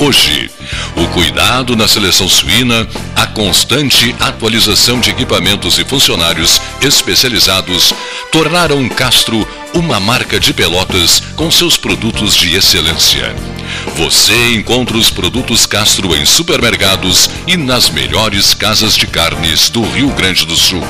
hoje. 0.00 0.50
O 0.96 1.06
cuidado 1.08 1.76
na 1.76 1.86
seleção 1.86 2.28
suína, 2.28 2.88
a 3.14 3.26
constante 3.26 4.14
atualização 4.18 4.98
de 4.98 5.10
equipamentos 5.10 5.78
e 5.78 5.84
funcionários 5.84 6.60
especializados 6.80 7.92
tornaram 8.32 8.88
Castro 8.88 9.46
uma 9.74 10.00
marca 10.00 10.40
de 10.40 10.52
Pelotas 10.52 11.22
com 11.36 11.50
seus 11.50 11.76
produtos 11.76 12.34
de 12.34 12.56
excelência. 12.56 13.34
Você 13.94 14.54
encontra 14.54 14.96
os 14.96 15.10
produtos 15.10 15.66
Castro 15.66 16.16
em 16.16 16.24
supermercados 16.24 17.30
e 17.46 17.56
nas 17.56 17.90
melhores 17.90 18.54
casas 18.54 18.96
de 18.96 19.06
carnes 19.06 19.68
do 19.68 19.82
Rio 19.82 20.08
Grande 20.10 20.46
do 20.46 20.56
Sul. 20.56 20.82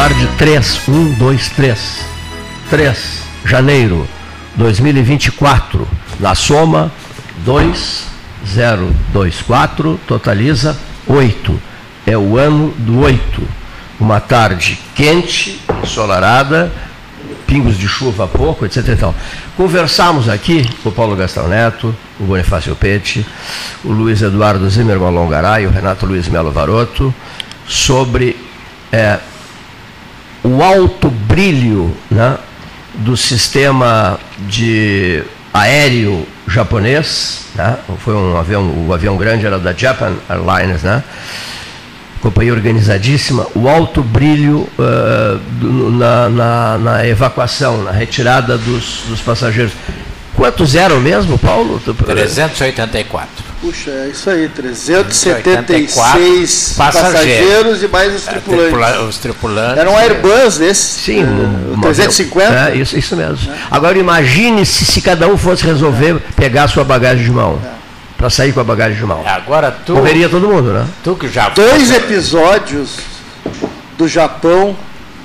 Tarde 0.00 0.26
3, 0.38 0.88
1, 0.88 1.12
2, 1.12 1.48
3. 1.50 2.06
3, 2.70 3.22
janeiro 3.44 4.08
2024. 4.56 5.86
Na 6.18 6.34
soma, 6.34 6.90
2, 7.44 8.06
0, 8.46 8.96
2, 9.12 9.42
4, 9.42 10.00
totaliza 10.06 10.74
8. 11.06 11.60
É 12.06 12.16
o 12.16 12.38
ano 12.38 12.72
do 12.78 13.00
8. 13.00 13.46
Uma 14.00 14.20
tarde 14.20 14.80
quente, 14.94 15.60
ensolarada, 15.82 16.72
pingos 17.46 17.76
de 17.76 17.86
chuva 17.86 18.26
pouco, 18.26 18.64
etc. 18.64 18.88
Então, 18.88 19.14
conversamos 19.54 20.30
aqui 20.30 20.66
com 20.82 20.88
o 20.88 20.92
Paulo 20.92 21.14
Gastão 21.14 21.46
Neto, 21.46 21.94
o 22.18 22.24
Bonifácio 22.24 22.74
Pete, 22.74 23.26
o 23.84 23.92
Luiz 23.92 24.22
Eduardo 24.22 24.66
Zimmermann 24.70 25.12
Longaray, 25.12 25.66
o 25.66 25.70
Renato 25.70 26.06
Luiz 26.06 26.26
Melo 26.26 26.50
Varoto, 26.50 27.14
sobre 27.66 28.34
é, 28.90 29.18
o 30.42 30.62
alto 30.62 31.10
brilho 31.10 31.94
né, 32.10 32.38
do 32.94 33.16
sistema 33.16 34.18
de 34.48 35.22
aéreo 35.52 36.26
japonês, 36.46 37.46
né, 37.54 37.76
foi 37.98 38.14
um 38.14 38.36
avião, 38.36 38.86
o 38.86 38.92
avião 38.92 39.16
grande 39.16 39.46
era 39.46 39.58
da 39.58 39.72
Japan 39.72 40.14
Airlines, 40.28 40.82
né, 40.82 41.02
companhia 42.20 42.52
organizadíssima, 42.52 43.46
o 43.54 43.68
alto 43.68 44.02
brilho 44.02 44.68
uh, 44.78 45.38
do, 45.52 45.90
na, 45.90 46.28
na, 46.28 46.78
na, 46.78 47.06
evacuação, 47.06 47.82
na 47.82 47.90
retirada 47.90 48.58
dos, 48.58 49.04
dos 49.08 49.20
passageiros. 49.20 49.72
Quantos 50.36 50.74
eram 50.74 51.00
mesmo, 51.00 51.38
Paulo? 51.38 51.80
384. 51.80 53.50
Puxa, 53.60 53.90
é 53.90 54.08
isso 54.08 54.30
aí, 54.30 54.48
376 54.48 56.74
passageiros. 56.78 56.78
passageiros 56.78 57.82
e 57.82 57.88
mais 57.88 58.14
os 58.14 58.26
é, 58.26 58.30
tripulantes. 58.30 58.70
Tripula, 58.70 59.02
os 59.02 59.18
tripulantes. 59.18 59.78
Era 59.78 59.90
um 59.90 59.98
Airbus 59.98 60.60
esse? 60.60 61.00
Sim, 61.00 61.24
uh, 61.24 61.80
350? 61.82 62.54
É, 62.54 62.76
isso, 62.76 62.96
isso 62.96 63.14
mesmo. 63.14 63.52
É. 63.52 63.56
Agora 63.70 63.98
imagine 63.98 64.64
se, 64.64 64.86
se 64.86 65.02
cada 65.02 65.28
um 65.28 65.36
fosse 65.36 65.66
resolver 65.66 66.18
pegar 66.36 66.64
a 66.64 66.68
sua 66.68 66.84
bagagem 66.84 67.22
de 67.22 67.30
mão. 67.30 67.60
É. 67.62 67.80
Para 68.16 68.30
sair 68.30 68.52
com 68.52 68.60
a 68.60 68.64
bagagem 68.64 68.98
de 68.98 69.04
mão. 69.04 69.22
Agora 69.26 69.70
tu. 69.70 69.94
Morreria 69.94 70.28
todo 70.28 70.48
mundo, 70.48 70.72
né? 70.72 70.86
Tu 71.02 71.14
que 71.16 71.28
já. 71.28 71.50
Dois 71.50 71.90
episódios 71.90 72.96
do 73.96 74.08
Japão 74.08 74.76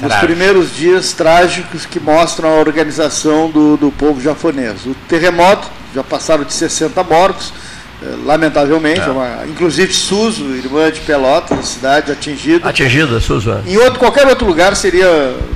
nos 0.02 0.16
primeiros 0.16 0.76
dias 0.76 1.14
trágicos 1.14 1.86
que 1.86 2.00
mostram 2.00 2.50
a 2.50 2.60
organização 2.60 3.50
do, 3.50 3.78
do 3.78 3.92
povo 3.92 4.22
japonês. 4.22 4.86
O 4.86 4.96
terremoto, 5.08 5.68
já 5.94 6.04
passaram 6.04 6.44
de 6.44 6.54
60 6.54 7.02
mortos 7.04 7.54
eh, 8.04 8.16
lamentavelmente, 8.26 9.00
é. 9.00 9.08
uma, 9.08 9.46
inclusive 9.48 9.94
Suso, 9.94 10.44
irmã 10.56 10.92
de 10.92 11.00
Pelotas, 11.02 11.66
cidade 11.66 12.12
atingida. 12.12 12.70
Atingida, 12.70 13.20
Suso. 13.22 13.52
É. 13.52 13.62
Em 13.66 13.78
outro, 13.78 14.00
qualquer 14.00 14.28
outro 14.28 14.46
lugar 14.46 14.76
seria 14.76 15.08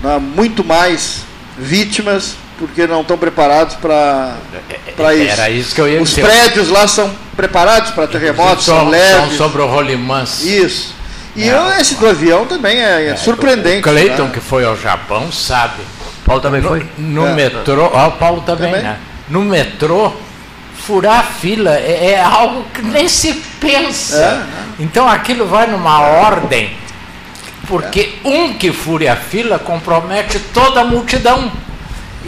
né, 0.02 0.18
muito 0.20 0.64
mais 0.64 1.24
vítimas, 1.58 2.36
porque 2.58 2.88
não 2.88 3.02
estão 3.02 3.18
preparados 3.18 3.76
para 3.76 4.36
isso. 5.16 5.32
Era 5.32 5.50
isso 5.50 5.76
que 5.76 5.82
eu 5.82 5.88
ia 5.88 6.02
Os 6.02 6.10
dizer. 6.10 6.22
prédios 6.22 6.70
lá 6.70 6.88
são 6.88 7.14
preparados 7.36 7.92
para 7.92 8.08
terremotos, 8.08 8.64
são, 8.66 8.80
são 8.80 8.90
leves. 8.90 9.38
São 9.38 9.50
sobre 9.50 9.62
o 9.62 9.68
rolimãs. 9.68 10.44
Isso. 10.44 10.99
E 11.40 11.50
é, 11.50 11.80
esse 11.80 11.96
do 11.96 12.06
avião 12.06 12.46
também 12.46 12.82
é, 12.82 13.08
é 13.08 13.16
surpreendente. 13.16 13.80
O 13.80 13.84
Cleiton, 13.84 14.24
né? 14.24 14.32
que 14.34 14.42
foi 14.42 14.66
ao 14.66 14.76
Japão, 14.76 15.32
sabe. 15.32 15.82
Paulo 16.26 16.42
também 16.42 16.62
foi? 16.62 16.86
No, 16.98 17.28
no 17.28 17.34
metrô, 17.34 17.90
ó, 17.94 18.08
o 18.08 18.12
Paulo 18.12 18.42
também, 18.42 18.72
também, 18.72 18.84
né? 18.84 18.98
No 19.30 19.42
metrô, 19.42 20.12
furar 20.76 21.20
a 21.20 21.24
fila 21.24 21.78
é, 21.78 22.12
é 22.12 22.22
algo 22.22 22.66
que 22.74 22.82
nem 22.82 23.08
se 23.08 23.34
pensa. 23.60 24.18
É, 24.78 24.84
então 24.84 25.08
aquilo 25.08 25.48
vai 25.48 25.66
numa 25.68 26.02
ordem, 26.02 26.72
porque 27.68 28.20
é. 28.24 28.28
um 28.28 28.54
que 28.54 28.74
fure 28.74 29.08
a 29.08 29.16
fila 29.16 29.58
compromete 29.58 30.40
toda 30.54 30.82
a 30.82 30.84
multidão. 30.84 31.50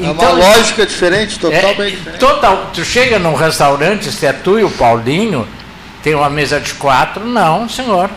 É 0.01 0.05
então, 0.05 0.35
uma 0.35 0.47
lógica 0.47 0.85
diferente, 0.85 1.37
totalmente 1.37 1.81
é, 1.81 1.89
diferente. 1.97 2.19
Total, 2.19 2.71
tu 2.73 2.85
chega 2.85 3.19
num 3.19 3.35
restaurante, 3.35 4.09
se 4.09 4.25
é 4.25 4.31
tu 4.31 4.57
e 4.57 4.63
o 4.63 4.69
Paulinho, 4.69 5.45
tem 6.01 6.15
uma 6.15 6.29
mesa 6.29 6.61
de 6.61 6.73
quatro, 6.75 7.25
não, 7.25 7.67
senhor. 7.67 8.09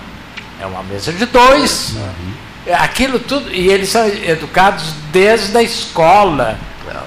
É 0.60 0.66
uma 0.66 0.82
mesa 0.82 1.12
de 1.12 1.26
dois. 1.26 1.94
Uhum. 1.94 2.74
Aquilo 2.74 3.18
tudo, 3.18 3.52
e 3.52 3.68
eles 3.68 3.90
são 3.90 4.06
educados 4.06 4.94
desde 5.12 5.56
a 5.56 5.62
escola. 5.62 6.58
Não, 6.86 7.02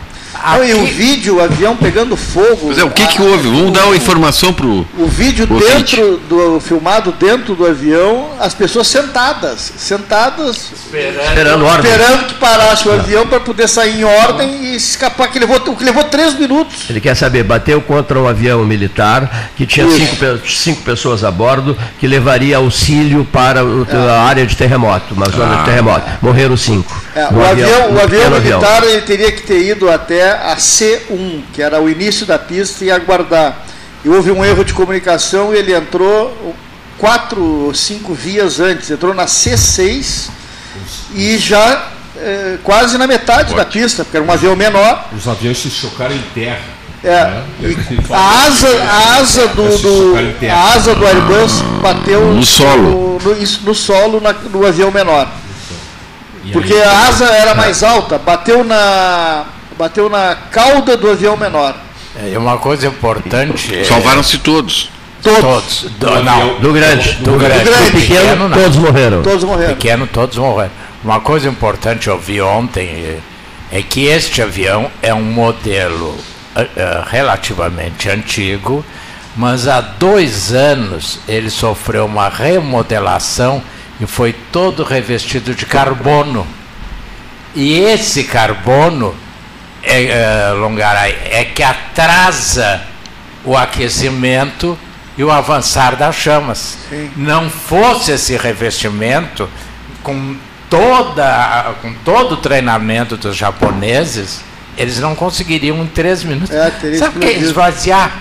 e 0.64 0.74
o 0.74 0.86
vídeo, 0.86 1.38
o 1.38 1.42
avião 1.42 1.76
pegando 1.76 2.16
fogo. 2.16 2.58
Pois 2.62 2.78
é, 2.78 2.84
o 2.84 2.92
que, 2.92 3.06
que 3.08 3.22
houve? 3.22 3.48
Vamos 3.48 3.72
dar 3.72 3.86
uma 3.86 3.96
informação 3.96 4.54
para 4.54 4.66
o. 4.66 4.86
O 4.98 5.08
vídeo 5.08 5.46
dentro 5.46 6.18
do. 6.30 6.60
filmado 6.60 7.12
dentro 7.12 7.56
do 7.56 7.66
avião, 7.66 8.30
as 8.40 8.54
pessoas 8.54 8.88
sentadas. 8.88 9.74
Sentadas. 9.78 10.72
Esperando, 10.72 11.28
esperando, 11.28 11.66
ordem. 11.66 11.92
esperando 11.92 12.26
que 12.28 12.34
parasse 12.36 12.88
o 12.88 12.92
avião 12.92 13.28
para 13.28 13.40
poder 13.40 13.68
sair 13.68 14.02
em 14.02 14.04
ordem 14.04 14.66
e 14.66 14.76
escapar, 14.76 15.30
que 15.30 15.40
levou, 15.40 15.60
que 15.60 15.84
levou 15.84 16.04
três 16.06 16.38
minutos. 16.38 16.90
Ele 16.90 17.02
quer 17.02 17.16
saber, 17.16 17.44
bateu 17.44 17.82
contra 17.82 18.20
um 18.20 18.28
avião 18.28 18.64
militar 18.66 19.52
que 19.56 19.66
tinha 19.66 19.88
cinco, 19.90 20.48
cinco, 20.48 20.82
pessoas 20.82 21.24
a 21.24 21.32
bordo, 21.32 21.78
que 22.00 22.08
levaria 22.08 22.58
auxílio 22.58 23.26
para 23.26 23.64
o, 23.64 23.88
é. 23.90 23.96
a 23.96 24.22
área 24.22 24.46
de 24.46 24.56
terremoto, 24.56 25.14
uma 25.14 25.30
zona 25.30 25.56
ah. 25.56 25.58
de 25.60 25.66
terremoto. 25.66 26.08
Morreram 26.22 26.58
cinco. 26.58 26.96
É, 27.16 27.24
o, 27.26 27.42
avião, 27.44 27.70
avião, 27.70 27.94
o 27.94 28.00
avião 28.00 28.32
militar 28.32 28.78
avião. 28.78 28.92
ele 28.92 29.02
teria 29.02 29.32
que 29.32 29.42
ter 29.42 29.60
ido 29.60 29.90
até 29.90 30.27
a 30.32 30.56
C1, 30.56 31.44
que 31.54 31.62
era 31.62 31.82
o 31.82 31.90
início 31.90 32.26
da 32.26 32.38
pista, 32.40 32.84
e 32.84 32.92
aguardar. 32.92 33.66
E 34.04 34.10
houve 34.10 34.32
um 34.32 34.44
erro 34.44 34.64
de 34.64 34.74
comunicação 34.74 35.54
e 35.54 35.58
ele 35.58 35.74
entrou 35.74 36.56
quatro 36.98 37.44
ou 37.44 37.74
cinco 37.74 38.14
vias 38.14 38.60
antes, 38.60 38.90
entrou 38.90 39.14
na 39.14 39.26
C6 39.26 40.30
e 41.14 41.38
já 41.38 41.90
é, 42.18 42.58
quase 42.64 42.98
na 42.98 43.08
metade 43.08 43.54
da 43.56 43.66
pista, 43.66 44.04
porque 44.04 44.18
era 44.18 44.26
um 44.26 44.32
avião 44.32 44.56
menor. 44.56 45.08
Os 45.16 45.28
aviões 45.28 45.58
se 45.58 45.70
chocaram 45.70 46.16
em 46.16 46.24
terra. 46.34 46.78
É, 47.04 47.10
né? 47.10 47.44
a 48.10 48.44
asa, 48.48 48.68
a 48.84 49.18
asa 49.18 49.48
do, 49.50 49.78
do 49.78 50.16
a 50.50 50.74
asa 50.74 50.96
do 50.96 51.06
Airbus 51.06 51.62
bateu 51.82 52.34
no 52.34 52.44
solo, 52.44 53.20
no, 53.24 53.36
no, 53.36 53.48
no 53.64 53.76
solo 53.76 54.20
na, 54.20 54.34
no 54.34 54.66
avião 54.66 54.92
menor. 54.92 55.28
Porque 56.52 56.74
a 56.74 57.08
asa 57.08 57.26
era 57.26 57.54
mais 57.54 57.84
alta, 57.84 58.18
bateu 58.18 58.64
na 58.64 59.46
bateu 59.78 60.10
na 60.10 60.36
cauda 60.52 60.98
do 60.98 61.10
avião 61.10 61.38
menor. 61.38 61.76
É 62.16 62.38
uma 62.38 62.58
coisa 62.58 62.88
importante. 62.88 63.76
É- 63.76 63.84
Salvaram-se 63.84 64.40
todos. 64.40 64.90
Todos. 65.22 65.42
todos. 65.42 65.92
Do, 65.98 66.24
não, 66.24 66.60
do 66.60 66.74
grande. 66.74 67.14
Do, 67.16 67.32
do 67.32 67.38
grande. 67.38 67.64
Do, 67.64 67.70
grande. 67.70 67.92
do 67.92 68.00
pequeno, 68.00 68.50
todos 68.50 68.78
morreram. 68.78 69.22
Todos 69.22 69.44
morreram. 69.44 69.74
Pequeno, 69.76 70.08
todos 70.08 70.38
morreram. 70.38 70.72
Uma 71.04 71.20
coisa 71.20 71.48
importante 71.48 72.08
eu 72.08 72.18
vi 72.18 72.42
ontem 72.42 73.20
é 73.72 73.82
que 73.82 74.06
este 74.06 74.42
avião 74.42 74.90
é 75.02 75.14
um 75.14 75.24
modelo 75.24 76.10
uh, 76.56 77.06
relativamente 77.08 78.10
antigo, 78.10 78.84
mas 79.36 79.68
há 79.68 79.82
dois 79.82 80.54
anos 80.54 81.20
ele 81.28 81.50
sofreu 81.50 82.06
uma 82.06 82.30
remodelação 82.30 83.62
e 84.00 84.06
foi 84.06 84.34
todo 84.52 84.84
revestido 84.84 85.54
de 85.54 85.66
carbono. 85.66 86.48
E 87.56 87.74
esse 87.80 88.24
carbono 88.24 89.16
é, 89.84 90.04
é, 90.04 90.52
Longaray, 90.54 91.16
é 91.26 91.46
que 91.46 91.64
atrasa 91.64 92.82
o 93.44 93.56
aquecimento 93.56 94.78
e 95.18 95.24
o 95.24 95.32
avançar 95.32 95.96
das 95.96 96.16
chamas. 96.16 96.78
Sim. 96.90 97.12
Não 97.16 97.50
fosse 97.50 98.12
esse 98.12 98.38
revestimento, 98.38 99.50
com, 100.04 100.36
toda, 100.70 101.76
com 101.82 101.94
todo 102.06 102.34
o 102.34 102.38
treinamento 102.38 103.18
dos 103.18 103.36
japoneses, 103.36 104.42
eles 104.78 105.00
não 105.00 105.16
conseguiriam 105.16 105.82
em 105.82 105.88
três 105.88 106.24
minutos. 106.24 106.56
É, 106.56 106.72
Sabe 106.98 107.18
o 107.18 107.20
que 107.20 107.28
é 107.28 107.34
esvaziar 107.34 108.12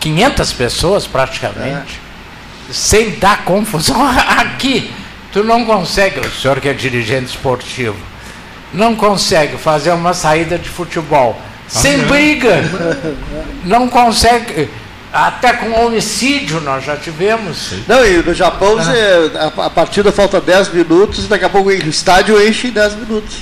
500 0.00 0.52
pessoas 0.54 1.06
praticamente? 1.06 2.00
É. 2.70 2.72
Sem 2.72 3.18
dar 3.18 3.44
confusão. 3.44 3.96
Aqui, 4.06 4.90
tu 5.32 5.44
não 5.44 5.64
consegue, 5.64 6.20
o 6.20 6.30
senhor 6.30 6.60
que 6.60 6.68
é 6.68 6.72
dirigente 6.72 7.26
esportivo, 7.26 7.96
não 8.72 8.94
consegue 8.94 9.56
fazer 9.56 9.92
uma 9.92 10.12
saída 10.14 10.58
de 10.58 10.68
futebol 10.68 11.38
sem 11.68 11.98
briga. 11.98 12.62
Não 13.64 13.88
consegue. 13.88 14.70
Até 15.12 15.52
com 15.54 15.70
homicídio 15.86 16.60
nós 16.60 16.84
já 16.84 16.96
tivemos. 16.96 17.72
Não, 17.86 18.04
e 18.04 18.22
no 18.22 18.34
Japão 18.34 18.76
ah. 18.78 19.52
a, 19.58 19.66
a 19.66 19.70
partida 19.70 20.10
falta 20.10 20.40
10 20.40 20.72
minutos 20.72 21.24
e 21.24 21.28
daqui 21.28 21.44
a 21.44 21.48
pouco 21.48 21.68
o 21.68 21.72
estádio 21.72 22.40
enche 22.46 22.68
em 22.68 22.70
10 22.70 22.94
minutos. 22.96 23.36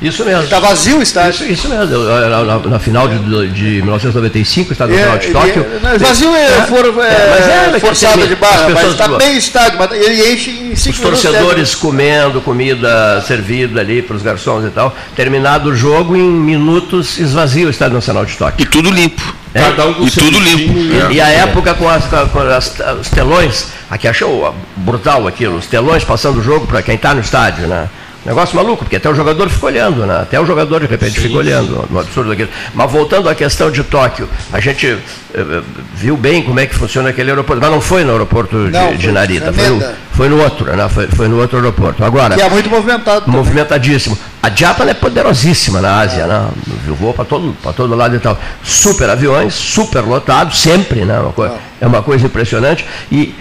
Isso 0.00 0.24
mesmo. 0.24 0.44
Está 0.44 0.60
vazio 0.60 0.98
o 0.98 1.02
estádio. 1.02 1.44
Isso, 1.44 1.52
isso 1.52 1.68
mesmo. 1.68 2.04
Na, 2.04 2.44
na, 2.44 2.58
na, 2.58 2.78
final 2.78 3.08
de, 3.08 3.18
de 3.48 3.82
1995, 3.82 4.70
o 4.70 4.72
estádio 4.72 4.96
é, 4.96 4.98
Nacional 4.98 5.18
de 5.18 5.32
Tóquio. 5.32 5.66
É, 5.84 5.98
vazio 5.98 6.34
é, 6.34 6.44
é, 6.44 6.62
for, 6.62 6.84
é, 7.02 7.76
é 7.76 7.80
forçado 7.80 8.26
de 8.26 8.36
barra, 8.36 8.68
mas 8.68 8.88
está 8.88 9.08
bem 9.08 9.34
o 9.34 9.38
estádio, 9.38 9.78
mas 9.78 9.92
ele 9.92 10.32
enche 10.32 10.50
em 10.50 10.76
5 10.76 10.96
Os 10.96 11.02
torcedores 11.02 11.74
comendo 11.74 12.40
comida 12.40 13.20
servida 13.26 13.80
ali 13.80 14.00
para 14.00 14.14
os 14.14 14.22
garçons 14.22 14.64
e 14.64 14.70
tal. 14.70 14.96
Terminado 15.16 15.70
o 15.70 15.74
jogo, 15.74 16.16
em 16.16 16.30
minutos 16.30 17.18
esvazia 17.18 17.66
o 17.66 17.70
estádio 17.70 17.94
Nacional 17.94 18.24
de 18.24 18.36
Tóquio. 18.36 18.62
E 18.62 18.66
tudo 18.66 18.90
limpo. 18.90 19.34
É? 19.52 19.62
Um 19.82 20.06
e 20.06 20.10
tudo 20.10 20.38
limpo. 20.38 20.78
E, 21.10 21.14
e, 21.16 21.20
a 21.20 21.28
época 21.28 21.74
com, 21.74 21.88
as, 21.88 22.04
com 22.04 22.38
as, 22.38 22.76
os 23.00 23.08
telões, 23.08 23.68
aqui 23.90 24.06
achou 24.06 24.54
brutal 24.76 25.26
aquilo, 25.26 25.56
os 25.56 25.66
telões 25.66 26.04
passando 26.04 26.38
o 26.38 26.42
jogo 26.42 26.66
para 26.66 26.82
quem 26.82 26.94
está 26.94 27.14
no 27.14 27.20
estádio, 27.20 27.66
né? 27.66 27.88
Negócio 28.26 28.56
maluco, 28.56 28.84
porque 28.84 28.96
até 28.96 29.08
o 29.08 29.14
jogador 29.14 29.48
fica 29.48 29.66
olhando, 29.66 30.04
né? 30.04 30.20
Até 30.22 30.40
o 30.40 30.44
jogador 30.44 30.80
de 30.80 30.86
repente 30.86 31.14
sim, 31.14 31.20
fica 31.22 31.38
olhando 31.38 31.86
no 31.88 32.00
absurdo 32.00 32.30
daquilo. 32.30 32.48
Mas 32.74 32.90
voltando 32.90 33.28
à 33.28 33.34
questão 33.34 33.70
de 33.70 33.82
Tóquio, 33.84 34.28
a 34.52 34.60
gente 34.60 34.98
eh, 35.34 35.62
viu 35.94 36.16
bem 36.16 36.42
como 36.42 36.58
é 36.58 36.66
que 36.66 36.74
funciona 36.74 37.10
aquele 37.10 37.30
aeroporto, 37.30 37.62
mas 37.62 37.70
não 37.70 37.80
foi 37.80 38.02
no 38.02 38.10
aeroporto 38.10 38.56
não, 38.56 38.90
de, 38.90 38.98
de 38.98 39.12
Narita, 39.12 39.52
foi 39.52 39.68
no, 39.68 39.84
foi 40.12 40.28
no, 40.28 40.42
outro, 40.42 40.76
né? 40.76 40.88
Foi, 40.88 41.06
foi, 41.06 41.28
no 41.28 41.40
outro 41.40 41.58
aeroporto. 41.58 42.04
Agora. 42.04 42.34
Que 42.34 42.42
é 42.42 42.50
muito 42.50 42.68
movimentado. 42.68 43.24
Também. 43.24 43.40
Movimentadíssimo. 43.40 44.18
A 44.42 44.50
Japan 44.50 44.86
é 44.86 44.94
poderosíssima 44.94 45.80
na 45.80 46.00
Ásia, 46.00 46.26
né? 46.26 46.48
Voa 46.86 47.14
para 47.14 47.24
todo, 47.24 47.56
todo 47.74 47.94
lado 47.94 48.16
e 48.16 48.18
tal. 48.18 48.38
Super 48.64 49.10
aviões, 49.10 49.54
super 49.54 50.00
lotados, 50.00 50.60
sempre, 50.60 51.04
né? 51.04 51.18
Uma 51.20 51.32
coisa, 51.32 51.54
é 51.80 51.86
uma 51.86 52.02
coisa 52.02 52.26
impressionante. 52.26 52.84
E 53.10 53.34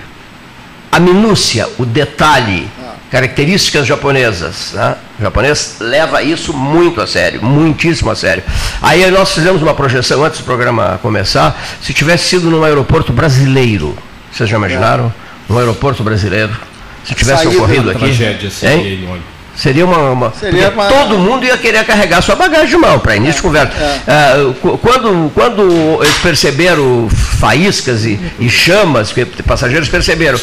a 0.92 1.00
minúcia, 1.00 1.68
o 1.78 1.86
detalhe 1.86 2.70
características 3.12 3.86
japonesas. 3.86 4.72
Né? 4.74 4.96
O 5.20 5.24
japonês 5.24 5.78
leva 5.80 6.22
isso 6.22 6.54
muito 6.54 7.02
a 7.02 7.08
sério, 7.08 7.44
muitíssimo 7.44 8.12
a 8.12 8.16
sério. 8.16 8.44
Aí 8.82 9.10
nós 9.12 9.32
fizemos 9.32 9.62
uma 9.62 9.74
projeção 9.74 10.24
antes 10.24 10.40
do 10.40 10.44
programa 10.44 11.00
começar, 11.02 11.60
se 11.82 11.94
tivesse 11.94 12.30
sido 12.30 12.50
num 12.50 12.64
aeroporto 12.64 13.14
brasileiro, 13.14 13.98
vocês 14.32 14.50
já 14.50 14.58
imaginaram? 14.58 15.14
Um 15.50 15.58
aeroporto 15.58 16.04
brasileiro, 16.04 16.54
se 17.06 17.16
tivesse 17.16 17.44
Saído 17.44 17.58
ocorrido 17.58 17.90
aqui. 17.90 18.00
Tragédia, 18.00 18.52
hein? 18.64 19.22
Seria 19.58 19.86
uma. 19.86 20.12
uma 20.12 20.32
Seria 20.34 20.70
uma... 20.70 20.86
Todo 20.86 21.18
mundo 21.18 21.44
ia 21.44 21.58
querer 21.58 21.84
carregar 21.84 22.22
sua 22.22 22.36
bagagem 22.36 22.68
de 22.68 22.78
mão, 22.78 23.00
para 23.00 23.16
início 23.16 23.32
é, 23.32 23.36
de 23.38 23.42
conversa. 23.42 23.74
É. 24.06 24.44
Uh, 24.44 24.78
quando, 24.78 25.32
quando 25.34 26.04
eles 26.04 26.18
perceberam 26.20 27.10
faíscas 27.10 28.06
e, 28.06 28.20
e 28.40 28.48
chamas, 28.50 29.12
que 29.12 29.26
passageiros 29.26 29.90
perceberam, 29.90 30.40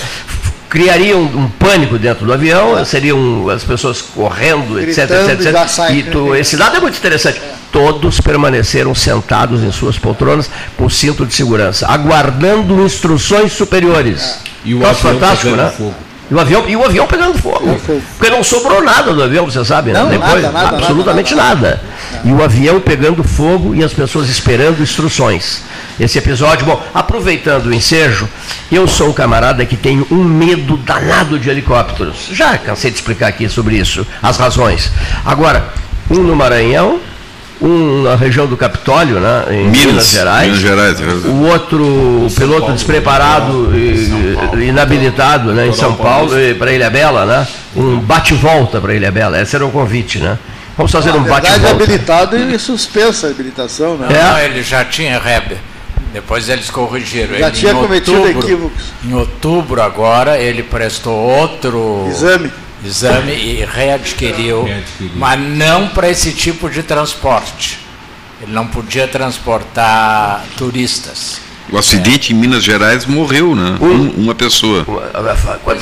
criaria 0.75 1.17
um, 1.17 1.23
um, 1.23 1.49
pânico 1.49 1.97
dentro 1.97 2.26
do 2.26 2.32
avião, 2.32 2.76
é. 2.76 2.85
seriam 2.85 3.49
as 3.49 3.62
pessoas 3.62 4.03
correndo, 4.03 4.75
Gritando 4.75 5.15
etc, 5.15 5.41
etc, 5.41 5.62
etc. 5.62 5.91
E 5.91 6.03
tu, 6.03 6.35
esse 6.35 6.56
dado 6.56 6.76
é 6.76 6.81
muito 6.81 6.99
interessante. 6.99 7.38
É. 7.38 7.55
Todos 7.71 8.21
permaneceram 8.21 8.93
sentados 8.93 9.62
em 9.62 9.71
suas 9.71 10.00
poltronas 10.00 10.50
com 10.76 10.91
cinto 10.91 11.25
de 11.25 11.32
segurança, 11.32 11.87
aguardando 11.87 12.85
instruções 12.85 13.53
superiores. 13.53 14.41
É. 14.44 14.49
E 14.65 14.75
o 14.75 14.81
Nossa, 14.81 14.94
fantástico, 14.97 15.55
né? 15.55 15.73
Fogo. 15.79 15.94
E 16.29 16.35
o 16.35 16.41
avião, 16.41 16.69
e 16.69 16.75
o 16.75 16.85
avião 16.85 17.06
pegando 17.06 17.38
fogo. 17.38 17.81
Porque 18.19 18.31
não 18.31 18.43
sobrou 18.43 18.82
nada 18.82 19.12
do 19.12 19.23
avião, 19.23 19.44
você 19.44 19.65
sabe, 19.65 19.93
né? 19.93 20.00
Não, 20.00 20.09
Depois, 20.09 20.43
nada, 20.43 20.50
nada, 20.50 20.77
absolutamente 20.79 21.35
nada, 21.37 21.55
nada, 21.55 21.81
nada. 22.12 22.29
E 22.29 22.32
o 22.32 22.43
avião 22.43 22.81
pegando 22.81 23.23
fogo 23.23 23.77
e 23.77 23.85
as 23.85 23.93
pessoas 23.93 24.29
esperando 24.29 24.82
instruções. 24.82 25.62
Esse 25.99 26.19
episódio, 26.19 26.67
bom, 26.67 26.82
aproveitando 26.93 27.67
o 27.67 27.75
ensejo, 27.75 28.29
eu 28.70 28.88
sou 28.88 29.11
um 29.11 29.12
camarada 29.12 29.64
que 29.64 29.76
tem 29.76 30.05
um 30.11 30.25
medo 30.25 30.76
danado 30.76 31.38
de 31.38 31.49
helicópteros. 31.49 32.29
Já 32.32 32.58
cansei 32.58 32.91
de 32.91 32.96
explicar 32.96 33.29
aqui 33.29 33.49
sobre 33.49 33.76
isso, 33.76 34.05
as 34.20 34.37
razões. 34.37 34.91
Agora, 35.25 35.73
um 36.11 36.17
no 36.17 36.35
Maranhão, 36.35 36.99
um 37.62 38.02
na 38.02 38.17
região 38.17 38.46
do 38.46 38.56
Capitólio, 38.56 39.20
né, 39.20 39.44
em 39.50 39.69
Minas, 39.69 39.87
Minas 39.87 40.11
Gerais. 40.11 40.46
Minas 40.46 40.61
Gerais 40.61 41.00
é 41.00 41.29
o 41.29 41.46
outro, 41.46 41.85
o 42.26 42.31
piloto 42.35 42.61
Paulo, 42.61 42.75
despreparado 42.75 43.73
e 43.76 44.69
inabilitado 44.69 45.52
né, 45.52 45.69
em 45.69 45.73
São 45.73 45.94
Paulo, 45.94 46.32
para 46.58 46.73
Ilha 46.73 46.91
Bela, 46.91 47.25
né? 47.25 47.46
Um 47.76 48.00
bate-volta 48.00 48.81
para 48.81 48.94
Ilha 48.94 49.12
Bela. 49.12 49.41
Esse 49.41 49.55
era 49.55 49.64
o 49.64 49.70
convite, 49.70 50.19
né? 50.19 50.38
Vamos 50.76 50.91
fazer 50.91 51.12
um 51.12 51.23
bate-volta. 51.23 51.70
habilitado 51.70 52.37
e 52.37 52.58
suspensa 52.58 53.29
a 53.29 53.31
habilitação, 53.31 53.96
né? 53.96 54.08
Não, 54.11 54.37
é. 54.37 54.46
ele 54.46 54.62
já 54.62 54.85
tinha 54.85 55.20
Reber. 55.20 55.58
Depois 56.14 56.49
eles 56.49 56.70
corrigiram. 56.70 57.37
Já 57.37 57.49
ele, 57.49 57.56
tinha 57.56 57.75
cometido 57.75 58.19
outubro, 58.19 58.40
equívocos. 58.40 58.84
Em 59.05 59.12
outubro 59.12 59.82
agora 59.82 60.40
ele 60.40 60.62
prestou 60.62 61.14
outro 61.14 62.06
exame 62.08 62.50
exame 62.84 63.32
e 63.32 63.64
readquiriu, 63.64 64.69
mas 65.14 65.40
não 65.40 65.88
para 65.88 66.08
esse 66.11 66.32
tipo 66.32 66.69
de 66.69 66.82
transporte. 66.82 67.78
Ele 68.40 68.52
não 68.52 68.66
podia 68.66 69.08
transportar 69.08 70.44
turistas. 70.56 71.40
O 71.70 71.78
acidente 71.78 72.32
é. 72.32 72.37
em 72.37 72.38
Minas 72.38 72.62
Gerais 72.62 73.06
morreu, 73.06 73.56
né? 73.56 73.78
Um, 73.81 74.22
uma 74.22 74.34
pessoa. 74.34 74.84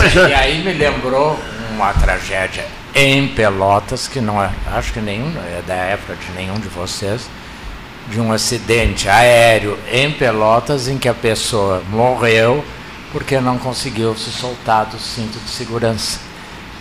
É, 0.04 0.30
e 0.30 0.34
aí 0.34 0.64
me 0.64 0.72
lembrou 0.72 1.38
uma 1.74 1.92
tragédia 1.92 2.64
em 2.94 3.26
Pelotas, 3.28 4.06
que 4.06 4.20
não 4.20 4.40
é, 4.40 4.50
acho 4.74 4.92
que 4.92 5.00
nenhum, 5.00 5.32
é 5.58 5.62
da 5.66 5.74
época 5.74 6.14
de 6.14 6.32
nenhum 6.36 6.54
de 6.54 6.68
vocês, 6.68 7.22
de 8.12 8.20
um 8.20 8.30
acidente 8.30 9.08
aéreo 9.08 9.78
em 9.90 10.12
Pelotas 10.12 10.86
em 10.86 10.98
que 10.98 11.08
a 11.08 11.14
pessoa 11.14 11.82
morreu 11.90 12.62
porque 13.10 13.40
não 13.40 13.58
conseguiu 13.58 14.14
se 14.14 14.30
soltar 14.30 14.86
do 14.86 14.98
cinto 14.98 15.38
de 15.38 15.50
segurança. 15.50 16.20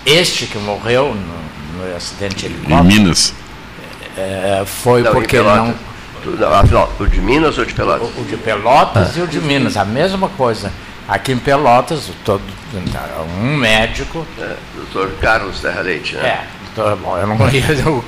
Este 0.06 0.46
que 0.46 0.58
morreu 0.58 1.16
no, 1.16 1.86
no 1.86 1.96
acidente 1.96 2.36
de 2.36 2.46
helicóptero. 2.48 2.80
Em 2.80 2.84
Minas? 2.84 3.34
É, 4.18 4.64
foi 4.66 5.02
não, 5.02 5.14
porque 5.14 5.40
não. 5.40 5.74
Afinal, 6.60 6.92
o 7.00 7.08
de 7.08 7.20
Minas 7.22 7.58
ou 7.58 7.66
de 7.66 7.74
Pelotas? 7.74 8.10
O, 8.18 8.22
o 8.22 8.26
de 8.26 8.38
Pelotas 8.38 9.16
ah. 9.16 9.20
e 9.20 9.22
o 9.22 9.28
de 9.28 9.40
Minas, 9.40 9.78
a 9.78 9.86
mesma 9.86 10.30
coisa. 10.30 10.72
Aqui 11.08 11.32
em 11.32 11.40
Pelotas, 11.40 12.10
todo, 12.24 12.44
um 13.42 13.56
médico. 13.58 14.26
É, 14.38 14.56
doutor 14.76 15.12
Carlos 15.20 15.60
Terra 15.62 15.82
Leite, 15.82 16.16
né? 16.16 16.28
É, 16.28 16.48
bom, 16.76 17.18
eu 17.18 17.28
não 17.28 17.38
conheço. 17.38 17.90
O 17.90 18.04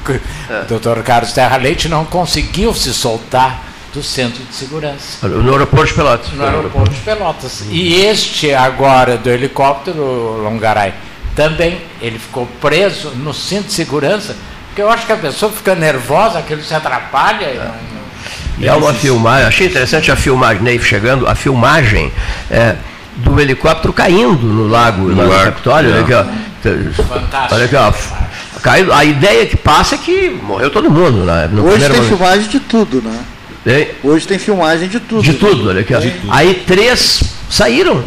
é. 0.50 0.63
doutor 0.67 1.01
Carlos 1.03 1.32
Terra 1.32 1.58
Leite 1.58 1.88
não 1.89 2.05
conseguiu 2.05 2.74
se 2.74 2.93
soltar 2.93 3.63
do 3.93 4.01
centro 4.01 4.43
de 4.43 4.55
segurança. 4.55 5.27
No 5.27 5.51
aeroporto 5.51 5.88
de 5.88 5.93
Pelotas. 5.93 6.34
No 6.34 6.43
aeroporto 6.43 6.91
de 6.91 7.01
Pelotas. 7.01 7.63
E 7.70 8.01
este 8.01 8.53
agora 8.53 9.17
do 9.17 9.29
helicóptero 9.29 10.41
Longaray 10.43 10.93
também 11.36 11.82
ele 12.01 12.17
ficou 12.20 12.48
preso 12.60 13.10
no 13.12 13.34
cinto 13.34 13.67
de 13.67 13.74
segurança, 13.74 14.36
porque 14.67 14.82
eu 14.82 14.89
acho 14.89 15.05
que 15.05 15.12
a 15.12 15.17
pessoa 15.17 15.51
fica 15.51 15.75
nervosa, 15.75 16.39
aquilo 16.39 16.63
se 16.63 16.74
atrapalha. 16.74 17.46
É. 17.46 17.72
E 18.60 18.70
há 18.70 18.75
uma 18.75 18.93
filmagem, 18.93 19.48
achei 19.48 19.67
interessante 19.67 20.12
a 20.12 20.15
filmagem, 20.15 20.62
Neif 20.63 20.86
chegando, 20.86 21.27
a 21.27 21.36
filmagem 21.36 22.12
é, 22.50 22.75
do 23.17 23.39
helicóptero 23.39 23.91
caindo 23.93 24.46
no 24.46 24.67
lago, 24.67 25.10
no, 25.10 25.27
lago 25.27 25.46
Capitólio. 25.46 25.91
Olha 25.91 26.01
aqui, 26.01 26.13
ó. 26.13 26.24
Fantástico. 27.03 27.55
Olha 27.55 27.65
aqui, 27.65 27.75
ó. 27.75 28.23
Caiu, 28.63 28.93
a 28.93 29.03
ideia 29.03 29.46
que 29.46 29.58
passa 29.58 29.96
é 29.96 29.98
que 29.98 30.29
morreu 30.41 30.70
todo 30.70 30.89
mundo. 30.89 31.25
Né? 31.25 31.50
Hoje 31.62 31.79
tem 31.79 31.89
momento. 31.89 32.08
filmagem 32.08 32.48
de 32.48 32.60
tudo, 32.62 33.03
né? 33.03 33.88
Hoje 34.01 34.25
tem 34.25 34.39
filmagem 34.39 34.88
de 34.88 35.00
tudo. 35.01 35.22
De 35.22 35.34
tudo, 35.34 35.70
olha 35.70 35.82
aqui. 35.82 35.93
Ó. 35.93 36.00
Aí 36.29 36.63
três 36.65 37.22
saíram 37.50 38.03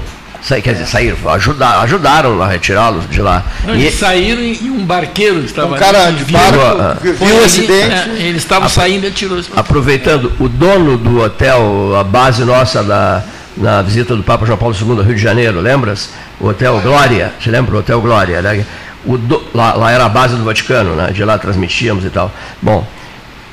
quer 0.62 0.72
dizer, 0.74 0.86
saíram, 0.86 1.16
ajudar, 1.32 1.80
ajudaram 1.80 2.40
a 2.40 2.46
retirá-los 2.46 3.08
de 3.10 3.20
lá. 3.20 3.44
Não, 3.64 3.74
e, 3.74 3.82
eles 3.82 3.94
saíram 3.94 4.40
e 4.40 4.70
um 4.70 4.84
barqueiro 4.84 5.40
estava 5.40 5.74
um 5.74 5.78
cara 5.78 6.10
de 6.10 6.24
barco, 6.24 6.58
ah, 6.60 6.96
viu 7.02 7.40
o 7.40 7.44
acidente. 7.44 8.10
É, 8.10 8.22
eles 8.22 8.42
estavam 8.42 8.68
saindo 8.68 9.06
e 9.06 9.10
tirou 9.10 9.40
Aproveitando, 9.56 10.32
o 10.38 10.48
dono 10.48 10.96
do 10.96 11.20
hotel, 11.20 11.96
a 11.98 12.04
base 12.04 12.44
nossa 12.44 12.82
da, 12.84 13.24
na 13.56 13.82
visita 13.82 14.14
do 14.14 14.22
Papa 14.22 14.46
João 14.46 14.58
Paulo 14.58 14.76
II 14.80 14.98
ao 14.98 15.02
Rio 15.02 15.16
de 15.16 15.22
Janeiro, 15.22 15.60
lembras? 15.60 16.10
O 16.38 16.48
Hotel 16.48 16.78
Glória, 16.80 17.32
você 17.40 17.50
lembra 17.50 17.74
o 17.74 17.78
Hotel 17.80 18.00
Glória? 18.00 18.40
Né? 18.40 18.64
Do, 19.06 19.44
lá, 19.54 19.74
lá, 19.74 19.92
era 19.92 20.06
a 20.06 20.08
base 20.08 20.34
do 20.34 20.44
Vaticano, 20.44 20.96
né? 20.96 21.12
de 21.12 21.24
lá 21.24 21.38
transmitíamos 21.38 22.04
e 22.04 22.10
tal. 22.10 22.32
Bom, 22.60 22.84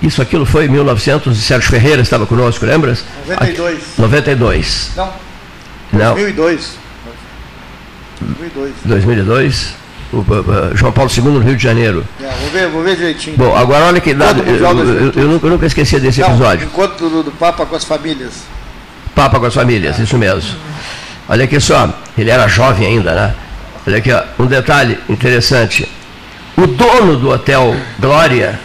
Isso, 0.02 0.22
aquilo 0.22 0.46
foi 0.46 0.66
em 0.66 0.70
1900, 0.70 1.38
Sérgio 1.38 1.70
Ferreira 1.70 2.02
estava 2.02 2.26
conosco, 2.26 2.66
lembras? 2.66 3.06
92. 3.28 3.84
92. 3.98 4.92
Não. 4.96 5.14
Não. 5.94 6.14
2002. 6.16 6.78
2002. 8.20 8.74
2002. 8.84 9.84
O, 10.12 10.24
João 10.76 10.92
Paulo 10.92 11.10
II 11.16 11.24
no 11.24 11.40
Rio 11.40 11.56
de 11.56 11.64
Janeiro. 11.64 12.06
É, 12.22 12.30
vou, 12.42 12.50
ver, 12.52 12.68
vou 12.70 12.84
ver 12.84 12.96
direitinho. 12.96 13.36
Bom, 13.38 13.56
agora 13.56 13.86
olha 13.86 14.00
que 14.00 14.14
dado. 14.14 14.44
Eu, 14.44 14.58
eu, 14.58 14.80
eu, 14.80 15.12
eu, 15.16 15.28
nunca, 15.28 15.48
eu 15.48 15.52
nunca 15.52 15.66
esqueci 15.66 16.00
desse 16.00 16.22
Não, 16.22 16.30
episódio. 16.30 16.66
Encontro 16.66 17.10
do, 17.10 17.24
do 17.24 17.32
Papa 17.32 17.66
com 17.66 17.76
as 17.76 17.84
famílias. 17.84 18.44
Papa 19.16 19.40
com 19.40 19.46
as 19.46 19.54
famílias, 19.54 19.98
isso 19.98 20.18
mesmo. 20.18 20.56
Olha 21.28 21.46
aqui 21.46 21.60
só, 21.60 21.90
ele 22.18 22.30
era 22.30 22.48
jovem 22.48 22.86
ainda, 22.86 23.14
né? 23.14 23.36
Olha 23.86 23.98
aqui, 23.98 24.12
ó, 24.12 24.24
um 24.40 24.46
detalhe 24.46 24.98
interessante. 25.10 25.90
O 26.56 26.66
dono 26.66 27.18
do 27.18 27.30
hotel 27.30 27.76
Glória 28.00 28.60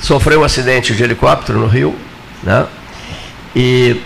sofreu 0.00 0.40
um 0.40 0.44
acidente 0.44 0.94
de 0.94 1.02
helicóptero 1.02 1.58
no 1.58 1.66
Rio, 1.66 1.94
né? 2.42 2.66
E 3.54 4.00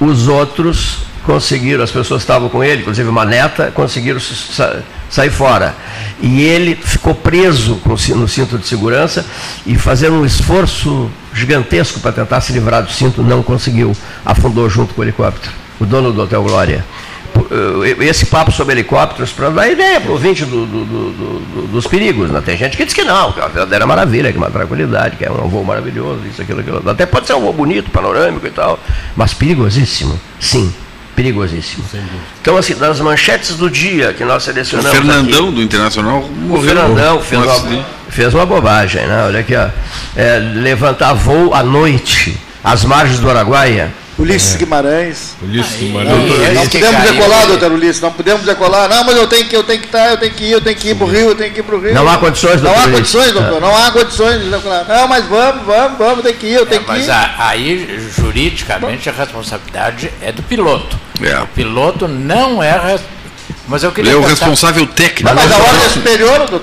os 0.00 0.28
outros 0.28 0.98
conseguiram, 1.24 1.82
as 1.82 1.90
pessoas 1.90 2.22
estavam 2.22 2.48
com 2.48 2.62
ele, 2.62 2.82
inclusive 2.82 3.08
uma 3.08 3.24
neta, 3.24 3.70
conseguiram 3.72 4.20
sa 4.20 4.82
sair 5.10 5.30
fora. 5.30 5.74
E 6.20 6.42
ele 6.42 6.76
ficou 6.76 7.14
preso 7.14 7.80
no 8.14 8.28
cinto 8.28 8.58
de 8.58 8.66
segurança 8.66 9.24
e 9.66 9.76
fazendo 9.76 10.16
um 10.16 10.24
esforço 10.24 11.10
gigantesco 11.32 11.98
para 12.00 12.12
tentar 12.12 12.40
se 12.40 12.52
livrar 12.52 12.82
do 12.82 12.92
cinto, 12.92 13.22
não 13.22 13.42
conseguiu. 13.42 13.96
Afundou 14.24 14.68
junto 14.68 14.94
com 14.94 15.00
o 15.00 15.04
helicóptero. 15.04 15.52
O 15.80 15.86
dono 15.86 16.12
do 16.12 16.22
Hotel 16.22 16.42
Glória. 16.42 16.84
Eh, 17.50 18.04
esse 18.04 18.26
papo 18.26 18.50
sobre 18.50 18.74
helicópteros 18.74 19.32
para 19.32 19.50
dar 19.50 19.68
ideia 19.68 20.00
para 20.00 20.10
o 20.10 20.14
ouvinte 20.14 20.44
do, 20.44 20.66
do, 20.66 20.84
do, 20.84 21.66
dos 21.68 21.86
perigos. 21.86 22.30
Né? 22.30 22.42
Tem 22.44 22.56
gente 22.56 22.76
que 22.76 22.84
diz 22.84 22.94
que 22.94 23.04
não, 23.04 23.32
que 23.32 23.40
é 23.40 23.42
uma 23.42 23.48
verdadeira 23.48 23.86
maravilha, 23.86 24.30
que 24.30 24.38
é 24.38 24.40
uma 24.40 24.50
tranquilidade, 24.50 25.16
que 25.16 25.24
é 25.24 25.30
um 25.30 25.48
voo 25.48 25.64
maravilhoso, 25.64 26.20
isso, 26.28 26.42
aquilo, 26.42 26.60
aquilo. 26.60 26.82
Até 26.88 27.06
pode 27.06 27.26
ser 27.26 27.34
um 27.34 27.40
voo 27.40 27.52
bonito, 27.52 27.90
panorâmico 27.90 28.46
e 28.46 28.50
tal, 28.50 28.78
mas 29.16 29.32
perigosíssimo, 29.34 30.18
sim. 30.40 30.72
Perigosíssimo. 31.14 31.84
Então, 32.40 32.56
assim, 32.56 32.76
das 32.76 33.00
manchetes 33.00 33.56
do 33.56 33.68
dia 33.68 34.12
que 34.12 34.24
nós 34.24 34.44
selecionamos. 34.44 34.90
O 34.90 34.94
Fernandão 34.94 35.46
aqui, 35.46 35.54
do 35.56 35.62
Internacional 35.62 36.22
morreu. 36.22 36.62
O 36.62 36.62
Fernandão 36.62 37.20
fez 37.20 37.42
uma, 37.42 37.84
fez 38.08 38.34
uma 38.34 38.46
bobagem, 38.46 39.04
né? 39.04 39.24
Olha 39.24 39.40
aqui, 39.40 39.56
ó. 39.56 39.68
É, 40.14 40.38
levantar 40.38 41.14
voo 41.14 41.52
à 41.52 41.64
noite, 41.64 42.38
às 42.62 42.84
margens 42.84 43.18
do 43.18 43.28
Araguaia 43.28 43.92
Ulisses 44.18 44.54
é. 44.54 44.58
Guimarães. 44.58 45.36
Ulisses 45.40 45.76
Guimarães. 45.76 46.10
Não, 46.10 46.26
não, 46.26 46.54
não 46.54 46.66
podemos 46.66 47.02
decolar, 47.02 47.46
doutor 47.46 47.72
Ulisses, 47.72 48.02
não 48.02 48.12
podemos 48.12 48.44
decolar. 48.44 48.88
Não, 48.88 49.04
mas 49.04 49.16
eu 49.16 49.26
tenho 49.28 49.46
que, 49.46 49.56
eu 49.56 49.62
tenho 49.62 49.80
que 49.80 49.86
estar, 49.86 50.04
tá, 50.04 50.10
eu 50.10 50.16
tenho 50.16 50.34
que 50.34 50.44
ir, 50.44 50.50
eu 50.52 50.60
tenho 50.60 50.76
que 50.76 50.88
ir 50.88 50.94
para 50.96 51.06
o 51.06 51.10
Rio, 51.10 51.28
eu 51.28 51.34
tenho 51.36 51.54
que 51.54 51.60
ir 51.60 51.62
para 51.62 51.76
o 51.76 51.80
Rio. 51.80 51.94
Não 51.94 52.08
há 52.08 52.18
condições, 52.18 52.60
doutor. 52.60 52.76
Não 52.76 52.82
há 52.82 52.90
condições, 52.90 53.32
doutor, 53.32 53.56
é. 53.56 53.60
não 53.60 53.76
há 53.76 53.90
condições 53.92 54.42
de 54.42 54.50
decolar. 54.50 54.84
Não, 54.88 55.08
mas 55.08 55.24
vamos, 55.26 55.64
vamos, 55.64 55.98
vamos, 55.98 56.24
tem 56.24 56.34
que 56.34 56.46
ir, 56.46 56.54
eu 56.54 56.66
tenho 56.66 56.80
é, 56.80 56.84
que 56.84 56.90
mas 56.90 57.04
ir. 57.04 57.08
Mas 57.08 57.40
aí, 57.40 58.10
juridicamente, 58.16 59.08
a 59.08 59.12
responsabilidade 59.12 60.10
é 60.20 60.32
do 60.32 60.42
piloto. 60.42 60.98
É. 61.22 61.40
O 61.40 61.46
piloto 61.46 62.08
não 62.08 62.62
é 62.62 62.98
mas 63.68 63.82
eu 63.82 63.92
queria. 63.92 64.12
Ele 64.12 64.22
é 64.22 64.24
o 64.24 64.26
responsável 64.26 64.86
técnico. 64.86 65.24
Não, 65.24 65.34
mas 65.34 65.52
a 65.52 65.58
ordem 65.58 65.84
é 65.84 65.88
superior, 65.90 66.62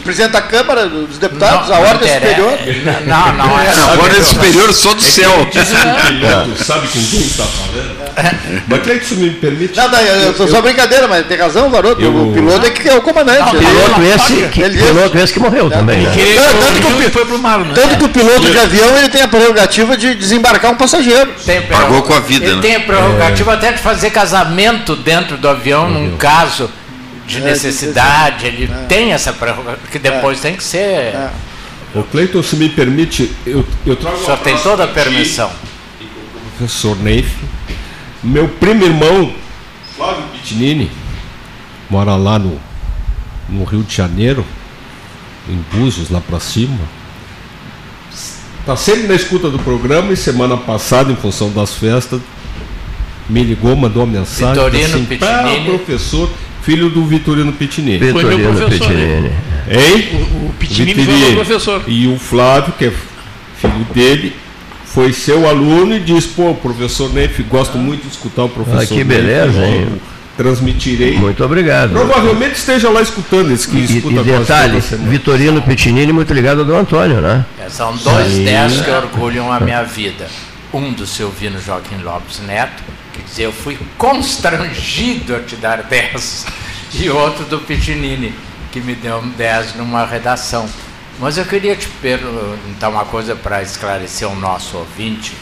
o 0.00 0.02
presidente 0.02 0.32
da 0.32 0.42
Câmara 0.42 0.86
dos 0.86 1.18
Deputados, 1.18 1.68
não, 1.68 1.76
a 1.76 1.78
ordem 1.80 2.10
é 2.10 2.14
superior. 2.14 2.58
Não, 3.06 3.32
não 3.34 3.60
é. 3.60 3.76
Não, 3.76 3.88
a 3.90 4.02
ordem 4.02 4.18
é 4.18 4.22
superior 4.24 4.72
só 4.72 4.94
do 4.94 5.00
é 5.00 5.04
céu. 5.04 5.46
Tu 5.50 6.64
sabe 6.64 6.88
com 6.88 7.04
quem 7.04 7.20
está 7.20 7.44
falando? 7.44 8.00
Mas 8.66 8.82
que 8.82 8.92
isso 8.92 9.16
me 9.16 9.30
permite. 9.30 9.76
Não, 9.76 9.88
não, 9.88 9.98
eu, 10.00 10.32
eu, 10.32 10.48
só 10.48 10.60
brincadeira, 10.60 11.06
mas 11.06 11.26
tem 11.26 11.36
razão, 11.36 11.70
garoto. 11.70 12.00
Eu, 12.00 12.28
o 12.28 12.32
piloto 12.32 12.66
é 12.66 12.70
que 12.70 12.88
é 12.88 12.94
o 12.94 13.02
comandante. 13.02 13.40
Não, 13.40 13.48
o 13.48 13.58
piloto 13.58 14.02
esse, 14.02 14.48
que, 14.48 14.60
ele 14.62 14.78
piloto 14.78 15.18
esse 15.18 15.32
que 15.32 15.40
morreu 15.40 15.66
é, 15.66 15.70
também. 15.70 16.00
Né? 16.00 16.10
Que, 16.12 16.34
tanto, 16.34 16.80
que 16.80 17.06
o, 17.06 17.10
foi 17.10 17.24
pro 17.24 17.38
mar, 17.38 17.60
né? 17.60 17.72
tanto 17.74 17.96
que 17.98 18.04
o 18.04 18.08
piloto 18.08 18.50
de 18.50 18.58
avião 18.58 18.98
ele 18.98 19.08
tem 19.08 19.22
a 19.22 19.28
prerrogativa 19.28 19.96
de 19.96 20.14
desembarcar 20.14 20.72
um 20.72 20.76
passageiro. 20.76 21.30
Tem, 21.44 21.62
Pagou 21.62 22.02
com 22.02 22.14
a 22.14 22.20
vida. 22.20 22.46
Ele 22.46 22.56
né? 22.56 22.62
tem 22.62 22.76
a 22.76 22.80
prerrogativa 22.80 23.54
até 23.54 23.72
de 23.72 23.78
fazer 23.78 24.10
casamento 24.10 24.96
dentro 24.96 25.36
do 25.36 25.48
avião, 25.48 25.88
num 25.88 26.16
caso 26.16 26.70
de 27.30 27.38
é, 27.38 27.44
necessidade, 27.44 28.46
ele 28.46 28.70
é. 28.70 28.86
tem 28.86 29.12
essa 29.12 29.32
prerrogativa, 29.32 29.86
que 29.90 29.98
depois 29.98 30.38
é. 30.38 30.42
tem 30.42 30.56
que 30.56 30.64
ser. 30.64 30.78
É. 30.78 31.30
O 31.94 32.02
Cleiton, 32.02 32.42
se 32.42 32.56
me 32.56 32.68
permite, 32.68 33.32
eu, 33.46 33.64
eu 33.86 33.96
trago. 33.96 34.16
O 34.16 34.24
senhor 34.24 34.38
tem 34.38 34.56
toda 34.58 34.84
a 34.84 34.88
permissão. 34.88 35.50
O 35.50 36.56
professor 36.58 36.96
Neif, 36.96 37.34
meu 38.22 38.48
primo 38.48 38.84
irmão, 38.84 39.32
Flávio 39.96 40.24
Pitinini, 40.32 40.90
mora 41.88 42.16
lá 42.16 42.38
no, 42.38 42.60
no 43.48 43.64
Rio 43.64 43.82
de 43.82 43.94
Janeiro, 43.94 44.44
em 45.48 45.64
Búzios, 45.72 46.10
lá 46.10 46.20
para 46.20 46.38
cima. 46.38 46.78
Está 48.60 48.76
sempre 48.76 49.08
na 49.08 49.14
escuta 49.14 49.48
do 49.48 49.58
programa 49.58 50.12
e 50.12 50.16
semana 50.16 50.56
passada, 50.56 51.10
em 51.10 51.16
função 51.16 51.50
das 51.50 51.74
festas, 51.74 52.20
me 53.28 53.42
ligou, 53.42 53.74
mandou 53.74 54.04
uma 54.04 54.18
mensagem. 54.18 54.54
Vitorino 54.54 54.84
assim, 54.84 55.04
Pitinini. 55.06 55.64
professor, 55.64 56.30
filho 56.62 56.90
do 56.90 57.04
Vitorino 57.04 57.52
Pitinini. 57.52 57.98
Vitorino. 57.98 58.68
Pitinini. 58.68 59.30
Hein? 59.68 60.08
O, 60.12 60.46
o 60.46 60.54
Pitinini 60.58 61.04
foi 61.04 61.14
meu 61.14 61.32
professor. 61.34 61.82
E 61.86 62.06
o 62.08 62.18
Flávio, 62.18 62.72
que 62.78 62.86
é 62.86 62.92
filho 63.60 63.86
dele, 63.94 64.34
foi 64.84 65.12
seu 65.12 65.48
aluno 65.48 65.94
e 65.94 66.00
disse, 66.00 66.28
pô, 66.28 66.54
professor 66.54 67.12
Neif, 67.12 67.42
gosto 67.44 67.78
ah. 67.78 67.80
muito 67.80 68.02
de 68.02 68.08
escutar 68.08 68.44
o 68.44 68.48
professor. 68.48 68.82
Ah, 68.82 68.86
que 68.86 69.04
beleza, 69.04 69.60
Neif, 69.60 69.82
hein? 69.82 70.00
Transmitirei. 70.36 71.18
Muito 71.18 71.44
obrigado. 71.44 71.92
Provavelmente 71.92 72.54
esteja 72.54 72.88
lá 72.88 73.02
escutando 73.02 73.52
esse 73.52 73.68
que 73.68 73.76
e, 73.76 73.84
escuta 73.84 74.20
E 74.20 74.24
detalhe, 74.24 74.80
Vitorino 75.08 75.60
Pitinini 75.60 76.12
muito 76.12 76.32
ligado 76.32 76.60
ao 76.60 76.64
do 76.64 76.74
Antônio, 76.74 77.20
né? 77.20 77.44
É, 77.64 77.68
são 77.68 77.94
dois 77.96 78.38
dez 78.38 78.80
que 78.80 78.90
orgulham 78.90 79.52
a 79.52 79.60
minha 79.60 79.82
vida. 79.82 80.26
Um 80.72 80.92
do 80.92 81.06
Silvino 81.06 81.60
Joaquim 81.60 82.02
Lopes 82.02 82.40
Neto, 82.46 82.82
dizia, 83.30 83.46
eu 83.46 83.52
fui 83.52 83.78
constrangido 83.96 85.34
a 85.34 85.40
te 85.40 85.56
dar 85.56 85.82
10. 85.84 86.46
E 86.94 87.08
outro 87.08 87.44
do 87.44 87.60
Pitinini, 87.60 88.34
que 88.72 88.80
me 88.80 88.94
deu 88.94 89.22
10 89.22 89.76
numa 89.76 90.04
redação. 90.04 90.68
Mas 91.18 91.38
eu 91.38 91.44
queria 91.44 91.76
te 91.76 91.88
perguntar 91.88 92.88
uma 92.88 93.04
coisa 93.04 93.36
para 93.36 93.62
esclarecer 93.62 94.28
o 94.28 94.34
nosso 94.34 94.76
ouvinte. 94.76 95.34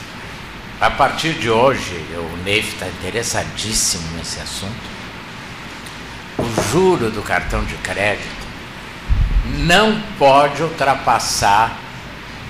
A 0.80 0.90
partir 0.90 1.33
de 1.35 1.50
hoje, 1.50 1.95
o 2.14 2.37
Neif 2.45 2.75
está 2.75 2.87
interessadíssimo 2.87 4.04
nesse 4.16 4.40
assunto. 4.40 4.99
O 6.38 6.71
juro 6.71 7.11
do 7.11 7.23
cartão 7.23 7.64
de 7.64 7.75
crédito 7.76 8.47
não 9.59 10.00
pode 10.18 10.62
ultrapassar 10.62 11.76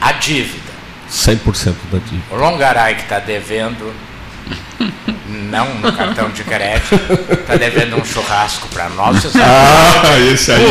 a 0.00 0.12
dívida. 0.12 0.72
100% 1.10 1.74
da 1.90 1.98
dívida. 1.98 2.22
O 2.30 2.36
Longaray 2.36 2.96
que 2.96 3.02
está 3.02 3.18
devendo 3.18 3.94
não 5.50 5.74
no 5.76 5.92
cartão 5.92 6.30
de 6.30 6.44
crédito, 6.44 6.94
está 7.32 7.56
devendo 7.56 7.96
um 7.96 8.04
churrasco 8.04 8.68
para 8.68 8.88
nós. 8.90 9.24
Ah, 9.36 10.18
esse 10.32 10.52
aí. 10.52 10.64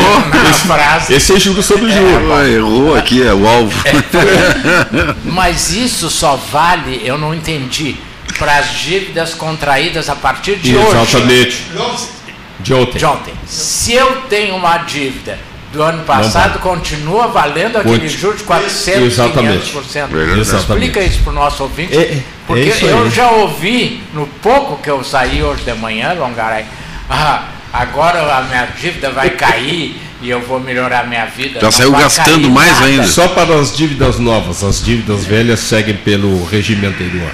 Esse, 0.50 0.68
frase, 0.68 1.14
esse 1.14 1.34
é 1.34 1.40
juro 1.40 1.64
sobre 1.64 1.92
juro. 1.92 2.34
É, 2.34 2.50
errou 2.52 2.96
aqui, 2.96 3.22
é 3.22 3.34
o 3.34 3.48
alvo. 3.48 3.74
É, 3.88 5.16
mas 5.26 5.72
isso 5.72 6.10
só 6.10 6.36
vale, 6.36 7.02
eu 7.04 7.18
não 7.18 7.34
entendi, 7.34 7.96
para 8.38 8.58
as 8.58 8.70
dívidas 8.80 9.34
contraídas 9.34 10.10
a 10.10 10.16
partir 10.16 10.58
de 10.58 10.76
Exatamente. 10.76 10.98
hoje. 10.98 11.10
Exatamente. 11.10 12.18
De 12.60 12.74
ontem. 12.74 12.98
De 12.98 13.06
ontem. 13.06 13.34
Se 13.46 13.94
eu 13.94 14.22
tenho 14.24 14.56
uma 14.56 14.78
dívida 14.80 15.40
do 15.72 15.84
ano 15.84 16.04
passado 16.04 16.60
continua 16.60 17.28
valendo 17.28 17.78
aquele 17.78 18.08
juros 18.08 18.40
de 18.40 18.46
400, 18.46 19.04
Exatamente. 19.04 19.74
500%. 19.74 20.60
Explica 20.60 21.02
isso 21.02 21.20
para 21.24 21.32
o 21.32 21.36
nosso 21.36 21.64
ouvinte, 21.64 21.96
é, 21.96 22.02
é 22.02 22.24
porque 22.46 22.86
é 22.86 22.92
eu 22.92 23.12
já 23.12 23.30
ouvi, 23.32 24.02
no 24.14 24.26
pouco 24.42 24.82
que 24.82 24.90
eu 24.90 25.04
saí 25.04 25.44
hoje 25.44 25.64
de 25.64 25.74
manhã, 25.74 26.14
Longaray, 26.14 26.66
ah, 27.10 27.44
agora 27.74 28.20
a 28.38 28.42
minha 28.44 28.68
dívida 28.80 29.12
vai 29.12 29.32
cair 29.32 30.02
e 30.22 30.30
eu 30.30 30.42
vou 30.42 30.60
melhorar 30.60 31.02
a 31.02 31.04
minha 31.04 31.26
vida. 31.26 31.60
Já 31.60 31.72
saiu 31.72 31.92
gastando 31.92 32.50
mais 32.50 32.72
nada. 32.72 32.86
ainda. 32.86 33.08
Só 33.08 33.28
para 33.28 33.56
as 33.56 33.76
dívidas 33.76 34.18
novas, 34.20 34.64
as 34.64 34.84
dívidas 34.84 35.26
velhas 35.26 35.60
seguem 35.60 35.96
pelo 35.98 36.44
regime 36.46 36.88
anterior 36.88 37.32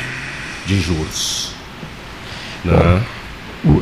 de 0.65 0.81
juros. 0.81 1.51
Né? 2.65 3.01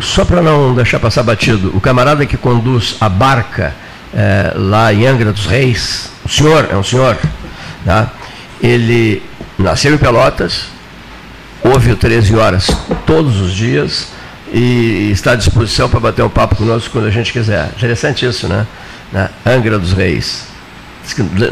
Só 0.01 0.24
para 0.24 0.41
não 0.41 0.75
deixar 0.75 1.00
passar 1.00 1.24
batido, 1.24 1.72
o 1.75 1.81
camarada 1.81 2.25
que 2.25 2.38
conduz 2.38 2.96
a 3.00 3.10
barca 3.10 3.74
é, 4.13 4.53
lá 4.56 4.94
em 4.94 5.06
Angra 5.06 5.32
dos 5.32 5.46
Reis, 5.46 6.12
o 6.25 6.30
senhor, 6.30 6.68
é 6.72 6.75
um 6.75 6.84
senhor, 6.84 7.18
tá? 7.86 8.12
ele 8.62 9.24
nasceu 9.58 9.94
em 9.94 9.98
Pelotas, 9.98 10.65
ouve 11.63 11.91
o 11.91 11.96
13 11.96 12.36
horas 12.36 12.68
todos 13.06 13.39
os 13.39 13.53
dias 13.53 14.08
e 14.53 15.10
está 15.12 15.32
à 15.32 15.36
disposição 15.36 15.89
para 15.89 16.00
bater 16.00 16.24
um 16.24 16.30
papo 16.30 16.56
conosco 16.56 16.89
quando 16.91 17.06
a 17.06 17.12
gente 17.12 17.32
quiser. 17.32 17.70
Interessante 17.77 18.25
isso, 18.25 18.48
né? 18.48 18.68
Na 19.12 19.30
Angra 19.46 19.80
dos 19.80 19.94
Reis. 19.94 20.50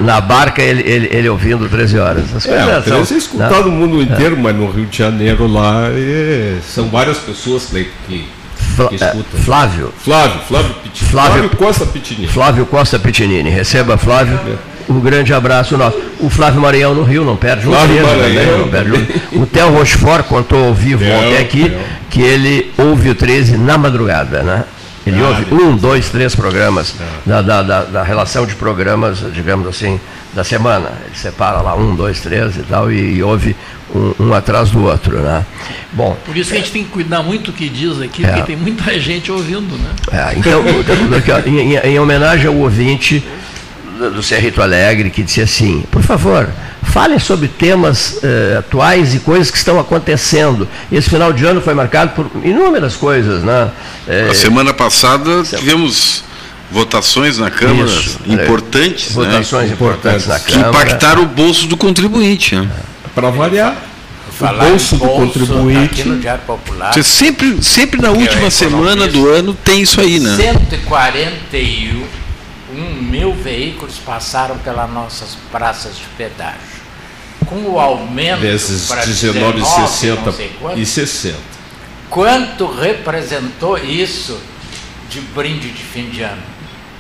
Na 0.02 0.22
barca 0.22 0.62
ele, 0.62 0.84
ele, 0.84 1.10
ele 1.12 1.30
ouvindo 1.30 1.68
13 1.68 1.98
horas. 1.98 2.36
As 2.36 2.46
é, 2.46 2.50
coisas 2.50 2.88
é, 2.88 2.90
são, 2.90 3.16
é 3.16 3.18
escutado 3.18 3.66
no 3.66 3.72
mundo 3.72 4.02
inteiro, 4.02 4.36
é. 4.36 4.40
mas 4.40 4.56
no 4.56 4.70
Rio 4.70 4.86
de 4.86 4.98
Janeiro 4.98 5.48
lá 5.48 5.88
é, 5.90 6.58
são 6.62 6.88
várias 6.90 7.18
pessoas 7.18 7.66
que, 8.08 8.28
é, 9.02 9.38
Flávio. 9.44 9.94
Flávio, 10.04 10.40
Flávio 10.48 10.74
Pitinini. 10.84 11.12
Flávio, 11.12 11.34
Flávio 11.34 11.50
Costa 11.58 11.86
Pitinini. 11.86 12.28
Flávio 12.28 12.66
Costa 12.66 13.00
Pitinini. 13.00 13.50
Receba, 13.50 13.98
Flávio. 13.98 14.40
um 14.88 15.00
grande 15.00 15.34
abraço 15.34 15.78
nosso. 15.78 15.98
O 16.20 16.30
Flávio 16.30 16.62
Maranhão 16.62 16.94
no 16.94 17.04
Rio 17.04 17.24
não 17.24 17.36
perde 17.36 17.68
um 17.68 17.72
Flávio 17.72 17.98
treino 17.98 18.08
Maranhão. 18.08 18.46
também, 18.46 18.60
não 18.60 18.68
perde 18.70 18.92
um. 19.38 19.42
O 19.44 19.46
Theo 19.46 19.70
Rochefort 19.72 20.26
contou 20.26 20.66
ao 20.68 20.74
vivo 20.74 21.04
Theo, 21.04 21.14
ontem 21.18 21.38
aqui 21.38 21.70
Theo. 21.70 21.80
que 22.10 22.22
ele 22.22 22.72
ouve 22.78 23.10
o 23.10 23.16
13 23.16 23.58
na 23.58 23.78
madrugada, 23.78 24.42
né? 24.44 24.64
Ele 25.08 25.22
Ah, 25.24 25.28
ouve 25.30 25.54
um, 25.54 25.76
dois, 25.78 26.10
três 26.10 26.36
programas 26.36 26.94
da, 27.26 27.42
da, 27.42 27.64
da, 27.64 27.84
da 27.84 28.04
relação 28.04 28.46
de 28.46 28.54
programas, 28.56 29.24
digamos 29.34 29.66
assim, 29.68 30.00
da 30.34 30.44
semana. 30.44 30.92
Ele 31.06 31.16
separa 31.16 31.62
lá 31.62 31.74
um, 31.76 31.96
dois, 31.96 32.20
três 32.20 32.56
e 32.58 32.64
tal, 32.64 32.92
e, 32.92 33.16
e 33.16 33.24
ouve 33.24 33.56
um, 33.96 34.14
um 34.20 34.34
atrás 34.34 34.70
do 34.72 34.84
outro, 34.84 35.18
né? 35.20 35.46
Bom, 35.94 36.16
Por 36.26 36.36
isso 36.38 36.52
que 36.52 36.58
a 36.58 36.60
gente 36.60 36.72
tem 36.72 36.84
que 36.84 36.90
cuidar 36.90 37.22
muito 37.24 37.52
do 37.52 37.58
que 37.58 37.68
diz 37.70 38.00
aqui, 38.02 38.24
É. 38.24 38.28
porque 38.28 38.44
tem 38.44 38.56
muita 38.56 39.00
gente 39.00 39.32
ouvindo, 39.32 39.76
né? 39.78 39.90
É, 40.12 40.38
então, 40.38 40.64
em, 41.46 41.74
em- 41.74 41.78
em 41.94 42.00
homenagem 42.00 42.48
ao 42.48 42.56
ouvinte 42.56 43.24
do 43.98 44.12
do 44.12 44.24
Cerrito 44.24 44.62
Alegre, 44.62 45.10
que 45.10 45.22
disse 45.22 45.42
assim, 45.42 45.84
por 45.92 46.02
favor, 46.02 46.48
falem 46.84 47.20
sobre 47.20 47.50
temas 47.50 48.18
eh, 48.24 48.56
atuais 48.58 49.14
e 49.14 49.20
coisas 49.20 49.52
que 49.52 49.58
estão 49.58 49.78
acontecendo. 49.78 50.66
Esse 50.90 51.10
final 51.10 51.34
de 51.34 51.44
ano 51.46 51.60
foi 51.60 51.74
marcado 51.74 52.12
por 52.14 52.30
inúmeras 52.46 52.96
coisas, 52.96 53.44
né? 53.44 53.70
Eh, 54.08 54.30
A 54.32 54.34
semana 54.34 54.74
passada 54.74 55.44
tivemos 55.44 56.24
votações 56.72 57.38
na 57.38 57.52
Câmara 57.52 57.90
Isso, 57.90 58.20
importantes, 58.26 59.14
né? 59.16 59.26
votações 59.26 59.70
importantes 59.72 60.28
na 60.28 60.40
Que 60.40 60.54
Câmara. 60.54 60.70
impactaram 60.70 61.24
o 61.24 61.26
bolso 61.26 61.68
do 61.68 61.76
contribuinte. 61.76 62.56
né? 62.56 62.70
Para 63.16 63.30
variar, 63.32 63.76
Falar 64.32 64.66
o 64.66 64.70
bolso 64.70 64.96
do 64.98 65.08
contribuinte. 65.08 66.02
aqui 66.02 66.10
no 66.10 66.20
Diário 66.20 66.44
Popular, 66.46 66.94
Você 66.94 67.04
sempre, 67.04 67.62
sempre 67.64 68.00
na 68.02 68.12
última 68.12 68.48
é 68.48 68.50
semana 68.50 69.06
economista. 69.06 69.18
do 69.20 69.30
ano 69.30 69.54
tem 69.54 69.82
isso 69.82 70.00
aí, 70.00 70.20
né? 70.20 70.36
141 70.38 72.06
mil 73.02 73.34
veículos 73.34 73.96
passaram 73.98 74.58
pelas 74.60 74.90
nossas 74.92 75.36
praças 75.52 75.98
de 75.98 76.04
pedágio. 76.18 76.80
Com 77.46 77.64
o 77.64 77.80
aumento 77.80 78.42
vezes 78.42 78.88
para 78.88 79.04
19,60 79.06 80.26
não 80.26 80.32
sei 80.34 80.50
quanto, 80.60 80.80
e 80.80 80.86
60. 80.86 81.38
quanto 82.10 82.68
representou 82.68 83.78
isso 83.78 84.40
de 85.10 85.20
brinde 85.22 85.70
de 85.70 85.82
fim 85.84 86.10
de 86.10 86.22
ano? 86.22 86.42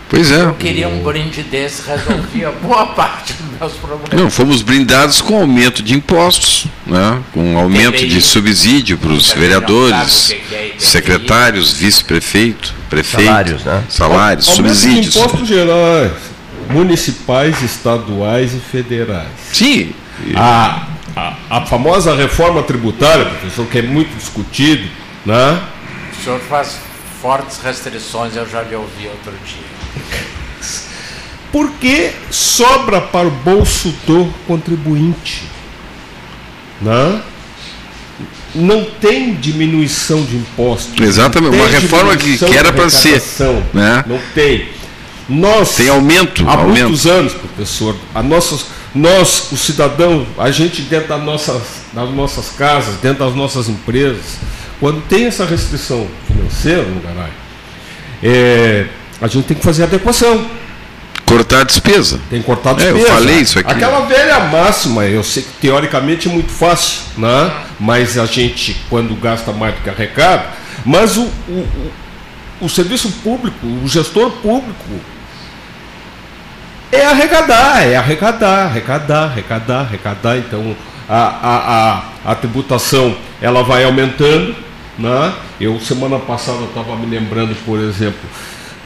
Pois 0.09 0.31
é. 0.31 0.41
Eu 0.41 0.55
queria 0.55 0.87
um 0.89 1.03
brinde 1.03 1.43
desse, 1.43 1.83
resolvia 1.87 2.49
boa 2.63 2.87
parte 2.87 3.33
dos 3.33 3.59
meus 3.59 3.73
problemas. 3.73 4.09
Não, 4.11 4.29
fomos 4.31 4.63
brindados 4.63 5.21
com 5.21 5.39
aumento 5.39 5.83
de 5.83 5.93
impostos, 5.93 6.65
né? 6.87 7.21
com 7.31 7.57
aumento 7.59 8.07
de 8.07 8.19
subsídio 8.19 8.97
para 8.97 9.11
os 9.11 9.31
vereadores, 9.31 10.31
é 10.51 10.71
secretários, 10.79 11.73
vice-prefeito, 11.73 12.73
prefeito, 12.89 13.27
Salários, 13.27 13.63
né? 13.63 13.83
salários, 13.87 14.49
Aumento 14.49 14.73
de 14.73 14.79
subsídios. 14.79 15.15
impostos 15.15 15.47
gerais, 15.47 16.11
municipais, 16.69 17.61
estaduais 17.61 18.55
e 18.55 18.59
federais. 18.59 19.27
Sim, 19.53 19.93
A, 20.35 20.87
a, 21.15 21.33
a 21.51 21.65
famosa 21.67 22.15
reforma 22.15 22.63
tributária, 22.63 23.25
professor, 23.25 23.67
que 23.67 23.77
é 23.77 23.81
muito 23.83 24.15
discutido, 24.17 24.89
né? 25.23 25.61
O 26.19 26.23
senhor 26.23 26.39
faz 26.41 26.77
fortes 27.21 27.59
restrições, 27.61 28.35
eu 28.35 28.49
já 28.49 28.63
lhe 28.63 28.75
ouvi 28.75 29.07
outro 29.07 29.33
dia. 29.45 29.78
Porque 31.51 32.11
sobra 32.29 33.01
para 33.01 33.27
o 33.27 33.31
bolso 33.31 33.93
do 34.05 34.31
contribuinte. 34.47 35.43
Né? 36.81 37.21
Não 38.55 38.83
tem 38.99 39.33
diminuição 39.35 40.23
de 40.23 40.35
impostos. 40.35 40.99
Exatamente, 40.99 41.55
uma 41.55 41.67
reforma 41.67 42.15
que- 42.15 42.37
que 42.37 42.57
era 42.57 42.71
para 42.73 42.89
ser, 42.89 43.21
né? 43.73 44.03
Não 44.07 44.19
tem. 44.33 44.67
Nós, 45.27 45.75
tem 45.75 45.87
aumento, 45.89 46.43
há 46.47 46.53
aumento. 46.53 46.87
muitos 46.87 47.05
anos, 47.05 47.33
professor, 47.33 47.95
a 48.15 48.23
nossas, 48.23 48.65
nós, 48.95 49.51
o 49.51 49.57
cidadão, 49.57 50.25
a 50.39 50.49
gente 50.49 50.81
dentro 50.83 51.09
das 51.09 51.23
nossas, 51.23 51.61
das 51.93 52.09
nossas 52.09 52.49
casas, 52.57 52.95
dentro 52.95 53.23
das 53.23 53.35
nossas 53.35 53.69
empresas, 53.69 54.37
quando 54.79 55.01
tem 55.07 55.25
essa 55.25 55.45
restrição 55.45 56.07
financeira 56.25 56.81
no 56.83 56.99
garagem, 57.01 57.33
é, 58.23 58.87
a 59.21 59.27
gente 59.27 59.45
tem 59.45 59.57
que 59.57 59.63
fazer 59.63 59.83
adequação. 59.83 60.45
cortar 61.25 61.61
a 61.61 61.63
despesa. 61.63 62.19
Tem 62.29 62.39
que 62.39 62.45
cortar 62.45 62.71
É, 62.79 62.89
eu 62.89 62.95
despesa. 62.95 63.13
falei 63.13 63.35
isso 63.39 63.59
aqui. 63.59 63.71
Aquela 63.71 64.01
velha 64.05 64.39
máxima, 64.39 65.05
eu 65.05 65.23
sei 65.23 65.43
que 65.43 65.49
teoricamente 65.61 66.27
é 66.27 66.31
muito 66.31 66.51
fácil, 66.51 67.01
né? 67.17 67.51
mas 67.79 68.17
a 68.17 68.25
gente, 68.25 68.75
quando 68.89 69.15
gasta 69.15 69.51
mais 69.51 69.75
do 69.75 69.81
que 69.81 69.89
arrecada, 69.89 70.45
mas 70.83 71.17
o, 71.17 71.21
o, 71.47 71.91
o, 72.61 72.65
o 72.65 72.69
serviço 72.69 73.09
público, 73.23 73.65
o 73.65 73.87
gestor 73.87 74.31
público, 74.31 74.83
é 76.91 77.05
arrecadar, 77.05 77.83
é 77.83 77.95
arrecadar, 77.95 78.65
arrecadar, 78.65 79.23
arrecadar, 79.25 79.81
arrecadar. 79.81 80.37
Então 80.37 80.75
a, 81.07 81.15
a, 81.17 81.93
a, 82.27 82.31
a 82.31 82.35
tributação 82.35 83.15
ela 83.41 83.63
vai 83.63 83.83
aumentando. 83.83 84.55
Né? 84.97 85.33
Eu 85.61 85.79
semana 85.79 86.19
passada 86.19 86.65
estava 86.65 86.95
me 86.95 87.05
lembrando, 87.05 87.55
por 87.65 87.79
exemplo, 87.79 88.19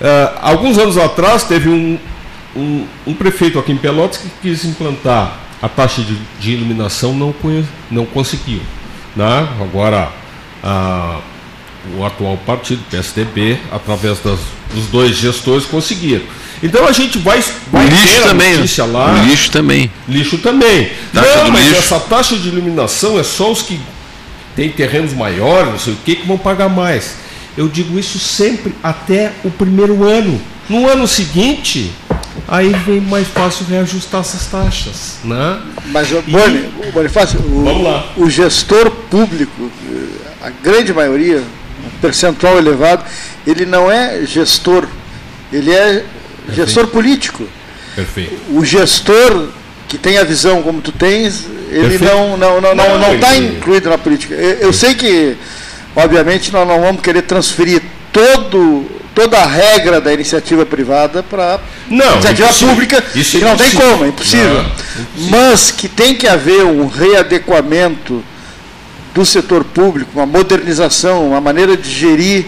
eh, 0.03 0.31
alguns 0.41 0.77
anos 0.77 0.97
atrás 0.97 1.43
teve 1.43 1.69
um, 1.69 1.97
um, 2.55 2.85
um 3.07 3.13
prefeito 3.13 3.57
aqui 3.57 3.71
em 3.71 3.77
Pelotas 3.77 4.17
que 4.17 4.29
quis 4.41 4.63
implantar 4.65 5.39
a 5.61 5.69
taxa 5.69 6.01
de, 6.01 6.15
de 6.39 6.51
iluminação, 6.51 7.13
não, 7.15 7.31
conhe- 7.33 7.65
não 7.89 8.05
conseguiu. 8.05 8.61
Né? 9.15 9.47
Agora 9.61 10.09
a- 10.63 11.19
o 11.97 12.05
atual 12.05 12.37
partido, 12.45 12.81
PSDB, 12.89 13.57
através 13.71 14.19
das, 14.19 14.39
dos 14.73 14.85
dois 14.87 15.15
gestores, 15.17 15.65
conseguiram. 15.65 16.23
Então 16.61 16.87
a 16.87 16.93
gente 16.93 17.17
vai, 17.17 17.43
vai 17.69 17.85
ter 17.87 17.91
lixo 17.93 18.19
a 18.19 18.27
também. 18.27 18.49
né? 18.51 18.55
notícia 18.57 18.85
lá. 18.85 19.11
Lixo 19.25 19.51
também. 19.51 19.91
Lixo 20.07 20.37
também. 20.37 20.91
Taxa 21.13 21.43
não, 21.43 21.51
mas 21.51 21.65
lixo. 21.65 21.75
essa 21.79 21.99
taxa 21.99 22.37
de 22.37 22.47
iluminação 22.47 23.19
é 23.19 23.23
só 23.23 23.51
os 23.51 23.61
que 23.63 23.77
têm 24.55 24.69
terrenos 24.69 25.13
maiores, 25.13 25.71
não 25.71 25.79
sei 25.79 25.91
o 25.93 25.97
que, 25.97 26.15
que 26.15 26.25
vão 26.27 26.37
pagar 26.37 26.69
mais. 26.69 27.15
Eu 27.57 27.67
digo 27.67 27.99
isso 27.99 28.17
sempre 28.19 28.73
até 28.81 29.31
o 29.43 29.51
primeiro 29.51 30.03
ano. 30.03 30.41
No 30.69 30.87
ano 30.87 31.07
seguinte, 31.07 31.91
aí 32.47 32.69
vem 32.69 33.01
mais 33.01 33.27
fácil 33.27 33.65
reajustar 33.65 34.21
essas 34.21 34.47
taxas. 34.47 35.17
Né? 35.23 35.61
Mas, 35.87 36.11
o 36.11 36.21
Boni, 36.21 36.69
Bonifácio, 36.93 37.39
o, 37.39 38.23
o 38.23 38.29
gestor 38.29 38.89
público, 38.89 39.69
eh, 39.91 40.47
a 40.47 40.49
grande 40.49 40.93
maioria, 40.93 41.43
um 41.85 41.99
percentual 42.01 42.57
elevado, 42.57 43.03
ele 43.45 43.65
não 43.65 43.91
é 43.91 44.25
gestor, 44.25 44.87
ele 45.51 45.71
é 45.71 46.05
gestor 46.49 46.87
político. 46.87 47.47
Perfeito. 47.95 48.35
O 48.49 48.65
gestor 48.65 49.49
que 49.87 49.97
tem 49.97 50.17
a 50.17 50.23
visão 50.23 50.63
como 50.63 50.81
tu 50.81 50.91
tens, 50.91 51.45
ele 51.69 51.89
Perfeito. 51.89 52.05
não 52.05 52.35
não 52.35 52.59
não 52.59 52.75
não, 52.75 53.13
está 53.13 53.37
incluído 53.37 53.89
na 53.89 53.97
política. 53.97 54.33
Eu, 54.33 54.67
eu 54.67 54.73
sei 54.73 54.95
que, 54.95 55.37
obviamente, 55.95 56.51
nós 56.51 56.67
não 56.67 56.79
vamos 56.81 57.01
querer 57.01 57.23
transferir 57.23 57.81
todo 58.11 58.85
toda 59.15 59.37
a 59.37 59.45
regra 59.45 60.01
da 60.01 60.11
iniciativa 60.11 60.65
privada 60.65 61.21
para 61.21 61.59
Não, 61.87 62.13
iniciativa 62.13 62.47
impossível. 62.47 62.69
pública, 62.73 63.03
Isso 63.13 63.37
é 63.37 63.39
que 63.41 63.45
não 63.45 63.55
tem 63.55 63.69
como, 63.69 64.05
é 64.05 64.07
impossível. 64.07 64.53
Não, 64.55 64.61
impossível. 64.63 65.29
Mas 65.29 65.69
que 65.69 65.87
tem 65.87 66.15
que 66.15 66.27
haver 66.27 66.65
um 66.65 66.87
readequamento 66.87 68.23
do 69.13 69.23
setor 69.23 69.63
público, 69.63 70.09
uma 70.15 70.25
modernização, 70.25 71.27
uma 71.27 71.39
maneira 71.39 71.77
de 71.77 71.87
gerir 71.87 72.45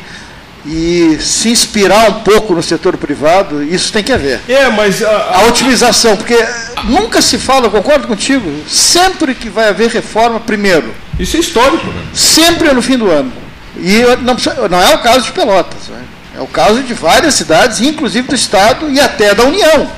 e 0.66 1.20
se 1.22 1.50
inspirar 1.50 2.10
um 2.10 2.14
pouco 2.22 2.56
no 2.56 2.64
setor 2.64 2.98
privado, 2.98 3.62
isso 3.64 3.94
tem 3.94 4.04
que 4.04 4.12
haver. 4.12 4.40
É, 4.50 4.68
mas 4.70 5.04
a- 5.04 5.42
A 5.42 5.44
otimização, 5.48 6.18
porque 6.18 6.44
nunca 6.86 7.22
se 7.22 7.38
fala, 7.38 7.68
eu 7.68 7.72
concordo 7.72 8.08
contigo, 8.08 8.52
sempre 8.68 9.36
que 9.36 9.50
vai 9.50 9.70
haver 9.70 9.92
reforma, 9.92 10.40
primeiro, 10.40 10.92
isso 11.20 11.38
é 11.38 11.40
histórico. 11.40 11.86
Né? 11.88 12.04
sempre 12.14 12.68
é 12.70 12.74
no 12.74 12.82
fim 12.82 12.98
do 12.98 13.10
ano. 13.10 13.32
E 13.78 14.02
não, 14.22 14.36
não 14.70 14.82
é 14.82 14.96
o 14.96 15.00
caso 15.00 15.26
de 15.26 15.32
Pelotas, 15.32 15.88
né? 15.90 16.02
é 16.38 16.42
o 16.42 16.48
caso 16.48 16.82
de 16.84 16.94
várias 16.94 17.34
cidades, 17.34 17.82
inclusive 17.82 18.28
do 18.28 18.36
Estado 18.36 18.90
e 18.90 19.00
até 19.00 19.34
da 19.36 19.44
União. 19.44 19.90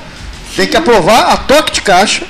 Tem 0.56 0.66
que 0.66 0.76
aprovar 0.76 1.32
a 1.32 1.36
toque 1.36 1.72
de 1.72 1.80
caixa. 1.82 2.24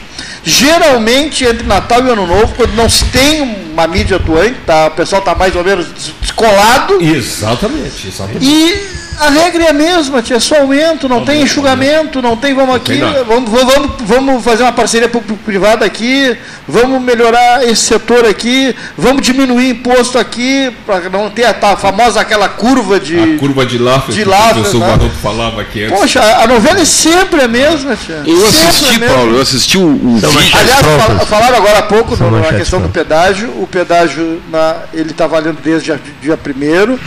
Geralmente, 0.44 1.44
entre 1.44 1.66
Natal 1.66 2.04
e 2.06 2.10
Ano 2.10 2.26
Novo, 2.26 2.54
quando 2.54 2.72
não 2.74 2.88
se 2.88 3.04
tem 3.06 3.42
uma 3.72 3.86
mídia 3.86 4.16
atuante, 4.16 4.56
tá, 4.66 4.86
o 4.86 4.90
pessoal 4.92 5.20
está 5.20 5.34
mais 5.34 5.54
ou 5.54 5.62
menos 5.64 5.86
des- 5.92 6.12
descolado, 6.20 6.98
Exatamente, 7.02 8.08
exatamente. 8.08 8.44
e 8.44 8.88
a 9.20 9.30
regra 9.30 9.64
é 9.64 9.70
a 9.70 9.72
mesma, 9.72 10.22
tia, 10.22 10.36
é 10.36 10.40
só 10.40 10.56
aumento, 10.60 11.08
não 11.08 11.24
tem 11.24 11.42
enxugamento, 11.42 12.20
não 12.22 12.36
tem 12.36 12.54
vamos 12.54 12.76
aqui, 12.76 12.92
tem 12.98 13.24
vamos, 13.24 13.50
vamos, 13.50 13.90
vamos 14.00 14.44
fazer 14.44 14.62
uma 14.62 14.72
parceria 14.72 15.08
público-privada 15.08 15.84
aqui, 15.84 16.36
vamos 16.66 17.00
melhorar 17.02 17.64
esse 17.64 17.82
setor 17.82 18.24
aqui, 18.24 18.74
vamos 18.96 19.22
diminuir 19.22 19.70
imposto 19.70 20.18
aqui, 20.18 20.72
para 20.86 21.08
não 21.10 21.30
ter 21.30 21.44
a, 21.44 21.52
tal 21.54 21.76
famosa 21.76 22.20
aquela 22.20 22.48
curva 22.48 22.98
de. 23.00 23.18
A 23.18 23.38
curva 23.38 23.64
de 23.66 23.78
Laffer 23.78 24.14
de 24.14 24.22
que 24.22 24.28
Laffer, 24.28 24.50
o 24.50 24.54
professor 24.54 24.80
né? 24.80 24.86
Baroto 24.86 25.14
falava 25.22 25.60
aqui 25.62 25.84
antes. 25.84 25.98
Poxa, 25.98 26.20
a 26.22 26.46
novela 26.46 26.80
é 26.80 26.84
sempre 26.84 27.42
a 27.42 27.48
mesma, 27.48 27.96
tia. 27.96 28.22
Eu 28.26 28.36
Sempre 28.46 28.68
assisti, 28.68 28.94
a 28.94 28.98
mesma. 28.98 29.14
Paulo, 29.16 29.36
eu 29.36 29.42
assisti 29.42 29.78
o, 29.78 29.86
o 29.86 30.14
vídeo. 30.16 30.30
Aliás, 30.58 30.80
fal- 30.86 31.26
falaram 31.26 31.56
agora 31.56 31.78
há 31.78 31.82
pouco 31.82 32.16
São 32.16 32.30
no- 32.30 32.40
na 32.40 32.52
questão 32.52 32.80
do 32.80 32.88
pedágio. 32.88 33.48
O 33.60 33.66
pedágio 33.66 34.40
na- 34.50 34.76
ele 34.94 35.10
está 35.10 35.26
valendo 35.26 35.58
desde 35.62 35.86
dia, 35.86 36.00
dia 36.20 36.38
1 36.38 36.98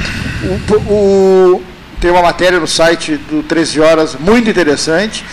o, 0.43 0.93
o- 0.93 1.70
Tem 2.01 2.09
uma 2.09 2.23
matéria 2.23 2.59
no 2.59 2.65
site 2.65 3.15
do 3.15 3.43
13 3.43 3.79
Horas 3.79 4.15
muito 4.19 4.49
interessante. 4.49 5.23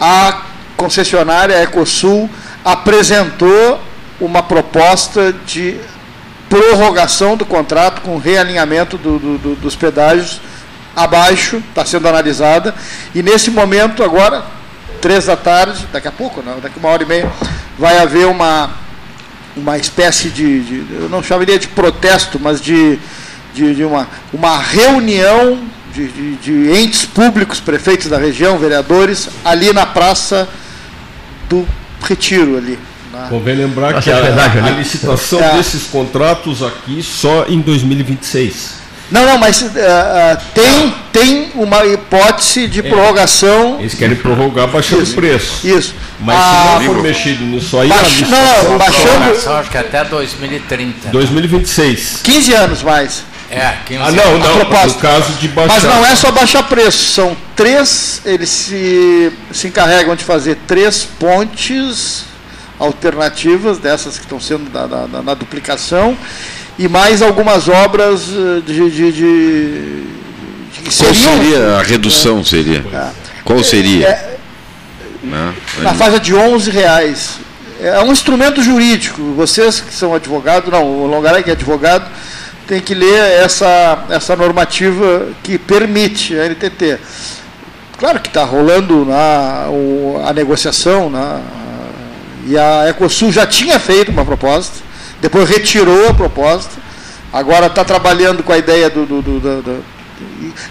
A 0.00 0.44
concessionária 0.74 1.62
Ecosul 1.62 2.30
apresentou 2.64 3.78
uma 4.18 4.42
proposta 4.42 5.30
de 5.44 5.76
prorrogação 6.48 7.36
do 7.36 7.44
contrato 7.44 8.00
com 8.00 8.16
realinhamento 8.16 8.96
do, 8.96 9.18
do, 9.18 9.36
do, 9.36 9.54
dos 9.56 9.76
pedágios 9.76 10.40
abaixo, 10.96 11.58
está 11.68 11.84
sendo 11.84 12.08
analisada, 12.08 12.74
e 13.14 13.22
nesse 13.22 13.50
momento 13.50 14.02
agora, 14.02 14.42
três 15.02 15.26
da 15.26 15.36
tarde, 15.36 15.86
daqui 15.92 16.08
a 16.08 16.12
pouco, 16.12 16.42
não, 16.42 16.60
daqui 16.60 16.78
uma 16.78 16.88
hora 16.88 17.02
e 17.02 17.06
meia, 17.06 17.30
vai 17.78 17.98
haver 17.98 18.26
uma, 18.26 18.70
uma 19.54 19.76
espécie 19.76 20.30
de, 20.30 20.62
de 20.62 20.94
eu 20.94 21.10
não 21.10 21.22
chamaria 21.22 21.58
de 21.58 21.68
protesto, 21.68 22.40
mas 22.40 22.58
de, 22.58 22.98
de, 23.52 23.74
de 23.74 23.84
uma, 23.84 24.08
uma 24.32 24.56
reunião 24.58 25.75
de, 25.96 26.08
de, 26.08 26.36
de, 26.36 26.78
entes 26.78 27.06
públicos, 27.06 27.58
prefeitos 27.58 28.08
da 28.08 28.18
região, 28.18 28.58
vereadores, 28.58 29.30
ali 29.42 29.72
na 29.72 29.86
Praça 29.86 30.46
do 31.48 31.66
Retiro 32.02 32.58
ali. 32.58 32.78
Convém 33.30 33.56
lembrar 33.56 34.02
que 34.02 34.10
a, 34.10 34.18
a, 34.18 34.66
a 34.66 34.70
licitação 34.72 35.40
é. 35.40 35.56
desses 35.56 35.84
contratos 35.84 36.62
aqui 36.62 37.02
só 37.02 37.46
em 37.48 37.60
2026. 37.60 38.84
Não, 39.10 39.24
não, 39.24 39.38
mas 39.38 39.62
uh, 39.62 39.68
tem, 40.52 40.94
tem 41.12 41.50
uma 41.54 41.86
hipótese 41.86 42.66
de 42.66 42.80
é. 42.80 42.82
prorrogação. 42.82 43.78
Eles 43.78 43.94
querem 43.94 44.16
prorrogar 44.16 44.66
baixando 44.68 45.02
o 45.02 45.14
preço. 45.14 45.66
Isso. 45.66 45.94
Mas 46.20 46.36
ah, 46.38 46.76
se 46.78 46.84
não 46.84 46.94
for 46.94 47.02
mexido 47.02 47.44
nisso 47.44 47.78
aí, 47.78 47.88
baix, 47.88 48.22
a 48.22 48.26
não, 48.26 48.70
não, 48.70 48.78
baixando. 48.78 49.50
Acho 49.58 49.70
que 49.70 49.78
até 49.78 50.04
2030. 50.04 51.08
2026. 51.08 52.20
15 52.22 52.52
anos 52.52 52.82
mais. 52.82 53.24
É, 53.50 53.76
15 53.86 54.02
ah, 54.02 54.10
não, 54.10 54.38
não, 54.38 54.58
no 54.58 54.66
caso 54.66 55.32
de 55.34 55.48
baixar. 55.48 55.74
Mas 55.74 55.84
não 55.84 56.04
é 56.04 56.16
só 56.16 56.32
baixar 56.32 56.64
preço, 56.64 57.12
são 57.12 57.36
três, 57.54 58.20
eles 58.24 58.48
se, 58.48 59.32
se 59.52 59.68
encarregam 59.68 60.16
de 60.16 60.24
fazer 60.24 60.58
três 60.66 61.04
pontes 61.04 62.24
alternativas 62.78 63.78
dessas 63.78 64.16
que 64.16 64.24
estão 64.24 64.40
sendo 64.40 64.70
da, 64.70 64.86
da, 64.86 65.06
da 65.06 65.22
na 65.22 65.34
duplicação 65.34 66.16
e 66.78 66.88
mais 66.88 67.22
algumas 67.22 67.68
obras 67.68 68.28
eh, 68.28 68.60
de, 68.66 68.90
de, 68.90 69.12
de, 69.12 70.02
de 70.82 70.90
Qual 70.98 71.14
seria 71.14 71.76
a 71.78 71.82
redução? 71.82 72.44
Seria? 72.44 72.84
É, 72.92 73.10
Qual 73.44 73.62
seria? 73.64 74.08
É, 74.08 74.36
Não, 75.22 75.54
na 75.82 75.94
faixa 75.94 76.20
de 76.20 76.34
11 76.34 76.70
reais. 76.70 77.46
É 77.80 78.00
um 78.00 78.10
instrumento 78.10 78.62
jurídico. 78.62 79.20
Vocês 79.34 79.80
que 79.80 79.92
são 79.92 80.14
advogados, 80.14 80.70
não, 80.72 80.84
o 80.84 81.06
Longaré 81.06 81.42
que 81.42 81.50
é 81.50 81.52
advogado, 81.52 82.10
tem 82.66 82.80
que 82.80 82.94
ler 82.94 83.42
essa, 83.42 84.04
essa 84.10 84.34
normativa 84.34 85.28
que 85.42 85.58
permite 85.58 86.38
a 86.38 86.48
NTT. 86.48 86.98
Claro 87.98 88.20
que 88.20 88.28
está 88.28 88.44
rolando 88.44 89.04
na, 89.04 89.66
a 90.28 90.32
negociação, 90.32 91.08
na, 91.08 91.40
e 92.46 92.58
a 92.58 92.88
Ecosul 92.88 93.32
já 93.32 93.46
tinha 93.46 93.78
feito 93.78 94.10
uma 94.10 94.24
proposta, 94.24 94.84
depois 95.20 95.48
retirou 95.48 96.08
a 96.08 96.14
proposta, 96.14 96.72
agora 97.32 97.66
está 97.66 97.84
trabalhando 97.84 98.42
com 98.42 98.52
a 98.52 98.58
ideia 98.58 98.90
do. 98.90 99.06
do, 99.06 99.22
do, 99.22 99.40
do, 99.40 99.84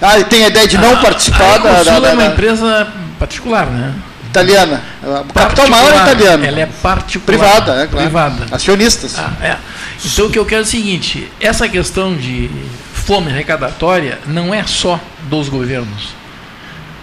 ah, 0.02 0.22
tem 0.24 0.46
a 0.46 0.48
ideia 0.48 0.68
de 0.68 0.78
não 0.78 0.94
a, 0.94 0.98
participar 0.98 1.56
a 1.56 1.58
da, 1.58 1.84
da, 1.84 2.00
da. 2.00 2.10
é 2.10 2.14
uma 2.14 2.26
empresa 2.28 2.88
particular, 3.20 3.68
né? 3.68 3.94
Italiana. 4.30 4.82
O 5.30 5.34
capital 5.34 5.68
maior 5.70 5.94
é 5.94 6.12
italiano. 6.12 6.46
Ela 6.46 6.60
é 6.60 6.66
particular. 6.66 7.40
Privada, 7.40 7.84
é 7.84 7.88
claro. 7.88 8.06
Privada. 8.06 8.46
Acionistas. 8.52 9.18
Ah, 9.18 9.32
é. 9.42 9.58
Então 10.04 10.28
o 10.28 10.30
que 10.30 10.40
eu 10.40 10.46
quero 10.46 10.62
é 10.62 10.64
o 10.64 10.68
seguinte: 10.68 11.32
essa 11.40 11.68
questão 11.68 12.16
de 12.16 12.50
fome 12.94 13.32
arrecadatória 13.32 14.20
não 14.28 14.54
é 14.54 14.66
só 14.66 15.00
dos 15.30 15.50
governos, 15.50 16.10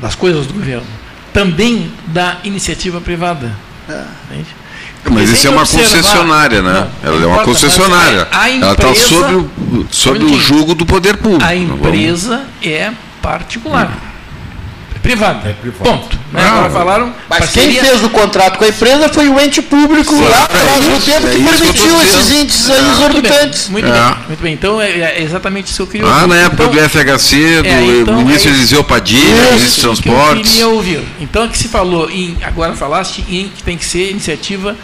das 0.00 0.14
coisas 0.14 0.46
do 0.46 0.55
governo, 0.55 0.87
também 1.33 1.92
da 2.07 2.38
iniciativa 2.44 3.00
privada. 3.00 3.52
É. 3.88 4.05
Mas 5.11 5.31
isso 5.31 5.46
é 5.48 5.50
uma 5.50 5.66
concessionária, 5.66 6.62
né? 6.62 6.72
Não, 6.72 7.09
ela 7.09 7.22
é 7.22 7.26
uma 7.26 7.44
concessionária. 7.44 8.28
ela 8.31 8.72
está 8.72 8.94
sob, 8.94 9.35
o, 9.35 9.87
sob 9.90 10.24
o 10.24 10.38
jugo 10.38 10.74
do 10.74 10.87
poder 10.87 11.16
público. 11.16 11.44
A 11.44 11.55
empresa 11.55 12.44
é 12.62 12.92
particular. 13.20 13.90
É 14.09 14.12
privada. 15.02 15.48
É 15.48 15.52
privada. 15.52 15.90
Ponto. 15.90 16.18
Né? 16.32 16.42
Agora 16.42 16.70
falaram. 16.70 17.14
Mas 17.28 17.40
parceria... 17.40 17.80
quem 17.80 17.90
fez 17.90 18.04
o 18.04 18.10
contrato 18.10 18.58
com 18.58 18.64
a 18.64 18.68
empresa 18.68 19.08
foi 19.08 19.28
o 19.28 19.38
ente 19.38 19.60
público 19.60 20.14
Sim, 20.14 20.24
lá 20.24 20.44
atrás 20.44 20.86
no 20.86 21.00
tempo 21.00 21.28
que 21.28 21.42
é 21.42 21.44
permitiu 21.44 22.02
esses 22.02 22.30
índices 22.30 22.70
aí 22.70 22.84
é. 22.84 22.90
exorbitantes. 22.92 23.68
Muito 23.68 23.84
bem, 23.84 23.92
muito, 23.92 24.06
é. 24.06 24.14
bem, 24.14 24.26
muito 24.28 24.42
bem. 24.42 24.54
Então 24.54 24.80
é, 24.80 24.90
é, 24.90 25.22
exatamente 25.22 25.66
isso 25.66 25.76
que 25.76 25.82
eu 25.82 25.86
queria 25.88 26.06
ouvir. 26.06 26.24
Ah, 26.24 26.26
na 26.26 26.36
época 26.36 26.64
então, 26.64 26.74
do 26.74 26.88
FHC, 26.88 27.62
do 27.62 27.68
é, 27.68 28.00
então, 28.00 28.16
ministro 28.16 28.50
é 28.50 28.54
Eliseu 28.54 28.84
Padilha, 28.84 29.52
ministro 29.52 29.70
de 29.70 29.80
Transportes. 29.80 30.32
Que 30.32 30.38
eu 30.38 30.42
queria 30.42 30.68
ouvir. 30.68 31.04
Então, 31.20 31.48
que 31.48 31.58
se 31.58 31.68
falou, 31.68 32.08
em, 32.10 32.38
agora 32.42 32.74
falaste 32.74 33.24
em 33.28 33.48
que 33.48 33.62
tem 33.62 33.76
que 33.76 33.84
ser 33.84 34.10
iniciativa 34.10 34.76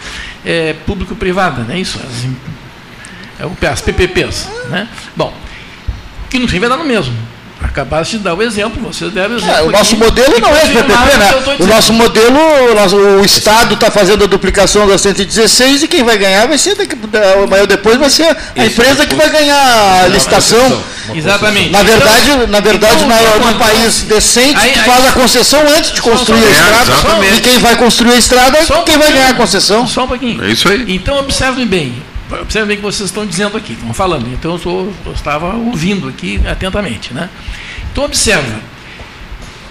é, 0.45 0.75
público-privada, 0.85 1.63
não 1.63 1.75
é 1.75 1.79
isso? 1.79 1.99
As, 3.41 3.71
as 3.71 3.81
PPPs. 3.81 4.49
Né? 4.69 4.89
Bom, 5.17 5.33
que 6.29 6.39
no 6.39 6.49
fim 6.49 6.59
vai 6.59 6.69
dar 6.69 6.77
no 6.77 6.85
mesmo. 6.85 7.15
Acabaste 7.61 8.19
de 8.19 8.23
dar 8.23 8.35
o 8.35 8.43
exemplo, 8.43 8.81
você 8.81 9.09
deve 9.11 9.35
exemplo. 9.35 9.55
É, 9.55 9.63
o 9.63 9.71
nosso 9.71 9.97
modelo 9.97 10.39
não 10.41 10.55
é 10.55 10.61
PPP, 10.61 11.17
né? 11.19 11.57
O 11.59 11.67
nosso 11.67 11.93
modelo, 11.93 12.39
o, 12.71 12.75
nosso, 12.75 12.97
o 12.97 13.25
Estado 13.25 13.75
está 13.75 13.91
fazendo 13.91 14.23
a 14.25 14.27
duplicação 14.29 14.87
da 14.87 14.97
116 14.97 15.83
e 15.83 15.89
quem 15.89 16.05
vai 16.05 16.17
ganhar 16.17 16.47
vai 16.47 16.57
ser, 16.57 16.77
daqui, 16.77 16.97
amanhã 17.43 17.63
ou 17.63 17.67
depois 17.67 17.99
vai 17.99 18.11
ser 18.11 18.37
a 18.57 18.65
empresa 18.65 19.07
que 19.07 19.15
vai 19.17 19.29
ganhar 19.29 20.05
a 20.05 20.07
licitação. 20.07 20.83
Exatamente. 21.15 21.71
Na 21.71 21.83
verdade, 21.83 22.31
então, 22.31 22.47
na 22.47 22.61
verdade 22.61 23.05
então, 23.05 23.09
na, 23.09 23.53
num 23.53 23.59
país 23.59 24.03
decente, 24.03 24.57
aí, 24.57 24.71
aí, 24.71 24.85
faz 24.85 25.07
a 25.07 25.13
concessão 25.13 25.61
antes 25.77 25.93
de 25.93 26.03
construir 26.03 26.45
a 26.45 26.51
estrada. 26.51 27.27
É, 27.27 27.37
e 27.37 27.41
quem 27.41 27.59
vai 27.59 27.77
construir 27.77 28.13
a 28.13 28.17
estrada 28.17 28.59
é 28.59 28.65
quem 28.85 28.97
um 28.97 28.99
vai 28.99 29.13
ganhar 29.13 29.31
a 29.31 29.35
concessão. 29.35 29.87
Só 29.87 30.05
um 30.05 30.09
pouquinho. 30.09 30.45
É 30.45 30.51
isso 30.51 30.69
aí. 30.69 30.85
Então 30.89 31.19
observe 31.19 31.65
bem. 31.65 31.95
Observe 32.31 32.69
bem 32.69 32.77
o 32.77 32.81
que 32.81 32.85
vocês 32.85 33.09
estão 33.09 33.27
dizendo 33.27 33.57
aqui, 33.57 33.73
estão 33.73 33.93
falando. 33.95 34.29
Então 34.33 34.53
eu, 34.53 34.59
sou, 34.59 34.95
eu 35.07 35.13
estava 35.13 35.55
ouvindo 35.55 36.09
aqui 36.09 36.41
atentamente. 36.47 37.15
Né? 37.15 37.29
Então 37.91 38.05
observa. 38.05 38.61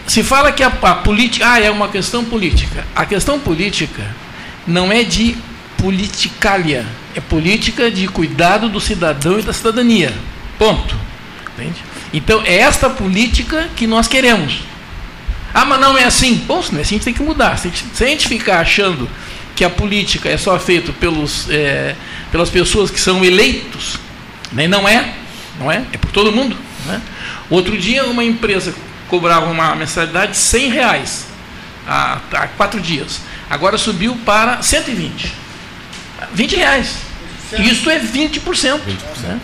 Se 0.07 0.23
fala 0.23 0.51
que 0.51 0.63
a, 0.63 0.67
a 0.67 0.95
política. 0.95 1.45
Ah, 1.47 1.59
é 1.59 1.69
uma 1.69 1.89
questão 1.89 2.25
política. 2.25 2.85
A 2.95 3.05
questão 3.05 3.39
política 3.39 4.03
não 4.65 4.91
é 4.91 5.03
de 5.03 5.37
politicália, 5.77 6.85
é 7.15 7.21
política 7.21 7.91
de 7.91 8.07
cuidado 8.07 8.67
do 8.67 8.81
cidadão 8.81 9.39
e 9.39 9.43
da 9.43 9.53
cidadania. 9.53 10.13
Ponto. 10.57 10.95
Entende? 11.53 11.83
Então 12.13 12.41
é 12.43 12.57
esta 12.57 12.89
política 12.89 13.69
que 13.75 13.85
nós 13.85 14.07
queremos. 14.07 14.61
Ah, 15.53 15.65
mas 15.65 15.79
não 15.79 15.97
é 15.97 16.03
assim. 16.03 16.35
Bom, 16.47 16.61
se 16.61 16.71
não 16.71 16.79
é 16.79 16.81
assim, 16.81 16.95
a 16.95 16.97
gente 16.97 17.05
tem 17.05 17.13
que 17.13 17.23
mudar. 17.23 17.57
Se 17.57 17.67
a 17.67 17.71
gente, 17.71 17.85
se 17.93 18.03
a 18.03 18.07
gente 18.07 18.27
ficar 18.27 18.59
achando 18.59 19.09
que 19.57 19.65
a 19.65 19.69
política 19.71 20.29
é 20.29 20.37
só 20.37 20.57
feita 20.59 20.93
pelos, 20.93 21.49
é, 21.49 21.95
pelas 22.31 22.47
pessoas 22.47 22.91
que 22.91 23.01
são 23.01 23.25
eleitos, 23.25 23.97
nem 24.51 24.67
não 24.67 24.87
é, 24.87 25.15
não 25.59 25.71
é, 25.71 25.83
é 25.91 25.97
por 25.97 26.11
todo 26.11 26.31
mundo. 26.31 26.55
Né? 26.85 27.01
Outro 27.49 27.75
dia 27.75 28.05
uma 28.05 28.23
empresa 28.23 28.73
cobrava 29.07 29.47
uma 29.47 29.75
mensalidade 29.75 30.33
de 30.33 30.37
100 30.37 30.69
reais 30.69 31.25
há, 31.87 32.19
há 32.33 32.47
quatro 32.49 32.79
dias. 32.79 33.21
Agora 33.49 33.79
subiu 33.79 34.15
para 34.23 34.61
120. 34.61 35.33
20 36.33 36.55
reais. 36.55 36.97
Isso 37.57 37.89
é 37.89 37.99
20%. 37.99 38.41
20%. 38.43 38.79
Né? 39.23 39.39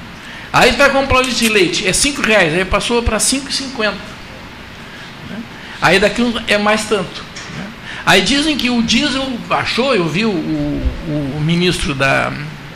Aí 0.51 0.73
vai 0.73 0.91
comprar 0.91 1.17
o 1.17 1.21
litro 1.21 1.39
de 1.39 1.49
leite, 1.49 1.87
é 1.87 1.91
5 1.91 2.21
reais, 2.21 2.53
aí 2.53 2.63
passou 2.63 3.01
para 3.01 3.17
5,50. 3.17 3.93
Né? 3.93 3.97
Aí 5.81 5.99
daqui 5.99 6.21
é 6.47 6.59
mais 6.59 6.85
tanto. 6.85 7.32
Aí 8.05 8.21
dizem 8.21 8.57
que 8.57 8.69
o 8.69 8.81
diesel 8.81 9.25
baixou, 9.47 9.95
eu 9.95 10.07
vi 10.07 10.25
o, 10.25 10.29
o, 10.29 11.33
o 11.37 11.41
ministro 11.41 11.95
da, 11.95 12.31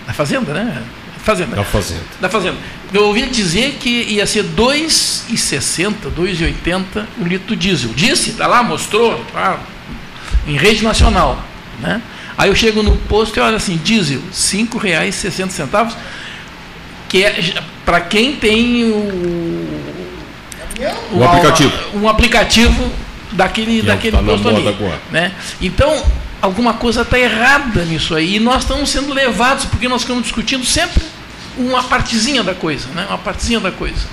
da, 0.05 0.13
Fazenda, 0.13 0.53
né? 0.53 0.81
Fazenda. 1.23 1.55
Da 1.55 1.63
Fazenda. 1.63 2.03
Da 2.21 2.29
Fazenda. 2.29 2.57
Eu 2.93 3.07
ouvi 3.07 3.25
dizer 3.25 3.77
que 3.81 3.89
ia 3.89 4.25
ser 4.25 4.45
2,60, 4.45 5.93
2,80 6.15 7.05
o 7.19 7.25
litro 7.25 7.47
do 7.47 7.55
diesel. 7.55 7.91
Disse, 7.93 8.29
está 8.29 8.47
lá, 8.47 8.63
mostrou, 8.63 9.21
tá, 9.33 9.59
em 10.47 10.55
rede 10.55 10.83
nacional. 10.83 11.43
Né? 11.81 12.01
Aí 12.37 12.49
eu 12.49 12.55
chego 12.55 12.81
no 12.81 12.95
posto 12.95 13.37
e 13.37 13.41
olho 13.41 13.57
assim, 13.57 13.75
diesel, 13.75 14.19
R$ 14.19 14.31
5,60, 14.31 15.93
que 17.09 17.25
é 17.25 17.61
para 17.85 17.99
quem 17.99 18.37
tem 18.37 18.85
o, 18.85 18.95
o, 21.11 21.17
o 21.17 21.23
aplicativo. 21.25 21.73
Um 21.93 22.07
aplicativo 22.07 22.91
daquele, 23.31 23.81
daquele 23.81 24.17
posto 24.17 24.49
ali. 24.49 24.63
Né? 25.11 25.31
Então, 25.61 26.03
alguma 26.41 26.73
coisa 26.73 27.01
está 27.01 27.19
errada 27.19 27.83
nisso 27.85 28.15
aí. 28.15 28.35
E 28.35 28.39
nós 28.39 28.63
estamos 28.63 28.89
sendo 28.89 29.13
levados, 29.13 29.65
porque 29.65 29.87
nós 29.87 30.01
estamos 30.01 30.23
discutindo 30.23 30.65
sempre 30.65 31.03
uma 31.57 31.83
partezinha 31.83 32.43
da 32.43 32.53
coisa, 32.53 32.87
né? 32.93 33.05
uma 33.09 33.17
partezinha 33.17 33.59
da 33.59 33.71
coisa. 33.71 34.05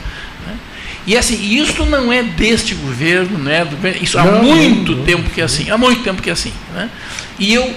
Né? 0.46 0.56
E 1.06 1.16
assim, 1.16 1.40
isso 1.40 1.84
não 1.84 2.12
é 2.12 2.22
deste 2.22 2.74
governo, 2.74 3.38
né? 3.38 3.66
isso 4.00 4.18
há 4.18 4.24
não, 4.24 4.42
muito 4.42 4.96
não, 4.96 5.04
tempo 5.04 5.30
que 5.30 5.40
é 5.40 5.44
assim, 5.44 5.70
há 5.70 5.76
muito 5.76 6.02
tempo 6.02 6.22
que 6.22 6.30
é 6.30 6.32
assim. 6.32 6.52
Né? 6.72 6.88
E 7.38 7.52
eu, 7.52 7.74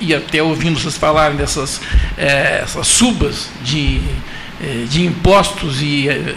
e 0.00 0.14
até 0.14 0.42
ouvindo 0.42 0.78
vocês 0.78 0.96
falarem 0.96 1.36
dessas 1.36 1.80
é, 2.16 2.60
essas 2.62 2.86
subas 2.86 3.48
de, 3.62 4.00
é, 4.62 4.84
de 4.88 5.04
impostos 5.04 5.82
e 5.82 6.08
é, 6.08 6.34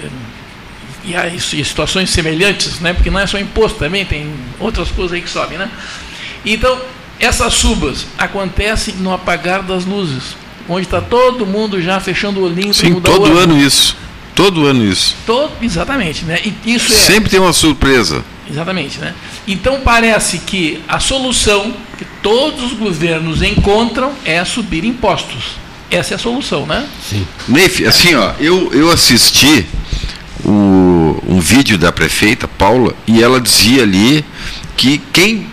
e, 1.03 1.13
e 1.13 1.65
situações 1.65 2.09
semelhantes, 2.09 2.79
né? 2.79 2.93
porque 2.93 3.09
não 3.09 3.19
é 3.19 3.27
só 3.27 3.39
imposto 3.39 3.79
também, 3.79 4.05
tem 4.05 4.31
outras 4.59 4.89
coisas 4.89 5.13
aí 5.13 5.21
que 5.21 5.29
sobem. 5.29 5.57
Né? 5.57 5.69
Então, 6.45 6.79
Essas 7.19 7.53
subas 7.53 8.05
acontecem 8.17 8.95
no 8.95 9.11
apagar 9.11 9.61
das 9.61 9.83
luzes, 9.83 10.37
onde 10.69 10.85
está 10.85 11.01
todo 11.01 11.45
mundo 11.45 11.81
já 11.81 11.99
fechando 11.99 12.39
o 12.39 12.43
olhinho 12.43 12.73
Sim, 12.73 12.95
todo 13.01 13.25
ano. 13.25 13.37
ano 13.39 13.61
isso. 13.61 13.97
Todo 14.33 14.65
ano 14.65 14.85
isso. 14.85 15.17
Todo, 15.25 15.51
exatamente, 15.61 16.23
né? 16.23 16.39
E 16.45 16.73
isso 16.73 16.93
é, 16.93 16.95
Sempre 16.95 17.29
tem 17.29 17.41
uma 17.41 17.51
surpresa. 17.51 18.23
Exatamente, 18.49 18.97
né? 18.97 19.13
Então 19.45 19.81
parece 19.81 20.39
que 20.39 20.81
a 20.87 20.97
solução 20.97 21.73
que 21.97 22.05
todos 22.23 22.71
os 22.71 22.73
governos 22.73 23.41
encontram 23.41 24.13
é 24.23 24.43
subir 24.45 24.85
impostos. 24.85 25.57
Essa 25.91 26.13
é 26.13 26.15
a 26.15 26.19
solução, 26.19 26.65
né? 26.65 26.87
Sim. 27.03 27.27
Neif, 27.49 27.85
assim, 27.85 28.15
ó, 28.15 28.31
eu, 28.39 28.71
eu 28.73 28.89
assisti 28.89 29.65
o, 30.45 31.21
um 31.27 31.39
vídeo 31.39 31.77
da 31.77 31.91
prefeita 31.91 32.47
Paula 32.47 32.93
e 33.07 33.21
ela 33.21 33.39
dizia 33.39 33.83
ali 33.83 34.23
que 34.75 34.99
quem 35.11 35.47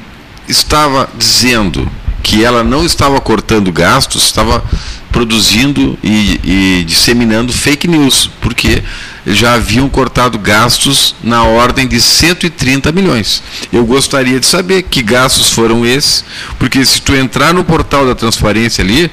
estava 0.49 1.09
dizendo 1.17 1.91
que 2.23 2.45
ela 2.45 2.65
não 2.65 2.85
estava 2.85 3.21
cortando 3.21 3.71
gastos, 3.71 4.25
estava 4.25 4.65
produzindo 5.13 5.97
e, 6.03 6.41
e 6.45 6.85
disseminando 6.85 7.53
fake 7.53 7.87
news, 7.87 8.29
porque 8.41 8.83
já 9.27 9.55
haviam 9.55 9.89
cortado 9.89 10.39
gastos 10.39 11.15
na 11.23 11.45
ordem 11.45 11.87
de 11.87 12.01
130 12.01 12.93
milhões. 12.93 13.43
Eu 13.73 13.85
gostaria 13.85 14.39
de 14.39 14.47
saber 14.47 14.83
que 14.83 15.03
gastos 15.03 15.53
foram 15.53 15.87
esses, 15.87 16.25
porque 16.59 16.85
se 16.85 17.01
tu 17.01 17.15
entrar 17.15 17.55
no 17.55 17.65
portal 17.65 18.05
da 18.07 18.15
transparência 18.15 18.83
ali, 18.83 19.11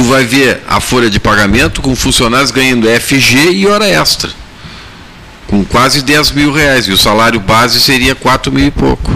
tu 0.00 0.04
vai 0.04 0.24
ver 0.24 0.62
a 0.66 0.80
folha 0.80 1.10
de 1.10 1.20
pagamento 1.20 1.82
com 1.82 1.94
funcionários 1.94 2.50
ganhando 2.50 2.88
FG 2.88 3.50
e 3.52 3.66
hora 3.66 3.86
extra, 3.86 4.30
com 5.46 5.62
quase 5.62 6.00
10 6.00 6.30
mil 6.30 6.50
reais, 6.50 6.88
e 6.88 6.90
o 6.90 6.96
salário 6.96 7.38
base 7.38 7.78
seria 7.78 8.14
4 8.14 8.50
mil 8.50 8.66
e 8.66 8.70
pouco. 8.70 9.12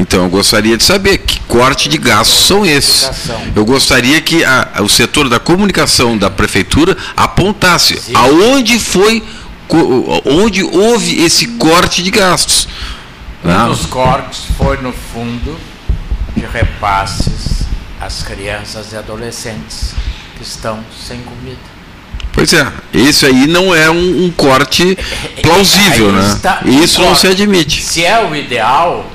Então 0.00 0.24
eu 0.24 0.28
gostaria 0.28 0.76
de 0.76 0.82
saber 0.82 1.18
que 1.18 1.38
corte 1.42 1.88
de 1.88 1.96
gastos 1.96 2.44
são 2.44 2.66
esses. 2.66 3.08
Eu 3.54 3.64
gostaria 3.64 4.20
que 4.20 4.44
a, 4.44 4.68
o 4.80 4.88
setor 4.88 5.28
da 5.28 5.38
comunicação 5.38 6.18
da 6.18 6.28
prefeitura 6.28 6.96
apontasse 7.16 7.96
Sim. 7.96 8.12
aonde 8.16 8.80
foi, 8.80 9.22
onde 10.24 10.64
houve 10.64 11.22
esse 11.22 11.46
corte 11.46 12.02
de 12.02 12.10
gastos. 12.10 12.66
Um 13.44 13.48
né? 13.48 13.64
dos 13.68 13.86
cortes 13.86 14.40
foi 14.58 14.76
no 14.78 14.92
fundo 14.92 15.56
de 16.36 16.44
repasses 16.44 17.62
às 18.00 18.24
crianças 18.24 18.92
e 18.92 18.96
adolescentes 18.96 19.94
que 20.36 20.42
estão 20.42 20.78
sem 21.06 21.20
comida. 21.20 21.76
Pois 22.32 22.52
é, 22.52 22.70
isso 22.92 23.24
aí 23.24 23.46
não 23.46 23.74
é 23.74 23.90
um, 23.90 24.26
um 24.26 24.30
corte 24.30 24.96
plausível, 25.40 26.12
né? 26.12 26.38
Isso 26.82 27.00
não 27.00 27.14
se 27.14 27.26
admite. 27.26 27.82
Se 27.82 28.04
é 28.04 28.22
o 28.22 28.36
ideal, 28.36 29.10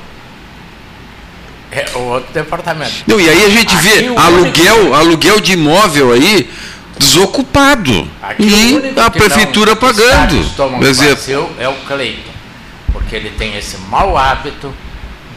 é 1.72 1.86
o 1.96 2.00
outro 2.00 2.34
departamento. 2.34 3.04
Não, 3.06 3.20
e 3.20 3.30
aí 3.30 3.46
a 3.46 3.50
gente 3.50 3.76
Aqui 3.76 3.88
vê 3.88 4.08
aluguel, 4.18 4.76
único... 4.76 4.94
aluguel 4.96 5.40
de 5.40 5.54
imóvel 5.54 6.12
aí 6.14 6.50
desocupado. 6.98 8.10
Aqui 8.22 8.44
e 8.96 9.00
a 9.00 9.10
prefeitura 9.10 9.76
pagando. 9.76 10.36
Exemplo. 10.84 11.56
é 11.60 11.68
o 11.70 11.76
Cleiton, 11.88 12.32
porque 12.92 13.16
ele 13.16 13.30
tem 13.32 13.56
esse 13.56 13.78
mau 13.90 14.18
hábito 14.18 14.74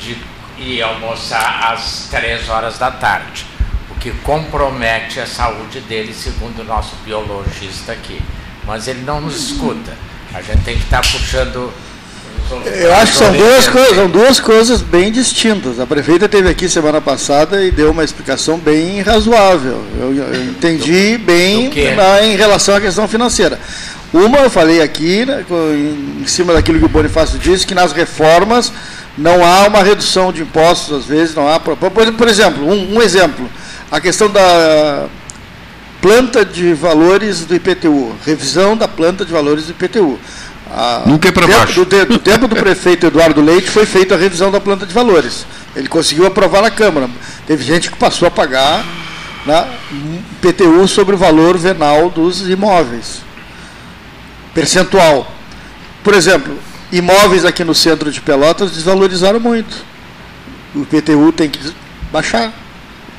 de 0.00 0.16
ir 0.58 0.82
almoçar 0.82 1.72
às 1.72 2.08
três 2.10 2.48
horas 2.48 2.78
da 2.78 2.90
tarde, 2.90 3.46
que 4.04 4.10
compromete 4.22 5.18
a 5.18 5.26
saúde 5.26 5.80
dele, 5.80 6.12
segundo 6.12 6.60
o 6.60 6.64
nosso 6.64 6.94
biologista 7.06 7.92
aqui. 7.92 8.20
Mas 8.66 8.86
ele 8.86 9.00
não 9.00 9.18
nos 9.18 9.50
escuta. 9.50 9.92
A 10.34 10.42
gente 10.42 10.62
tem 10.62 10.76
que 10.76 10.84
estar 10.84 11.00
tá 11.00 11.08
puxando 11.10 11.72
eu 12.66 12.94
acho 12.96 13.12
que 13.12 13.18
são 13.18 13.32
duas, 13.32 13.68
coisas, 13.68 13.96
são 13.96 14.10
duas 14.10 14.38
coisas 14.38 14.82
bem 14.82 15.10
distintas. 15.10 15.80
A 15.80 15.86
prefeita 15.86 16.26
esteve 16.26 16.50
aqui 16.50 16.68
semana 16.68 17.00
passada 17.00 17.64
e 17.64 17.70
deu 17.70 17.90
uma 17.90 18.04
explicação 18.04 18.58
bem 18.58 19.00
razoável. 19.00 19.82
Eu, 19.98 20.14
eu 20.14 20.44
entendi 20.44 21.16
bem 21.16 21.70
na, 21.96 22.22
em 22.22 22.36
relação 22.36 22.76
à 22.76 22.80
questão 22.82 23.08
financeira. 23.08 23.58
Uma, 24.12 24.40
eu 24.40 24.50
falei 24.50 24.82
aqui, 24.82 25.24
né, 25.24 25.42
em 26.20 26.26
cima 26.26 26.52
daquilo 26.52 26.78
que 26.78 26.84
o 26.84 26.88
Bonifácio 26.88 27.38
disse, 27.38 27.66
que 27.66 27.74
nas 27.74 27.92
reformas 27.92 28.70
não 29.16 29.42
há 29.42 29.66
uma 29.66 29.82
redução 29.82 30.30
de 30.30 30.42
impostos, 30.42 30.98
às 30.98 31.04
vezes, 31.06 31.34
não 31.34 31.48
há. 31.48 31.58
Por, 31.58 31.74
por 31.76 32.28
exemplo, 32.28 32.68
um, 32.68 32.96
um 32.96 33.02
exemplo, 33.02 33.48
a 33.94 34.00
questão 34.00 34.28
da 34.28 35.07
planta 36.02 36.44
de 36.44 36.74
valores 36.74 37.44
do 37.44 37.54
IPTU, 37.54 38.12
revisão 38.26 38.76
da 38.76 38.88
planta 38.88 39.24
de 39.24 39.33
valores 39.33 39.66
do 39.66 39.70
IPTU. 39.70 40.18
A, 40.68 41.04
Nunca 41.07 41.28
é 41.28 41.30
para 41.30 41.46
baixo. 41.46 41.85
Do, 41.85 42.07
do 42.07 42.18
tempo 42.18 42.48
do 42.48 42.57
prefeito 42.57 43.07
Eduardo 43.07 43.40
Leite 43.40 43.70
foi 43.70 43.87
feita 43.87 44.16
a 44.16 44.18
revisão 44.18 44.50
da 44.50 44.61
planta 44.61 44.85
de 44.85 44.92
valores. 44.92 45.46
Ele 45.76 45.87
conseguiu 45.87 46.26
aprovar 46.26 46.61
na 46.61 46.72
Câmara. 46.72 47.09
Teve 47.46 47.62
gente 47.62 47.88
que 47.88 47.96
passou 47.96 48.26
a 48.26 48.33
pagar 48.33 48.85
né, 49.46 49.64
PTU 50.40 50.88
sobre 50.88 51.14
o 51.14 51.18
valor 51.18 51.57
venal 51.57 52.11
dos 52.11 52.48
imóveis. 52.48 53.22
Percentual. 54.52 55.33
Por 56.02 56.14
exemplo, 56.14 56.59
imóveis 56.90 57.44
aqui 57.44 57.62
no 57.62 57.76
centro 57.76 58.11
de 58.11 58.20
Pelotas 58.20 58.72
desvalorizaram 58.72 59.38
muito. 59.38 59.85
O 60.74 60.85
PTU 60.85 61.30
tem 61.30 61.48
que 61.48 61.61
baixar. 62.11 62.63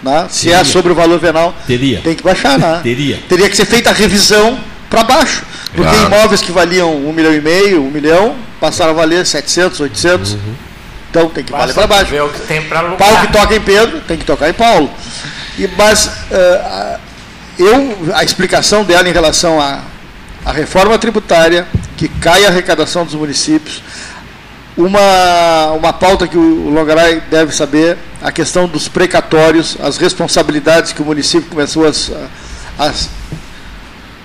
Né? 0.06 0.28
Se 0.30 0.50
é 0.50 0.52
Teria. 0.52 0.62
é 0.62 0.64
sobre 0.64 0.92
o 0.92 0.96
valor 0.96 1.20
venal, 1.20 1.56
Teria. 1.66 2.00
tem 2.02 2.14
que 2.14 2.22
baixar. 2.22 2.60
Né? 2.60 2.80
Teria. 2.84 3.20
Teria 3.28 3.50
que 3.50 3.58
ser 3.58 3.66
feita 3.66 3.90
a 3.90 3.94
revisão 3.94 4.60
para 4.88 5.04
baixo. 5.04 5.42
Porque 5.74 5.92
claro. 5.92 6.06
imóveis 6.06 6.42
que 6.42 6.52
valiam 6.52 6.96
um 6.96 7.12
milhão 7.12 7.34
e 7.34 7.42
meio, 7.42 7.84
um 7.84 7.90
milhão, 7.90 8.36
passaram 8.62 8.92
a 8.92 8.94
valer 8.94 9.26
700, 9.26 9.80
800. 9.80 10.34
Uhum. 10.34 10.40
Então 11.10 11.30
tem 11.30 11.44
que 11.44 11.52
valer 11.52 11.74
para 11.74 11.88
baixo. 11.88 12.12
Ver 12.12 12.22
o 12.22 12.30
que 12.30 12.40
tem 12.42 12.62
Paulo 12.62 13.20
que 13.22 13.34
toca 13.34 13.56
em 13.56 13.62
Pedro, 13.62 14.00
tem 14.02 14.16
que 14.16 14.26
tocar 14.26 14.48
em 14.48 14.54
Paulo. 14.54 14.92
E, 15.58 15.68
mas 15.76 16.06
uh, 16.06 17.00
eu, 17.58 18.14
a 18.14 18.24
explicação 18.24 18.84
dela 18.84 19.10
em 19.10 19.14
relação 19.14 19.60
à, 19.60 19.80
à 20.46 20.52
reforma 20.52 21.00
tributária, 21.00 21.66
que 21.98 22.08
cai 22.08 22.46
a 22.46 22.50
arrecadação 22.50 23.06
dos 23.06 23.16
municípios, 23.16 23.82
uma, 24.78 25.72
uma 25.72 25.94
pauta 25.94 26.28
que 26.28 26.38
o 26.38 26.70
Longaray 26.70 27.22
deve 27.30 27.56
saber, 27.56 27.98
a 28.22 28.32
questão 28.32 28.68
dos 28.68 28.88
precatórios, 28.88 29.78
as 29.80 29.98
responsabilidades 29.98 30.92
que 30.92 31.02
o 31.02 31.06
município 31.06 31.50
começou 31.50 31.88
a, 31.88 31.92
a 32.78 32.94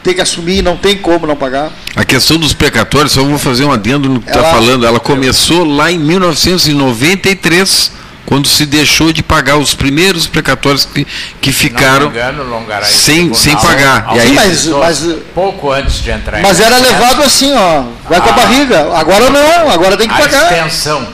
tem 0.03 0.15
que 0.15 0.21
assumir, 0.21 0.63
não 0.63 0.77
tem 0.79 0.97
como 0.97 1.27
não 1.27 1.37
pagar. 1.37 1.71
A 1.95 2.05
questão 2.05 2.39
dos 2.39 2.55
precatórios, 2.55 3.13
só 3.13 3.23
vou 3.23 3.39
fazer 3.39 3.65
um 3.65 3.73
adendo 3.73 4.09
no 4.09 4.21
que 4.21 4.29
está 4.29 4.43
falando, 4.45 4.87
ela 4.87 4.99
começou 4.99 5.63
lá 5.65 5.93
em 5.93 5.99
1993, 5.99 7.93
quando 8.31 8.47
se 8.47 8.64
deixou 8.64 9.12
de 9.12 9.23
pagar 9.23 9.59
os 9.59 9.75
primeiros 9.75 10.27
precatórios 10.27 10.85
que, 10.87 11.07
que 11.40 11.53
ficaram 11.53 12.07
engano, 12.07 12.64
sem, 12.85 13.35
sem 13.35 13.57
pagar. 13.57 14.14
e 14.14 14.21
aí, 14.21 14.33
mas, 14.33 14.69
mas, 14.69 15.16
pouco 15.35 15.73
antes 15.73 16.01
de 16.01 16.11
entrar 16.11 16.40
Mas 16.40 16.61
era 16.61 16.79
levado 16.79 17.23
assim, 17.23 17.53
ó, 17.53 17.83
vai 18.09 18.21
com 18.21 18.29
a 18.29 18.33
ah. 18.33 18.37
barriga. 18.37 18.97
Agora 18.97 19.29
não, 19.31 19.69
agora 19.69 19.97
tem 19.97 20.09
que 20.09 20.14
a 20.14 20.19
pagar. 20.19 20.45
extensão 20.45 21.07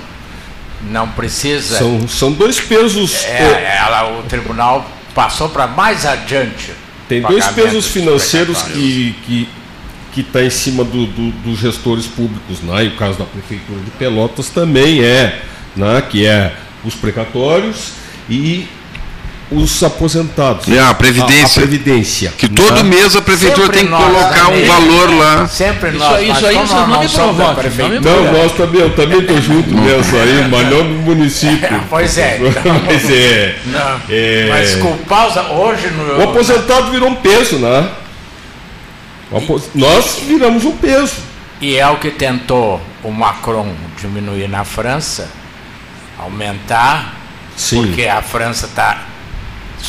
não 0.91 1.09
precisa. 1.09 1.79
São, 1.79 2.07
são 2.07 2.31
dois 2.31 2.61
pesos. 2.61 3.25
É, 3.25 3.79
ela, 3.83 4.19
o 4.19 4.23
tribunal 4.25 4.89
passou 5.15 5.49
para 5.49 5.67
mais 5.67 6.05
adiante 6.05 6.73
tem 7.09 7.23
dois 7.23 7.47
pesos 7.47 7.87
financeiros 7.87 8.63
que 8.63 9.15
que 9.25 9.49
que 10.13 10.21
está 10.23 10.43
em 10.43 10.49
cima 10.49 10.83
do, 10.83 11.07
do, 11.07 11.31
dos 11.31 11.59
gestores 11.59 12.07
públicos, 12.07 12.63
né? 12.63 12.87
E 12.87 12.89
o 12.89 12.97
caso 12.97 13.19
da 13.19 13.27
prefeitura 13.27 13.79
de 13.81 13.91
Pelotas 13.91 14.49
também 14.49 15.05
é, 15.05 15.43
né? 15.77 16.01
Que 16.01 16.25
é 16.25 16.57
os 16.87 16.95
precatórios 16.95 17.93
e 18.31 18.67
os 19.51 19.83
aposentados. 19.83 20.69
É, 20.69 20.81
a 20.81 20.95
Previdência. 20.95 21.61
A, 21.61 21.65
a 21.65 21.67
Previdência. 21.67 22.33
Que 22.37 22.49
todo 22.49 22.83
né? 22.83 22.83
mês 22.83 23.15
a 23.15 23.23
Prefeitura 23.23 23.67
Sempre 23.67 23.79
tem 23.79 23.87
que 23.87 23.93
colocar 23.93 24.49
um 24.49 24.67
valor 24.67 25.15
lá. 25.17 25.49
Sempre 25.49 25.91
nós. 25.93 26.23
Isso, 26.23 26.33
isso 26.33 26.47
aí 26.47 26.55
vocês 26.55 26.71
não, 26.71 26.87
não 26.89 27.01
me 27.01 27.09
provocam. 27.09 27.65
Não, 28.03 28.33
nós 28.33 28.53
também, 28.53 28.81
eu 28.81 28.95
também 28.95 29.21
estou 29.21 29.41
junto 29.41 29.75
nessa 29.75 30.17
aí, 30.17 30.49
mas 30.49 30.71
não 30.71 30.85
no 30.85 31.03
município. 31.03 31.83
pois 31.89 32.19
é. 32.19 32.39
Então, 32.41 32.81
mas 32.87 33.11
é, 33.11 33.59
não, 33.67 34.01
é. 34.09 34.47
Mas 34.49 34.75
culpar 34.77 35.53
hoje 35.53 35.89
no. 35.91 36.19
O 36.19 36.23
aposentado 36.23 36.91
virou 36.91 37.09
um 37.09 37.17
peso, 37.17 37.59
né? 37.59 37.89
E, 39.33 39.79
nós 39.79 40.21
viramos 40.27 40.65
um 40.65 40.73
peso. 40.73 41.15
E 41.61 41.77
é 41.77 41.87
o 41.89 41.97
que 41.97 42.11
tentou 42.11 42.81
o 43.03 43.11
Macron 43.11 43.73
diminuir 43.99 44.49
na 44.49 44.65
França, 44.65 45.31
aumentar, 46.19 47.15
Sim. 47.57 47.87
porque 47.87 48.07
a 48.07 48.23
França 48.23 48.67
está 48.67 49.07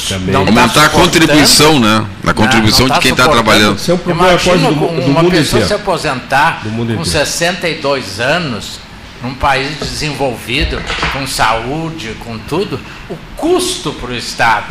também. 0.09 0.33
Não 0.33 0.41
Aumentar 0.41 0.73
tá 0.73 0.85
a 0.85 0.89
contribuição, 0.89 1.79
né? 1.79 2.05
A 2.25 2.33
contribuição 2.33 2.81
não, 2.81 2.87
não 2.87 2.95
tá 2.95 2.95
de 2.95 3.01
quem 3.01 3.11
está 3.11 3.27
trabalhando. 3.27 3.77
Isso 3.77 3.91
é 3.91 3.93
um 3.93 3.97
problema 3.97 4.29
Imagina 4.29 4.69
do, 4.69 4.75
do 4.75 5.11
uma 5.11 5.23
pessoa 5.23 5.61
inteiro. 5.63 5.67
se 5.67 5.73
aposentar 5.73 6.61
com 6.95 7.05
62 7.05 8.19
anos, 8.19 8.79
num 9.23 9.33
país 9.33 9.79
desenvolvido, 9.79 10.81
com 11.13 11.25
saúde, 11.25 12.15
com 12.23 12.37
tudo, 12.37 12.79
o 13.09 13.17
custo 13.35 13.91
para 13.93 14.11
o 14.11 14.15
Estado. 14.15 14.67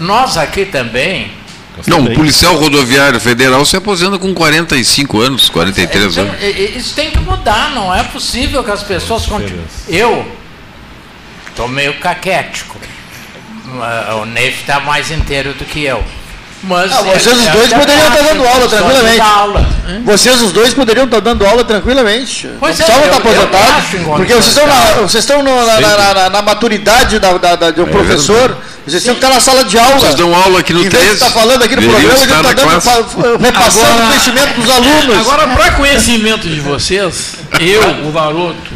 Nós 0.00 0.36
aqui 0.36 0.64
também. 0.64 1.32
Não, 1.86 2.04
o 2.04 2.14
policial 2.14 2.56
rodoviário 2.56 3.20
federal 3.20 3.62
se 3.66 3.76
aposenta 3.76 4.18
com 4.18 4.32
45 4.32 5.20
anos, 5.20 5.50
43 5.50 6.16
é, 6.16 6.20
anos. 6.20 6.34
Isso 6.74 6.94
tem 6.94 7.10
que 7.10 7.20
mudar, 7.20 7.72
não 7.74 7.94
é 7.94 8.02
possível 8.02 8.64
que 8.64 8.70
as 8.70 8.82
pessoas 8.82 9.26
continuem. 9.26 9.64
Eu 9.86 10.26
estou 11.56 11.68
meio 11.68 11.94
caquético. 11.94 12.76
O 14.20 14.26
Neif 14.26 14.60
está 14.60 14.78
mais 14.78 15.10
inteiro 15.10 15.54
do 15.54 15.64
que 15.64 15.82
eu. 15.82 16.04
Mas 16.62 16.92
ah, 16.92 17.02
vocês 17.02 17.26
os 17.26 17.46
dois 17.48 17.72
poderiam 17.72 18.08
estar 18.08 18.22
dando 18.22 18.46
aula 18.46 18.68
tranquilamente. 18.68 19.20
Aula. 19.20 19.66
Vocês 20.04 20.42
os 20.42 20.52
dois 20.52 20.74
poderiam 20.74 21.04
estar 21.04 21.20
dando 21.20 21.46
aula 21.46 21.64
tranquilamente. 21.64 22.48
Pois 22.58 22.78
não 22.78 22.86
é, 22.86 23.04
estar 23.04 23.16
aposentados. 23.16 23.84
Porque 24.16 24.34
vocês 24.34 24.46
estão, 24.48 24.66
na, 24.66 24.74
vocês 25.02 25.24
estão 25.24 25.42
na, 25.42 25.80
na, 25.80 26.14
na, 26.14 26.30
na 26.30 26.42
maturidade 26.42 27.18
da, 27.18 27.36
da, 27.38 27.56
da 27.56 27.70
de 27.70 27.80
um 27.80 27.86
é 27.86 27.90
professor. 27.90 28.56
Vocês 28.86 29.02
têm 29.02 29.14
que 29.14 29.18
estar 29.18 29.34
na 29.34 29.40
sala 29.40 29.64
de 29.64 29.78
aula. 29.78 29.98
Vocês 29.98 30.14
dão 30.14 30.34
aula 30.34 30.60
aqui 30.60 30.72
no 30.72 30.84
em 30.84 30.88
13. 30.88 31.14
está 31.14 31.30
falando 31.30 31.62
aqui 31.62 31.76
no 31.76 31.82
programa, 31.82 32.14
a 32.14 32.16
gente 32.16 32.32
está 32.32 32.52
dando, 32.52 33.42
repassando 33.42 33.86
agora, 33.86 34.04
o 34.04 34.08
conhecimento 34.08 34.60
dos 34.60 34.70
alunos. 34.70 35.18
Agora, 35.18 35.48
para 35.48 35.72
conhecimento 35.72 36.48
de 36.48 36.60
vocês, 36.60 37.34
eu, 37.60 38.06
o 38.06 38.12
Varoto, 38.12 38.75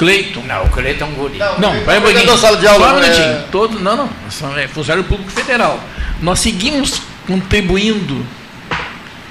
Cleiton. 0.00 0.42
Não, 0.48 0.64
o 0.64 0.68
Cleiton 0.70 1.04
é 1.04 1.08
um 1.08 1.12
guri. 1.12 1.38
Não, 1.38 1.58
não 1.58 1.84
vai 1.84 1.98
um 1.98 2.00
pouquinho. 2.00 2.38
Sala 2.38 2.56
de 2.56 2.66
aula, 2.66 2.88
Só 2.88 2.96
um 2.96 3.00
minutinho. 3.00 3.26
É... 3.26 3.44
Todo, 3.52 3.78
não, 3.78 3.96
não. 3.98 4.08
É 4.56 4.66
funcionário 4.66 5.04
público 5.04 5.30
federal. 5.30 5.78
Nós 6.22 6.40
seguimos 6.40 7.02
contribuindo 7.26 8.24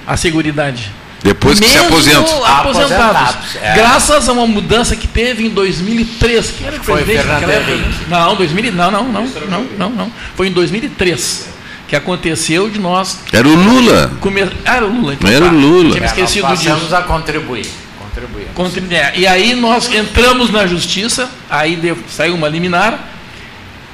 à 0.05 0.15
Seguridade. 0.15 0.91
Depois 1.23 1.59
que 1.59 1.65
Mesmo 1.65 1.79
se 1.79 1.85
aposenta. 1.85 2.19
aposentados. 2.19 2.59
aposentados 2.59 3.55
é. 3.61 3.73
Graças 3.73 4.29
a 4.29 4.31
uma 4.31 4.45
mudança 4.45 4.95
que 4.95 5.07
teve 5.07 5.45
em 5.47 5.49
2003. 5.49 6.51
Quem 6.51 6.67
era 6.67 6.77
o 6.77 6.79
presidente 6.79 7.25
naquela 7.25 7.53
época? 7.53 7.77
Não, 8.07 8.35
2000, 8.35 8.71
não, 8.71 8.91
não, 8.91 9.03
não, 9.03 9.25
não, 9.25 9.63
não, 9.77 9.89
não. 9.89 10.11
Foi 10.35 10.47
em 10.47 10.51
2003 10.51 11.49
que 11.87 11.95
aconteceu 11.95 12.69
de 12.69 12.79
nós. 12.79 13.21
Era 13.33 13.47
o 13.47 13.55
Lula. 13.55 14.11
Come... 14.21 14.43
Ah, 14.63 14.75
era 14.75 14.85
o 14.85 14.89
Lula. 14.89 15.13
Então, 15.15 15.29
era 15.29 15.45
o 15.45 15.51
Lula. 15.51 15.95
Tinha 15.95 16.05
esquecido 16.05 16.45
é, 16.45 16.49
nós 16.49 16.59
disso. 16.61 16.95
a 16.95 17.01
contribuir. 17.01 17.65
Contribuir. 18.53 18.95
É, 18.95 19.13
e 19.15 19.27
aí 19.27 19.53
nós 19.53 19.91
entramos 19.91 20.49
na 20.49 20.65
justiça, 20.67 21.29
aí 21.49 21.79
saiu 22.09 22.35
uma 22.35 22.47
liminar 22.47 23.07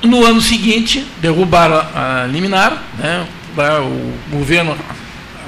no 0.03 0.25
ano 0.25 0.41
seguinte, 0.41 1.05
derrubaram 1.19 1.77
a 1.77 2.25
liminar, 2.27 2.83
né? 2.97 3.25
o 3.57 4.35
governo 4.37 4.77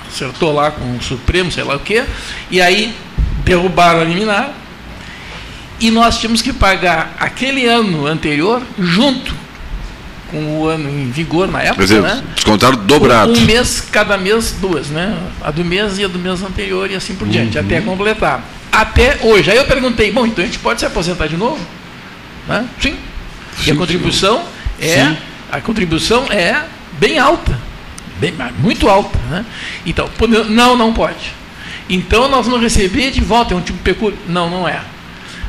acertou 0.07 0.53
lá 0.53 0.71
com 0.71 0.97
o 0.97 1.01
Supremo, 1.01 1.51
sei 1.51 1.63
lá 1.63 1.75
o 1.75 1.79
quê, 1.79 2.05
e 2.49 2.61
aí 2.61 2.95
derrubaram 3.43 4.01
a 4.01 4.03
liminar, 4.03 4.51
e 5.79 5.91
nós 5.91 6.17
tínhamos 6.17 6.41
que 6.41 6.51
pagar 6.51 7.15
aquele 7.19 7.65
ano 7.67 8.07
anterior 8.07 8.63
junto 8.79 9.35
com 10.31 10.59
o 10.59 10.67
ano 10.67 10.89
em 10.89 11.09
vigor 11.09 11.47
na 11.47 11.61
época, 11.61 11.83
dizer, 11.83 12.01
né? 12.01 12.23
Descontaram 12.35 12.77
dobrado. 12.77 13.33
Um 13.33 13.41
mês, 13.41 13.81
cada 13.91 14.17
mês, 14.17 14.55
duas, 14.59 14.87
né? 14.87 15.17
A 15.41 15.51
do 15.51 15.63
mês 15.63 15.97
e 15.97 16.03
a 16.03 16.07
do 16.07 16.19
mês 16.19 16.41
anterior 16.41 16.89
e 16.91 16.95
assim 16.95 17.15
por 17.15 17.27
diante, 17.27 17.57
uhum. 17.57 17.65
até 17.65 17.81
completar. 17.81 18.43
Até 18.71 19.19
hoje. 19.23 19.49
Aí 19.49 19.57
eu 19.57 19.65
perguntei, 19.65 20.11
bom, 20.11 20.25
então 20.25 20.43
a 20.43 20.47
gente 20.47 20.59
pode 20.59 20.79
se 20.79 20.85
aposentar 20.85 21.27
de 21.27 21.37
novo? 21.37 21.59
Né? 22.47 22.65
Sim, 22.79 22.95
e 23.65 23.71
a 23.71 23.75
contribuição 23.75 24.43
é 24.79 25.15
a 25.51 25.61
contribuição 25.61 26.25
é 26.29 26.63
bem 26.99 27.17
alta, 27.17 27.57
bem, 28.19 28.33
muito 28.59 28.89
alta. 28.89 29.17
Né? 29.29 29.45
Então, 29.85 30.09
não, 30.49 30.75
não 30.75 30.93
pode. 30.93 31.33
Então 31.89 32.27
nós 32.27 32.45
vamos 32.45 32.61
receber 32.61 33.11
de 33.11 33.21
volta, 33.21 33.53
é 33.53 33.57
um 33.57 33.61
tipo 33.61 33.77
de 33.77 33.83
pecúlio? 33.83 34.17
Não, 34.27 34.49
não 34.49 34.67
é. 34.67 34.81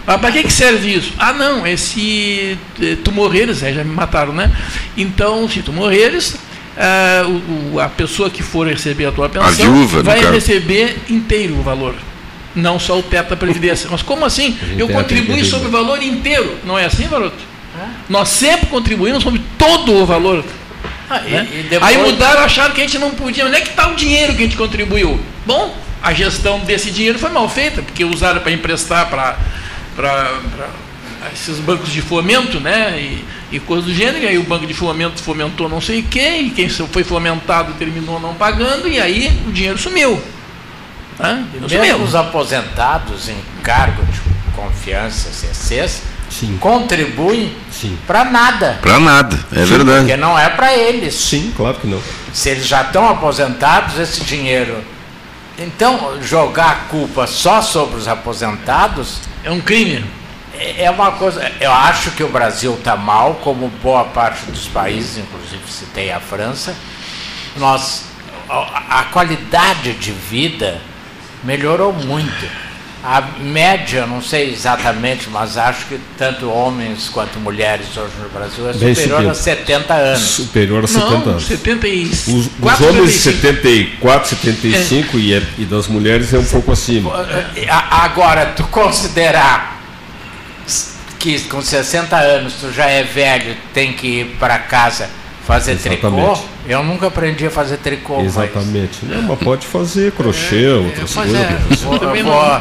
Mas 0.08 0.20
para 0.22 0.32
que, 0.32 0.42
que 0.42 0.52
serve 0.52 0.94
isso? 0.94 1.12
Ah, 1.18 1.34
não, 1.34 1.66
é 1.66 1.76
se 1.76 2.56
eh, 2.80 2.96
tu 3.04 3.12
morreres, 3.12 3.62
é, 3.62 3.74
já 3.74 3.84
me 3.84 3.92
mataram, 3.92 4.32
né? 4.32 4.50
Então, 4.96 5.46
se 5.46 5.60
tu 5.60 5.70
morreres, 5.70 6.34
ah, 6.78 7.24
o, 7.28 7.78
a 7.78 7.90
pessoa 7.90 8.30
que 8.30 8.42
for 8.42 8.66
receber 8.66 9.04
a 9.04 9.12
tua 9.12 9.28
pensão 9.28 9.46
a 9.46 9.50
viúva, 9.50 10.02
vai 10.02 10.24
receber 10.32 10.96
inteiro 11.10 11.58
o 11.58 11.62
valor. 11.62 11.94
Não 12.56 12.80
só 12.80 12.98
o 12.98 13.02
teto 13.02 13.28
da 13.28 13.36
Previdência. 13.36 13.86
Mas 13.92 14.00
como 14.00 14.24
assim? 14.24 14.56
Eu 14.78 14.88
contribuo 14.88 15.44
sobre 15.44 15.68
o 15.68 15.70
valor 15.70 16.02
inteiro. 16.02 16.56
Não 16.64 16.78
é 16.78 16.86
assim, 16.86 17.06
Varoto? 17.06 17.46
Nós 18.08 18.30
sempre 18.30 18.66
contribuímos 18.68 19.22
sobre 19.22 19.42
todo 19.58 19.92
o 19.92 20.06
valor. 20.06 20.42
Ah, 21.10 21.20
né? 21.20 21.46
e, 21.52 21.60
e 21.60 21.62
depois... 21.64 21.82
Aí 21.82 21.98
mudaram, 21.98 22.40
acharam 22.40 22.74
que 22.74 22.80
a 22.80 22.84
gente 22.84 22.98
não 22.98 23.10
podia. 23.10 23.44
Onde 23.44 23.56
é 23.56 23.60
que 23.60 23.68
está 23.68 23.88
o 23.88 23.94
dinheiro 23.94 24.32
que 24.32 24.40
a 24.40 24.46
gente 24.46 24.56
contribuiu? 24.56 25.20
Bom, 25.44 25.76
a 26.02 26.14
gestão 26.14 26.60
desse 26.60 26.90
dinheiro 26.90 27.18
foi 27.18 27.28
mal 27.28 27.46
feita, 27.46 27.82
porque 27.82 28.06
usaram 28.06 28.40
para 28.40 28.52
emprestar 28.52 29.10
para 29.10 29.36
esses 31.32 31.58
bancos 31.58 31.90
de 31.90 32.00
fomento, 32.00 32.60
né? 32.60 32.98
E, 32.98 33.24
e 33.52 33.60
coisas 33.60 33.86
do 33.86 33.94
gênero, 33.94 34.24
e 34.24 34.28
aí 34.28 34.38
o 34.38 34.44
banco 34.44 34.66
de 34.66 34.74
fomento 34.74 35.22
fomentou 35.22 35.68
não 35.68 35.80
sei 35.80 36.02
quem, 36.02 36.46
e 36.46 36.50
quem 36.50 36.68
foi 36.68 37.02
fomentado 37.02 37.72
terminou 37.74 38.20
não 38.20 38.34
pagando, 38.34 38.88
e 38.88 39.00
aí 39.00 39.40
o 39.46 39.52
dinheiro 39.52 39.78
sumiu. 39.78 40.20
Né? 41.18 41.44
Mesmo 41.68 42.04
os 42.04 42.14
aposentados 42.14 43.28
em 43.28 43.38
cargo 43.62 44.04
de 44.06 44.20
confiança, 44.54 45.30
CCs, 45.30 46.02
Sim. 46.30 46.56
contribuem 46.58 47.52
para 48.06 48.24
nada. 48.24 48.78
Para 48.80 49.00
nada, 49.00 49.38
é 49.52 49.60
Sim, 49.60 49.64
verdade. 49.64 49.98
Porque 50.00 50.16
não 50.16 50.38
é 50.38 50.48
para 50.48 50.76
eles. 50.76 51.14
Sim, 51.14 51.52
claro 51.56 51.76
que 51.76 51.86
não. 51.86 52.00
Se 52.32 52.50
eles 52.50 52.66
já 52.66 52.82
estão 52.82 53.08
aposentados, 53.08 53.98
esse 53.98 54.22
dinheiro. 54.24 54.76
Então, 55.58 56.22
jogar 56.22 56.70
a 56.70 56.74
culpa 56.88 57.26
só 57.26 57.60
sobre 57.60 57.96
os 57.96 58.06
aposentados. 58.06 59.18
É 59.48 59.50
um 59.50 59.62
crime. 59.62 60.04
É, 60.58 60.84
é 60.84 60.90
uma 60.90 61.12
coisa. 61.12 61.50
Eu 61.58 61.72
acho 61.72 62.10
que 62.10 62.22
o 62.22 62.28
Brasil 62.28 62.74
está 62.74 62.94
mal, 62.98 63.36
como 63.36 63.68
boa 63.82 64.04
parte 64.04 64.44
dos 64.44 64.68
países, 64.68 65.16
inclusive 65.16 65.62
citei 65.72 66.12
a 66.12 66.20
França. 66.20 66.76
Nós, 67.56 68.04
a, 68.46 69.00
a 69.00 69.04
qualidade 69.04 69.94
de 69.94 70.12
vida 70.12 70.78
melhorou 71.42 71.94
muito 71.94 72.67
a 73.02 73.20
média, 73.40 74.06
não 74.06 74.20
sei 74.20 74.52
exatamente, 74.52 75.28
mas 75.30 75.56
acho 75.56 75.86
que 75.86 76.00
tanto 76.16 76.50
homens 76.50 77.08
quanto 77.08 77.38
mulheres 77.38 77.96
hoje 77.96 78.12
no 78.20 78.28
Brasil 78.28 78.68
é 78.68 78.72
superior 78.72 79.30
a 79.30 79.34
70 79.34 79.94
anos. 79.94 80.20
Superior 80.20 80.84
a 80.84 80.86
70 80.88 81.08
não, 81.08 81.30
anos. 81.30 81.46
74, 81.46 82.36
os, 82.36 82.46
os 82.46 82.80
homens 82.80 83.14
74, 83.14 84.28
75 84.28 85.16
é. 85.16 85.20
e, 85.20 85.34
é, 85.34 85.42
e 85.58 85.64
das 85.64 85.86
mulheres 85.86 86.34
é 86.34 86.38
um 86.38 86.44
pouco 86.44 86.72
acima. 86.72 87.12
Agora, 87.90 88.46
tu 88.46 88.64
considerar 88.64 89.78
que 91.18 91.40
com 91.42 91.62
60 91.62 92.16
anos 92.16 92.54
tu 92.60 92.72
já 92.72 92.86
é 92.86 93.02
velho, 93.02 93.56
tem 93.72 93.92
que 93.92 94.06
ir 94.06 94.36
para 94.38 94.58
casa 94.58 95.08
Fazer 95.48 95.72
Exatamente. 95.72 96.00
tricô? 96.02 96.38
Eu 96.66 96.84
nunca 96.84 97.06
aprendi 97.06 97.46
a 97.46 97.50
fazer 97.50 97.78
tricô. 97.78 98.20
Exatamente. 98.20 98.98
Mas... 99.02 99.16
Não, 99.16 99.22
mas 99.22 99.38
pode 99.38 99.66
fazer 99.66 100.12
crochê, 100.12 100.66
é, 100.66 100.74
outras 100.74 101.14
coisas. 101.14 101.34
É, 101.34 101.58
vou, 101.84 101.98
vou, 101.98 102.60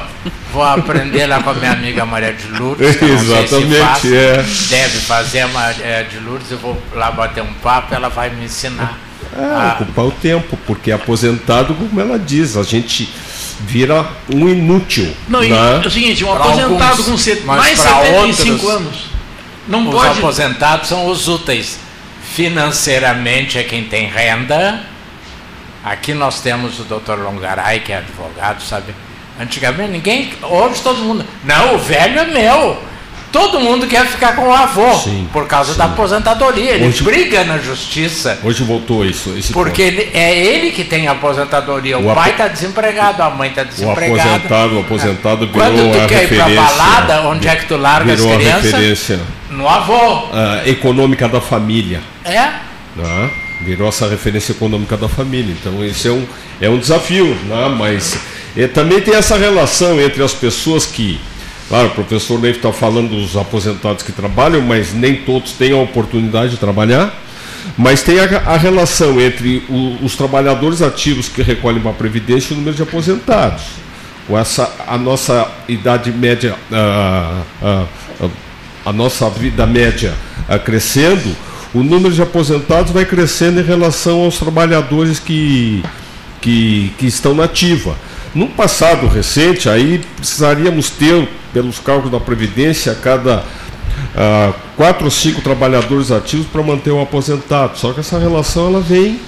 vou, 0.53 0.63
aprender 0.63 1.27
lá 1.27 1.43
com 1.43 1.49
a 1.49 1.53
minha 1.53 1.73
amiga 1.73 2.05
Maria 2.05 2.31
de 2.31 2.47
Lourdes. 2.47 2.95
Exatamente, 3.01 3.99
se 3.99 4.15
é. 4.15 4.37
Deve 4.69 4.99
fazer 4.99 5.41
a 5.41 5.49
Maria 5.49 6.07
de 6.09 6.17
Lourdes, 6.19 6.49
eu 6.49 6.59
vou 6.59 6.81
lá 6.95 7.11
bater 7.11 7.43
um 7.43 7.53
papo 7.55 7.93
ela 7.93 8.07
vai 8.07 8.29
me 8.29 8.45
ensinar. 8.45 8.97
É, 9.37 9.43
a... 9.43 9.77
ocupar 9.81 10.05
o 10.05 10.11
tempo, 10.11 10.57
porque 10.65 10.89
aposentado, 10.89 11.75
como 11.75 11.99
ela 11.99 12.17
diz, 12.17 12.55
a 12.55 12.63
gente 12.63 13.13
vira 13.59 14.07
um 14.33 14.47
inútil. 14.47 15.13
Não, 15.27 15.41
né? 15.41 15.81
é 15.83 15.85
o 15.85 15.91
seguinte, 15.91 16.23
um 16.23 16.27
pra 16.27 16.45
aposentado 16.45 17.01
alguns, 17.01 17.25
com 17.25 17.45
mais 17.47 17.75
de 17.75 17.83
75 17.83 18.51
outros, 18.53 18.69
anos. 18.69 18.97
Não 19.67 19.89
os 19.89 19.93
pode... 19.93 20.19
aposentados 20.19 20.87
são 20.87 21.05
os 21.07 21.27
úteis 21.27 21.85
financeiramente 22.37 23.57
é 23.57 23.63
quem 23.63 23.85
tem 23.85 24.07
renda. 24.07 24.81
Aqui 25.83 26.13
nós 26.13 26.39
temos 26.39 26.79
o 26.79 26.83
doutor 26.83 27.17
Longaray, 27.17 27.79
que 27.79 27.91
é 27.91 27.97
advogado, 27.97 28.61
sabe? 28.61 28.93
Antigamente 29.41 29.91
ninguém, 29.91 30.31
hoje 30.43 30.81
todo 30.83 30.99
mundo, 30.99 31.25
não, 31.43 31.73
o 31.73 31.79
velho 31.79 32.19
é 32.19 32.25
meu. 32.25 32.79
Todo 33.31 33.59
mundo 33.59 33.87
quer 33.87 34.05
ficar 34.05 34.35
com 34.35 34.47
o 34.47 34.53
avô 34.53 34.93
sim, 34.99 35.27
por 35.33 35.47
causa 35.47 35.73
sim. 35.73 35.79
da 35.79 35.85
aposentadoria. 35.85 36.75
Ele 36.75 36.87
hoje, 36.87 37.03
briga 37.03 37.43
na 37.43 37.57
justiça. 37.57 38.39
Hoje 38.43 38.63
voltou 38.63 39.03
isso. 39.03 39.35
porque 39.51 39.81
ele, 39.81 40.09
é 40.13 40.37
ele 40.37 40.71
que 40.71 40.83
tem 40.83 41.07
a 41.07 41.11
aposentadoria. 41.11 41.97
O, 41.97 42.09
o 42.09 42.15
pai 42.15 42.31
está 42.31 42.47
desempregado, 42.47 43.21
a 43.21 43.29
mãe 43.31 43.49
está 43.49 43.63
desempregada. 43.63 44.13
O 44.13 44.35
aposentado, 44.35 44.75
o 44.75 44.79
aposentado 44.79 45.47
virou 45.47 45.61
Quando 45.61 45.91
tu 45.91 46.01
a 46.01 46.07
quer 46.07 46.31
ir 46.31 46.37
para 46.37 46.49
balada, 46.49 47.21
onde 47.27 47.47
é 47.47 47.55
que 47.55 47.65
tu 47.65 47.77
larga 47.77 48.13
as 48.13 48.21
crianças? 48.21 49.19
No 49.57 49.67
avô. 49.67 50.29
econômica 50.65 51.27
da 51.27 51.41
família. 51.41 52.01
É? 52.23 52.51
Né? 52.95 53.31
Virou 53.61 53.89
essa 53.89 54.07
referência 54.07 54.51
econômica 54.51 54.95
da 54.95 55.09
família. 55.09 55.55
Então, 55.59 55.83
isso 55.83 56.07
é 56.07 56.11
um, 56.11 56.25
é 56.61 56.69
um 56.69 56.77
desafio. 56.77 57.25
Né? 57.25 57.75
Mas 57.77 58.17
também 58.73 59.01
tem 59.01 59.15
essa 59.15 59.35
relação 59.37 59.99
entre 59.99 60.23
as 60.23 60.33
pessoas 60.33 60.85
que 60.85 61.19
Claro, 61.67 61.87
o 61.87 61.91
professor 61.91 62.39
Leif 62.39 62.59
está 62.59 62.71
falando 62.71 63.09
dos 63.09 63.35
aposentados 63.35 64.01
que 64.01 64.13
trabalham, 64.13 64.61
mas 64.61 64.93
nem 64.93 65.17
todos 65.17 65.51
têm 65.51 65.73
a 65.73 65.77
oportunidade 65.77 66.51
de 66.51 66.57
trabalhar. 66.57 67.13
Mas 67.77 68.01
tem 68.01 68.19
a, 68.19 68.23
a 68.23 68.57
relação 68.57 69.19
entre 69.19 69.63
o, 69.67 69.97
os 70.01 70.15
trabalhadores 70.15 70.81
ativos 70.81 71.27
que 71.27 71.41
recolhem 71.41 71.81
para 71.81 71.91
a 71.91 71.93
Previdência 71.93 72.53
e 72.53 72.55
o 72.55 72.57
número 72.57 72.75
de 72.75 72.83
aposentados. 72.83 73.63
Com 74.25 74.37
essa, 74.37 74.73
a 74.87 74.97
nossa 74.97 75.49
idade 75.67 76.09
média, 76.11 76.55
a, 76.71 77.41
a, 77.61 77.85
a 78.87 78.93
nossa 78.93 79.29
vida 79.29 79.65
média 79.65 80.13
crescendo, 80.63 81.35
o 81.73 81.83
número 81.83 82.13
de 82.15 82.21
aposentados 82.21 82.93
vai 82.93 83.03
crescendo 83.03 83.59
em 83.59 83.63
relação 83.63 84.21
aos 84.21 84.37
trabalhadores 84.37 85.19
que, 85.19 85.83
que, 86.39 86.93
que 86.97 87.05
estão 87.05 87.35
na 87.35 87.43
ativa. 87.43 87.97
Num 88.33 88.47
passado 88.47 89.05
recente, 89.07 89.67
aí 89.67 90.01
precisaríamos 90.15 90.89
ter, 90.89 91.27
pelos 91.51 91.79
cálculos 91.79 92.11
da 92.11 92.19
Previdência, 92.21 92.95
cada 92.95 93.43
ah, 94.15 94.53
quatro 94.77 95.05
ou 95.05 95.11
cinco 95.11 95.41
trabalhadores 95.41 96.09
ativos 96.09 96.47
para 96.47 96.63
manter 96.63 96.91
um 96.91 97.01
aposentado. 97.01 97.77
Só 97.77 97.91
que 97.91 97.99
essa 97.99 98.17
relação 98.17 98.67
ela 98.67 98.79
vem, 98.79 99.19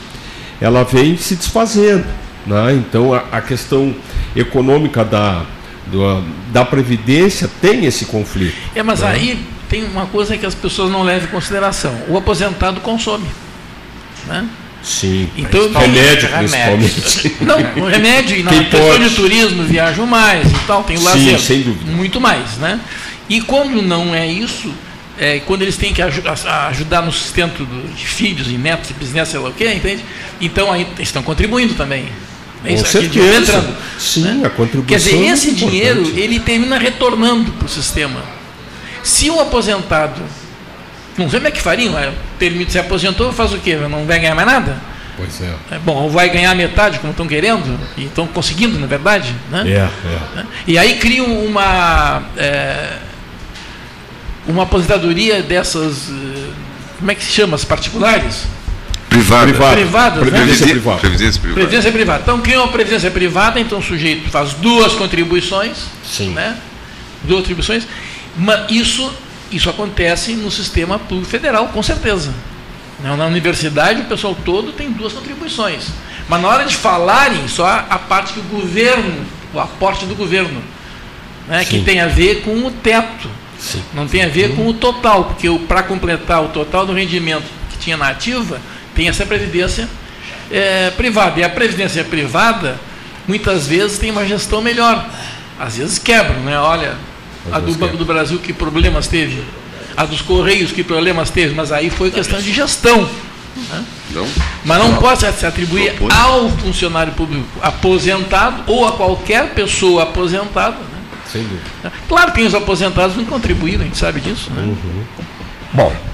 ela 0.61 0.83
vem 0.83 1.17
se 1.17 1.35
desfazendo. 1.35 2.05
Né? 2.47 2.75
Então 2.75 3.13
a, 3.13 3.25
a 3.29 3.41
questão 3.41 3.93
econômica 4.33 5.03
da, 5.03 5.43
do, 5.91 6.23
da 6.51 6.63
Previdência 6.65 7.49
tem 7.61 7.85
esse 7.85 8.05
conflito. 8.05 8.55
É, 8.75 8.83
mas 8.83 9.01
né? 9.01 9.09
aí 9.09 9.45
tem 9.69 9.83
uma 9.83 10.05
coisa 10.05 10.37
que 10.37 10.45
as 10.45 10.55
pessoas 10.55 10.91
não 10.91 11.03
levam 11.03 11.27
em 11.27 11.31
consideração. 11.31 11.95
O 12.07 12.17
aposentado 12.17 12.81
consome. 12.81 13.27
Né? 14.27 14.47
Sim. 14.81 15.29
Então, 15.37 15.69
remédio, 15.73 16.29
principalmente. 16.29 17.35
Não, 17.41 17.83
o 17.83 17.87
remédio 17.87 18.37
e 18.37 18.43
na 18.43 18.51
questão 18.51 18.99
de 18.99 19.15
turismo 19.15 19.63
viajam 19.63 20.05
mais 20.05 20.49
e 20.49 20.59
tal, 20.65 20.83
tem 20.83 20.97
o 20.97 21.03
lazer. 21.03 21.37
Sim, 21.37 21.45
sem 21.45 21.61
dúvida. 21.61 21.91
Muito 21.91 22.19
mais, 22.19 22.57
né? 22.57 22.79
E 23.27 23.41
quando 23.41 23.81
não 23.81 24.15
é 24.15 24.25
isso, 24.25 24.73
é, 25.19 25.39
quando 25.39 25.61
eles 25.61 25.75
têm 25.75 25.93
que 25.93 26.01
ajudar 26.01 27.01
no 27.03 27.11
sustento 27.11 27.67
de 27.95 28.07
filhos 28.07 28.47
e 28.47 28.53
netos 28.53 28.89
e 28.89 28.93
bisnetos, 28.93 29.31
sei 29.31 29.39
lá 29.39 29.49
o 29.49 29.53
quê, 29.53 29.71
entende? 29.73 30.03
Então 30.39 30.71
aí 30.71 30.87
estão 30.99 31.21
contribuindo 31.21 31.73
também. 31.75 32.07
É 32.65 32.73
isso 32.73 32.83
Com 32.83 32.91
certeza. 32.91 33.37
Entrando, 33.37 33.77
Sim, 33.97 34.21
né? 34.21 34.45
a 34.45 34.49
contribuição. 34.49 34.85
Quer 34.85 34.97
dizer, 34.97 35.15
é 35.15 35.31
esse 35.31 35.49
é 35.51 35.53
dinheiro 35.53 36.01
ele 36.15 36.39
termina 36.39 36.77
retornando 36.77 37.51
para 37.53 37.65
o 37.65 37.69
sistema. 37.69 38.21
Se 39.03 39.29
o 39.29 39.39
aposentado 39.39 40.21
não 41.19 41.29
sei 41.29 41.39
como 41.39 41.47
é 41.47 41.51
que 41.51 41.61
fariam. 41.61 41.93
Termina, 42.37 42.69
se 42.69 42.79
aposentou, 42.79 43.33
faz 43.33 43.51
o 43.51 43.57
quê? 43.57 43.75
Não 43.75 44.05
vai 44.05 44.19
ganhar 44.19 44.35
mais 44.35 44.47
nada? 44.47 44.77
Pois 45.17 45.41
é. 45.41 45.53
é 45.71 45.79
bom, 45.79 46.03
ou 46.03 46.09
vai 46.09 46.29
ganhar 46.29 46.55
metade, 46.55 46.97
como 46.99 47.11
estão 47.11 47.27
querendo, 47.27 47.77
e 47.97 48.05
estão 48.05 48.25
conseguindo, 48.25 48.79
na 48.79 48.87
verdade. 48.87 49.35
Né? 49.51 49.63
É, 49.67 50.39
é. 50.39 50.45
E 50.65 50.77
aí 50.77 50.97
criam 50.97 51.25
uma. 51.45 52.23
É, 52.37 52.97
uma 54.47 54.63
aposentadoria 54.63 55.43
dessas. 55.43 56.09
Eh, 56.09 56.51
como 56.99 57.11
é 57.11 57.15
que 57.15 57.23
se 57.23 57.31
chama? 57.31 57.55
As 57.55 57.65
particulares? 57.65 58.45
Privada. 59.09 59.47
Privada. 59.47 59.75
Privadas, 59.75 60.19
previdência, 60.19 60.65
né? 60.65 60.71
privada. 60.71 60.99
Previdência 60.99 61.41
privada. 61.41 61.59
Previdência 61.61 61.91
privada. 61.91 62.21
Então 62.21 62.41
criam 62.41 62.63
uma 62.63 62.71
previdência 62.71 63.11
privada, 63.11 63.59
então 63.59 63.79
o 63.79 63.83
sujeito 63.83 64.29
faz 64.29 64.53
duas 64.53 64.93
contribuições. 64.93 65.77
Sim. 66.05 66.29
Né? 66.29 66.57
Duas 67.23 67.41
contribuições. 67.41 67.87
Mas 68.37 68.69
isso 68.69 69.11
isso 69.51 69.69
acontece 69.69 70.33
no 70.33 70.51
sistema 70.51 70.99
público 70.99 71.29
federal, 71.29 71.69
com 71.69 71.81
certeza. 71.81 72.33
Na 73.01 73.25
universidade, 73.25 74.01
o 74.01 74.05
pessoal 74.05 74.35
todo 74.45 74.73
tem 74.73 74.91
duas 74.91 75.13
contribuições. 75.13 75.87
Mas 76.27 76.41
na 76.41 76.47
hora 76.47 76.65
de 76.65 76.75
falarem, 76.75 77.47
só 77.47 77.65
a 77.89 77.97
parte 77.97 78.33
que 78.33 78.39
o 78.39 78.43
governo, 78.43 79.25
o 79.53 79.59
aporte 79.59 80.05
do 80.05 80.15
governo, 80.15 80.61
né, 81.47 81.65
que 81.65 81.81
tem 81.81 82.01
a 82.01 82.07
ver 82.07 82.41
com 82.41 82.65
o 82.65 82.71
teto. 82.71 83.29
Sim. 83.57 83.81
Não 83.93 84.07
tem 84.07 84.23
a 84.23 84.27
ver 84.27 84.55
com 84.55 84.67
o 84.67 84.73
total, 84.73 85.25
porque 85.25 85.49
para 85.67 85.81
completar 85.81 86.43
o 86.43 86.49
total 86.49 86.85
do 86.85 86.93
rendimento 86.93 87.45
que 87.71 87.77
tinha 87.77 87.97
na 87.97 88.09
ativa, 88.09 88.61
tem 88.99 89.07
essa 89.07 89.25
previdência 89.25 89.87
é, 90.51 90.89
privada. 90.89 91.39
E 91.39 91.43
a 91.45 91.49
previdência 91.49 92.03
privada, 92.03 92.77
muitas 93.25 93.65
vezes, 93.65 93.97
tem 93.97 94.11
uma 94.11 94.25
gestão 94.25 94.61
melhor. 94.61 95.09
Às 95.57 95.77
vezes 95.77 95.97
quebram, 95.97 96.41
né? 96.41 96.59
Olha, 96.59 96.95
a 97.49 97.61
do 97.61 97.73
Banco 97.75 97.95
do 97.95 98.03
Brasil, 98.03 98.37
que 98.39 98.51
problemas 98.51 99.07
teve? 99.07 99.41
A 99.95 100.05
dos 100.05 100.19
Correios, 100.19 100.73
que 100.73 100.83
problemas 100.83 101.29
teve? 101.29 101.55
Mas 101.55 101.71
aí 101.71 101.89
foi 101.89 102.11
questão 102.11 102.41
de 102.41 102.51
gestão. 102.51 103.09
Né? 103.69 103.85
Não. 104.11 104.27
Mas 104.65 104.79
não, 104.79 104.91
não 104.91 104.97
pode 104.97 105.19
se 105.19 105.45
atribuir 105.45 105.95
não 106.01 106.21
ao 106.21 106.49
funcionário 106.49 107.13
público 107.13 107.47
aposentado 107.61 108.63
ou 108.67 108.85
a 108.85 108.91
qualquer 108.91 109.53
pessoa 109.53 110.03
aposentada. 110.03 110.75
Né? 110.75 111.01
Sem 111.31 111.43
dúvida. 111.43 111.93
Claro 112.09 112.33
que 112.33 112.41
os 112.41 112.53
aposentados 112.53 113.15
não 113.15 113.23
contribuíram, 113.23 113.81
a 113.81 113.85
gente 113.85 113.97
sabe 113.97 114.19
disso. 114.19 114.51
Né? 114.51 114.61
Uhum. 114.63 115.03
Bom, 115.71 116.08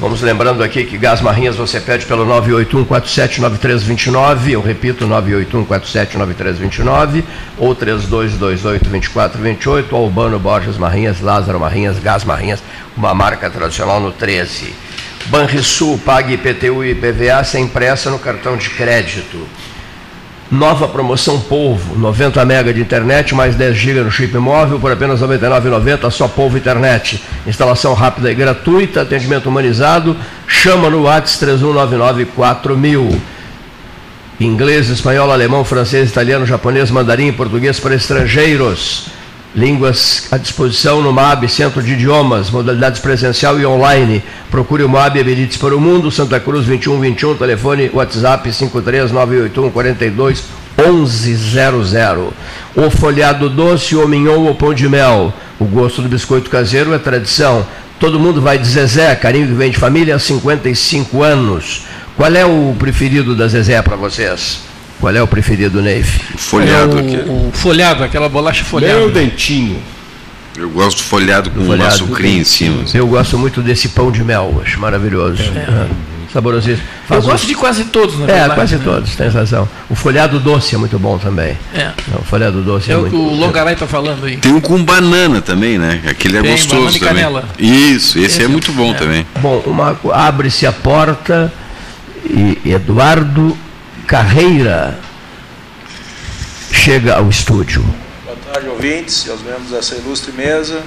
Vamos 0.00 0.20
lembrando 0.22 0.62
aqui 0.62 0.86
que 0.86 0.96
Gás 0.96 1.20
Marrinhas 1.20 1.56
você 1.56 1.78
pede 1.78 2.06
pelo 2.06 2.24
981479329, 2.24 4.48
eu 4.48 4.62
repito, 4.62 5.06
981479329, 5.06 7.22
ou 7.58 7.76
32282428, 7.76 9.92
Albano 9.92 10.38
Borges 10.38 10.78
Marrinhas, 10.78 11.20
Lázaro 11.20 11.60
Marrinhas, 11.60 11.98
Gás 11.98 12.24
Marrinhas, 12.24 12.62
uma 12.96 13.12
marca 13.12 13.50
tradicional 13.50 14.00
no 14.00 14.10
13. 14.10 14.72
Banrisul, 15.26 15.98
pague 15.98 16.32
IPTU 16.32 16.82
e 16.82 16.92
IPVA 16.92 17.44
sem 17.44 17.68
pressa 17.68 18.10
no 18.10 18.18
cartão 18.18 18.56
de 18.56 18.70
crédito. 18.70 19.46
Nova 20.50 20.88
promoção 20.88 21.38
Polvo, 21.38 21.96
90 21.96 22.44
MB 22.44 22.72
de 22.72 22.80
internet, 22.80 23.36
mais 23.36 23.54
10 23.54 23.76
GB 23.76 24.00
no 24.00 24.10
chip 24.10 24.36
móvel 24.36 24.80
por 24.80 24.90
apenas 24.90 25.20
R$ 25.20 25.28
99,90, 25.28 26.10
só 26.10 26.26
Polvo 26.26 26.58
Internet. 26.58 27.22
Instalação 27.46 27.94
rápida 27.94 28.32
e 28.32 28.34
gratuita, 28.34 29.02
atendimento 29.02 29.48
humanizado. 29.48 30.16
Chama 30.48 30.90
no 30.90 31.02
WhatsApp 31.04 31.52
31994000. 31.52 33.16
Inglês, 34.40 34.88
espanhol, 34.88 35.30
alemão, 35.30 35.64
francês, 35.64 36.10
italiano, 36.10 36.44
japonês, 36.44 36.90
mandarim 36.90 37.28
e 37.28 37.32
português 37.32 37.78
para 37.78 37.94
estrangeiros. 37.94 39.19
Línguas 39.54 40.28
à 40.30 40.36
disposição 40.36 41.02
no 41.02 41.12
MAB, 41.12 41.48
Centro 41.48 41.82
de 41.82 41.94
Idiomas, 41.94 42.50
modalidades 42.50 43.00
presencial 43.00 43.58
e 43.58 43.66
online. 43.66 44.22
Procure 44.48 44.84
o 44.84 44.88
MAB 44.88 45.18
Habilites 45.18 45.56
para 45.56 45.76
o 45.76 45.80
Mundo, 45.80 46.08
Santa 46.08 46.38
Cruz 46.38 46.66
2121, 46.66 47.34
telefone 47.36 47.90
WhatsApp 47.92 48.48
53981 48.48 49.70
42 49.70 50.44
1100. 50.78 52.30
O 52.76 52.90
folhado 52.90 53.50
doce, 53.50 53.96
o 53.96 54.06
mignon 54.06 54.46
ou 54.46 54.54
pão 54.54 54.72
de 54.72 54.88
mel. 54.88 55.34
O 55.58 55.64
gosto 55.64 56.00
do 56.00 56.08
biscoito 56.08 56.48
caseiro 56.48 56.94
é 56.94 56.98
tradição. 56.98 57.66
Todo 57.98 58.20
mundo 58.20 58.40
vai 58.40 58.56
de 58.56 58.68
Zezé, 58.68 59.14
carinho 59.16 59.48
que 59.48 59.52
vem 59.52 59.72
de 59.72 59.78
família 59.78 60.14
há 60.14 60.18
55 60.20 61.24
anos. 61.24 61.82
Qual 62.16 62.32
é 62.32 62.46
o 62.46 62.74
preferido 62.78 63.34
da 63.34 63.48
Zezé 63.48 63.82
para 63.82 63.96
vocês? 63.96 64.69
Qual 65.00 65.14
é 65.16 65.22
o 65.22 65.26
preferido, 65.26 65.80
Neif? 65.80 66.20
Folhado 66.36 66.98
é 66.98 67.02
o, 67.02 67.48
o, 67.48 67.52
folhado, 67.52 68.04
aquela 68.04 68.28
bolacha 68.28 68.62
folhada. 68.64 68.98
Meu 68.98 69.10
dentinho. 69.10 69.80
Eu 70.56 70.68
gosto 70.68 70.98
do 70.98 71.04
folhado 71.04 71.50
com 71.50 71.64
folhado, 71.64 71.88
açucrinho 71.88 72.42
em 72.42 72.44
cima. 72.44 72.84
Eu 72.92 73.06
gosto 73.06 73.38
muito 73.38 73.62
desse 73.62 73.88
pão 73.88 74.12
de 74.12 74.22
mel, 74.22 74.60
acho 74.62 74.78
maravilhoso. 74.78 75.42
É. 75.42 75.88
Saborosíssimo. 76.30 76.86
Faz 77.08 77.24
eu 77.24 77.30
gosto 77.30 77.46
de 77.46 77.54
quase 77.54 77.84
todos, 77.84 78.18
na 78.18 78.24
é, 78.24 78.26
verdade. 78.26 78.52
É, 78.52 78.54
quase 78.54 78.76
né? 78.76 78.82
todos, 78.84 79.16
tem 79.16 79.28
razão. 79.28 79.68
O 79.88 79.94
folhado 79.94 80.38
doce 80.38 80.74
é 80.74 80.78
muito 80.78 80.98
bom 80.98 81.18
também. 81.18 81.56
É. 81.74 81.90
o 82.14 82.22
folhado 82.22 82.62
doce 82.62 82.90
é, 82.90 82.94
é 82.94 82.98
muito 82.98 83.16
o 83.16 83.28
que 83.28 83.34
o 83.34 83.36
Longaray 83.36 83.72
está 83.74 83.86
falando 83.86 84.24
aí. 84.26 84.36
Tem 84.36 84.52
um 84.52 84.60
com 84.60 84.84
banana 84.84 85.40
também, 85.40 85.78
né? 85.78 86.02
Aquele 86.06 86.38
é 86.38 86.42
tem, 86.42 86.52
gostoso 86.52 86.98
também. 86.98 87.14
Canela. 87.14 87.44
Isso, 87.58 88.18
esse, 88.18 88.26
esse 88.26 88.42
é, 88.42 88.44
é 88.44 88.48
muito 88.48 88.70
bom 88.72 88.92
é. 88.92 88.94
também. 88.94 89.26
Bom, 89.40 89.62
abre-se 90.12 90.66
a 90.66 90.72
porta 90.72 91.52
e 92.24 92.58
Eduardo 92.64 93.56
Carreira 94.10 94.98
chega 96.72 97.14
ao 97.14 97.28
estúdio. 97.28 97.84
Boa 98.24 98.36
tarde, 98.52 98.68
ouvintes 98.68 99.24
e 99.24 99.30
aos 99.30 99.40
membros 99.40 99.70
dessa 99.70 99.94
ilustre 99.94 100.32
mesa. 100.32 100.80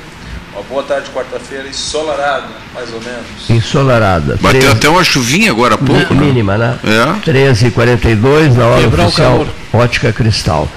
Uma 0.51 0.61
boa 0.63 0.84
tarde, 0.84 1.09
quarta-feira, 1.09 1.69
ensolarada, 1.69 2.49
mais 2.74 2.93
ou 2.93 2.99
menos. 2.99 3.49
Ensolarada. 3.49 4.38
Bateu 4.41 4.59
13... 4.59 4.67
até 4.67 4.89
uma 4.89 5.05
chuvinha 5.05 5.51
agora 5.51 5.76
há 5.76 5.78
pouco, 5.78 6.13
né? 6.13 6.19
Mínima, 6.19 6.57
né? 6.57 6.78
É. 6.84 7.32
13h42 7.32 8.55
na 8.55 8.67
hora 8.67 8.82
Quebrar 8.82 9.05
oficial 9.05 9.47
Ótica 9.71 10.11
Cristal. 10.11 10.67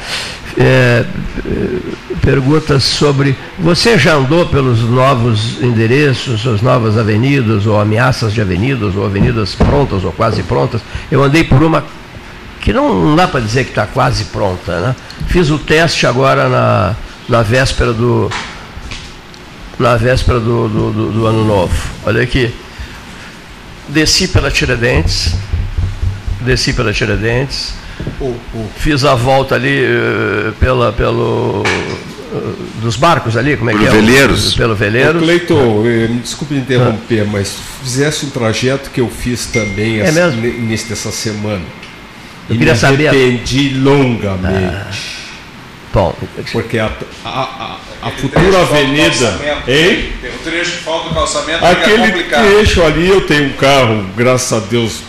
É, 0.56 1.04
perguntas 2.22 2.84
sobre. 2.84 3.36
Você 3.58 3.98
já 3.98 4.14
andou 4.14 4.46
pelos 4.46 4.82
novos 4.82 5.60
endereços, 5.60 6.46
as 6.46 6.62
novas 6.62 6.96
avenidas, 6.96 7.66
ou 7.66 7.80
ameaças 7.80 8.32
de 8.32 8.40
avenidas, 8.40 8.94
ou 8.94 9.04
avenidas 9.04 9.56
prontas 9.56 10.04
ou 10.04 10.12
quase 10.12 10.44
prontas? 10.44 10.80
Eu 11.10 11.24
andei 11.24 11.42
por 11.42 11.60
uma 11.60 11.84
que 12.66 12.72
não, 12.72 12.92
não 12.92 13.14
dá 13.14 13.28
para 13.28 13.38
dizer 13.38 13.62
que 13.62 13.70
está 13.70 13.86
quase 13.86 14.24
pronta. 14.24 14.80
Né? 14.80 14.96
Fiz 15.28 15.50
o 15.50 15.58
teste 15.58 16.04
agora 16.04 16.48
na, 16.48 16.96
na 17.28 17.40
véspera 17.40 17.92
do. 17.92 18.28
Na 19.78 19.94
véspera 19.96 20.40
do, 20.40 20.68
do, 20.68 20.90
do, 20.90 21.12
do 21.12 21.26
ano 21.26 21.44
novo. 21.44 21.72
Olha 22.04 22.20
aqui. 22.20 22.52
Desci 23.88 24.26
pela 24.26 24.50
Tiradentes. 24.50 25.32
Desci 26.40 26.72
pela 26.72 26.92
Tiradentes. 26.92 27.72
Fiz 28.78 29.04
a 29.04 29.14
volta 29.14 29.54
ali 29.54 29.84
uh, 29.84 30.52
pela, 30.58 30.92
pelo. 30.92 31.62
Uh, 31.62 32.66
dos 32.82 32.96
barcos 32.96 33.36
ali, 33.36 33.56
como 33.56 33.70
é 33.70 33.74
pelo 33.74 33.84
que 33.84 33.96
é? 33.96 34.00
Veleiros. 34.00 34.54
Pelo 34.56 34.74
Veleiros. 34.74 35.22
Cleiton, 35.22 35.82
me 35.82 36.18
desculpe 36.18 36.56
interromper, 36.56 37.22
ah. 37.22 37.30
mas 37.30 37.56
fizesse 37.80 38.26
um 38.26 38.30
trajeto 38.30 38.90
que 38.90 39.00
eu 39.00 39.08
fiz 39.08 39.46
também 39.46 40.00
é 40.00 40.06
essa, 40.06 40.30
nesta 40.32 40.96
semana. 41.12 41.62
Eu 42.48 42.54
e 42.54 42.58
queria 42.58 42.76
saber. 42.76 43.08
Arrependi 43.08 43.70
longamente. 43.74 44.74
Ah, 44.74 44.90
bom. 45.92 46.14
Porque 46.52 46.78
a, 46.78 46.90
a, 47.24 47.30
a, 47.30 47.78
a 48.02 48.10
futura 48.10 48.60
avenida. 48.60 49.38
Hein? 49.66 50.12
Tem 50.20 50.30
um 50.30 50.38
trecho 50.44 50.72
que 50.72 50.84
falta 50.84 51.08
o 51.08 51.14
calçamento 51.14 51.64
Aquele 51.64 52.24
trecho 52.24 52.82
ali 52.82 53.08
eu 53.08 53.22
tenho 53.22 53.46
um 53.46 53.52
carro, 53.54 54.06
graças 54.16 54.52
a 54.52 54.64
Deus. 54.66 55.02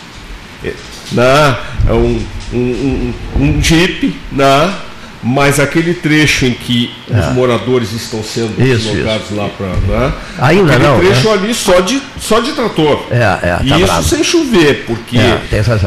É, 0.64 0.74
né, 1.12 1.56
é 1.88 1.92
um, 1.92 2.26
um, 2.52 2.58
um, 2.58 3.14
um 3.36 3.62
Jeep, 3.62 4.16
né, 4.32 4.74
Mas 5.22 5.58
aquele 5.58 5.94
trecho 5.94 6.46
em 6.46 6.52
que 6.52 6.94
é. 7.10 7.18
os 7.18 7.34
moradores 7.34 7.92
estão 7.92 8.22
sendo 8.22 8.52
isso, 8.62 8.88
deslocados 8.88 9.26
isso. 9.26 9.34
lá 9.34 9.48
para. 9.48 9.66
Né? 9.66 10.12
Ainda 10.38 10.72
aquele 10.74 10.88
não. 10.88 10.98
trecho 11.00 11.28
né? 11.28 11.32
ali 11.34 11.54
só 11.54 11.80
de, 11.80 12.00
só 12.20 12.40
de 12.40 12.52
trator. 12.52 13.02
É, 13.10 13.16
é, 13.16 13.56
tá 13.56 13.62
e 13.62 13.82
isso 13.82 14.02
sem 14.04 14.22
chover, 14.22 14.84
porque 14.86 15.18
é, 15.18 15.40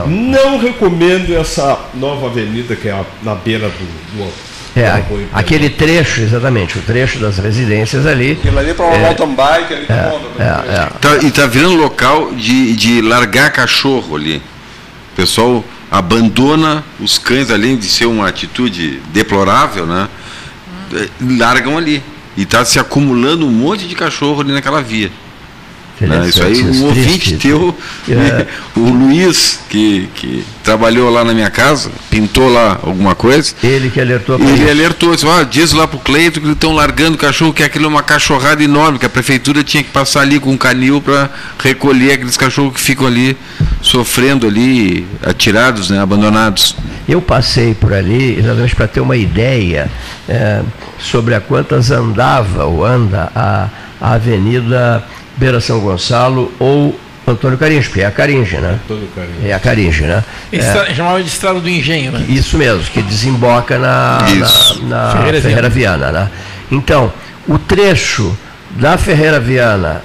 não 0.08 0.58
recomendo 0.58 1.34
essa 1.34 1.80
nova 1.94 2.28
avenida 2.28 2.76
que 2.76 2.90
é 2.90 2.92
a, 2.92 3.06
na 3.24 3.36
beira 3.36 3.70
do, 3.70 4.18
do 4.18 4.52
é, 4.76 5.04
aquele 5.34 5.70
trecho, 5.70 6.22
exatamente, 6.22 6.78
o 6.80 6.82
trecho 6.82 7.20
das 7.20 7.38
residências 7.38 8.06
ali. 8.06 8.34
Aquilo 8.34 8.58
ali 8.58 8.74
para 8.74 8.86
uma 8.86 8.96
é, 8.96 9.02
mountain 9.02 9.36
bike 9.36 9.74
ali 9.74 9.86
é, 9.90 9.94
é, 9.94 10.76
é, 10.76 10.90
tá, 11.00 11.18
E 11.22 11.28
está 11.28 11.46
virando 11.46 11.76
local 11.76 12.32
de, 12.32 12.74
de 12.74 13.02
largar 13.02 13.52
cachorro 13.52 14.16
ali. 14.16 14.38
O 14.38 15.16
pessoal 15.18 15.64
abandona 15.92 16.86
os 17.02 17.18
cães, 17.18 17.52
além 17.52 17.76
de 17.78 17.86
ser 17.88 18.06
uma 18.06 18.30
atitude 18.30 19.02
deplorável, 19.12 19.86
né? 19.86 20.08
Largam 21.20 21.78
ali. 21.78 22.02
E 22.38 22.44
está 22.44 22.64
se 22.64 22.80
acumulando 22.80 23.46
um 23.46 23.52
monte 23.52 23.86
de 23.86 23.94
cachorro 23.94 24.40
ali 24.40 24.54
naquela 24.54 24.82
via. 24.82 25.12
Né? 26.08 26.28
Isso 26.28 26.44
aí, 26.44 26.64
um 26.64 26.86
ouvinte 26.86 27.38
teu, 27.38 27.78
é. 28.10 28.48
o 28.76 28.90
Luiz, 28.90 29.60
que, 29.70 30.10
que 30.16 30.44
trabalhou 30.64 31.10
lá 31.12 31.24
na 31.24 31.34
minha 31.34 31.50
casa, 31.50 31.92
pintou 32.10 32.50
lá 32.50 32.80
alguma 32.82 33.14
coisa. 33.14 33.54
Ele 33.64 33.90
que 33.90 34.02
alertou 34.02 34.40
Ele 34.40 34.54
isso. 34.54 34.70
alertou, 34.70 35.14
disse, 35.14 35.28
ah, 35.28 35.44
diz 35.44 35.74
lá 35.74 35.88
pro 35.88 36.00
Cleito 36.00 36.42
que 36.42 36.50
estão 36.50 36.74
largando 36.74 37.18
cachorro, 37.18 37.54
que 37.54 37.64
aquilo 37.64 37.86
é 37.86 37.88
uma 37.88 38.02
cachorrada 38.04 38.64
enorme, 38.64 38.98
que 38.98 39.06
a 39.06 39.10
prefeitura 39.10 39.64
tinha 39.64 39.84
que 39.84 39.92
passar 39.92 40.22
ali 40.22 40.40
com 40.40 40.52
um 40.52 40.58
canil 40.58 41.02
para 41.02 41.30
recolher 41.60 42.14
aqueles 42.14 42.36
cachorros 42.36 42.74
que 42.74 42.82
ficam 42.82 43.06
ali 43.06 43.38
sofrendo 43.82 44.48
ali, 44.48 45.06
atirados, 45.24 45.90
né, 45.90 46.00
abandonados. 46.00 46.76
Eu 47.08 47.22
passei 47.22 47.74
por 47.74 47.94
ali 47.94 48.40
exatamente 48.40 48.76
para 48.76 48.88
ter 48.88 49.02
uma 49.02 49.18
ideia 49.18 49.90
é, 50.28 50.62
sobre 51.00 51.36
a 51.36 51.42
quantas 51.42 51.92
andava 51.92 52.66
ou 52.66 52.86
anda 52.86 53.32
a, 53.36 53.70
a 54.00 54.14
Avenida 54.14 55.04
Beira 55.42 55.60
São 55.60 55.80
Gonçalo 55.80 56.54
ou 56.60 56.96
Antônio 57.28 57.58
Caringe, 57.58 57.88
porque 57.88 58.02
é 58.02 58.06
a 58.06 58.12
Caringe, 58.12 58.58
né? 58.58 58.80
Antônio 58.84 59.08
Caringe. 59.16 59.48
É 59.48 59.54
a 59.54 59.60
Caringe, 59.60 60.04
né? 60.04 60.24
É, 60.54 60.94
chamava 60.94 61.20
de 61.20 61.28
Estrada 61.28 61.60
do 61.60 61.68
Engenho, 61.68 62.12
né? 62.12 62.24
Isso 62.30 62.60
mesmo, 62.60 62.84
que 62.84 63.02
desemboca 63.02 63.80
na, 63.80 64.20
na, 64.20 64.88
na 64.88 65.12
Ferreira, 65.18 65.42
Ferreira 65.42 65.70
Viana. 65.70 66.12
né? 66.12 66.30
Então, 66.70 67.12
o 67.48 67.58
trecho 67.58 68.38
da 68.70 69.00
Ferreira 69.00 69.40
Viana, 69.40 70.04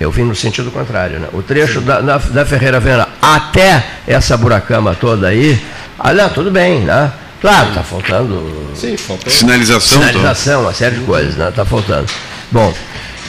eu 0.00 0.10
vim 0.10 0.22
no 0.22 0.34
sentido 0.34 0.70
contrário, 0.70 1.18
né? 1.18 1.28
O 1.34 1.42
trecho 1.42 1.82
da, 1.82 2.00
na, 2.00 2.16
da 2.16 2.46
Ferreira 2.46 2.80
Viana 2.80 3.08
até 3.20 3.84
essa 4.06 4.38
buracama 4.38 4.94
toda 4.94 5.28
aí, 5.28 5.62
olha, 5.98 6.30
tudo 6.30 6.50
bem, 6.50 6.80
né? 6.80 7.12
Claro, 7.42 7.68
está 7.68 7.82
faltando. 7.82 8.70
Sim, 8.74 8.96
falta. 8.96 9.28
Sinalização. 9.28 10.00
Sinalização, 10.00 10.62
uma 10.62 10.72
série 10.72 10.96
de 10.96 11.02
coisas, 11.02 11.36
né? 11.36 11.50
Está 11.50 11.66
faltando. 11.66 12.06
Bom, 12.50 12.72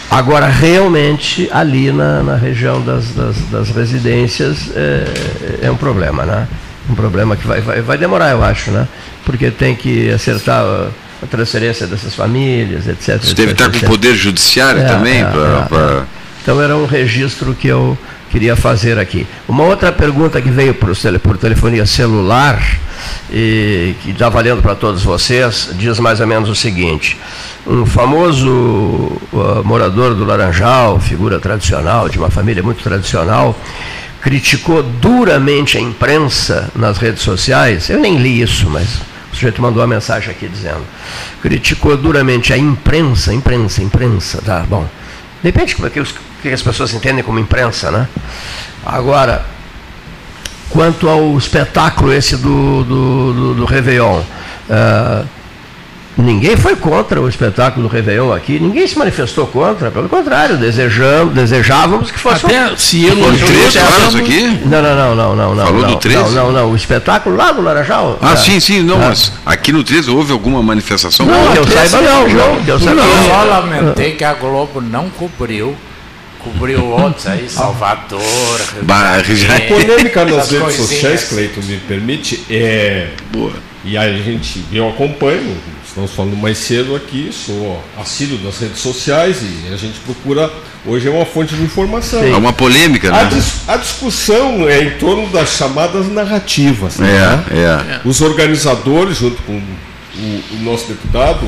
Agora, 0.10 0.48
realmente, 0.48 1.48
ali 1.52 1.92
na, 1.92 2.24
na 2.24 2.36
região 2.36 2.82
das, 2.82 3.14
das, 3.14 3.38
das 3.52 3.70
residências 3.70 4.72
é, 4.76 5.06
é, 5.64 5.72
um 5.72 5.76
problema, 5.76 6.26
né? 6.26 6.48
Um 6.90 6.96
problema 6.96 7.36
que 7.36 7.46
vai, 7.46 7.62
vai, 7.62 7.82
vai 7.82 7.98
demorar, 7.98 8.32
eu 8.32 8.44
acho, 8.44 8.72
né? 8.72 8.88
Porque 9.24 9.52
tem 9.52 9.76
que 9.76 10.10
acertar 10.10 10.64
a, 10.64 11.28
transferência 11.28 11.86
dessas 11.86 12.16
famílias, 12.16 12.88
etc. 12.88 13.22
Você 13.22 13.36
deve 13.36 13.52
estar 13.52 13.70
com 13.70 13.78
o 13.78 13.82
Poder 13.82 14.16
Judiciário 14.16 14.82
é, 14.82 14.86
também? 14.86 15.22
É, 15.22 15.26
pra, 15.26 15.42
é, 15.42 15.66
pra... 15.68 15.80
É. 15.80 16.04
Então, 16.42 16.62
era 16.62 16.76
um 16.76 16.86
registro 16.86 17.54
que 17.54 17.68
eu 17.68 17.96
queria 18.30 18.56
fazer 18.56 18.98
aqui. 18.98 19.26
Uma 19.48 19.64
outra 19.64 19.92
pergunta 19.92 20.42
que 20.42 20.50
veio 20.50 20.74
por, 20.74 20.92
por 21.22 21.38
telefonia 21.38 21.86
celular, 21.86 22.62
e 23.32 23.96
que 24.02 24.12
está 24.12 24.28
valendo 24.28 24.62
para 24.62 24.76
todos 24.76 25.04
vocês, 25.04 25.70
diz 25.74 26.00
mais 26.00 26.20
ou 26.20 26.28
menos 26.28 26.50
o 26.50 26.56
seguinte 26.56 27.18
um 27.70 27.86
famoso 27.86 28.50
uh, 29.32 29.64
morador 29.64 30.16
do 30.16 30.26
Laranjal, 30.26 31.00
figura 31.00 31.40
tradicional, 31.40 32.10
de 32.10 32.18
uma 32.18 32.30
família 32.30 32.64
muito 32.64 32.82
tradicional, 32.84 33.58
criticou 34.22 34.82
duramente 34.82 35.78
a 35.78 35.82
imprensa 35.82 36.70
nas 36.76 36.98
redes 36.98 37.22
sociais. 37.22 37.90
Eu 37.90 38.00
nem 38.00 38.18
li 38.18 38.42
isso, 38.42 38.70
mas 38.70 39.02
o 39.32 39.36
sujeito 39.36 39.62
mandou 39.62 39.82
uma 39.82 39.88
mensagem 39.88 40.32
aqui 40.32 40.48
dizendo. 40.48 40.82
Criticou 41.42 41.96
duramente 41.96 42.52
a 42.52 42.58
imprensa, 42.58 43.34
imprensa, 43.34 43.84
imprensa, 43.84 44.42
tá? 44.44 44.66
Bom, 44.68 44.90
depende 45.42 45.76
como 45.76 45.88
é 45.88 45.90
que, 45.90 46.04
que 46.42 46.50
as 46.50 46.62
pessoas 46.62 46.94
entendem 46.94 47.24
como 47.24 47.40
imprensa, 47.40 47.92
né? 47.92 48.08
Agora, 48.86 49.46
quanto 50.70 51.10
ao 51.10 51.38
espetáculo 51.38 52.14
esse 52.14 52.38
do, 52.38 52.84
do, 52.84 53.34
do, 53.34 53.54
do 53.56 53.66
Réveillon, 53.66 54.20
uh, 54.20 55.28
Ninguém 56.18 56.58
foi 56.58 56.76
contra 56.76 57.22
o 57.22 57.30
espetáculo 57.30 57.88
do 57.88 57.94
Réveillon 57.94 58.34
aqui, 58.34 58.60
ninguém 58.60 58.86
se 58.86 58.98
manifestou 58.98 59.48
contra, 59.48 59.90
pelo 59.90 60.10
contrário, 60.10 60.58
desejamos, 60.58 61.34
desejávamos 61.34 62.12
que 62.12 62.20
fosse. 62.20 62.46
Até 62.46 62.76
se 62.76 63.06
ele 63.06 63.22
não 63.22 63.38
três 63.38 63.76
horas 63.76 64.16
aqui? 64.16 64.60
Não, 64.66 64.82
não, 64.82 65.16
não, 65.16 65.36
não, 65.36 65.56
não. 65.56 65.66
Falou 65.66 65.82
não, 65.82 65.92
do 65.92 65.96
13? 65.98 66.20
Não, 66.20 66.32
não, 66.32 66.52
não. 66.52 66.72
O 66.72 66.76
espetáculo 66.76 67.36
lá 67.36 67.52
do 67.52 67.62
Laranjal. 67.62 68.20
Ah, 68.22 68.34
é. 68.34 68.36
sim, 68.36 68.60
sim, 68.60 68.82
não, 68.82 69.02
é. 69.02 69.08
mas 69.08 69.32
aqui 69.46 69.72
no 69.72 69.84
13 69.84 70.12
houve 70.12 70.34
alguma 70.34 70.62
manifestação? 70.62 71.26
Não, 71.26 71.56
eu 71.56 71.66
saiba 71.66 72.02
não, 72.02 72.28
não. 72.28 72.68
Eu 72.68 72.80
saiba 72.80 72.96
não. 72.96 73.06
Eu 73.06 73.24
só 73.24 73.44
lamentei 73.44 74.12
que 74.12 74.24
a 74.24 74.34
Globo 74.34 74.82
não 74.82 75.10
cobriu 75.10 75.76
cobriu 76.40 76.86
outros 76.86 77.28
aí, 77.28 77.50
Salvador, 77.50 78.22
Rio 78.22 79.48
A 79.52 79.68
polêmica 79.68 80.26
nas 80.26 80.50
redes 80.50 80.76
sociais, 80.76 81.26
Cleiton, 81.26 81.62
me 81.62 81.78
permite, 81.78 82.46
é. 82.50 83.10
Boa. 83.32 83.52
E 83.84 83.98
a 83.98 84.12
gente, 84.12 84.66
eu 84.72 84.90
acompanho, 84.90 85.56
Estamos 85.90 86.12
falando 86.12 86.38
mais 86.38 86.60
cedo 86.60 86.96
aqui, 86.96 87.32
sou 87.34 87.84
assíduo 88.00 88.38
das 88.38 88.60
redes 88.60 88.80
sociais 88.80 89.38
e 89.42 89.74
a 89.74 89.76
gente 89.76 90.00
procura. 90.02 90.48
Hoje 90.86 91.08
é 91.08 91.12
uma 91.12 91.26
fonte 91.26 91.56
de 91.56 91.64
informação. 91.64 92.24
É 92.24 92.38
uma 92.38 92.54
polêmica, 92.54 93.10
né? 93.10 93.20
A, 93.20 93.24
dis, 93.24 93.54
a 93.68 93.76
discussão 93.76 94.70
é 94.70 94.84
em 94.84 94.92
torno 95.00 95.28
das 95.30 95.50
chamadas 95.50 96.08
narrativas. 96.08 97.00
É, 97.00 97.04
né? 97.04 97.44
é. 97.52 98.08
Os 98.08 98.22
organizadores, 98.22 99.18
junto 99.18 99.42
com 99.42 99.54
o, 99.54 100.44
o 100.54 100.64
nosso 100.64 100.88
deputado, 100.90 101.48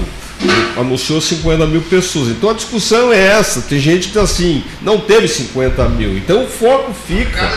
anunciou 0.75 1.21
50 1.21 1.67
mil 1.67 1.81
pessoas. 1.83 2.29
Então 2.29 2.49
a 2.49 2.53
discussão 2.53 3.13
é 3.13 3.19
essa. 3.19 3.61
Tem 3.61 3.79
gente 3.79 4.07
que 4.07 4.13
diz 4.13 4.23
assim, 4.23 4.63
não 4.81 4.99
teve 4.99 5.27
50 5.27 5.87
mil. 5.89 6.17
Então 6.17 6.45
o 6.45 6.47
foco 6.47 6.91
fica 7.07 7.47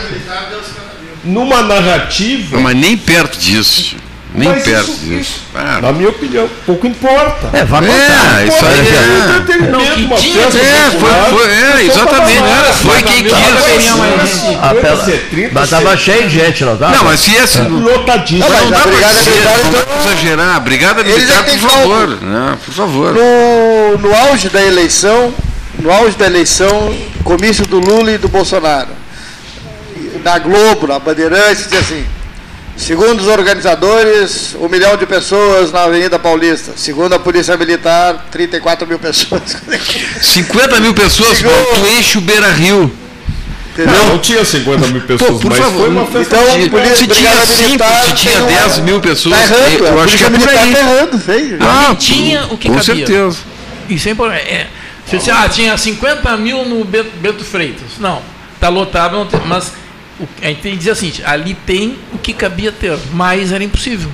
numa 1.23 1.63
narrativa. 1.63 2.57
Não, 2.57 2.63
mas 2.63 2.77
nem 2.77 2.95
perto 2.95 3.39
disso. 3.39 4.04
Nem 4.35 4.49
Mas 4.49 4.63
perto 4.63 4.91
isso, 4.91 4.99
disso. 4.99 5.13
Isso, 5.13 5.41
ah. 5.55 5.79
Na 5.81 5.93
minha 5.93 6.09
opinião, 6.09 6.49
pouco 6.65 6.85
importa. 6.85 7.49
É, 7.53 7.63
vai 7.63 7.81
contar. 7.81 8.41
É, 8.41 8.47
isso 8.47 8.65
aí 8.65 8.79
é. 8.79 8.81
é 8.81 9.37
entretenimento, 9.39 10.05
uma 10.05 10.17
festa 10.17 10.57
é, 10.57 10.91
foi, 10.91 11.09
foi, 11.37 11.47
é, 11.51 11.85
exatamente. 11.85 12.43
Era, 12.43 12.73
foi 12.73 13.01
quem 13.03 13.23
quis. 13.23 13.33
Mas 15.53 15.63
estava 15.63 15.95
cheio 15.95 16.27
de 16.27 16.37
gente, 16.37 16.65
não 16.65 16.73
estava? 16.73 16.97
Não, 16.97 17.05
mas 17.05 17.19
se 17.21 17.33
esse. 17.33 17.59
Lotadíssimo. 17.61 18.49
Não, 18.49 18.61
não 18.61 18.71
dá 18.71 18.79
para 18.79 18.91
exagerar. 20.01 20.59
Brigada 20.59 21.01
militar, 21.03 21.45
por 21.45 21.59
favor. 21.59 22.07
Né, 22.21 22.57
por 22.65 22.73
favor. 22.73 23.13
No, 23.13 23.97
no 23.99 24.15
auge 24.15 24.49
da 24.49 24.61
eleição, 24.61 25.33
no 25.79 25.89
auge 25.91 26.17
da 26.17 26.25
eleição, 26.25 26.93
comício 27.23 27.65
do 27.65 27.79
Lula 27.79 28.11
e 28.11 28.17
do 28.17 28.27
Bolsonaro. 28.27 28.89
Na 30.23 30.39
Globo, 30.39 30.87
na 30.87 30.99
Bandeirantes, 30.99 31.69
diz 31.69 31.79
assim 31.79 32.14
Segundo 32.77 33.21
os 33.21 33.27
organizadores, 33.27 34.55
um 34.59 34.67
milhão 34.67 34.97
de 34.97 35.05
pessoas 35.05 35.71
na 35.71 35.83
Avenida 35.83 36.19
Paulista. 36.19 36.73
Segundo 36.75 37.13
a 37.13 37.19
Polícia 37.19 37.55
Militar, 37.55 38.27
34 38.29 38.85
mil 38.85 38.99
pessoas. 38.99 39.55
50 40.21 40.79
mil 40.81 40.93
pessoas, 40.93 41.37
Segundo... 41.37 41.53
tu 41.73 41.87
enche 41.97 42.17
o 42.17 42.21
Beira 42.21 42.51
Rio. 42.51 42.91
Não, 43.77 44.09
não 44.09 44.19
tinha 44.19 44.43
50 44.45 44.87
mil 44.87 45.01
pessoas, 45.01 45.31
Pô, 45.31 45.39
por 45.39 45.49
mas 45.49 45.59
favor, 45.59 45.79
foi 45.81 45.89
uma 45.89 46.05
festa. 46.05 46.37
Então, 46.37 46.69
polícia, 46.69 46.95
se 46.95 47.07
tinha 47.07 47.45
5, 47.45 47.83
se 48.05 48.13
tinha 48.13 48.41
10 48.41 48.79
mil 48.79 49.01
pessoas, 49.01 49.37
tá 49.37 49.43
errando, 49.43 49.85
eu 49.85 50.01
acho 50.01 50.17
que 50.17 50.23
é 50.23 50.29
por 50.29 50.49
aí. 50.49 50.73
Tá 50.73 50.79
errando, 50.79 51.19
feio. 51.19 51.57
Ah, 51.59 51.95
tinha 51.95 52.45
o 52.45 52.57
que 52.57 52.69
com 52.69 52.75
cabia. 52.75 52.93
Com 52.93 53.05
certeza. 53.05 53.37
Isso 53.89 54.07
é 54.07 54.11
importante. 54.11 54.47
É, 54.47 54.67
se 55.09 55.19
você, 55.19 55.29
ah, 55.29 55.49
tinha 55.49 55.77
50 55.77 56.37
mil 56.37 56.63
no 56.65 56.85
Beto, 56.85 57.11
Beto 57.17 57.43
Freitas. 57.43 57.99
Não, 57.99 58.21
está 58.55 58.69
lotado, 58.69 59.27
mas 59.45 59.73
a 60.41 60.47
gente 60.47 60.61
tem 60.61 60.71
que 60.71 60.77
dizer 60.77 60.91
assim, 60.91 61.13
ali 61.25 61.53
tem 61.65 61.97
o 62.13 62.17
que 62.17 62.33
cabia 62.33 62.71
ter, 62.71 62.97
mas 63.11 63.51
era 63.51 63.63
impossível. 63.63 64.09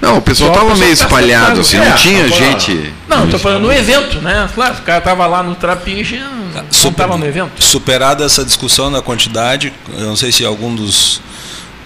Não, 0.00 0.18
o 0.18 0.22
pessoal 0.22 0.50
estava 0.50 0.74
meio 0.74 0.96
tá 0.96 1.04
espalhado, 1.04 1.60
assim, 1.60 1.76
é, 1.76 1.88
não 1.88 1.96
tinha 1.96 2.28
gente. 2.28 2.92
Não, 3.06 3.24
estou 3.24 3.38
falando 3.38 3.62
no 3.62 3.72
evento, 3.72 4.20
né? 4.20 4.48
Claro, 4.52 4.74
o 4.74 4.82
cara 4.82 4.98
estava 4.98 5.26
lá 5.26 5.44
no 5.44 5.54
trapiche, 5.54 6.18
não 6.18 6.90
estava 6.90 7.16
no 7.16 7.24
evento. 7.24 7.62
Superada 7.62 8.24
essa 8.24 8.44
discussão 8.44 8.90
na 8.90 9.00
quantidade, 9.00 9.72
eu 9.96 10.06
não 10.06 10.16
sei 10.16 10.32
se 10.32 10.44
algum 10.44 10.74
dos, 10.74 11.20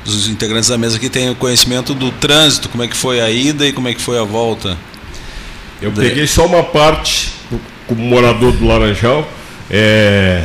dos 0.02 0.28
integrantes 0.28 0.70
da 0.70 0.78
mesa 0.78 0.96
aqui 0.96 1.10
tem 1.10 1.34
conhecimento 1.34 1.92
do 1.92 2.10
trânsito, 2.10 2.70
como 2.70 2.82
é 2.82 2.88
que 2.88 2.96
foi 2.96 3.20
a 3.20 3.28
ida 3.30 3.66
e 3.66 3.72
como 3.72 3.86
é 3.86 3.92
que 3.92 4.00
foi 4.00 4.18
a 4.18 4.24
volta. 4.24 4.78
Eu 5.82 5.92
peguei 5.92 6.26
só 6.26 6.46
uma 6.46 6.62
parte, 6.62 7.32
como 7.86 8.00
morador 8.00 8.52
do 8.52 8.66
Laranjal. 8.66 9.28
É, 9.70 10.42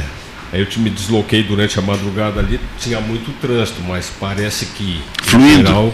Aí 0.51 0.61
eu 0.61 0.67
me 0.79 0.89
desloquei 0.89 1.43
durante 1.43 1.79
a 1.79 1.81
madrugada 1.81 2.39
ali, 2.39 2.59
tinha 2.77 2.99
muito 2.99 3.31
trânsito, 3.39 3.81
mas 3.81 4.11
parece 4.19 4.65
que 4.67 5.01
fluindo. 5.23 5.67
Geral. 5.67 5.93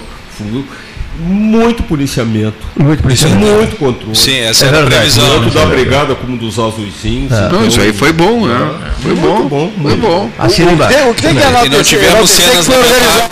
Muito 1.19 1.83
policiamento. 1.83 2.57
Muito 2.75 3.01
policiamento. 3.01 3.45
Muito 3.45 3.75
controle. 3.77 4.15
Sim, 4.15 4.39
essa 4.39 4.65
é, 4.65 4.69
é 4.69 4.81
a 4.81 4.85
previsão. 4.85 5.43
Tanto 5.43 5.53
da 5.53 5.65
brigada 5.65 6.15
como 6.15 6.37
dos 6.37 6.59
azuizinhos. 6.59 7.31
É. 7.31 7.47
Então, 7.47 7.65
isso 7.65 7.81
aí 7.81 7.91
foi 7.93 8.13
bom, 8.13 8.45
né? 8.45 8.75
Foi 9.01 9.15
bom. 9.15 9.47
bom. 9.47 9.71
Foi 9.81 9.95
bom. 9.95 10.29
Assim 10.37 10.63
o, 10.63 10.69
o, 10.69 11.09
o 11.09 11.13
que, 11.13 11.21
que 11.21 11.27
é 11.27 11.65
E 11.65 11.69
não 11.69 11.83
tivemos 11.83 12.29
cenas 12.29 12.67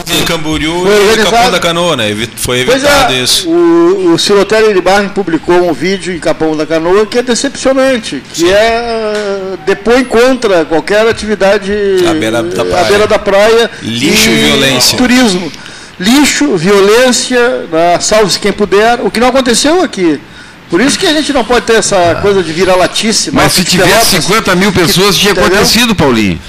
em 0.10 0.26
Camboriú 0.26 0.86
e 1.14 1.24
Capão 1.24 1.52
da 1.52 1.60
Canoa, 1.60 1.96
né? 1.96 2.28
Foi 2.36 2.62
evitado 2.62 3.14
é, 3.14 3.22
isso. 3.22 3.50
O, 3.50 4.14
o 4.14 4.20
Silotério 4.20 4.74
de 4.74 4.82
Barra 4.82 5.10
publicou 5.10 5.70
um 5.70 5.74
vídeo 5.74 6.14
em 6.14 6.20
Capão 6.20 6.56
da 6.56 6.66
Canoa 6.66 7.06
que 7.06 7.20
é 7.20 7.24
decepcionante, 7.24 8.22
que 8.34 8.40
Sim. 8.40 8.50
é 8.50 9.56
depõe 9.66 10.04
contra 10.04 10.66
qualquer 10.66 11.08
atividade 11.08 11.72
à 12.08 12.14
beira 12.14 12.44
da 12.44 12.66
praia, 12.66 12.86
beira 12.86 13.08
da 13.08 13.20
praia 13.20 13.72
lixo 13.82 14.30
e, 14.30 14.34
e 14.34 14.46
violência. 14.46 14.98
Turismo 14.98 15.52
lixo, 16.00 16.56
violência, 16.58 17.68
né, 17.72 17.98
salve-se 18.00 18.39
quem 18.39 18.52
puder, 18.52 19.00
o 19.02 19.10
que 19.10 19.20
não 19.20 19.30
aconteceu 19.30 19.82
aqui. 19.82 20.20
Por 20.70 20.82
isso 20.82 20.98
que 20.98 21.06
a 21.06 21.14
gente 21.14 21.32
não 21.32 21.43
pode 21.43 21.66
ter 21.66 21.76
essa 21.76 21.96
ah. 21.96 22.16
coisa 22.16 22.41
de 22.41 22.52
vira-latice. 22.52 23.32
Mas 23.32 23.54
se 23.54 23.64
tivesse 23.64 24.22
50 24.22 24.56
mil 24.56 24.72
pessoas, 24.72 25.16
que, 25.16 25.22
tinha 25.22 25.32
entendeu? 25.32 25.58
acontecido, 25.58 25.96
Paulinho. 25.96 26.39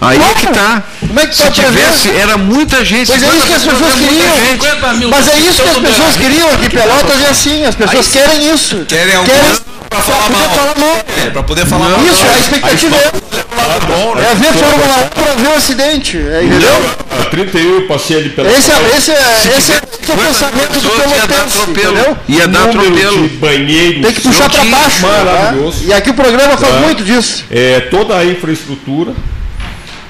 Aí 0.00 0.18
é 0.20 0.34
que 0.34 0.46
tá. 0.48 0.82
Como 1.00 1.18
é 1.18 1.26
que 1.26 1.36
se 1.36 1.42
tá 1.42 1.50
tivesse, 1.50 2.10
era 2.10 2.36
muita 2.36 2.84
gente. 2.84 3.06
Pois 3.06 3.22
é 3.22 3.28
isso 3.28 3.46
que 3.46 3.52
as 3.52 3.62
pessoas 3.62 3.94
queriam. 3.94 5.08
Mas 5.10 5.28
é 5.28 5.38
isso 5.38 5.62
que 5.62 5.68
as 5.68 5.78
pessoas 5.78 6.16
queriam 6.16 6.52
aqui. 6.52 6.70
Pelotas 6.70 7.22
é 7.22 7.28
assim, 7.28 7.64
as 7.64 7.74
pessoas 7.74 8.06
querem 8.08 8.52
isso. 8.52 8.84
Querem 8.86 9.14
alguma 9.14 9.60
para 9.90 10.00
falar 10.02 10.30
mal. 10.78 11.04
É, 11.26 11.30
para 11.30 11.42
poder 11.42 11.66
falar 11.66 11.88
mal. 11.88 12.00
Isso, 12.04 12.24
a 12.24 12.38
expectativa 12.38 12.96
é. 12.96 13.10
Tá 13.10 14.14
né? 14.14 14.30
É 14.30 14.34
ver 14.36 14.52
Fórmula 14.52 15.04
1 15.04 15.08
para 15.08 15.34
ver 15.34 15.48
o 15.48 15.54
acidente. 15.54 16.16
É, 16.16 16.44
entendeu? 16.44 16.90
A 17.20 17.24
31 17.24 17.74
eu 17.74 17.86
passei 17.86 18.18
ali 18.18 18.28
pela. 18.30 18.48
Esse, 18.50 18.70
é, 18.70 18.96
esse, 18.96 19.10
é, 19.10 19.56
esse 19.58 19.72
é 19.72 19.76
o 19.76 20.16
pensamento 20.16 20.80
do 20.80 20.90
pelotense. 20.90 21.70
Entendeu? 21.70 22.16
Ia 22.28 22.48
dar 22.48 22.64
atropelo. 22.64 23.28
Banheiro, 23.40 24.02
Tem 24.02 24.12
que 24.12 24.20
puxar 24.20 24.48
para 24.48 24.64
baixo. 24.64 25.06
Né? 25.06 25.72
E 25.86 25.92
aqui 25.92 26.10
o 26.10 26.14
programa 26.14 26.56
faz 26.56 26.72
tá. 26.72 26.80
muito 26.80 27.02
disso. 27.02 27.44
É, 27.50 27.80
toda 27.80 28.16
a 28.16 28.24
infraestrutura, 28.24 29.12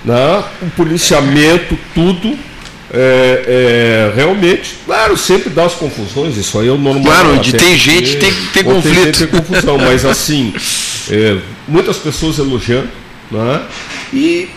né? 0.04 0.44
o 0.62 0.70
policiamento, 0.70 1.78
tudo 1.94 2.38
é, 2.92 3.44
é, 3.46 4.12
realmente, 4.16 4.76
claro, 4.84 5.16
sempre 5.16 5.48
dá 5.50 5.64
as 5.64 5.74
confusões, 5.74 6.36
isso 6.36 6.58
aí 6.58 6.68
é 6.68 6.72
o 6.72 6.76
normal. 6.76 7.04
Claro, 7.04 7.38
de 7.38 7.52
tem 7.52 7.76
gente 7.76 8.16
tem 8.16 8.32
que 8.32 8.46
ter 8.48 8.64
conflito. 8.64 9.18
Tem, 9.18 9.28
ter 9.28 9.28
confusão, 9.28 9.78
mas 9.78 10.04
assim, 10.04 10.52
é, 11.08 11.38
muitas 11.68 11.98
pessoas 11.98 12.38
elogiando, 12.38 12.88
né? 13.30 13.62
e 14.12 14.48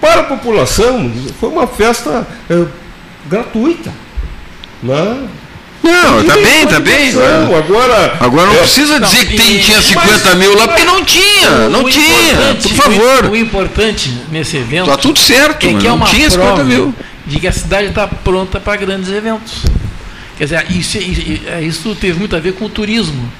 para 0.00 0.22
a 0.22 0.24
população 0.24 1.12
foi 1.38 1.50
uma 1.50 1.66
festa 1.66 2.26
é, 2.48 2.64
gratuita. 3.28 3.92
Né? 4.82 5.28
Não, 5.82 6.24
tá 6.24 6.34
bem, 6.34 6.66
tá 6.66 6.80
bem. 6.80 7.10
Agora, 7.10 8.16
agora 8.20 8.46
não 8.46 8.54
é, 8.54 8.58
precisa 8.58 9.00
dizer 9.00 9.18
não, 9.18 9.26
que 9.26 9.36
tem, 9.36 9.58
tinha 9.58 9.82
50 9.82 10.34
mil 10.36 10.56
lá, 10.56 10.68
porque 10.68 10.84
não 10.84 11.04
tinha, 11.04 11.68
não 11.68 11.84
tinha, 11.84 12.56
por 12.62 12.70
favor. 12.70 13.24
O, 13.26 13.30
o, 13.30 13.36
importante 13.36 14.16
nesse 14.30 14.56
evento. 14.56 14.86
Tá 14.86 14.96
tudo 14.96 15.18
certo, 15.18 15.66
é 15.66 15.74
que 15.74 15.86
é 15.86 15.92
uma 15.92 16.06
não 16.06 16.12
tinha 16.12 16.30
50 16.30 16.64
mil 16.64 16.94
de 17.26 17.38
que 17.38 17.46
a 17.46 17.52
cidade 17.52 17.88
está 17.88 18.06
pronta 18.06 18.60
para 18.60 18.76
grandes 18.76 19.10
eventos. 19.10 19.62
Quer 20.36 20.44
dizer, 20.44 20.66
isso, 20.70 20.98
isso 20.98 21.94
teve 21.94 22.18
muito 22.18 22.34
a 22.34 22.40
ver 22.40 22.54
com 22.54 22.64
o 22.64 22.68
turismo. 22.68 23.30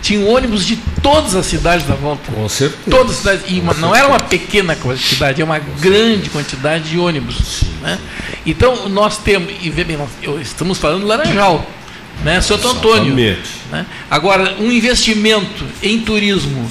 Tinha 0.00 0.24
ônibus 0.26 0.66
de 0.66 0.76
todas 1.00 1.34
as 1.36 1.46
cidades 1.46 1.86
da 1.86 1.94
volta. 1.94 2.30
Com 2.32 2.48
certeza. 2.48 2.90
Todas 2.90 3.12
as 3.12 3.18
cidades. 3.18 3.44
E 3.48 3.60
uma, 3.60 3.72
não 3.74 3.94
era 3.94 4.08
uma 4.08 4.18
pequena 4.18 4.74
quantidade, 4.74 5.40
é 5.40 5.44
uma 5.44 5.58
grande 5.58 6.28
quantidade 6.28 6.90
de 6.90 6.98
ônibus. 6.98 7.62
Né? 7.80 7.98
Então, 8.44 8.88
nós 8.88 9.18
temos. 9.18 9.52
E 9.62 9.70
bem, 9.70 9.96
nós, 9.96 10.10
estamos 10.40 10.78
falando 10.78 11.02
do 11.02 11.06
Laranjal, 11.06 11.64
né? 12.24 12.40
Santo 12.40 12.68
Antônio. 12.68 13.14
Né? 13.14 13.86
Agora, 14.10 14.56
um 14.58 14.72
investimento 14.72 15.64
em 15.80 16.00
turismo, 16.00 16.68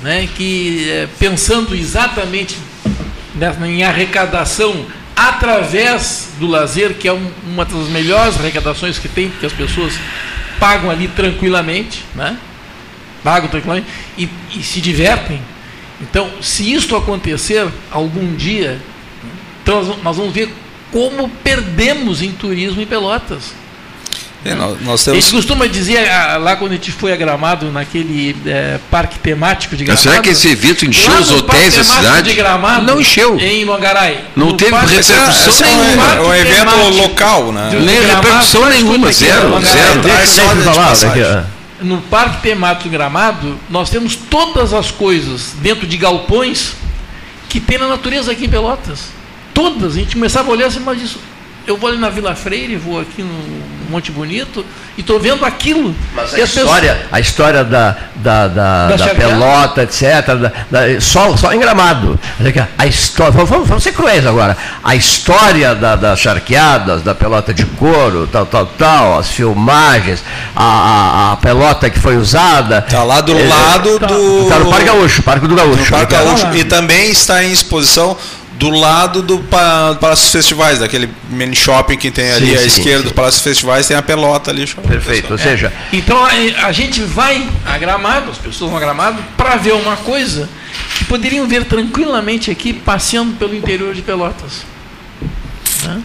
né? 0.00 0.28
que 0.36 0.88
é, 0.88 1.08
pensando 1.18 1.74
exatamente 1.74 2.56
em 3.66 3.82
arrecadação 3.82 4.86
através 5.28 6.30
do 6.38 6.46
lazer, 6.46 6.94
que 6.94 7.06
é 7.06 7.12
um, 7.12 7.30
uma 7.44 7.64
das 7.64 7.88
melhores 7.88 8.38
arrecadações 8.38 8.98
que 8.98 9.08
tem, 9.08 9.30
que 9.30 9.46
as 9.46 9.52
pessoas 9.52 9.94
pagam 10.58 10.90
ali 10.90 11.08
tranquilamente, 11.08 12.04
né? 12.14 12.36
pagam 13.22 13.48
tranquilamente 13.48 13.88
e, 14.18 14.28
e 14.54 14.62
se 14.62 14.80
divertem. 14.80 15.40
Então, 16.00 16.28
se 16.40 16.72
isto 16.72 16.96
acontecer 16.96 17.68
algum 17.90 18.34
dia, 18.34 18.80
então 19.62 19.96
nós 20.02 20.16
vamos 20.16 20.32
ver 20.32 20.52
como 20.90 21.28
perdemos 21.28 22.20
em 22.20 22.32
turismo 22.32 22.82
em 22.82 22.86
Pelotas. 22.86 23.54
É, 24.44 24.54
nós, 24.54 24.80
nós 24.80 25.04
temos... 25.04 25.18
A 25.18 25.20
gente 25.20 25.34
costuma 25.34 25.66
dizer 25.66 26.08
ah, 26.10 26.36
lá 26.36 26.56
quando 26.56 26.72
a 26.72 26.74
gente 26.74 26.90
foi 26.90 27.12
a 27.12 27.16
Gramado, 27.16 27.70
naquele 27.70 28.34
é, 28.44 28.78
parque 28.90 29.18
temático 29.18 29.76
de 29.76 29.84
Gramado. 29.84 30.02
Será 30.02 30.20
que 30.20 30.30
esse 30.30 30.48
evento 30.48 30.84
encheu 30.84 31.14
os 31.14 31.30
hotéis 31.30 31.76
da 31.76 31.84
cidade? 31.84 32.30
De 32.30 32.34
Gramado, 32.34 32.84
não 32.84 33.00
encheu. 33.00 33.38
Em 33.38 33.64
Mangarai. 33.64 34.24
Não 34.34 34.56
teve 34.56 34.74
repercussão 34.74 35.54
nenhuma. 35.60 36.14
É 36.14 36.20
um 36.20 36.34
evento 36.34 36.88
local, 37.02 37.52
né? 37.52 37.70
Nem 37.72 38.00
repercussão 38.00 38.68
nenhuma, 38.68 39.12
zero. 39.12 39.60
zero. 39.60 40.02
zero. 41.14 41.46
No 41.80 42.00
Parque 42.02 42.42
Temático 42.42 42.84
de 42.84 42.90
Gramado, 42.90 43.58
nós 43.68 43.90
temos 43.90 44.16
todas 44.16 44.72
as 44.72 44.90
coisas 44.90 45.54
dentro 45.60 45.86
de 45.86 45.96
galpões 45.96 46.74
que 47.48 47.60
tem 47.60 47.78
na 47.78 47.88
natureza 47.88 48.32
aqui 48.32 48.46
em 48.46 48.48
Pelotas. 48.48 49.06
Todas. 49.54 49.96
A 49.96 49.98
gente 49.98 50.14
começava 50.14 50.48
a 50.48 50.52
olhar 50.52 50.66
assim, 50.66 50.80
mas 50.80 51.02
isso 51.02 51.18
eu 51.66 51.76
vou 51.76 51.88
ali 51.88 51.98
na 51.98 52.08
Vila 52.08 52.34
Freire, 52.34 52.76
vou 52.76 53.00
aqui 53.00 53.22
no 53.22 53.62
Monte 53.92 54.10
Bonito 54.10 54.64
e 54.96 55.02
estou 55.02 55.20
vendo 55.20 55.44
aquilo. 55.44 55.94
Mas 56.14 56.34
a 56.34 56.40
história, 56.40 56.94
pessoas... 56.94 57.12
a 57.12 57.20
história 57.20 57.64
da, 57.64 57.96
da, 58.16 58.48
da, 58.48 58.88
da, 58.88 58.96
da 58.96 59.14
pelota, 59.14 59.82
etc., 59.82 60.02
da, 60.70 61.00
só, 61.00 61.36
só 61.36 61.52
em 61.52 61.60
gramado. 61.60 62.18
A 62.78 62.86
história, 62.86 63.32
vamos, 63.32 63.68
vamos 63.68 63.82
ser 63.82 63.92
cruéis 63.92 64.26
agora. 64.26 64.56
A 64.82 64.96
história 64.96 65.74
da, 65.74 65.94
das 65.94 66.18
charqueadas, 66.18 67.02
da 67.02 67.14
pelota 67.14 67.52
de 67.52 67.64
couro, 67.64 68.26
tal, 68.26 68.46
tal, 68.46 68.66
tal, 68.66 69.18
as 69.18 69.30
filmagens, 69.30 70.24
a, 70.56 70.64
a, 70.64 71.32
a 71.32 71.36
pelota 71.36 71.90
que 71.90 71.98
foi 71.98 72.16
usada. 72.16 72.78
Está 72.78 73.04
lá 73.04 73.20
do 73.20 73.38
é, 73.38 73.46
lado 73.46 73.98
tá, 73.98 74.06
do. 74.06 74.42
Está 74.42 74.58
no 74.58 74.70
Parque 74.70 74.86
Gaúcho, 74.86 75.22
Parque 75.22 75.46
do 75.46 75.54
Gaúcho. 75.54 75.90
Parque 75.90 76.14
Gaúcho. 76.14 76.54
E 76.54 76.64
também 76.64 77.10
está 77.10 77.44
em 77.44 77.52
exposição 77.52 78.16
do 78.62 78.70
lado 78.70 79.22
do 79.22 79.40
Palácio 79.40 80.30
Festivais, 80.30 80.78
daquele 80.78 81.10
mini 81.28 81.56
shopping 81.56 81.96
que 81.96 82.12
tem 82.12 82.30
ali 82.30 82.50
sim, 82.50 82.54
à 82.54 82.58
sim, 82.58 82.66
esquerda 82.66 83.02
sim. 83.02 83.08
do 83.08 83.14
Palácio 83.14 83.42
Festivais, 83.42 83.88
tem 83.88 83.96
a 83.96 84.02
pelota 84.02 84.52
ali. 84.52 84.64
Perfeito, 84.66 85.32
ou 85.32 85.38
seja... 85.38 85.72
É. 85.92 85.96
Então 85.96 86.24
a, 86.24 86.30
a, 86.66 86.70
gente 86.70 87.00
vai 87.00 87.44
a 87.66 87.76
Gramado, 87.76 88.30
as 88.30 88.38
pessoas 88.38 88.70
vão 88.70 88.76
a 88.76 88.80
Gramado, 88.80 89.18
para 89.36 89.56
ver 89.56 89.72
uma 89.72 89.96
coisa 89.96 90.48
que 90.96 91.04
poderiam 91.06 91.44
ver 91.48 91.64
tranquilamente 91.64 92.52
aqui, 92.52 92.72
passeando 92.72 93.34
pelo 93.34 93.52
interior 93.52 93.94
de 93.94 94.02
Pelotas. 94.02 94.64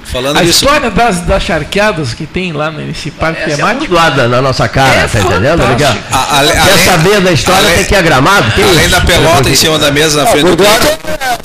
Falando 0.05 0.37
a 0.37 0.41
disso, 0.41 0.65
história 0.65 0.89
das, 0.89 1.21
das 1.21 1.43
charqueadas 1.43 2.13
que 2.13 2.25
tem 2.25 2.51
lá 2.53 2.71
nesse 2.71 3.11
parque 3.11 3.41
Essa 3.41 3.55
temático. 3.55 3.95
É 3.95 3.99
lá 3.99 4.27
na 4.27 4.41
nossa 4.41 4.67
cara, 4.67 5.01
é 5.01 5.07
tá 5.07 5.19
entendendo? 5.19 5.61
A, 5.63 5.71
a, 5.71 5.75
Quer 5.75 5.95
além, 6.37 6.85
saber 6.85 7.21
da 7.21 7.31
história, 7.31 7.61
além, 7.61 7.75
tem 7.75 7.85
que 7.85 7.93
ir 7.93 7.97
a 7.97 8.01
gramado. 8.01 8.51
Tem 8.51 8.63
além 8.63 8.89
da 8.89 9.01
pelota 9.01 9.49
em 9.49 9.55
cima 9.55 9.77
da 9.77 9.91
mesa 9.91 10.23
na 10.23 10.29
frente 10.29 10.55
do 10.55 10.63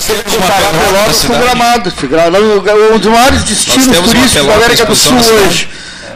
você 0.03 0.15
comparar 0.23 0.71
Pelotas 0.71 1.23
com 1.23 1.37
Gramado. 1.37 1.93
Um 2.93 2.99
dos 2.99 3.11
maiores 3.11 3.43
destinos 3.43 3.97
turísticos 3.97 4.47
da 4.47 4.53
América 4.55 4.85
do 4.85 4.95
Sul 4.95 5.17
hoje. 5.17 5.69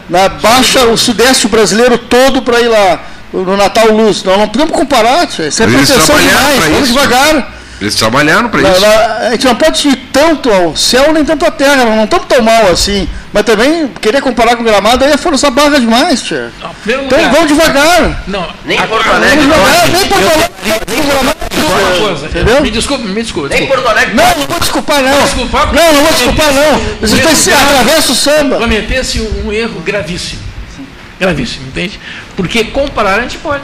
Na 0.10 0.30
baixa 0.30 0.86
o 0.86 0.98
sudeste 0.98 1.48
brasileiro 1.48 1.98
todo 1.98 2.42
para 2.42 2.60
ir 2.60 2.68
lá. 2.68 3.02
No 3.34 3.58
Natal 3.58 3.92
Luz. 3.92 4.24
Nós 4.24 4.38
não 4.38 4.48
podemos 4.48 4.74
comparar, 4.74 5.26
isso 5.26 5.42
é 5.42 5.68
proteção 5.68 6.18
demais. 6.18 6.64
Vamos 6.72 6.88
devagar. 6.88 7.57
Eles 7.80 7.96
trabalharam 7.96 8.50
para 8.50 8.62
isso. 8.62 8.86
a 8.86 9.30
gente 9.32 9.46
não 9.46 9.56
pode 9.56 9.88
ir 9.88 9.96
tanto 10.12 10.52
ao 10.52 10.76
céu 10.76 11.14
nem 11.14 11.24
tanto 11.24 11.46
à 11.46 11.52
terra, 11.52 11.86
não 11.86 12.06
estamos 12.06 12.26
tão 12.28 12.42
mal 12.42 12.72
assim. 12.72 13.08
Mas 13.32 13.44
também, 13.44 13.88
querer 14.02 14.20
comparar 14.20 14.56
com 14.56 14.64
o 14.64 14.66
gramado 14.66 15.06
aí 15.06 15.12
é 15.12 15.18
forçar 15.18 15.52
barra 15.52 15.80
demais, 15.80 16.24
tia. 16.24 16.52
Não, 16.60 16.72
então 17.06 17.32
vamos 17.32 17.48
devagar. 17.50 18.24
Não, 18.28 18.48
nem 18.66 18.82
Porto 18.82 19.08
Alegre. 19.10 19.38
Vamos 19.38 19.56
devagar, 19.56 19.90
nem 19.90 20.06
Porto 20.08 20.30
Alegre. 20.30 20.58
Entendeu? 22.26 22.62
Me 22.62 22.72
desculpe, 22.72 23.04
me 23.04 23.22
desculpe. 23.22 23.50
Nem 23.50 23.68
Porto 23.68 23.88
Alegre. 23.88 24.16
Não, 24.16 24.38
não 24.38 24.48
vou 24.48 24.60
desculpar, 24.60 25.02
não. 25.04 25.22
Desculpar, 25.22 25.74
não, 25.74 25.94
não 25.94 26.04
vou 26.04 26.14
desculpar, 26.14 26.54
não. 26.54 26.80
Você 27.02 27.52
atravessa 27.52 28.12
o 28.12 28.16
samba. 28.16 28.58
Cometesse 28.58 29.22
um 29.22 29.54
erro 29.54 29.80
gravíssimo. 29.82 30.42
Gravíssimo, 31.20 31.68
entende? 31.68 32.00
Porque 32.36 32.64
comparar 32.66 33.20
a 33.20 33.22
gente 33.22 33.38
pode. 33.38 33.64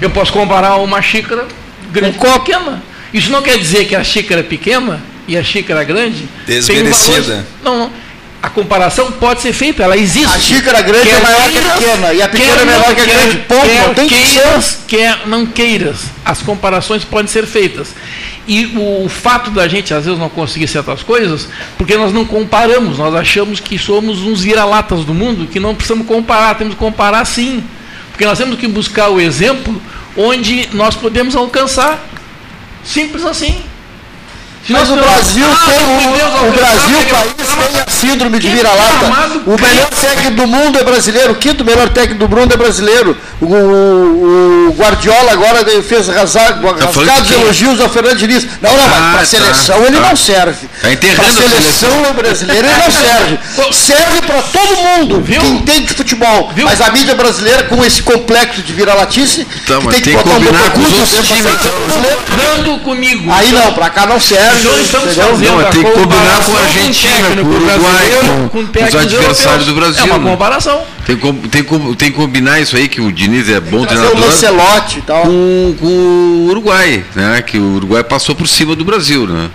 Eu 0.00 0.10
posso 0.10 0.32
comparar 0.32 0.76
uma 0.76 1.00
xícara 1.00 1.46
grande 1.94 2.18
com 2.18 2.30
pequena. 2.40 2.82
Isso 3.12 3.30
não 3.30 3.40
quer 3.40 3.56
dizer 3.58 3.86
que 3.86 3.94
a 3.94 4.02
xícara 4.02 4.42
pequena 4.42 5.00
e 5.26 5.36
a 5.36 5.44
xícara 5.44 5.84
grande. 5.84 6.28
Desmerecida. 6.46 7.46
Um 7.62 7.64
não, 7.64 7.78
não. 7.78 7.90
A 8.42 8.50
comparação 8.50 9.10
pode 9.12 9.40
ser 9.40 9.54
feita, 9.54 9.82
ela 9.82 9.96
existe. 9.96 10.26
A 10.26 10.38
xícara 10.38 10.82
grande 10.82 11.08
quer 11.08 11.16
é 11.16 11.20
maior 11.20 11.50
que 11.50 11.58
a 11.58 11.62
pequena 11.62 12.12
e 12.12 12.22
a 12.22 12.28
pequena 12.28 12.60
é 12.60 12.64
menor 12.66 12.94
que 12.94 13.00
a 13.00 13.04
grande. 13.06 13.36
Ponto, 13.38 13.66
quer, 13.66 13.86
não 13.86 13.94
tem 13.94 14.08
queiras, 14.08 14.78
que 14.86 14.96
quer 14.96 15.26
não 15.26 15.46
queiras. 15.46 15.96
As 16.22 16.42
comparações 16.42 17.04
podem 17.04 17.26
ser 17.26 17.46
feitas. 17.46 17.94
E 18.46 18.66
o, 18.66 19.06
o, 19.06 19.08
fato 19.08 19.50
da 19.50 19.66
gente, 19.66 19.94
às 19.94 20.04
vezes, 20.04 20.20
não 20.20 20.28
conseguir 20.28 20.68
certas 20.68 21.02
coisas, 21.02 21.48
porque 21.78 21.96
nós 21.96 22.12
não 22.12 22.26
comparamos, 22.26 22.98
nós 22.98 23.14
achamos 23.14 23.60
que 23.60 23.78
somos 23.78 24.20
uns 24.20 24.42
vira-latas 24.42 25.06
do 25.06 25.14
mundo, 25.14 25.46
que 25.46 25.58
não 25.58 25.74
precisamos 25.74 26.06
comparar, 26.06 26.54
temos 26.56 26.74
que 26.74 26.78
comparar 26.78 27.24
sim. 27.24 27.64
Porque 28.14 28.24
nós 28.24 28.38
temos 28.38 28.56
que 28.56 28.68
buscar 28.68 29.08
o 29.08 29.20
exemplo 29.20 29.82
onde 30.16 30.68
nós 30.72 30.94
podemos 30.94 31.34
alcançar. 31.34 31.98
Simples 32.84 33.24
assim. 33.24 33.60
Mas 34.68 34.90
o 34.90 34.96
Brasil 34.96 35.46
ah, 35.46 35.66
tem 35.66 35.84
o, 35.84 36.48
o 36.48 36.52
Brasil, 36.52 36.98
o 36.98 37.14
país, 37.14 37.34
tem 37.34 37.80
a 37.80 37.90
síndrome 37.90 38.38
de 38.38 38.48
vira-lata. 38.48 39.40
O 39.46 39.60
melhor 39.60 39.90
técnico 39.90 40.36
do 40.36 40.46
mundo 40.46 40.78
é 40.78 40.84
brasileiro, 40.84 41.32
o 41.32 41.36
quinto 41.36 41.64
melhor 41.64 41.88
técnico 41.90 42.26
do 42.26 42.36
mundo 42.36 42.52
é 42.52 42.56
brasileiro. 42.56 43.16
O, 43.40 43.46
o, 43.46 44.74
Guardiola 44.78 45.32
agora 45.32 45.64
fez 45.82 46.08
rasgar, 46.08 46.60
tá 46.60 46.86
rasgados 46.86 47.30
elogios 47.30 47.80
ao 47.80 47.90
Fernando 47.90 48.16
Diniz. 48.16 48.46
Não, 48.62 48.74
não, 48.74 48.84
ah, 48.84 48.88
mas 48.88 49.00
para 49.00 49.10
a 49.10 49.18
tá. 49.18 49.26
seleção 49.26 49.84
ele 49.84 50.00
não 50.00 50.16
serve. 50.16 50.66
Tá 50.66 50.88
para 51.16 51.26
a 51.26 51.32
seleção 51.32 52.14
brasileira 52.14 52.66
ele 52.66 52.78
não 52.78 52.90
serve. 52.90 53.38
Serve 53.72 54.22
para 54.22 54.42
todo 54.42 54.76
mundo 54.76 55.20
Viu? 55.20 55.40
que 55.40 55.46
entende 55.46 55.88
de 55.88 55.94
futebol. 55.94 56.52
Mas 56.64 56.80
a 56.80 56.90
mídia 56.90 57.14
brasileira, 57.14 57.64
com 57.64 57.84
esse 57.84 58.02
complexo 58.02 58.62
de 58.62 58.72
vira-latice, 58.72 59.46
então, 59.64 59.82
que 59.82 60.00
tem 60.00 60.16
que 60.16 60.24
botar 60.24 60.36
um 60.36 60.70
com 60.70 60.80
os 60.80 60.92
outros 60.92 61.26
times. 61.26 61.44
Então. 61.44 62.78
comigo. 62.78 63.30
Aí 63.30 63.52
não, 63.52 63.72
para 63.72 63.90
cá 63.90 64.06
não 64.06 64.20
serve. 64.20 64.53
Estamos 64.56 65.14
fazendo 65.14 65.62
não, 65.62 65.70
tem 65.70 65.84
que 65.84 65.90
combinar 65.90 66.44
com 66.44 66.56
a 66.56 66.60
Argentina, 66.60 67.28
com 67.36 67.48
o 67.48 67.54
Uruguai, 67.54 68.10
com, 68.50 68.64
com 68.64 68.84
os 68.84 68.94
adversários 68.94 69.66
do 69.66 69.74
Brasil. 69.74 70.04
É 70.04 70.16
uma 70.16 70.30
comparação. 70.30 70.82
Tem, 71.06 71.16
tem, 71.16 71.62
tem 71.62 72.10
que 72.10 72.16
combinar 72.16 72.60
isso 72.60 72.76
aí, 72.76 72.88
que 72.88 73.00
o 73.00 73.12
Diniz 73.12 73.48
é 73.48 73.60
bom 73.60 73.84
treinador. 73.84 74.16
O 74.16 74.20
Lancelotti 74.20 74.98
e 74.98 75.02
tal. 75.02 75.22
Com, 75.22 75.76
com 75.78 75.86
o 75.86 76.46
Uruguai, 76.50 77.04
né? 77.14 77.42
Que 77.42 77.58
o 77.58 77.76
Uruguai 77.76 78.04
passou 78.04 78.34
por 78.34 78.48
cima 78.48 78.74
do 78.74 78.84
Brasil, 78.84 79.26
né? 79.26 79.50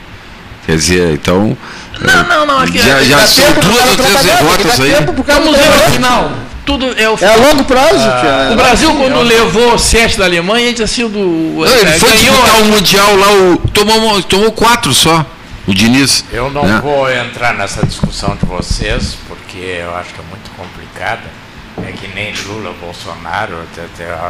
Quer 0.65 0.75
dizer, 0.75 1.13
então. 1.13 1.57
Não, 2.01 2.23
não, 2.27 2.45
não. 2.45 2.59
Aqui, 2.59 2.77
já 2.77 3.03
já 3.03 3.25
são 3.25 3.45
duas 3.53 3.89
ou 3.89 3.95
três 3.95 4.21
derrotas 4.21 4.79
aí. 4.79 4.91
Vamos 5.25 5.57
ver 5.57 5.65
no 5.65 5.93
final 5.93 6.48
tudo 6.69 6.85
é 6.99 7.09
o 7.09 7.17
É 7.19 7.33
a 7.33 7.35
longo 7.35 7.63
prazo, 7.63 7.97
ah, 7.97 8.49
O 8.53 8.55
Brasil, 8.55 8.93
quando 8.93 9.21
levou 9.21 9.79
sete 9.79 10.19
da 10.19 10.25
Alemanha, 10.25 10.65
a 10.65 10.67
gente 10.67 10.75
tinha 10.75 10.87
sido. 10.87 11.17
Não, 11.17 11.65
ele 11.65 11.91
foi 11.93 12.11
ganhou, 12.11 12.35
disputar 12.35 12.61
o 12.61 12.65
Mundial 12.65 13.15
lá, 13.15 13.31
o, 13.33 13.57
tomou, 13.69 14.21
tomou 14.21 14.51
quatro 14.51 14.93
só. 14.93 15.25
O 15.65 15.73
Diniz. 15.73 16.23
Eu 16.31 16.49
não 16.51 16.63
né? 16.63 16.79
vou 16.81 17.11
entrar 17.11 17.53
nessa 17.55 17.85
discussão 17.85 18.35
de 18.35 18.45
vocês, 18.45 19.17
porque 19.27 19.57
eu 19.57 19.95
acho 19.95 20.13
que 20.13 20.19
é 20.19 20.23
muito 20.29 20.51
complicada. 20.51 21.23
É 21.87 21.91
que 21.91 22.07
nem 22.07 22.33
Lula, 22.45 22.73
Bolsonaro, 22.79 23.55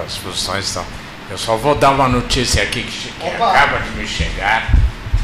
as 0.06 0.18
posições 0.18 0.66
estão. 0.66 0.86
Eu 1.30 1.38
só 1.38 1.58
vou 1.58 1.76
dar 1.76 1.92
uma 1.92 2.08
notícia 2.08 2.64
aqui 2.64 2.84
que, 2.84 3.12
que 3.12 3.28
acaba 3.28 3.80
de 3.80 3.90
me 3.92 4.08
chegar 4.08 4.72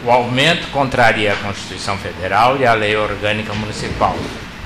O 0.05 0.11
aumento 0.11 0.71
contraria 0.71 1.33
a 1.33 1.35
Constituição 1.35 1.97
Federal 1.97 2.55
e 2.57 2.65
a 2.65 2.73
Lei 2.73 2.95
Orgânica 2.95 3.53
Municipal. 3.53 4.15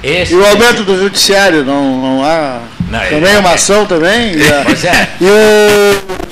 Esse 0.06 0.34
e 0.34 0.36
o 0.36 0.46
aumento 0.46 0.84
do 0.84 1.00
judiciário, 1.00 1.66
não, 1.66 2.00
não 2.00 2.24
há 2.24 2.60
não, 2.88 3.00
também 3.00 3.34
é 3.34 3.40
uma 3.40 3.54
ação 3.54 3.88
também? 3.88 4.36
Pois 4.64 4.86
é. 4.86 5.10
E 5.20 5.26
o 5.26 6.25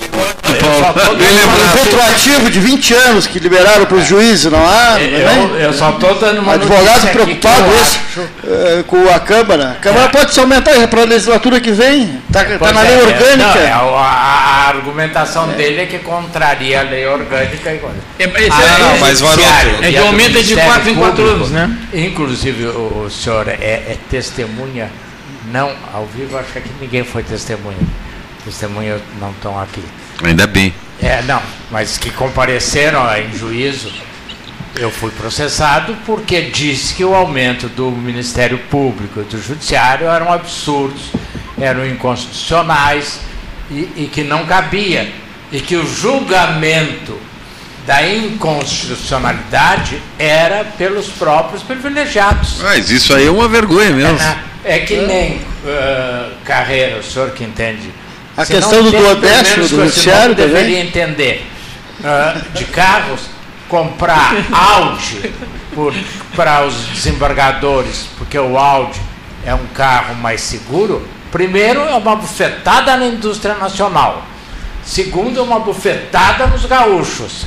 o 0.64 1.84
retroativo 1.84 2.50
de 2.50 2.60
20 2.60 2.94
anos 2.94 3.28
que 3.28 3.40
liberaram 3.40 3.86
para 3.86 3.98
os 3.98 4.06
juízes, 4.06 4.52
não 4.52 4.60
há? 4.60 5.00
Eu, 5.02 5.56
eu 5.58 5.74
só 5.74 5.92
estou 5.92 6.16
dando 6.16 6.42
uma 6.42 6.54
Advogado 6.54 7.12
preocupado 7.12 7.66
esse, 7.82 8.20
uh, 8.20 8.84
com 8.86 9.10
a 9.10 9.20
Câmara. 9.20 9.72
A 9.72 9.76
Câmara 9.76 10.06
é. 10.06 10.10
pode 10.10 10.34
se 10.34 10.40
aumentar 10.40 10.88
para 10.88 11.02
a 11.02 11.06
legislatura 11.06 11.60
que 11.60 11.72
vem. 11.72 12.22
Está 12.28 12.46
tá 12.46 12.74
na 12.74 12.82
lei 12.82 12.94
é, 12.94 13.04
orgânica. 13.04 13.60
É, 13.60 13.70
não, 13.70 13.98
a, 13.98 14.02
a, 14.02 14.68
argumentação 14.70 15.48
dele 15.50 15.82
é 15.82 15.86
que 15.86 16.00
contraria 16.00 16.80
a 16.80 16.84
lei 16.84 17.06
orgânica. 17.06 17.70
É, 17.70 18.32
ah, 18.50 18.80
não, 18.80 18.98
mas 19.00 19.22
É 19.82 19.92
que 19.92 19.98
aumenta 19.98 20.44
de 20.44 20.56
4 20.56 20.90
em 20.90 20.96
4 20.96 21.24
anos, 21.26 21.52
né? 21.52 21.78
Inclusive, 21.94 22.66
o, 22.68 23.06
o 23.06 23.10
senhor 23.10 23.48
é, 23.48 23.54
é 23.62 23.98
testemunha, 24.10 24.90
não 25.52 25.72
ao 25.94 26.06
vivo, 26.06 26.38
acho 26.38 26.52
que 26.52 26.60
aqui 26.60 26.70
ninguém 26.80 27.04
foi 27.04 27.24
testemunha. 27.24 27.78
Testemunhas 28.44 29.02
não 29.20 29.32
estão 29.32 29.60
aqui. 29.60 29.84
Ainda 30.22 30.46
bem. 30.46 30.74
É, 31.02 31.22
não, 31.24 31.42
mas 31.72 31.98
que 31.98 32.12
compareceram 32.12 33.06
em 33.18 33.34
juízo. 33.34 33.92
Eu 34.76 34.90
fui 34.90 35.12
processado 35.12 35.96
porque 36.06 36.42
disse 36.42 36.96
que 36.96 37.06
o 37.06 37.14
aumento 37.14 37.68
do 37.70 37.92
Ministério 37.92 38.58
Público 38.58 39.20
e 39.20 39.24
do 39.24 39.40
Judiciário 39.40 40.08
eram 40.08 40.32
absurdos, 40.32 41.12
eram 41.60 41.86
inconstitucionais 41.86 43.20
e, 43.70 43.88
e 43.96 44.10
que 44.12 44.24
não 44.24 44.46
cabia. 44.46 45.12
E 45.52 45.60
que 45.62 45.76
o 45.76 45.86
julgamento 45.86 47.16
da 47.86 48.08
inconstitucionalidade 48.08 50.02
era 50.18 50.64
pelos 50.64 51.08
próprios 51.10 51.62
privilegiados. 51.62 52.60
Mas 52.62 52.90
isso 52.90 53.14
aí 53.14 53.28
é 53.28 53.32
uma 53.32 53.48
vergonha 53.48 53.92
mesmo. 53.92 54.18
É, 54.64 54.78
é 54.78 54.80
que 54.80 54.98
nem 54.98 55.36
uh, 55.36 56.32
Carreira, 56.46 56.98
o 56.98 57.04
senhor 57.04 57.32
que 57.32 57.44
entende 57.44 57.92
a 58.36 58.46
questão 58.46 58.84
do 58.84 58.92
duodécimo 58.92 59.64
do 59.64 59.68
judiciário 59.68 60.36
também. 60.36 60.54
deveria 60.54 60.80
entender 60.80 61.48
uh, 62.00 62.58
de 62.58 62.66
carros, 62.66 63.22
comprar 63.70 64.36
Audi 64.52 65.34
para 66.36 66.66
os 66.66 66.76
desembargadores, 66.88 68.08
porque 68.18 68.38
o 68.38 68.58
Audi 68.58 69.00
é 69.46 69.54
um 69.54 69.68
carro 69.68 70.16
mais 70.16 70.42
seguro. 70.42 71.08
Primeiro, 71.32 71.82
é 71.82 71.96
uma 71.96 72.16
bufetada 72.16 72.96
na 72.96 73.08
indústria 73.08 73.56
nacional. 73.56 74.24
Segundo, 74.84 75.40
é 75.40 75.44
uma 75.44 75.60
bufetada 75.60 76.48
nos 76.48 76.66
gaúchos. 76.66 77.46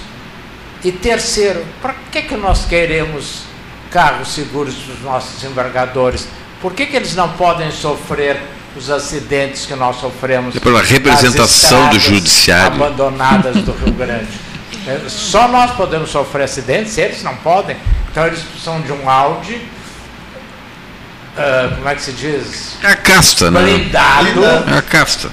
E 0.82 0.90
terceiro, 0.92 1.64
para 1.80 1.94
que, 2.10 2.22
que 2.22 2.36
nós 2.36 2.64
queremos 2.64 3.42
carros 3.90 4.28
seguros 4.28 4.74
para 4.74 4.94
os 4.94 5.02
nossos 5.02 5.40
desembargadores? 5.40 6.28
Por 6.60 6.72
que, 6.74 6.86
que 6.86 6.96
eles 6.96 7.14
não 7.14 7.30
podem 7.30 7.70
sofrer 7.70 8.40
os 8.76 8.90
acidentes 8.90 9.66
que 9.66 9.74
nós 9.74 9.96
sofremos. 9.96 10.54
É 10.54 10.60
pela 10.60 10.82
representação 10.82 11.88
do 11.88 11.98
judiciário. 11.98 12.76
Abandonadas 12.76 13.56
do 13.56 13.72
Rio 13.72 13.92
Grande. 13.92 14.28
É, 14.88 15.00
só 15.08 15.48
nós 15.48 15.72
podemos 15.72 16.10
sofrer 16.10 16.44
acidentes, 16.44 16.96
eles 16.96 17.20
não 17.24 17.34
podem. 17.34 17.76
Então 18.08 18.24
eles 18.24 18.38
precisam 18.38 18.80
de 18.80 18.92
um 18.92 19.10
Audi. 19.10 19.54
Uh, 19.54 21.74
como 21.74 21.88
é 21.88 21.94
que 21.96 22.02
se 22.02 22.12
diz? 22.12 22.76
É 22.84 22.92
a 22.92 22.96
casta, 22.96 23.50
né? 23.50 23.62
Blindado. 23.62 24.44
É 24.44 24.78
a 24.78 24.82
casta. 24.82 25.28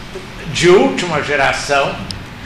De 0.52 0.70
última 0.70 1.22
geração 1.22 1.96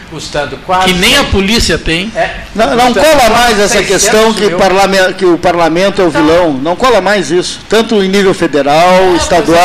custando 0.09 0.57
quase. 0.65 0.87
Que 0.87 0.93
nem 0.93 1.17
a 1.17 1.25
polícia 1.25 1.77
tem. 1.77 2.11
É, 2.15 2.41
não, 2.55 2.75
não 2.75 2.93
cola 2.93 3.29
mais 3.29 3.59
essa 3.59 3.83
questão 3.83 4.33
que, 4.33 4.49
parlamento, 4.51 5.13
que 5.13 5.25
o 5.25 5.37
parlamento 5.37 6.01
é 6.01 6.05
o 6.05 6.09
vilão. 6.09 6.53
Não 6.53 6.75
cola 6.75 7.01
mais 7.01 7.31
isso. 7.31 7.61
Tanto 7.69 8.01
em 8.03 8.07
nível 8.07 8.33
federal, 8.33 9.05
não, 9.05 9.15
estadual. 9.15 9.57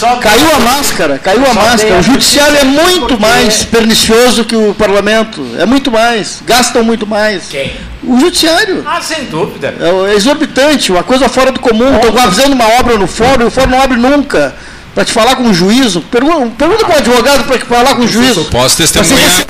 Não, 0.00 0.18
caiu 0.18 0.54
a 0.54 0.60
máscara, 0.60 1.18
caiu 1.18 1.44
a 1.44 1.54
máscara. 1.54 1.98
O 1.98 2.02
judiciário 2.02 2.56
é 2.56 2.64
muito 2.64 3.00
porque... 3.00 3.22
mais 3.22 3.64
pernicioso 3.64 4.44
que 4.44 4.56
o 4.56 4.74
parlamento. 4.74 5.44
É 5.58 5.66
muito 5.66 5.90
mais. 5.90 6.42
Gastam 6.46 6.82
muito 6.84 7.06
mais. 7.06 7.48
Quem? 7.48 7.72
O 8.02 8.18
judiciário. 8.18 8.84
Ah, 8.86 9.00
sem 9.00 9.24
dúvida. 9.24 9.74
É 9.78 10.14
exorbitante, 10.14 10.90
uma 10.90 11.02
coisa 11.02 11.28
fora 11.28 11.52
do 11.52 11.60
comum. 11.60 11.94
Estou 11.96 12.12
fazendo 12.12 12.52
uma 12.54 12.68
obra 12.78 12.96
no 12.96 13.06
fórum 13.06 13.44
e 13.44 13.46
o 13.46 13.50
fórum 13.50 13.70
não 13.70 13.82
abre 13.82 13.98
nunca 13.98 14.54
para 14.94 15.04
te 15.04 15.12
falar 15.12 15.36
com 15.36 15.44
o 15.44 15.54
juízo. 15.54 16.00
Pergunta, 16.02 16.52
pergunta 16.58 16.84
para 16.84 16.94
o 16.94 16.98
advogado 16.98 17.44
para 17.44 17.58
falar 17.60 17.94
com 17.96 18.02
o 18.02 18.08
juízo. 18.08 18.44
Posso 18.46 18.76
testemunhar. 18.76 19.30
Você, 19.30 19.44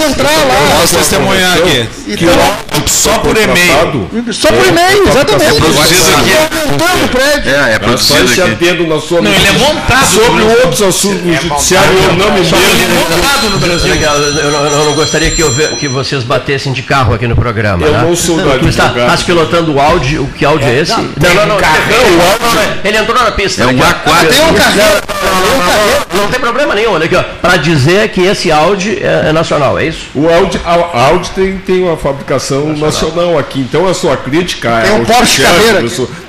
pode 0.00 0.12
entrar 0.12 0.30
lá. 0.30 0.80
Posso 0.80 0.96
testemunhar 0.96 1.58
aqui. 1.58 1.88
Então, 2.08 2.86
só 2.86 3.18
por 3.18 3.36
e-mail. 3.36 4.08
Só 4.32 4.48
por 4.48 4.66
e-mail, 4.66 5.08
exatamente. 5.08 5.50
É 5.50 5.60
produzido 5.60 6.14
aqui. 6.16 7.48
É, 7.48 7.74
é 7.74 7.78
produzido 7.78 8.44
aqui. 8.44 8.86
na 8.86 9.00
sua 9.00 9.20
não, 9.20 9.32
ele 9.32 9.46
é 9.46 9.52
montado. 9.52 10.06
Sobre 10.10 10.42
outros 10.42 10.82
assuntos 10.82 11.22
no 11.24 11.34
judiciário, 11.34 11.92
eu 11.92 12.12
não 12.14 12.32
me 12.32 12.40
lembro. 12.40 12.58
Ele 12.58 12.84
é 12.84 12.88
montado 12.88 13.50
no 13.50 13.58
Brasil. 13.58 13.94
Eu 13.94 14.84
não 14.84 14.94
gostaria 14.94 15.30
que, 15.30 15.42
eu, 15.42 15.52
que 15.78 15.88
vocês 15.88 16.22
batessem 16.24 16.72
de 16.72 16.82
carro 16.82 17.14
aqui 17.14 17.26
no 17.26 17.36
programa. 17.36 17.86
Eu 17.86 17.92
né? 17.92 18.02
não 18.02 18.16
sou 18.16 18.36
da 18.36 18.56
Está 18.70 18.88
tá 18.90 19.16
pilotando 19.24 19.74
o 19.74 19.80
áudio. 19.80 20.24
O 20.24 20.28
que 20.28 20.44
áudio 20.44 20.68
é, 20.68 20.80
esse? 20.80 20.92
Não, 20.92 21.02
não, 21.02 21.46
não. 21.46 21.56
não, 21.56 21.70
ele 22.84 22.96
entrou 22.96 23.22
na 23.22 23.32
pista. 23.32 23.62
É 23.64 23.66
um 23.66 23.76
A4. 23.76 24.28
Tem 24.28 24.40
um. 24.40 26.20
Não 26.20 26.28
tem 26.28 26.40
problema 26.40 26.74
nenhum. 26.74 26.92
Olha 26.92 27.06
aqui, 27.06 27.16
ó. 27.16 27.22
Para 27.22 27.56
dizer 27.56 28.08
que 28.10 28.22
esse 28.22 28.50
áudio 28.50 28.98
é, 29.00 29.32
nacional, 29.32 29.78
é 29.78 29.86
isso? 29.86 29.89
O 30.14 30.28
áudio, 30.28 30.60
a 30.64 31.06
Audi 31.06 31.30
tem, 31.30 31.58
tem 31.58 31.82
uma 31.82 31.96
fabricação 31.96 32.68
nacional. 32.68 32.86
nacional 32.86 33.38
aqui. 33.38 33.60
Então 33.60 33.86
a 33.86 33.94
sua 33.94 34.16
crítica 34.16 34.68
é. 34.68 34.82
Tem 34.82 35.00
um 35.00 35.04
Porsche 35.04 35.42
Carreira. 35.42 35.82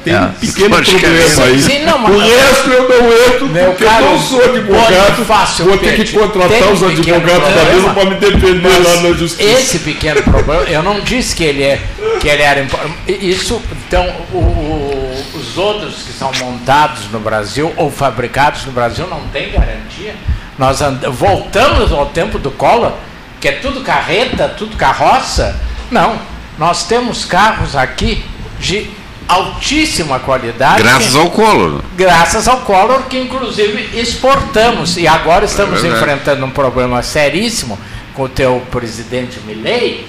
Tem 0.03 0.13
é. 0.13 0.21
um 0.21 0.29
pequeno 0.31 0.75
problema 0.75 1.43
aí. 1.43 1.61
Sim, 1.61 1.85
não, 1.85 2.05
o 2.05 2.19
resto 2.19 2.69
eu 2.69 2.89
não 2.89 3.13
entro 3.13 3.49
porque 3.67 3.83
eu 3.83 4.01
não 4.01 4.19
sou 4.19 4.43
advogado. 4.43 5.25
Fácil, 5.25 5.65
vou 5.65 5.77
ter 5.77 5.95
que 5.95 6.11
contratar 6.11 6.71
os 6.71 6.83
advogados 6.83 7.55
da 7.55 7.63
mesa 7.65 7.89
para 7.93 8.05
me 8.05 8.15
defender 8.15 8.83
lá 8.83 9.01
na 9.01 9.13
justiça. 9.13 9.43
Esse 9.43 9.79
pequeno 9.79 10.21
problema, 10.23 10.63
eu 10.63 10.83
não 10.83 10.99
disse 10.99 11.35
que 11.35 11.43
ele, 11.43 11.63
é, 11.63 11.79
que 12.19 12.27
ele 12.27 12.41
era. 12.41 12.65
Isso, 13.07 13.61
então, 13.87 14.07
o, 14.33 14.37
o, 14.37 15.23
os 15.35 15.57
outros 15.57 16.03
que 16.03 16.13
são 16.13 16.31
montados 16.39 17.09
no 17.11 17.19
Brasil 17.19 17.71
ou 17.77 17.91
fabricados 17.91 18.65
no 18.65 18.71
Brasil 18.71 19.07
não 19.07 19.21
tem 19.31 19.51
garantia. 19.51 20.15
Nós 20.57 20.81
and... 20.81 20.99
voltamos 21.11 21.91
ao 21.91 22.07
tempo 22.07 22.37
do 22.37 22.51
Collor, 22.51 22.93
que 23.41 23.47
é 23.47 23.53
tudo 23.53 23.81
carreta, 23.81 24.47
tudo 24.47 24.77
carroça. 24.77 25.59
Não, 25.89 26.17
nós 26.57 26.85
temos 26.85 27.25
carros 27.25 27.75
aqui 27.75 28.23
de 28.59 28.87
altíssima 29.27 30.19
qualidade. 30.19 30.83
Graças 30.83 31.13
que, 31.13 31.17
ao 31.17 31.31
Collor. 31.31 31.81
Graças 31.97 32.47
ao 32.47 32.61
Collor, 32.61 33.03
que 33.09 33.17
inclusive 33.17 33.99
exportamos. 33.99 34.95
E 34.95 35.07
agora 35.07 35.45
estamos 35.45 35.83
é 35.83 35.87
enfrentando 35.87 36.45
um 36.45 36.51
problema 36.51 37.01
seríssimo 37.01 37.79
com 38.13 38.23
o 38.23 38.29
teu 38.29 38.61
presidente 38.69 39.39
Milley, 39.39 40.05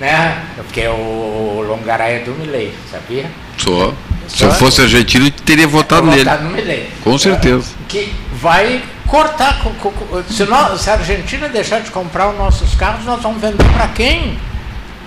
né? 0.00 0.42
Porque 0.56 0.86
o, 0.88 0.92
o 1.58 1.64
Longaray 1.68 2.16
é 2.16 2.18
do 2.20 2.32
Milley, 2.32 2.72
sabia? 2.90 3.30
Sou. 3.58 3.94
Se 4.26 4.44
eu 4.44 4.52
fosse 4.52 4.80
argentino, 4.80 5.26
eu 5.26 5.30
teria 5.32 5.66
votado 5.66 6.06
nele. 6.06 6.24
Votado 6.24 6.44
no 6.44 6.50
Milley. 6.50 6.88
Com 7.02 7.18
certeza. 7.18 7.72
Que 7.88 8.14
vai 8.32 8.80
cortar. 9.10 9.60
Se, 10.30 10.44
nós, 10.44 10.80
se 10.80 10.88
a 10.88 10.94
Argentina 10.94 11.48
deixar 11.48 11.80
de 11.80 11.90
comprar 11.90 12.30
os 12.30 12.38
nossos 12.38 12.74
carros, 12.76 13.04
nós 13.04 13.20
vamos 13.20 13.40
vender 13.40 13.64
para 13.72 13.88
quem? 13.88 14.38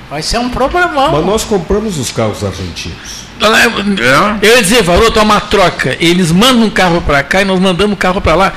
Vai 0.09 0.21
ser 0.21 0.37
um 0.37 0.49
problemão. 0.49 1.11
Mas 1.11 1.25
nós 1.25 1.43
compramos 1.43 1.97
os 1.97 2.11
carros 2.11 2.43
argentinos. 2.43 3.23
É. 3.41 4.45
Eu 4.45 4.57
ia 4.57 4.61
dizer, 4.61 4.83
Varoto, 4.83 5.17
é 5.17 5.21
uma 5.21 5.39
troca. 5.39 5.97
Eles 5.99 6.31
mandam 6.31 6.65
um 6.65 6.69
carro 6.69 7.01
para 7.01 7.23
cá 7.23 7.41
e 7.41 7.45
nós 7.45 7.59
mandamos 7.59 7.93
um 7.93 7.97
carro 7.97 8.21
para 8.21 8.35
lá. 8.35 8.53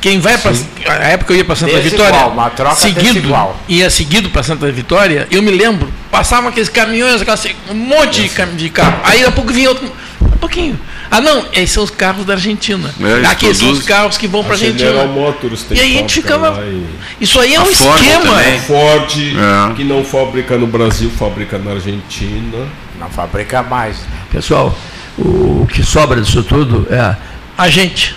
Quem 0.00 0.20
vai 0.20 0.38
para. 0.38 0.52
A 0.86 1.08
época 1.08 1.32
eu 1.32 1.38
ia 1.38 1.44
para 1.44 1.56
Santa 1.56 1.78
Vitória. 1.80 2.26
uma 2.26 2.50
troca 2.50 2.76
seguido, 2.76 3.34
ia 3.68 3.88
seguido 3.90 4.30
para 4.30 4.42
Santa 4.42 4.70
Vitória, 4.70 5.26
eu 5.30 5.42
me 5.42 5.50
lembro, 5.50 5.90
passavam 6.10 6.50
aqueles 6.50 6.68
caminhões, 6.68 7.22
um 7.70 7.74
monte 7.74 8.28
de, 8.28 8.46
de 8.56 8.68
carro. 8.68 9.00
Aí 9.02 9.20
daqui 9.20 9.28
a 9.28 9.32
pouco 9.32 9.52
vinha 9.52 9.70
outro. 9.70 9.90
Um 10.20 10.36
pouquinho. 10.36 10.78
Ah, 11.10 11.20
não, 11.20 11.46
esses 11.52 11.70
são 11.70 11.84
os 11.84 11.90
carros 11.90 12.24
da 12.24 12.34
Argentina. 12.34 12.92
É, 13.00 13.26
Aqui 13.26 13.54
são 13.54 13.70
os 13.70 13.82
carros 13.82 14.16
que 14.16 14.26
vão 14.26 14.42
para 14.42 14.52
a 14.52 14.56
Argentina. 14.56 15.04
Motors 15.04 15.66
e 15.70 15.80
aí 15.80 15.96
a 15.96 16.00
gente 16.00 16.14
ficava. 16.14 16.62
E... 16.64 16.84
Isso 17.20 17.38
aí 17.38 17.54
é 17.54 17.60
um 17.60 17.66
Ford 17.66 18.00
esquema. 18.00 18.24
Também. 18.24 18.60
Ford, 18.60 19.12
é. 19.12 19.74
que 19.74 19.84
não 19.84 20.04
fabrica 20.04 20.56
no 20.56 20.66
Brasil, 20.66 21.10
fabrica 21.10 21.58
na 21.58 21.72
Argentina. 21.72 22.66
Não 22.98 23.08
fabrica 23.10 23.62
mais. 23.62 23.98
Pessoal, 24.30 24.76
o 25.18 25.66
que 25.70 25.82
sobra 25.82 26.20
disso 26.20 26.42
tudo 26.42 26.86
é. 26.90 27.16
A 27.56 27.68
gente. 27.68 28.16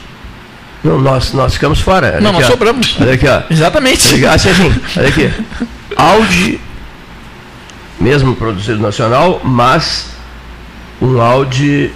Não, 0.83 0.99
nós, 0.99 1.33
nós 1.33 1.53
ficamos 1.53 1.79
fora. 1.79 2.07
Olha 2.07 2.21
não, 2.21 2.31
aqui, 2.31 2.39
nós 2.39 2.47
ó. 2.47 2.51
sobramos. 2.51 2.95
Olha 2.99 3.13
aqui, 3.13 3.27
ó. 3.27 3.41
Exatamente. 3.49 4.07
Olha 4.15 4.31
aqui, 4.31 4.49
assim, 4.49 4.81
olha 4.97 5.07
aqui. 5.09 5.33
Audi, 5.95 6.61
mesmo 7.99 8.35
produzido 8.35 8.79
nacional, 8.79 9.41
mas 9.43 10.11
um 11.01 11.19
Audi 11.21 11.91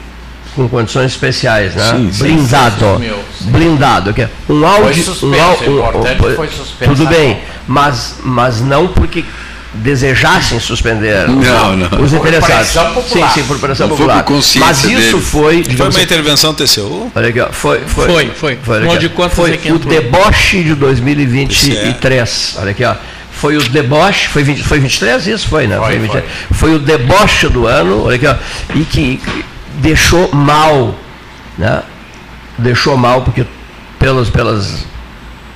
com 0.55 0.67
condições 0.67 1.11
especiais, 1.11 1.75
né? 1.75 1.91
Sim, 1.91 2.11
blindado, 2.17 3.01
sim. 3.37 3.51
blindado, 3.51 4.13
que 4.13 4.21
é 4.21 4.29
um 4.49 4.65
áudio, 4.65 5.03
foi 5.03 5.03
suspenso, 5.03 5.63
um, 5.69 5.79
um, 5.79 6.31
um, 6.31 6.35
foi 6.35 6.47
suspenso. 6.47 6.95
Tudo 6.95 7.07
bem, 7.07 7.39
mas 7.67 8.15
mas 8.23 8.61
não 8.61 8.87
porque 8.87 9.23
desejassem 9.73 10.59
suspender 10.59 11.27
não, 11.29 11.77
não. 11.77 12.01
os 12.01 12.13
interessados. 12.13 12.69
Sim, 13.07 13.23
sim, 13.33 13.43
por 13.43 13.57
pressão 13.57 13.87
não 13.87 13.95
popular. 13.95 14.25
Mas 14.59 14.83
isso 14.83 15.19
foi. 15.19 15.63
Foi 15.63 15.89
uma 15.89 16.01
intervenção 16.01 16.53
TCU? 16.53 17.11
Olha 17.15 17.29
aqui, 17.29 17.39
foi, 17.51 17.79
foi. 17.81 18.05
Foi, 18.05 18.07
foi. 18.07 18.31
Foi, 18.35 18.57
foi, 18.85 18.97
de 18.97 19.09
foi 19.29 19.71
o 19.71 19.79
deboche 19.79 20.63
de 20.63 20.75
2023. 20.75 22.55
Olha 22.59 22.71
aqui, 22.71 22.83
ó. 22.83 22.95
Foi 23.31 23.57
o 23.57 23.69
deboche, 23.69 24.27
foi, 24.27 24.43
20, 24.43 24.61
foi 24.61 24.79
23 24.79 25.25
isso? 25.25 25.47
Foi, 25.47 25.65
né? 25.65 25.77
Foi, 25.77 25.99
foi, 26.07 26.23
foi. 26.51 26.75
o 26.75 26.79
deboche 26.79 27.47
do 27.47 27.65
ano, 27.65 28.03
olha 28.05 28.15
aqui, 28.15 28.27
ó, 28.27 28.35
e 28.75 28.83
que 28.83 29.19
deixou 29.81 30.33
mal, 30.33 30.95
né? 31.57 31.83
Deixou 32.57 32.95
mal 32.95 33.23
porque 33.23 33.45
pelas, 33.97 34.29
pelas 34.29 34.85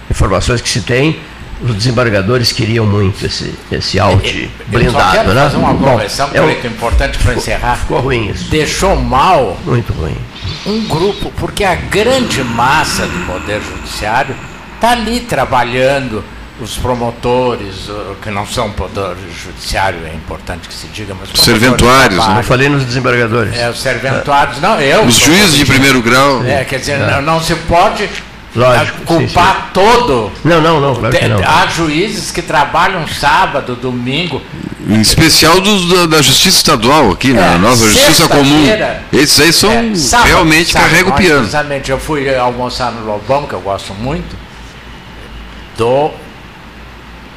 informações 0.09 0.61
que 0.61 0.69
se 0.69 0.81
tem, 0.81 1.19
os 1.61 1.73
desembargadores 1.73 2.51
queriam 2.51 2.85
muito 2.85 3.25
esse, 3.25 3.53
esse 3.71 3.99
Audi 3.99 4.49
blindado, 4.67 5.29
eu 5.29 5.33
né? 5.33 5.43
fazer 5.43 5.57
uma 5.57 5.73
correção 5.75 6.29
é 6.33 6.41
muito 6.41 6.67
importante 6.67 7.17
para 7.17 7.33
encerrar. 7.33 7.77
Ficou 7.77 8.01
ruim 8.01 8.29
isso. 8.29 8.49
Deixou 8.49 8.95
mal. 8.95 9.57
Muito 9.65 9.93
ruim. 9.93 10.17
Um 10.65 10.85
grupo, 10.85 11.31
porque 11.37 11.63
a 11.63 11.75
grande 11.75 12.43
massa 12.43 13.05
do 13.07 13.25
Poder 13.25 13.61
Judiciário 13.61 14.35
está 14.75 14.91
ali 14.91 15.21
trabalhando 15.21 16.23
os 16.61 16.77
promotores, 16.77 17.89
que 18.21 18.29
não 18.29 18.45
são 18.45 18.71
poder 18.71 19.15
judiciário, 19.35 19.99
é 20.05 20.13
importante 20.13 20.67
que 20.67 20.73
se 20.73 20.87
diga, 20.87 21.13
mas 21.19 21.29
os 21.31 21.39
serventuários, 21.39 22.25
não 22.27 22.43
falei 22.43 22.69
nos 22.69 22.85
desembargadores. 22.85 23.57
É, 23.57 23.69
os 23.69 23.79
serventuários, 23.81 24.61
não, 24.61 24.79
eu. 24.79 25.03
Os 25.03 25.15
juízes 25.15 25.57
de 25.57 25.65
primeiro 25.65 26.01
grau. 26.01 26.43
É, 26.45 26.63
quer 26.63 26.79
dizer, 26.79 26.97
não, 26.99 27.21
não 27.21 27.41
se 27.41 27.55
pode 27.55 28.09
Lógico, 28.55 29.01
culpar 29.01 29.55
sim, 29.55 29.61
sim. 29.61 29.67
todo. 29.73 30.31
Não, 30.43 30.61
não, 30.61 30.79
não, 30.79 30.95
claro 30.95 31.17
que 31.17 31.27
não. 31.27 31.39
Há 31.43 31.67
juízes 31.67 32.31
que 32.31 32.41
trabalham 32.41 33.05
sábado, 33.05 33.75
domingo. 33.75 34.41
Em 34.87 35.01
especial 35.01 35.59
dos, 35.59 35.89
da, 35.89 36.05
da, 36.05 36.21
Justiça 36.21 36.57
Estadual 36.57 37.11
aqui, 37.11 37.33
né? 37.33 37.55
É, 37.55 37.57
nossa 37.57 37.85
Justiça 37.85 38.29
Comum. 38.29 38.65
Esses 39.11 39.39
aí 39.41 39.51
são 39.51 39.71
é, 39.71 39.95
sábado, 39.95 40.27
realmente 40.27 40.71
sábado, 40.71 40.89
carrega 40.89 41.09
o 41.09 41.13
piano. 41.13 41.39
Precisamente, 41.39 41.91
eu 41.91 41.99
fui 41.99 42.33
almoçar 42.33 42.91
no 42.93 43.05
Lobão, 43.05 43.45
que 43.45 43.53
eu 43.53 43.61
gosto 43.61 43.93
muito, 43.93 44.37
do 45.77 46.11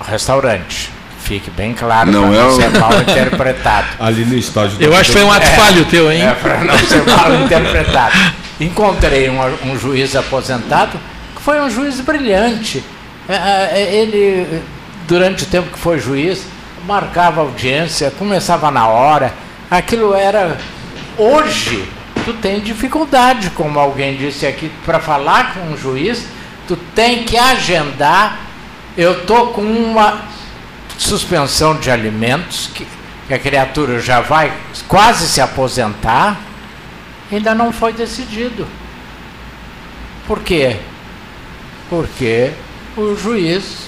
restaurante. 0.09 0.90
Fique 1.20 1.50
bem 1.50 1.74
claro 1.74 2.11
não 2.11 2.30
para 2.30 2.42
não 2.42 2.56
ser 2.56 2.70
mal 2.70 3.00
interpretado. 3.00 3.86
Ali 4.00 4.24
no 4.24 4.34
estádio. 4.34 4.78
Eu 4.80 4.96
acho 4.96 5.12
que 5.12 5.18
foi 5.18 5.24
um 5.24 5.30
ato 5.30 5.46
é, 5.46 5.56
falho 5.56 5.84
teu, 5.84 6.11
hein? 6.11 6.22
É, 6.22 6.32
para 6.32 6.64
não 6.64 6.78
ser 6.78 7.04
mal 7.04 7.34
interpretado. 7.34 8.14
Encontrei 8.59 9.28
um, 9.28 9.38
um, 9.70 9.78
juiz 9.78 10.16
aposentado 10.16 10.98
que 11.36 11.42
foi 11.42 11.61
um 11.61 11.68
juiz 11.68 12.00
brilhante. 12.00 12.82
É, 13.28 13.34
é, 13.34 13.94
ele, 13.94 14.62
durante 15.06 15.44
o 15.44 15.46
tempo 15.46 15.70
que 15.70 15.78
foi 15.78 15.98
juiz, 15.98 16.46
marcava 16.86 17.42
audiência, 17.42 18.11
começava 18.11 18.70
na 18.70 18.88
hora. 18.88 19.34
Aquilo 19.70 20.14
era. 20.14 20.56
Hoje, 21.18 21.86
tu 22.24 22.32
tem 22.32 22.61
dificuldade, 22.61 23.50
como 23.50 23.78
alguém 23.78 24.16
disse 24.16 24.46
aqui, 24.46 24.72
para 24.86 24.98
falar 24.98 25.52
com 25.52 25.61
um 25.72 25.76
juiz, 25.76 26.24
tu 26.66 26.74
tem 26.94 27.24
que 27.24 27.36
agendar 27.36 28.47
eu 28.99 29.20
estou 29.20 29.53
com 29.53 29.62
uma 29.62 30.24
suspensão 30.99 31.76
de 31.78 31.88
alimentos, 31.88 32.68
que, 32.74 32.84
que 33.28 33.32
a 33.32 33.38
criatura 33.38 34.01
já 34.01 34.20
vai 34.20 34.53
quase 34.88 35.28
se 35.28 35.40
aposentar, 35.40 36.36
ainda 37.30 37.55
não 37.55 37.72
foi 37.72 37.92
decidido. 37.92 38.66
Por 40.26 40.40
quê? 40.40 40.80
Porque 41.88 42.51
o 42.96 43.14
juiz. 43.14 43.86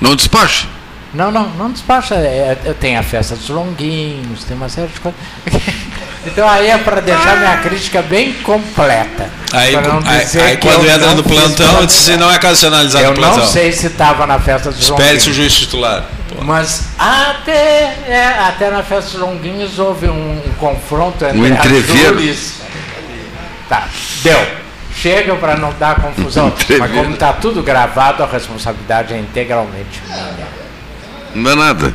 Não 0.00 0.16
despacha? 0.16 0.66
Não, 1.14 1.30
não, 1.30 1.48
não 1.50 1.70
despacha. 1.70 2.16
É, 2.16 2.58
é 2.64 2.74
tem 2.78 2.96
a 2.96 3.02
festa 3.02 3.36
dos 3.36 3.48
longuinhos, 3.48 4.44
tem 4.44 4.56
uma 4.56 4.68
série 4.68 4.88
de 4.88 5.00
coisas. 5.00 5.20
Então 6.26 6.48
aí 6.48 6.68
é 6.68 6.78
para 6.78 7.00
deixar 7.00 7.36
minha 7.36 7.56
crítica 7.58 8.00
bem 8.02 8.32
completa. 8.32 9.28
Aí, 9.52 9.76
aí, 9.76 10.42
aí 10.42 10.56
quando 10.56 10.88
entra 10.88 11.14
no 11.14 11.22
plantão, 11.22 11.86
se 11.88 12.16
não 12.16 12.32
é 12.32 12.38
casionalizado 12.38 13.04
Eu 13.04 13.14
não 13.14 13.46
sei 13.46 13.70
se 13.72 13.88
estava 13.88 14.26
na 14.26 14.38
festa 14.38 14.70
dos 14.70 14.80
Espere-se 14.80 15.30
o 15.30 15.34
juiz 15.34 15.52
titular. 15.54 16.04
Pô. 16.34 16.42
Mas 16.42 16.88
até, 16.98 17.94
é, 18.08 18.36
até 18.48 18.70
na 18.70 18.82
festa 18.82 19.10
dos 19.10 19.20
Longuinhos 19.20 19.78
houve 19.78 20.08
um, 20.08 20.42
um 20.46 20.52
confronto 20.58 21.24
entre 21.24 21.38
um 21.38 21.46
entreveiro. 21.46 22.36
Tá, 23.68 23.86
deu. 24.22 24.64
Chega 24.96 25.34
para 25.36 25.56
não 25.56 25.74
dar 25.78 25.96
confusão. 25.96 26.52
Mas 26.78 26.90
como 26.90 27.12
está 27.12 27.32
tudo 27.34 27.62
gravado, 27.62 28.22
a 28.22 28.26
responsabilidade 28.26 29.12
é 29.12 29.18
integralmente 29.18 30.00
minha. 30.06 30.63
Não 31.34 31.50
é 31.50 31.54
nada. 31.56 31.94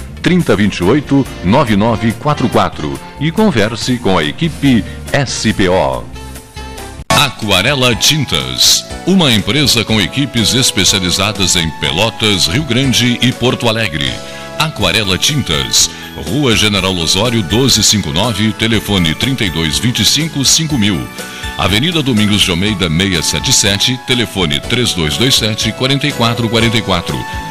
3028 0.21 1.25
9944 1.43 2.99
e 3.19 3.31
converse 3.31 3.97
com 3.97 4.17
a 4.17 4.23
equipe 4.23 4.83
SPO. 5.25 6.05
Aquarela 7.09 7.93
Tintas, 7.95 8.83
uma 9.05 9.31
empresa 9.31 9.85
com 9.85 10.01
equipes 10.01 10.53
especializadas 10.53 11.55
em 11.55 11.69
Pelotas, 11.79 12.47
Rio 12.47 12.63
Grande 12.63 13.19
e 13.21 13.31
Porto 13.31 13.69
Alegre. 13.69 14.11
Aquarela 14.57 15.17
Tintas, 15.17 15.89
Rua 16.27 16.55
General 16.55 16.95
Osório 16.95 17.43
1259, 17.43 18.53
telefone 18.53 19.13
3225 19.13 20.43
5000. 20.43 21.07
Avenida 21.57 22.01
Domingos 22.01 22.41
de 22.41 22.49
Almeida 22.49 22.89
677, 22.89 23.99
telefone 24.07 24.59
3227 24.59 25.71
4444. 25.73 27.50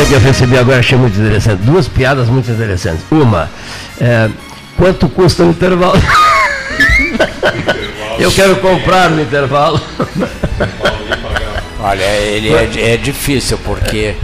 É 0.00 0.04
que 0.06 0.12
eu 0.12 0.20
recebi 0.20 0.58
agora, 0.58 0.78
achei 0.78 0.96
muito 0.96 1.18
interessante. 1.18 1.62
Duas 1.62 1.88
piadas 1.88 2.28
muito 2.28 2.50
interessantes. 2.50 3.04
Uma, 3.10 3.50
é, 4.00 4.30
quanto 4.76 5.08
custa 5.08 5.42
o 5.42 5.50
intervalo? 5.50 5.98
eu 8.18 8.30
quero 8.32 8.56
comprar 8.56 9.10
no 9.10 9.22
intervalo. 9.22 9.80
Olha, 11.80 12.02
ele 12.02 12.52
é, 12.52 12.94
é 12.94 12.96
difícil 12.96 13.58
porque, 13.58 14.14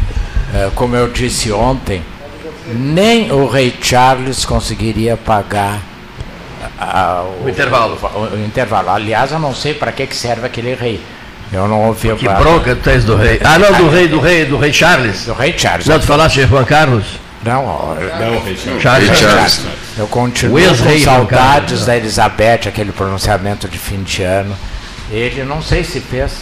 é, 0.55 0.71
como 0.75 0.97
eu 0.97 1.09
disse 1.09 1.53
ontem, 1.53 2.03
nem 2.75 3.31
o 3.33 3.47
rei 3.47 3.75
Charles 3.83 4.45
conseguiria 4.45 5.17
pagar 5.17 5.81
a, 6.79 7.23
o, 7.23 7.45
o, 7.45 7.49
intervalo. 7.49 7.99
O, 8.03 8.35
o, 8.35 8.45
intervalo. 8.45 8.91
Aliás, 8.91 9.33
eu 9.33 9.39
não 9.39 9.55
sei 9.55 9.75
para 9.75 9.93
que 9.93 10.15
serve 10.15 10.47
aquele 10.47 10.75
rei 10.75 11.01
Eu 11.53 11.67
não 11.67 11.87
ouvi 11.87 12.15
Que 12.17 12.29
bronca 12.29 12.77
tu 12.77 12.83
tens 12.83 13.05
do 13.05 13.17
rei. 13.17 13.41
Ah, 13.43 13.59
não, 13.59 13.73
do 13.73 13.89
rei, 13.89 14.09
do 14.09 14.21
rei, 14.21 14.45
do 14.45 14.57
rei 14.57 14.73
Charles. 14.73 15.27
Do 15.27 15.33
rei 15.33 15.55
Charles. 15.57 15.87
Não, 15.87 15.99
tu 15.99 16.07
falaste 16.07 16.41
de 16.41 16.47
Juan 16.47 16.65
Carlos? 16.65 17.05
Não, 17.45 17.63
não, 17.65 18.41
rei 18.45 18.57
Charles. 18.57 18.83
Charles. 18.83 19.19
Charles. 19.19 19.61
Eu 19.99 20.07
continuo 20.07 20.61
com 20.77 20.99
saudades 21.01 21.87
da 21.87 21.97
Elizabeth, 21.97 22.69
aquele 22.69 22.93
pronunciamento 22.93 23.69
de 23.69 23.79
fim 23.79 24.03
de 24.03 24.23
ano. 24.23 24.57
Ele 25.11 25.43
não 25.43 25.61
sei 25.61 25.83
se 25.83 26.01
fez. 26.01 26.33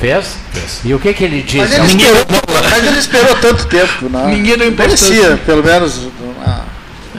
Fez? 0.00 0.36
E 0.84 0.92
o 0.92 0.98
que, 0.98 1.14
que 1.14 1.22
ele 1.22 1.42
disse? 1.42 1.58
Mas 1.58 1.72
ele, 1.72 1.86
esperou, 1.86 2.26
mas 2.70 2.86
ele 2.86 2.98
esperou 2.98 3.36
tanto 3.36 3.66
tempo, 3.66 4.08
né? 4.08 4.24
Ninguém 4.26 4.54
importância. 4.54 5.06
Parecia, 5.06 5.36
pelo 5.46 5.62
menos. 5.62 6.08
ah, 6.44 6.64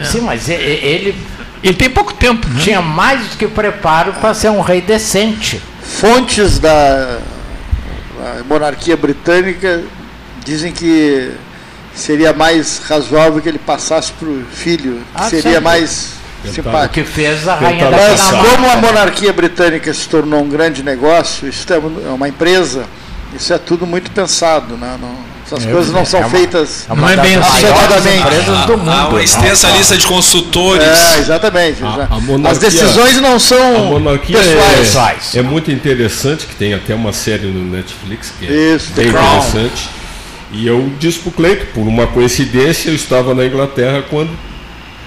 Sim, 0.04 0.22
mas 0.22 0.50
ele. 0.50 1.16
Ele 1.64 1.74
tem 1.76 1.90
pouco 1.90 2.14
tempo. 2.14 2.46
né? 2.50 2.60
Tinha 2.62 2.82
mais 2.82 3.30
do 3.30 3.38
que 3.38 3.48
preparo 3.48 4.12
para 4.14 4.34
ser 4.34 4.50
um 4.50 4.60
rei 4.60 4.82
decente. 4.82 5.62
Fontes 5.84 6.60
da 6.60 7.20
da 8.20 8.44
monarquia 8.46 8.96
britânica 8.96 9.84
dizem 10.46 10.72
que 10.72 11.32
seria 11.94 12.32
mais 12.32 12.80
razoável 12.88 13.42
que 13.42 13.50
ele 13.50 13.60
passasse 13.60 14.12
para 14.14 14.28
o 14.30 14.46
filho, 14.52 14.94
que 14.96 15.04
Ah, 15.16 15.30
seria 15.30 15.42
certo. 15.54 15.64
mais 15.64 16.10
simpático. 16.52 16.86
O 16.86 16.90
que 16.90 17.04
fez 17.04 17.48
a 17.48 17.56
rainha 17.56 17.90
da 17.92 17.98
Mas 17.98 18.22
como 18.22 18.70
a 18.70 18.78
monarquia 18.78 19.34
britânica 19.34 19.94
se 19.94 20.08
tornou 20.08 20.42
um 20.42 20.50
grande 20.50 20.84
negócio, 20.84 21.48
isso 21.50 21.66
é 21.74 21.78
uma 21.78 22.28
empresa, 22.30 22.86
isso 23.36 23.54
é 23.54 23.58
tudo 23.58 23.86
muito 23.86 24.10
pensado, 24.12 24.78
né? 24.78 24.98
Não- 25.02 25.33
essas 25.46 25.66
É, 25.66 25.72
coisas 25.72 25.92
não 25.92 26.06
são 26.06 26.20
é 26.22 26.24
uma- 26.26 26.30
feitas 26.30 26.86
é 26.90 26.96
Não 26.96 27.10
é 27.10 27.18
bem 27.18 27.36
assim. 27.36 27.66
empresas 28.20 28.66
do 28.66 28.78
mundo. 28.78 28.90
Há 28.92 29.08
uma 29.10 29.22
extensa 29.24 29.70
lista 29.70 29.98
de 29.98 30.08
consultores. 30.08 30.84
É, 30.88 31.20
exatamente. 31.20 31.80
já. 31.80 32.08
A 32.10 32.20
monarquia- 32.20 32.52
As 32.52 32.58
decisões 32.74 33.18
não 33.22 33.40
são 33.40 33.76
a 33.76 33.80
monarquia 33.80 34.38
pessoais. 34.40 35.36
É, 35.36 35.40
é 35.40 35.42
muito 35.42 35.72
interessante, 35.72 36.46
que 36.46 36.56
tem 36.56 36.74
até 36.74 36.94
uma 36.96 37.12
série 37.14 37.48
no 37.48 37.64
Netflix 37.76 38.32
que 38.40 38.46
é 38.48 38.76
Isso, 38.76 38.92
bem 38.94 39.08
interessante. 39.10 39.90
E 40.52 40.68
eu 40.68 40.92
disse 41.00 41.20
pro 41.20 41.32
Cleito, 41.32 41.66
por 41.74 41.88
uma 41.88 42.06
coincidência, 42.08 42.90
eu 42.90 42.96
estava 42.96 43.34
na 43.34 43.44
Inglaterra 43.46 44.04
quando 44.10 44.30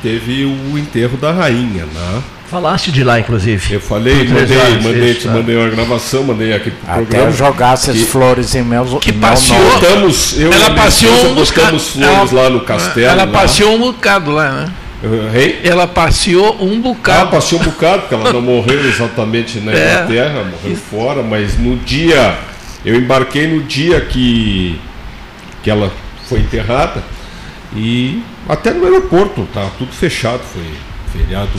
teve 0.06 0.44
o 0.44 0.78
enterro 0.78 1.16
da 1.16 1.32
rainha, 1.32 1.84
né? 1.84 2.22
Falaste 2.48 2.92
de 2.92 3.02
lá, 3.02 3.18
inclusive. 3.18 3.74
Eu 3.74 3.80
falei, 3.80 4.28
mandei, 4.28 4.56
horas, 4.56 4.82
mandei, 4.84 5.10
isso, 5.10 5.20
te 5.22 5.26
né? 5.28 5.34
mandei 5.34 5.56
uma 5.56 5.68
gravação, 5.68 6.22
mandei 6.22 6.52
aqui 6.52 6.70
pro 6.70 6.88
Até 6.88 6.94
programa. 7.02 7.24
eu 7.26 7.32
jogasse 7.32 7.90
as 7.90 8.00
flores 8.02 8.54
em 8.54 8.62
meus 8.62 8.94
Que 9.00 9.10
meu 9.10 9.20
passeou. 9.20 9.58
nome. 9.58 9.72
Botamos, 9.72 10.38
eu 10.38 10.52
ela 10.52 10.70
passeou 10.70 11.26
um 11.26 11.34
bocado. 11.34 11.78
flores 11.80 12.32
ela- 12.32 12.42
lá 12.44 12.50
no 12.50 12.60
castelo. 12.60 13.06
Ela 13.06 13.24
lá. 13.24 13.32
passeou 13.32 13.74
um 13.74 13.80
bocado 13.80 14.30
lá, 14.30 14.50
né? 14.52 14.72
Rei? 15.32 15.60
Ela 15.64 15.88
passeou 15.88 16.56
um 16.62 16.72
Ela 16.74 16.80
bocado. 16.82 17.30
passeou 17.32 17.60
um 17.60 17.64
bocado, 17.64 18.02
porque 18.02 18.14
ela 18.14 18.32
não 18.32 18.40
morreu 18.42 18.88
exatamente 18.88 19.58
na 19.58 19.72
É. 19.72 19.74
Inglaterra, 20.04 20.44
morreu 20.44 20.76
fora, 20.88 21.22
mas 21.24 21.58
no 21.58 21.76
dia, 21.78 22.38
eu 22.84 22.94
embarquei 22.94 23.48
no 23.48 23.62
dia 23.64 24.00
que, 24.00 24.78
que 25.64 25.68
ela 25.70 25.90
foi 26.28 26.38
enterrada 26.38 27.02
e 27.76 28.22
até 28.48 28.72
no 28.72 28.84
aeroporto, 28.84 29.46
tá 29.52 29.68
tudo 29.78 29.92
fechado, 29.92 30.40
foi 30.52 30.62
feriado. 31.12 31.50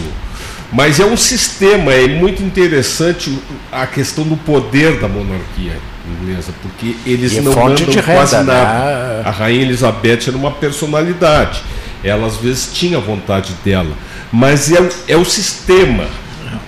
Mas 0.71 0.99
é 0.99 1.05
um 1.05 1.15
sistema, 1.15 1.93
é 1.93 2.07
muito 2.07 2.43
interessante 2.43 3.37
a 3.71 3.87
questão 3.87 4.25
do 4.25 4.35
poder 4.35 4.99
da 4.99 5.07
monarquia 5.07 5.77
inglesa, 6.21 6.51
porque 6.61 6.95
eles 7.05 7.33
E 7.33 7.41
não 7.41 7.53
fonte 7.53 7.83
mandam 7.83 7.85
de 7.93 7.99
renda, 7.99 8.13
quase 8.13 8.35
nada. 8.37 8.47
né? 8.49 9.21
A 9.25 9.31
rainha 9.31 9.61
Elizabeth 9.61 10.27
era 10.27 10.35
uma 10.37 10.51
personalidade. 10.51 11.61
Ela 12.03 12.27
às 12.27 12.37
vezes 12.37 12.69
tinha 12.73 12.99
vontade 12.99 13.53
dela. 13.63 13.91
Mas 14.31 14.71
é, 14.71 14.79
o- 14.81 14.89
é 15.07 15.15
o 15.17 15.25
sistema. 15.25 16.05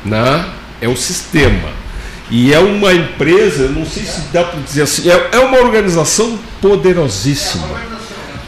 Né? 0.05 0.45
É 0.81 0.87
o 0.87 0.95
sistema. 0.95 1.69
E 2.31 2.53
é 2.53 2.59
uma 2.59 2.93
empresa, 2.93 3.67
não 3.69 3.85
sei 3.85 4.03
se 4.03 4.21
dá 4.31 4.43
para 4.43 4.59
dizer 4.61 4.83
assim, 4.83 5.09
é, 5.09 5.29
é 5.33 5.39
uma 5.39 5.57
organização 5.59 6.37
poderosíssima. 6.61 7.67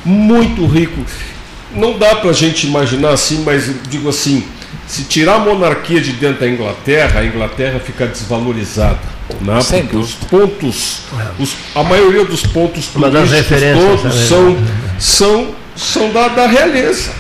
Muito 0.06 0.66
rico. 0.66 1.02
Não 1.74 1.98
dá 1.98 2.16
para 2.16 2.30
a 2.32 2.34
gente 2.34 2.68
imaginar 2.68 3.12
assim, 3.14 3.44
mas 3.46 3.70
digo 3.90 4.10
assim, 4.10 4.44
se 4.88 5.04
tirar 5.04 5.36
a 5.36 5.40
monarquia 5.40 6.02
de 6.02 6.12
dentro 6.14 6.42
da 6.42 6.48
Inglaterra, 6.50 7.22
a 7.22 7.26
Inglaterra 7.26 7.80
fica 7.80 8.06
desvalorizada. 8.08 9.00
Né? 9.40 9.62
Sem 9.62 9.84
Porque 9.84 9.96
os 9.98 10.14
pontos, 10.14 11.04
os- 11.40 11.56
a 11.74 11.84
maioria 11.84 12.26
dos 12.26 12.46
pontos 12.46 12.88
turísticos 12.88 13.62
todos 13.74 14.02
também, 14.02 14.28
são, 14.28 14.50
né? 14.52 14.96
são, 15.00 15.56
são 15.76 16.12
da, 16.12 16.28
da 16.28 16.48
realeza. 16.48 17.12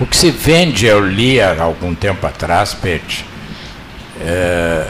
O 0.00 0.06
que 0.06 0.16
se 0.16 0.30
vende, 0.30 0.86
eu 0.86 1.04
li 1.06 1.38
há 1.40 1.60
algum 1.60 1.94
tempo 1.94 2.26
atrás, 2.26 2.72
Pete, 2.72 3.26
é, 4.24 4.86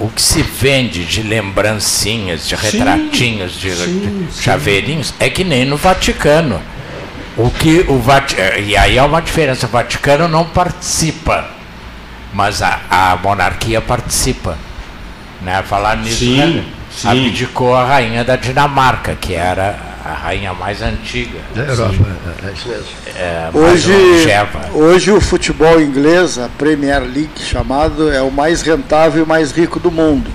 o 0.00 0.08
que 0.08 0.22
se 0.22 0.42
vende 0.42 1.04
de 1.04 1.22
lembrancinhas, 1.22 2.48
de 2.48 2.56
Sim, 2.56 2.62
retratinhos, 2.62 3.52
de, 3.52 3.70
sim, 3.76 4.26
de 4.30 4.42
chaveirinhos, 4.42 5.12
é 5.20 5.28
que 5.28 5.44
nem 5.44 5.66
no 5.66 5.76
Vaticano. 5.76 6.60
O 7.36 7.50
que 7.50 7.84
o 7.86 7.98
Vati 7.98 8.34
e 8.66 8.76
aí 8.76 8.98
há 8.98 9.04
uma 9.04 9.20
diferença, 9.20 9.66
o 9.66 9.68
Vaticano 9.68 10.26
não 10.26 10.46
participa, 10.46 11.48
mas 12.32 12.62
a, 12.62 12.80
a 12.90 13.16
monarquia 13.16 13.80
participa. 13.80 14.58
Né? 15.42 15.62
Falar 15.62 15.96
nisso, 15.98 16.18
Sim, 16.18 16.36
né? 16.36 16.64
Sim. 17.02 17.08
abdicou 17.26 17.74
a 17.74 17.84
rainha 17.84 18.24
da 18.24 18.36
Dinamarca, 18.36 19.14
que 19.14 19.34
era 19.34 19.78
a 20.04 20.12
rainha 20.14 20.52
mais 20.54 20.80
antiga. 20.82 21.38
Da 21.54 21.62
Europa, 21.62 21.94
é, 22.42 22.48
é 22.48 22.52
isso 22.52 22.68
mesmo. 22.68 22.86
É, 23.16 23.50
mais 23.52 23.64
Hoje, 23.86 23.92
hoje 24.72 25.10
o 25.12 25.20
futebol 25.20 25.80
inglês, 25.80 26.38
a 26.38 26.48
Premier 26.58 27.00
League 27.02 27.30
chamado, 27.38 28.10
é 28.10 28.22
o 28.22 28.30
mais 28.30 28.62
rentável 28.62 29.24
e 29.24 29.26
mais 29.26 29.52
rico 29.52 29.78
do 29.78 29.90
mundo. 29.90 30.30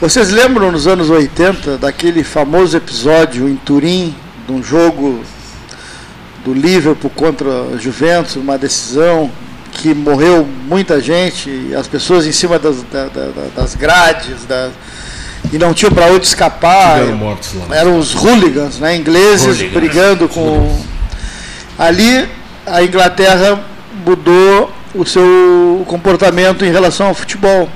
Vocês 0.00 0.30
lembram 0.30 0.72
nos 0.72 0.86
anos 0.86 1.08
80 1.08 1.78
daquele 1.78 2.24
famoso 2.24 2.76
episódio 2.76 3.48
em 3.48 3.56
Turim, 3.56 4.14
de 4.46 4.52
um 4.52 4.62
jogo 4.62 5.22
do 6.44 6.52
Liverpool 6.52 7.10
contra 7.14 7.48
a 7.74 7.76
Juventus, 7.78 8.36
uma 8.36 8.58
decisão 8.58 9.30
que 9.72 9.94
morreu 9.94 10.46
muita 10.68 11.00
gente, 11.00 11.74
as 11.74 11.86
pessoas 11.88 12.26
em 12.26 12.32
cima 12.32 12.58
das, 12.58 12.82
da- 12.84 13.04
da- 13.06 13.28
da- 13.28 13.48
das 13.56 13.74
grades, 13.74 14.44
da- 14.46 14.70
e 15.54 15.58
não 15.58 15.72
tinham 15.72 15.92
para 15.92 16.06
onde 16.06 16.26
escapar. 16.26 16.98
Tiveram 16.98 17.16
mortos 17.16 17.54
lá. 17.54 17.76
Eram 17.76 17.96
os 17.96 18.12
hooligans, 18.12 18.80
né, 18.80 18.96
ingleses, 18.96 19.60
Hooligans. 19.60 19.72
brigando 19.72 20.28
com. 20.28 20.82
Ali 21.78 22.28
a 22.66 22.82
Inglaterra 22.82 23.60
mudou 24.04 24.72
o 24.92 25.06
seu 25.06 25.84
comportamento 25.86 26.64
em 26.64 26.72
relação 26.72 27.06
ao 27.06 27.14
futebol. 27.14 27.68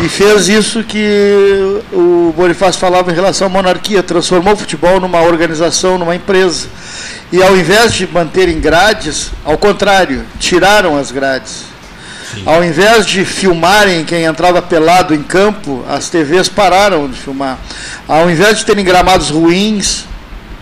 E 0.00 0.08
fez 0.08 0.48
isso 0.48 0.82
que 0.82 1.82
o 1.92 2.32
Bonifácio 2.34 2.80
falava 2.80 3.10
em 3.10 3.14
relação 3.14 3.46
à 3.46 3.50
monarquia, 3.50 4.02
transformou 4.02 4.54
o 4.54 4.56
futebol 4.56 4.98
numa 4.98 5.20
organização, 5.20 5.98
numa 5.98 6.14
empresa. 6.14 6.68
E 7.30 7.42
ao 7.42 7.54
invés 7.56 7.92
de 7.92 8.06
manterem 8.06 8.58
grades, 8.58 9.30
ao 9.44 9.58
contrário, 9.58 10.24
tiraram 10.38 10.96
as 10.96 11.10
grades. 11.10 11.64
Ao 12.44 12.62
invés 12.64 13.06
de 13.06 13.24
filmarem 13.24 14.04
quem 14.04 14.24
entrava 14.24 14.60
pelado 14.60 15.14
em 15.14 15.22
campo, 15.22 15.84
as 15.88 16.08
TVs 16.08 16.48
pararam 16.48 17.08
de 17.08 17.18
filmar. 17.18 17.58
Ao 18.06 18.30
invés 18.30 18.58
de 18.58 18.64
terem 18.64 18.84
gramados 18.84 19.30
ruins, 19.30 20.04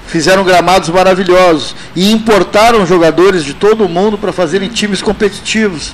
fizeram 0.06 0.44
gramados 0.44 0.88
maravilhosos 0.88 1.74
e 1.94 2.10
importaram 2.12 2.86
jogadores 2.86 3.44
de 3.44 3.54
todo 3.54 3.84
o 3.84 3.88
mundo 3.88 4.16
para 4.16 4.32
fazerem 4.32 4.68
times 4.68 5.02
competitivos 5.02 5.92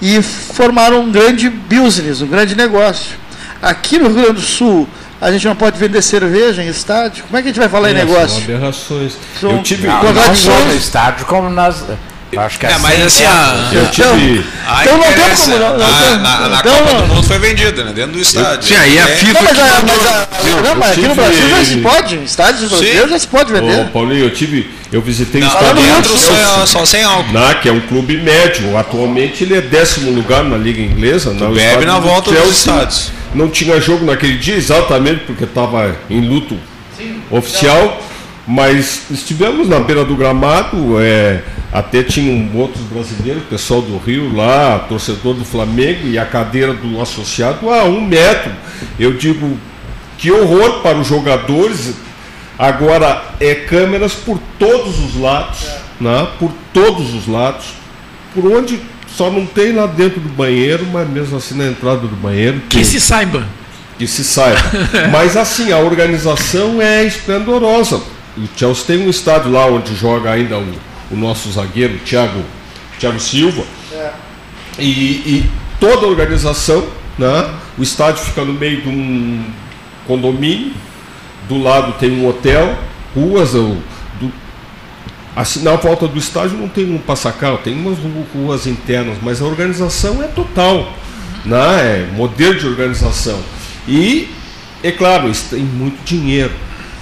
e 0.00 0.20
formaram 0.22 1.00
um 1.00 1.10
grande 1.10 1.48
business, 1.48 2.20
um 2.20 2.26
grande 2.26 2.54
negócio. 2.54 3.16
Aqui 3.60 3.98
no 3.98 4.06
Rio 4.08 4.22
Grande 4.22 4.32
do 4.34 4.40
Sul, 4.40 4.88
a 5.20 5.32
gente 5.32 5.46
não 5.46 5.56
pode 5.56 5.76
vender 5.78 6.00
cerveja 6.02 6.62
em 6.62 6.68
estádio. 6.68 7.24
Como 7.24 7.36
é 7.36 7.42
que 7.42 7.48
a 7.48 7.50
gente 7.50 7.58
vai 7.58 7.68
falar 7.68 7.90
em 7.90 7.94
É, 7.94 8.04
negócio? 8.04 8.44
São 8.44 8.54
aberrações. 8.54 9.12
São 9.40 9.50
eu 9.52 9.62
tive 9.62 9.88
Não, 9.88 10.02
não 10.02 10.64
no 10.66 10.74
estádio 10.74 11.26
como 11.26 11.50
nas. 11.50 11.82
Acho 12.36 12.58
que 12.58 12.66
É, 12.66 12.76
mas 12.78 13.00
assim, 13.06 13.24
assim, 13.24 13.24
é- 13.24 13.26
a, 13.26 13.68
Eu 13.72 13.86
tive. 13.90 14.44
a 14.66 14.82
Então 14.84 14.98
não 14.98 15.04
tem 15.04 15.36
como 15.36 15.58
não- 15.58 15.78
não 15.78 15.86
a- 15.86 16.02
tem- 16.02 16.18
na, 16.18 16.48
na 16.48 16.58
então 16.60 16.72
Copa 16.76 16.92
não- 16.92 17.00
do 17.00 17.06
Mundo 17.14 17.22
foi 17.26 17.38
vendida, 17.38 17.84
né? 17.84 17.92
Dentro 17.94 18.12
do 18.12 18.20
estádio. 18.20 18.68
Sim, 18.68 18.76
aí 18.76 18.98
a 18.98 19.08
É, 19.08 19.16
FIFA 19.16 19.32
Não, 19.32 19.42
mas, 19.42 19.58
a- 19.58 19.82
mas 19.82 20.06
a- 20.06 20.62
não, 20.62 20.74
mas 20.74 20.90
aqui 20.92 21.00
no 21.08 21.14
Brasil 21.14 21.48
já 21.48 21.64
se 21.64 21.76
pode, 21.78 22.14
estádios 22.24 22.68
brasileiros 22.70 23.10
já 23.10 23.18
se 23.18 23.26
pode 23.28 23.50
Ô, 23.52 23.54
vender. 23.56 23.84
Paulinho, 23.92 24.24
eu 24.24 24.30
tive. 24.34 24.70
Eu 24.92 25.00
visitei 25.02 25.40
o 25.40 25.44
Não, 25.44 25.52
estádio 25.52 25.82
dentro 25.82 26.16
só, 26.18 26.66
só 26.66 26.84
sem 26.84 27.02
álcool. 27.02 27.32
Na, 27.32 27.54
que 27.54 27.68
é 27.68 27.72
um 27.72 27.80
clube 27.80 28.16
médio. 28.18 28.76
Atualmente 28.76 29.44
ele 29.44 29.54
é 29.56 29.60
décimo 29.60 30.10
lugar 30.10 30.42
na 30.44 30.56
Liga 30.56 30.80
Inglesa. 30.82 31.30
Na, 31.32 31.46
o 31.46 31.48
bebe 31.54 31.60
estádio 31.66 31.86
na 31.86 31.94
do 31.98 32.00
volta 32.02 32.30
dos 32.30 32.58
estádios. 32.58 33.10
Não 33.34 33.48
tinha 33.50 33.78
jogo 33.80 34.04
naquele 34.06 34.36
dia, 34.38 34.54
exatamente 34.56 35.24
porque 35.26 35.44
estava 35.44 35.94
em 36.10 36.20
luto 36.26 36.58
oficial. 37.30 38.02
Mas 38.50 39.02
estivemos 39.10 39.68
na 39.68 39.78
beira 39.78 40.06
do 40.06 40.16
gramado, 40.16 40.98
é, 40.98 41.42
até 41.70 42.02
tinham 42.02 42.58
outros 42.58 42.82
brasileiros, 42.84 43.42
pessoal 43.42 43.82
do 43.82 43.98
Rio 43.98 44.34
lá, 44.34 44.86
torcedor 44.88 45.34
do 45.34 45.44
Flamengo 45.44 46.06
e 46.06 46.18
a 46.18 46.24
cadeira 46.24 46.72
do 46.72 46.98
associado 46.98 47.68
a 47.68 47.84
um 47.84 48.00
metro. 48.00 48.50
Eu 48.98 49.12
digo, 49.12 49.58
que 50.16 50.32
horror 50.32 50.80
para 50.80 50.96
os 50.96 51.06
jogadores. 51.06 51.92
Agora, 52.58 53.22
é 53.38 53.54
câmeras 53.54 54.14
por 54.14 54.40
todos 54.58 54.98
os 54.98 55.20
lados, 55.20 55.66
né? 56.00 56.26
por 56.38 56.50
todos 56.72 57.12
os 57.12 57.28
lados, 57.28 57.66
por 58.34 58.50
onde 58.50 58.80
só 59.06 59.30
não 59.30 59.44
tem 59.44 59.72
lá 59.72 59.86
dentro 59.86 60.20
do 60.20 60.28
banheiro, 60.30 60.86
mas 60.90 61.06
mesmo 61.06 61.36
assim 61.36 61.54
na 61.54 61.66
entrada 61.66 62.00
do 62.00 62.16
banheiro. 62.16 62.62
Que 62.68 62.76
tem. 62.76 62.84
se 62.84 62.98
saiba. 62.98 63.46
que 63.98 64.06
se 64.06 64.24
saiba. 64.24 64.58
Mas 65.12 65.36
assim, 65.36 65.70
a 65.70 65.78
organização 65.78 66.80
é 66.80 67.04
esplendorosa. 67.04 68.00
O 68.38 68.48
Chelsea 68.56 68.84
tem 68.86 69.04
um 69.04 69.10
estádio 69.10 69.50
lá 69.50 69.66
onde 69.66 69.94
joga 69.96 70.30
ainda 70.30 70.58
o, 70.58 70.74
o 71.10 71.16
nosso 71.16 71.50
zagueiro, 71.50 71.98
Thiago, 71.98 72.40
Thiago 72.98 73.18
Silva. 73.18 73.64
É. 73.92 74.12
E, 74.78 74.84
e, 74.84 75.50
toda 75.80 76.06
a 76.06 76.08
organização, 76.08 76.86
né? 77.18 77.50
o 77.76 77.82
estádio 77.82 78.24
fica 78.24 78.44
no 78.44 78.52
meio 78.52 78.82
de 78.82 78.88
um 78.88 79.44
condomínio, 80.06 80.72
do 81.48 81.60
lado 81.60 81.94
tem 81.98 82.12
um 82.12 82.28
hotel, 82.28 82.78
ruas, 83.14 83.52
do, 83.52 84.32
assim, 85.34 85.62
na 85.62 85.74
volta 85.74 86.06
do 86.06 86.18
estádio 86.18 86.56
não 86.56 86.68
tem 86.68 86.92
um 86.92 86.98
passacal, 86.98 87.58
tem 87.58 87.74
umas 87.74 87.98
ruas 88.32 88.66
internas, 88.66 89.18
mas 89.20 89.42
a 89.42 89.44
organização 89.44 90.22
é 90.22 90.28
total, 90.28 90.92
né? 91.44 91.56
é 91.56 92.08
modelo 92.14 92.54
de 92.54 92.66
organização. 92.66 93.40
E, 93.88 94.28
é 94.82 94.92
claro, 94.92 95.26
eles 95.26 95.42
têm 95.42 95.62
muito 95.62 96.04
dinheiro. 96.04 96.52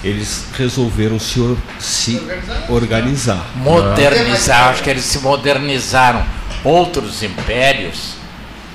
Eles 0.07 0.47
resolveram 0.57 1.19
se, 1.19 1.41
or, 1.41 1.57
se 1.81 2.23
organizar. 2.69 3.45
Modernizar, 3.57 4.69
acho 4.69 4.83
que 4.85 4.89
eles 4.89 5.05
se 5.05 5.19
modernizaram. 5.19 6.25
Outros 6.63 7.25
impérios 7.25 8.15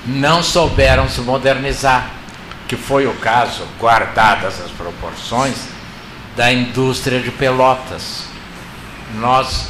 não 0.04 0.42
souberam 0.42 1.08
se 1.08 1.22
modernizar, 1.22 2.10
que 2.68 2.76
foi 2.76 3.06
o 3.06 3.14
caso, 3.14 3.66
guardadas 3.80 4.60
as 4.60 4.70
proporções, 4.72 5.56
da 6.36 6.52
indústria 6.52 7.18
de 7.18 7.30
Pelotas. 7.30 8.24
Nós 9.14 9.68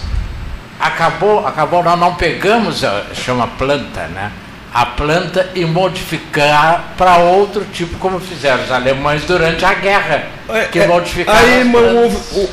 acabou, 0.81 1.47
acabou 1.47 1.85
nós 1.85 1.99
não 1.99 2.17
pegamos 2.17 2.83
a 2.83 3.15
chama 3.15 3.47
planta, 3.47 4.09
né? 4.09 4.33
A 4.73 4.87
planta 4.87 5.51
e 5.55 5.67
modificar 5.67 6.95
para 6.97 7.19
outro 7.19 7.65
tipo, 7.73 7.99
como 7.99 8.19
fizeram 8.19 8.65
os 8.65 8.71
alemães 8.71 9.23
durante 9.25 9.63
a 9.65 9.75
guerra, 9.75 10.29
é, 10.49 10.65
que 10.65 10.79
é, 10.79 10.87
modificaram. 10.87 11.39
Aí, 11.39 11.73
houve, 11.75 12.49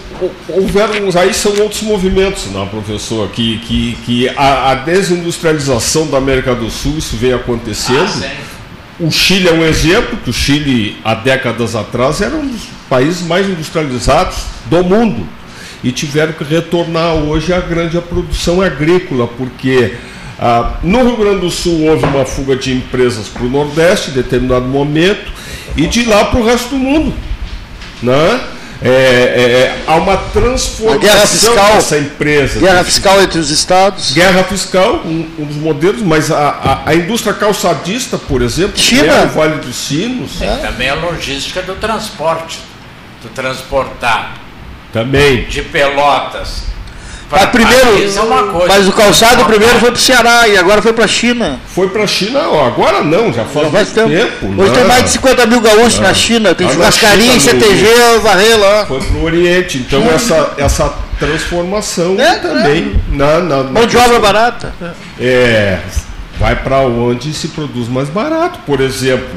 houveram, 0.50 0.94
aí 1.20 1.34
são 1.34 1.58
outros 1.62 1.82
movimentos, 1.82 2.52
não, 2.52 2.68
professor, 2.68 3.30
que, 3.30 3.60
que, 3.60 3.98
que 4.06 4.30
a, 4.36 4.72
a, 4.72 4.76
desindustrialização 4.76 6.08
da 6.08 6.18
América 6.18 6.54
do 6.54 6.70
Sul, 6.70 6.98
isso 6.98 7.16
vem 7.16 7.34
acontecendo. 7.34 8.26
Ah, 8.26 8.50
o 9.00 9.10
Chile 9.10 9.48
é 9.48 9.54
um 9.54 9.64
exemplo, 9.64 10.18
que 10.18 10.30
o 10.30 10.34
Chile, 10.34 10.98
há 11.06 11.16
décadas 11.16 11.74
atrás, 11.74 12.20
era 12.20 12.36
um 12.36 12.46
dos 12.46 12.64
países 12.90 13.26
mais 13.26 13.48
industrializados 13.48 14.44
do 14.66 14.84
mundo. 14.84 15.26
E 15.82 15.94
tiveram 15.94 16.34
que 16.34 16.44
retornar 16.44 17.14
hoje 17.14 17.54
à 17.54 17.62
grande 17.62 17.98
produção 18.02 18.62
agrícola, 18.62 19.26
porque 19.26 19.96
ah, 20.42 20.78
no 20.84 21.04
Rio 21.04 21.18
Grande 21.18 21.42
do 21.42 21.52
Sul 21.52 21.84
houve 21.84 22.06
uma 22.06 22.24
fuga 22.24 22.56
de 22.56 22.72
empresas 22.72 23.28
para 23.28 23.44
o 23.44 23.50
Nordeste 23.50 24.12
em 24.12 24.14
determinado 24.14 24.66
momento 24.66 25.30
e 25.76 25.86
de 25.86 26.06
lá 26.06 26.26
para 26.26 26.40
o 26.40 26.46
resto 26.46 26.70
do 26.70 26.78
mundo. 26.78 27.14
Né? 28.02 28.42
É, 28.82 28.90
é, 28.90 28.92
é 28.92 29.84
há 29.86 29.96
uma 29.96 30.16
transformação 30.16 31.54
dessa 31.54 31.98
empresa. 31.98 32.62
Guerra 32.62 32.86
fiscal 32.86 33.22
entre 33.22 33.38
os 33.38 33.50
estados. 33.50 34.14
Guerra 34.14 34.44
fiscal, 34.46 35.02
um, 35.06 35.30
um 35.38 35.44
dos 35.44 35.58
modelos, 35.58 36.02
mas 36.02 36.32
a, 36.32 36.50
a, 36.50 36.90
a, 36.90 36.96
indústria 36.96 37.34
calçadista, 37.34 38.18
por 38.18 38.42
exemplo, 38.42 38.78
China. 38.80 39.12
é 39.12 39.26
o 39.26 39.30
Vale 39.30 39.58
dos 39.58 39.76
Sinos. 39.76 40.42
É. 40.42 40.56
Também 40.56 40.90
a 40.90 40.96
logística 40.96 41.62
do 41.62 41.76
transporte, 41.76 42.60
do 43.22 43.28
transportar. 43.28 44.38
Também. 44.94 45.44
De 45.50 45.62
Pelotas 45.64 46.70
mas 47.32 47.50
primeiro, 47.50 47.90
é 47.98 48.68
mas 48.68 48.88
o 48.88 48.92
calçado 48.92 49.46
primeiro 49.46 49.78
foi 49.80 49.92
para 49.92 49.98
o 49.98 50.02
Ceará 50.02 50.48
e 50.48 50.58
agora 50.58 50.82
foi 50.82 50.94
para 50.94 51.06
a 51.06 51.08
China. 51.08 51.60
Foi 51.68 51.88
para 51.90 52.04
a 52.04 52.08
China, 52.08 52.40
agora 52.66 53.04
não, 53.04 53.32
já 53.32 53.46
faz, 53.46 53.66
já 53.68 53.72
faz 53.72 53.90
tempo. 53.92 54.10
tempo. 54.10 54.46
Hoje 54.48 54.70
não. 54.70 54.74
tem 54.74 54.84
mais 54.86 55.04
de 55.04 55.10
50 55.12 55.46
mil 55.46 55.62
gaúchos 55.62 56.00
não. 56.00 56.08
na 56.08 56.14
China, 56.14 56.56
tem 56.56 56.68
churrascaria, 56.68 57.40
CTG, 57.40 57.86
Varrer 58.24 58.60
lá. 58.60 58.86
Foi 58.88 59.00
para 59.00 59.18
o 59.18 59.24
Oriente, 59.24 59.78
então 59.78 60.04
essa, 60.10 60.54
essa 60.58 60.94
transformação 61.20 62.20
é, 62.20 62.36
também 62.40 62.96
é. 62.96 63.16
Na, 63.16 63.40
na, 63.40 63.64
na 63.64 63.72
Mão 63.72 63.86
de 63.86 63.96
obra 63.96 64.20
barata. 64.20 64.74
É, 65.20 65.78
vai 66.40 66.56
para 66.56 66.80
onde 66.82 67.32
se 67.32 67.50
produz 67.50 67.88
mais 67.88 68.10
barato. 68.10 68.60
Por 68.66 68.82
exemplo, 68.82 69.30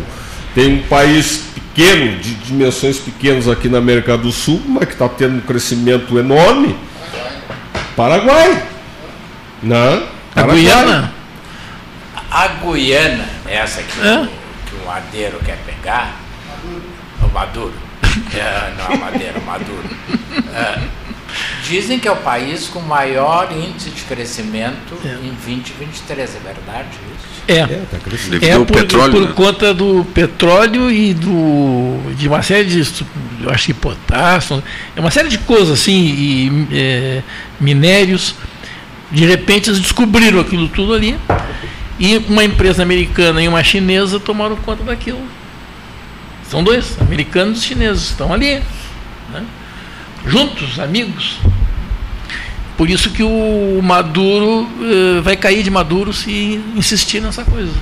tem 0.55 0.77
um 0.77 0.83
país 0.85 1.43
pequeno, 1.55 2.17
de 2.17 2.35
dimensões 2.37 2.99
pequenas 2.99 3.49
aqui 3.49 3.69
na 3.69 3.79
América 3.79 4.17
do 4.17 4.33
Sul, 4.33 4.63
mas 4.67 4.87
que 4.87 4.93
está 4.95 5.11
tendo 5.11 5.37
um 5.37 5.41
crescimento 5.41 6.19
enorme 6.19 6.75
Paraguai. 7.97 8.63
Não. 9.63 10.09
A 10.35 10.43
Guiana? 10.43 11.13
A 12.31 12.49
Guiana, 12.49 13.29
essa 13.47 13.83
que, 13.83 14.01
é? 14.01 14.15
o, 14.23 14.29
que 14.67 14.75
o 14.77 14.87
Madeiro 14.87 15.39
quer 15.45 15.59
pegar, 15.67 16.17
o 17.23 17.29
Maduro. 17.33 17.75
É, 18.35 18.75
não 18.77 18.93
é 18.93 18.97
Madeiro, 18.99 19.39
o 19.41 19.45
Maduro. 19.45 19.89
É, 20.55 20.83
dizem 21.65 21.99
que 21.99 22.07
é 22.07 22.13
o 22.13 22.17
país 22.17 22.69
com 22.69 22.81
maior 22.81 23.51
índice 23.51 23.89
de 23.89 24.03
crescimento 24.03 24.99
é. 25.03 25.09
em 25.09 25.33
2023, 25.33 26.37
é 26.37 26.39
verdade 26.39 26.89
isso? 27.17 27.32
É, 27.49 27.55
é, 27.55 27.85
tá 27.91 27.99
é 28.41 28.59
por, 28.59 28.67
petróleo, 28.67 29.13
por 29.13 29.23
né? 29.23 29.33
conta 29.35 29.75
do 29.75 30.05
petróleo 30.15 30.91
e 30.91 31.13
do, 31.13 31.99
de 32.15 32.29
uma 32.29 32.41
série 32.43 32.69
de, 32.69 33.05
eu 33.43 33.51
acho 33.51 33.67
que 33.67 33.75
potássio, 33.75 34.63
é 34.95 35.01
uma 35.01 35.11
série 35.11 35.29
de 35.29 35.39
coisas 35.39 35.71
assim, 35.71 35.93
e, 35.93 36.69
é, 36.73 37.23
minérios. 37.61 38.35
De 39.11 39.27
repente 39.27 39.69
eles 39.69 39.81
descobriram 39.81 40.41
aquilo 40.41 40.69
tudo 40.69 40.95
ali 40.95 41.19
e 41.99 42.17
uma 42.29 42.43
empresa 42.43 42.83
americana 42.83 43.43
e 43.43 43.49
uma 43.49 43.63
chinesa 43.63 44.19
tomaram 44.19 44.57
conta 44.57 44.83
daquilo. 44.85 45.23
São 46.49 46.63
dois, 46.63 47.01
americanos 47.01 47.63
e 47.63 47.67
chineses, 47.67 48.11
estão 48.11 48.33
ali, 48.33 48.61
né? 49.33 49.45
juntos, 50.27 50.79
amigos. 50.79 51.39
Por 52.77 52.89
isso 52.89 53.11
que 53.11 53.23
o 53.23 53.81
Maduro 53.83 54.63
uh, 54.63 55.23
vai 55.23 55.37
cair 55.37 55.63
de 55.63 55.71
Maduro 55.71 56.13
se 56.13 56.61
insistir 56.75 57.21
nessa 57.21 57.45
coisa. 57.45 57.73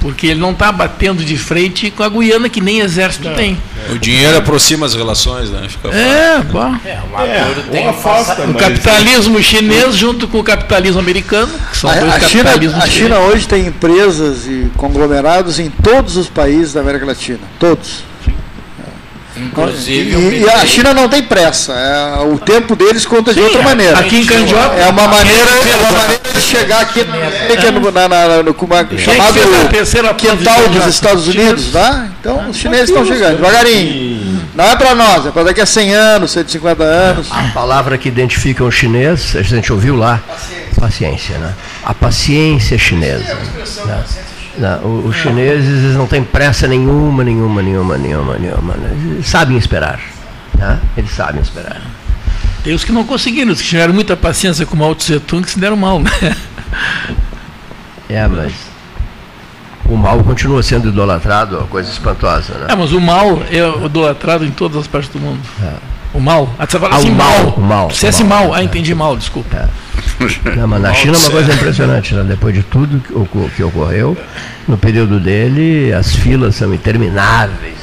Porque 0.00 0.28
ele 0.28 0.40
não 0.40 0.52
está 0.52 0.72
batendo 0.72 1.22
de 1.22 1.36
frente 1.36 1.90
com 1.90 2.02
a 2.02 2.08
Guiana, 2.08 2.48
que 2.48 2.60
nem 2.60 2.80
exército 2.80 3.28
não. 3.28 3.36
tem. 3.36 3.58
O 3.90 3.98
dinheiro 3.98 4.38
aproxima 4.38 4.86
as 4.86 4.94
relações, 4.94 5.50
né? 5.50 5.68
Fica 5.68 5.88
é, 5.88 6.38
bom. 6.42 6.74
É, 6.86 6.98
o 7.04 7.12
Maduro 7.12 7.60
é, 7.68 7.70
tem 7.70 7.86
afasta, 7.86 8.42
o 8.44 8.54
capitalismo 8.54 9.42
chinês 9.42 9.94
junto 9.94 10.26
com 10.26 10.38
o 10.38 10.44
capitalismo 10.44 11.00
americano, 11.00 11.52
que 11.70 11.76
são 11.76 11.90
a, 11.90 11.94
dois 11.96 12.14
a 12.14 12.20
China, 12.20 12.50
a 12.82 12.86
China 12.86 13.18
hoje 13.18 13.46
tem 13.46 13.66
empresas 13.66 14.46
e 14.46 14.70
conglomerados 14.74 15.58
em 15.58 15.68
todos 15.68 16.16
os 16.16 16.28
países 16.28 16.72
da 16.72 16.80
América 16.80 17.04
Latina. 17.04 17.40
Todos. 17.58 18.09
Inclusive. 19.40 20.16
E, 20.16 20.42
e, 20.42 20.50
a 20.50 20.66
China 20.66 20.92
não 20.92 21.08
tem 21.08 21.22
pressa. 21.22 21.72
É, 21.72 22.24
o 22.24 22.38
tempo 22.38 22.76
deles 22.76 23.06
conta 23.06 23.32
Sim, 23.32 23.40
de 23.40 23.46
outra 23.46 23.62
maneira. 23.62 23.98
Aqui 23.98 24.20
em 24.20 24.26
Candiota. 24.26 24.74
É 24.76 24.88
uma 24.88 25.08
maneira, 25.08 25.50
é 25.50 25.76
uma 25.76 25.92
maneira 25.92 26.22
de 26.34 26.40
chegar 26.40 26.80
aqui 26.80 27.04
na 27.04 27.70
no, 27.70 27.90
na, 27.90 28.08
na, 28.08 28.42
no, 28.42 28.54
chamado 28.98 30.14
quintal 30.14 30.68
dos 30.68 30.86
Estados 30.86 31.28
Unidos. 31.28 31.72
Tá? 31.72 32.08
Então 32.20 32.50
os 32.50 32.56
chineses 32.56 32.90
estão 32.90 33.04
chegando, 33.04 33.36
devagarinho. 33.36 34.40
Não 34.54 34.64
é 34.64 34.76
para 34.76 34.94
nós, 34.94 35.26
é 35.26 35.30
para 35.30 35.44
daqui 35.44 35.60
a 35.60 35.66
100 35.66 35.94
anos, 35.94 36.30
150 36.32 36.82
anos. 36.82 37.28
A 37.30 37.44
palavra 37.54 37.96
que 37.96 38.08
identifica 38.08 38.64
o 38.64 38.70
chinês, 38.70 39.34
a 39.36 39.42
gente 39.42 39.72
ouviu 39.72 39.96
lá, 39.96 40.20
paciência, 40.28 40.80
paciência 40.80 41.38
né? 41.38 41.54
A 41.84 41.94
paciência 41.94 42.76
chinesa. 42.76 43.38
Né? 43.86 44.04
Não, 44.60 45.06
os 45.06 45.16
chineses 45.16 45.96
não 45.96 46.06
têm 46.06 46.22
pressa 46.22 46.68
nenhuma, 46.68 47.24
nenhuma, 47.24 47.62
nenhuma, 47.62 47.96
nenhuma, 47.96 48.36
nenhuma. 48.36 48.74
Eles 49.14 49.26
sabem 49.26 49.56
esperar. 49.56 49.98
Né? 50.56 50.78
Eles 50.96 51.10
sabem 51.10 51.40
esperar. 51.40 51.80
Tem 52.62 52.74
os 52.74 52.84
que 52.84 52.92
não 52.92 53.04
conseguiram, 53.04 53.52
os 53.52 53.62
que 53.62 53.68
tiveram 53.68 53.94
muita 53.94 54.16
paciência 54.16 54.66
com 54.66 54.76
o 54.76 54.78
Mao 54.78 54.94
Tse 54.94 55.18
Tung 55.20 55.42
que 55.42 55.50
se 55.50 55.58
deram 55.58 55.76
mal. 55.76 55.98
Né? 55.98 56.10
É, 58.08 58.26
mas 58.26 58.52
o 59.84 59.96
mal 59.96 60.18
continua 60.24 60.64
sendo 60.64 60.88
idolatrado, 60.88 61.58
uma 61.58 61.66
coisa 61.68 61.88
espantosa. 61.88 62.54
Né? 62.54 62.66
É, 62.70 62.74
mas 62.74 62.90
o 62.90 63.00
mal 63.00 63.40
é 63.48 63.86
idolatrado 63.86 64.44
em 64.44 64.50
todas 64.50 64.78
as 64.78 64.88
partes 64.88 65.08
do 65.10 65.20
mundo. 65.20 65.38
É. 65.62 65.74
O 66.12 66.20
mal? 66.20 66.52
Ah, 66.58 66.66
você 66.66 66.78
fala 66.78 66.94
ah, 66.94 66.98
assim, 66.98 67.10
o 67.10 67.14
mal. 67.14 67.54
O 67.56 67.60
mal. 67.60 67.90
Se 67.90 68.06
é 68.06 68.08
assim 68.08 68.24
mal. 68.24 68.52
Ah, 68.52 68.62
entendi 68.62 68.94
mal, 68.94 69.16
desculpa. 69.16 69.56
É. 69.56 69.68
Não, 70.56 70.66
mas 70.66 70.82
na 70.82 70.92
China 70.92 71.16
é 71.16 71.18
uma 71.18 71.30
coisa 71.30 71.52
impressionante, 71.54 72.14
né? 72.14 72.24
depois 72.24 72.54
de 72.54 72.62
tudo 72.62 73.00
que 73.54 73.62
ocorreu, 73.62 74.16
no 74.66 74.76
período 74.76 75.18
dele, 75.18 75.92
as 75.92 76.14
filas 76.14 76.56
são 76.56 76.74
intermináveis. 76.74 77.78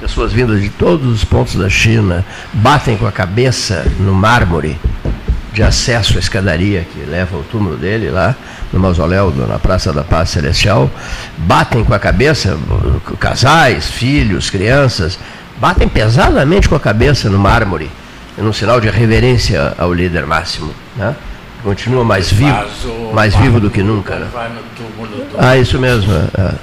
Pessoas 0.00 0.32
vindas 0.32 0.60
de 0.60 0.70
todos 0.70 1.12
os 1.12 1.24
pontos 1.24 1.56
da 1.56 1.68
China 1.68 2.24
batem 2.52 2.96
com 2.96 3.06
a 3.06 3.12
cabeça 3.12 3.84
no 3.98 4.14
mármore 4.14 4.78
de 5.52 5.62
acesso 5.62 6.16
à 6.16 6.20
escadaria 6.20 6.86
que 6.92 7.00
leva 7.00 7.36
ao 7.36 7.42
túmulo 7.42 7.76
dele 7.76 8.10
lá, 8.10 8.34
no 8.72 8.78
mausoléu, 8.78 9.32
na 9.48 9.58
Praça 9.58 9.92
da 9.92 10.04
Paz 10.04 10.30
Celestial, 10.30 10.90
batem 11.36 11.84
com 11.84 11.92
a 11.92 11.98
cabeça, 11.98 12.56
casais, 13.18 13.90
filhos, 13.90 14.50
crianças, 14.50 15.18
batem 15.60 15.88
pesadamente 15.88 16.68
com 16.68 16.74
a 16.74 16.80
cabeça 16.80 17.28
no 17.28 17.38
mármore, 17.38 17.90
num 18.36 18.52
sinal 18.52 18.80
de 18.80 18.88
reverência 18.88 19.74
ao 19.78 19.92
líder 19.92 20.26
máximo. 20.26 20.72
Né? 20.96 21.14
Continua 21.62 22.04
mais 22.04 22.30
vivo, 22.30 23.12
mais 23.12 23.34
vivo 23.34 23.58
do 23.58 23.68
que 23.68 23.82
nunca. 23.82 24.16
Né? 24.16 24.28
Ah, 25.36 25.56
isso 25.56 25.78
mesmo. 25.78 26.12
É. 26.12 26.54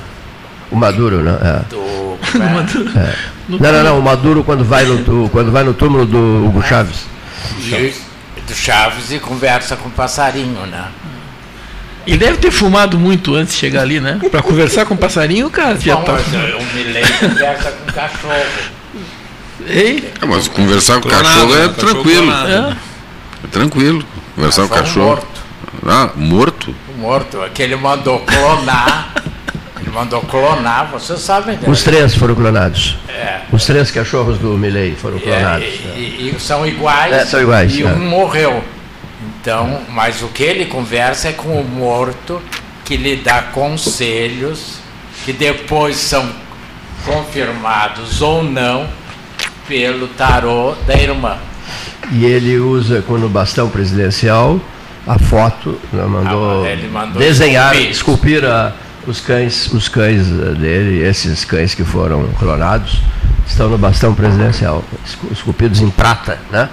O 0.71 0.75
Maduro, 0.75 1.21
não. 1.21 1.33
É. 1.33 1.61
Do, 1.69 1.95
É. 2.95 3.15
Não, 3.47 3.59
não, 3.59 3.83
não. 3.83 3.99
O 3.99 4.01
Maduro 4.01 4.43
quando 4.43 4.63
vai 4.63 4.85
no, 4.85 5.29
quando 5.29 5.51
vai 5.51 5.63
no 5.63 5.73
túmulo 5.73 6.05
do 6.05 6.45
Hugo 6.45 6.63
Chaves. 6.63 7.05
E, 7.59 7.93
do 8.47 8.53
Chaves 8.53 9.11
e 9.11 9.19
conversa 9.19 9.75
com 9.75 9.89
o 9.89 9.91
passarinho, 9.91 10.65
né? 10.65 10.85
Ele 12.07 12.17
deve 12.17 12.37
ter 12.37 12.51
fumado 12.51 12.99
muito 12.99 13.33
antes 13.33 13.53
de 13.53 13.59
chegar 13.59 13.81
ali, 13.81 13.99
né? 13.99 14.19
Para 14.29 14.41
conversar 14.41 14.85
com 14.85 14.93
o 14.93 14.97
passarinho, 14.97 15.49
cara, 15.49 15.77
já 15.79 15.95
Bom, 15.95 16.03
tá. 16.03 16.13
mas 16.13 16.33
eu 16.33 16.61
me 16.73 16.83
lembro 16.83 17.29
conversa 17.29 17.71
com 17.71 17.89
o 17.89 17.93
cachorro. 17.93 18.45
Ei? 19.65 20.11
É, 20.21 20.25
mas 20.25 20.47
conversar 20.47 20.99
com 21.01 21.07
o 21.07 21.11
Clonado, 21.11 21.27
cachorro 21.27 21.55
é 21.55 21.67
né? 21.67 21.73
Tranquilo. 21.77 22.21
clonado. 22.31 22.77
É 23.43 23.47
tranquilo. 23.51 24.05
Conversar 24.35 24.67
com 24.67 24.73
o 24.73 24.77
um 24.77 24.79
cachorro. 24.79 25.05
morto. 25.07 25.27
Ah, 25.87 26.09
morto? 26.15 26.75
O 26.95 26.97
morto, 26.99 27.39
que 27.53 27.61
ele 27.61 27.75
mandou 27.75 28.19
clonar. 28.19 29.13
ele 29.79 29.91
mandou 29.91 30.21
clonar, 30.21 30.89
vocês 30.91 31.19
sabem. 31.19 31.57
né? 31.57 31.63
Os 31.67 31.83
três 31.83 32.15
foram 32.15 32.35
clonados. 32.35 32.97
É. 33.07 33.41
Os 33.51 33.65
três 33.65 33.91
cachorros 33.91 34.37
do 34.37 34.57
Milley 34.57 34.95
foram 34.95 35.17
E, 35.17 35.21
clonados. 35.21 35.67
e- 35.95 36.33
e 36.35 36.39
são 36.39 36.65
iguais. 36.65 37.13
É, 37.13 37.25
são 37.25 37.41
iguais, 37.41 37.73
E 37.75 37.83
é. 37.83 37.87
um 37.87 37.99
morreu. 38.09 38.63
Então, 39.41 39.81
mas 39.89 40.21
o 40.23 40.27
que 40.27 40.41
ele 40.43 40.65
conversa 40.65 41.29
é 41.29 41.33
com 41.33 41.59
o 41.59 41.63
morto, 41.63 42.41
que 42.83 42.97
lhe 42.97 43.15
dá 43.17 43.41
conselhos, 43.43 44.77
que 45.23 45.31
depois 45.31 45.97
são 45.97 46.27
confirmados 47.05 48.21
ou 48.21 48.43
não 48.43 48.87
pelo 49.67 50.07
tarô 50.09 50.75
da 50.85 50.95
irmã. 50.95 51.37
E 52.11 52.23
ele 52.25 52.57
usa 52.59 53.01
com 53.01 53.17
no 53.17 53.27
bastão 53.29 53.69
presidencial 53.69 54.59
a 55.07 55.17
foto, 55.19 55.79
né, 55.93 56.03
mandou, 56.05 56.63
Ah, 56.63 56.69
ele 56.69 56.87
mandou 56.87 57.19
desenhar, 57.21 57.75
esculpir. 57.75 57.91
esculpir 57.91 58.45
a- 58.45 58.73
os 59.07 59.19
cães, 59.21 59.71
os 59.71 59.87
cães 59.87 60.21
eh, 60.27 60.53
dele, 60.55 61.03
esses 61.03 61.45
cães 61.45 61.75
que 61.75 61.83
foram 61.83 62.27
clonados, 62.39 63.01
estão 63.47 63.69
no 63.69 63.77
bastão 63.77 64.13
presidencial, 64.15 64.83
escu- 65.05 65.27
esculpidos 65.31 65.79
em 65.79 65.89
prata, 65.89 66.39
né? 66.51 66.69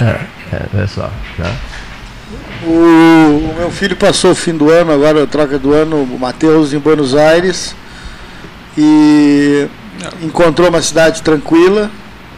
É, 0.00 0.04
é, 0.52 0.62
olha 0.74 0.86
só, 0.88 1.10
né? 1.38 1.52
O, 2.64 2.68
o 2.70 3.54
meu 3.58 3.70
filho 3.70 3.94
passou 3.96 4.32
o 4.32 4.34
fim 4.34 4.56
do 4.56 4.68
ano, 4.70 4.92
agora 4.92 5.22
a 5.22 5.26
troca 5.26 5.56
do 5.58 5.72
ano, 5.72 6.02
o 6.02 6.18
Matheus, 6.18 6.72
em 6.72 6.78
Buenos 6.80 7.14
Aires, 7.14 7.76
e 8.76 9.68
encontrou 10.22 10.68
uma 10.68 10.82
cidade 10.82 11.22
tranquila, 11.22 11.90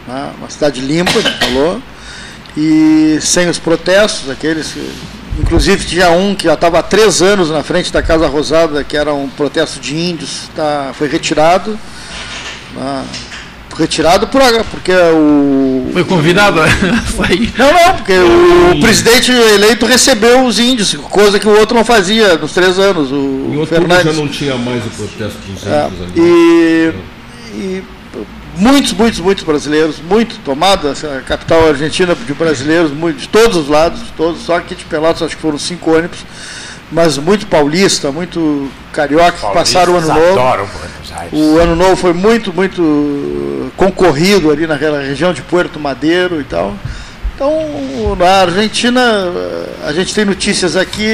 né, 0.07 0.29
uma 0.37 0.49
cidade 0.49 0.81
limpa, 0.81 1.11
falou, 1.39 1.81
e 2.57 3.17
sem 3.21 3.47
os 3.49 3.57
protestos, 3.59 4.29
aqueles. 4.29 4.71
que- 4.73 5.19
Inclusive 5.39 5.85
tinha 5.85 6.09
um 6.09 6.35
que 6.35 6.43
já 6.45 6.53
estava 6.55 6.79
há 6.79 6.83
três 6.83 7.21
anos 7.21 7.49
na 7.49 7.63
frente 7.63 7.93
da 7.93 8.01
Casa 8.03 8.27
Rosada, 8.27 8.83
que 8.83 8.97
era 8.97 9.13
um 9.13 9.29
protesto 9.29 9.79
de 9.79 9.95
índios, 9.95 10.49
tá, 10.53 10.91
foi 10.93 11.07
retirado. 11.07 11.79
né, 12.75 13.03
retirado 13.77 14.27
por, 14.27 14.41
porque 14.69 14.91
o. 14.91 15.89
Foi 15.93 16.03
convidado 16.03 16.59
a 16.61 16.67
sair. 17.15 17.53
Não, 17.57 17.71
não, 17.71 17.95
porque 17.95 18.11
o 18.75 18.79
presidente 18.81 19.31
eleito 19.31 19.85
recebeu 19.85 20.43
os 20.45 20.59
índios, 20.59 20.93
coisa 21.09 21.39
que 21.39 21.47
o 21.47 21.57
outro 21.57 21.77
não 21.77 21.85
fazia 21.85 22.35
nos 22.35 22.51
três 22.51 22.77
anos, 22.77 23.09
o 23.09 23.15
Em 23.15 23.57
outubro 23.57 23.87
já 23.87 23.95
Fernandes. 23.95 24.17
não 24.17 24.27
tinha 24.27 24.55
mais 24.57 24.85
o 24.85 24.89
protesto 24.89 25.37
dos 25.47 25.65
É, 25.65 25.85
índios 25.87 26.01
ali. 26.01 26.11
e, 26.17 26.93
e 27.59 27.83
muitos, 28.57 28.93
muitos, 28.93 29.19
muitos 29.19 29.43
brasileiros, 29.43 29.97
muito 29.99 30.37
tomada 30.43 30.91
a 30.91 31.21
capital 31.21 31.67
argentina 31.67 32.15
de 32.15 32.33
brasileiros, 32.33 32.91
muito, 32.91 33.19
de 33.19 33.27
todos 33.29 33.57
os 33.57 33.67
lados, 33.67 33.99
de 33.99 34.11
todos, 34.13 34.41
só 34.41 34.55
aqui 34.57 34.75
de 34.75 34.85
Pelotas 34.85 35.21
acho 35.23 35.35
que 35.35 35.41
foram 35.41 35.57
cinco 35.57 35.91
ônibus, 35.95 36.19
mas 36.91 37.17
muito 37.17 37.45
paulista, 37.47 38.11
muito 38.11 38.69
carioca 38.93 39.33
que 39.47 39.53
passaram 39.53 39.93
o 39.93 39.97
ano 39.97 40.07
novo. 40.07 40.19
adoram 40.39 40.65
Buenos 40.65 41.11
Aires. 41.15 41.29
O 41.33 41.59
ano 41.59 41.75
novo 41.75 41.95
foi 41.95 42.13
muito, 42.13 42.51
muito 42.53 43.71
concorrido 43.77 44.49
ali 44.51 44.65
naquela 44.65 44.99
região 45.01 45.33
de 45.33 45.41
Puerto 45.41 45.79
Madeiro 45.79 46.39
e 46.41 46.43
tal. 46.43 46.73
Então, 47.35 48.17
na 48.17 48.41
Argentina, 48.41 49.01
a 49.85 49.93
gente 49.93 50.13
tem 50.13 50.25
notícias 50.25 50.75
aqui. 50.75 51.07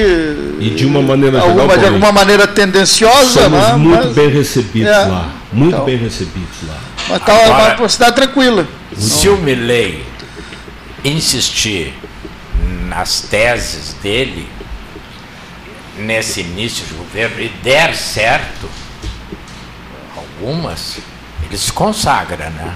E 0.59 0.72
de 0.72 0.84
uma 0.84 0.99
maneira 0.99 1.39
geral, 1.39 1.49
alguma, 1.49 1.67
de 1.67 1.73
Paulinho, 1.73 1.93
alguma 1.93 2.11
maneira 2.11 2.47
tendenciosa, 2.47 3.41
Somos 3.43 3.59
né? 3.67 3.73
muito 3.76 4.05
Mas- 4.07 4.15
bem 4.15 4.30
recebidos 4.30 4.89
É, 4.91 4.97
lá. 5.05 5.30
Muito 5.56 5.73
então. 5.73 5.86
bem 5.86 5.98
recebidos 5.98 6.68
lá. 6.68 6.77
Mas 7.10 7.23
tá 7.23 7.34
Agora- 7.34 7.76
uma 7.80 7.90
cidade 7.90 8.15
tranquila. 8.15 8.68
Se 8.98 9.30
o 9.30 9.38
Milley 9.38 10.03
insistir 11.03 11.94
nas 12.88 13.22
teses 13.22 13.94
dele, 14.02 14.48
nesse 15.98 16.41
início 16.41 16.86
de 16.86 16.94
governo, 16.94 17.41
e 17.41 17.48
der 17.64 17.95
certo, 17.95 18.69
algumas, 20.15 20.98
ele 21.48 21.57
se 21.57 21.72
consagra, 21.72 22.49
né? 22.49 22.73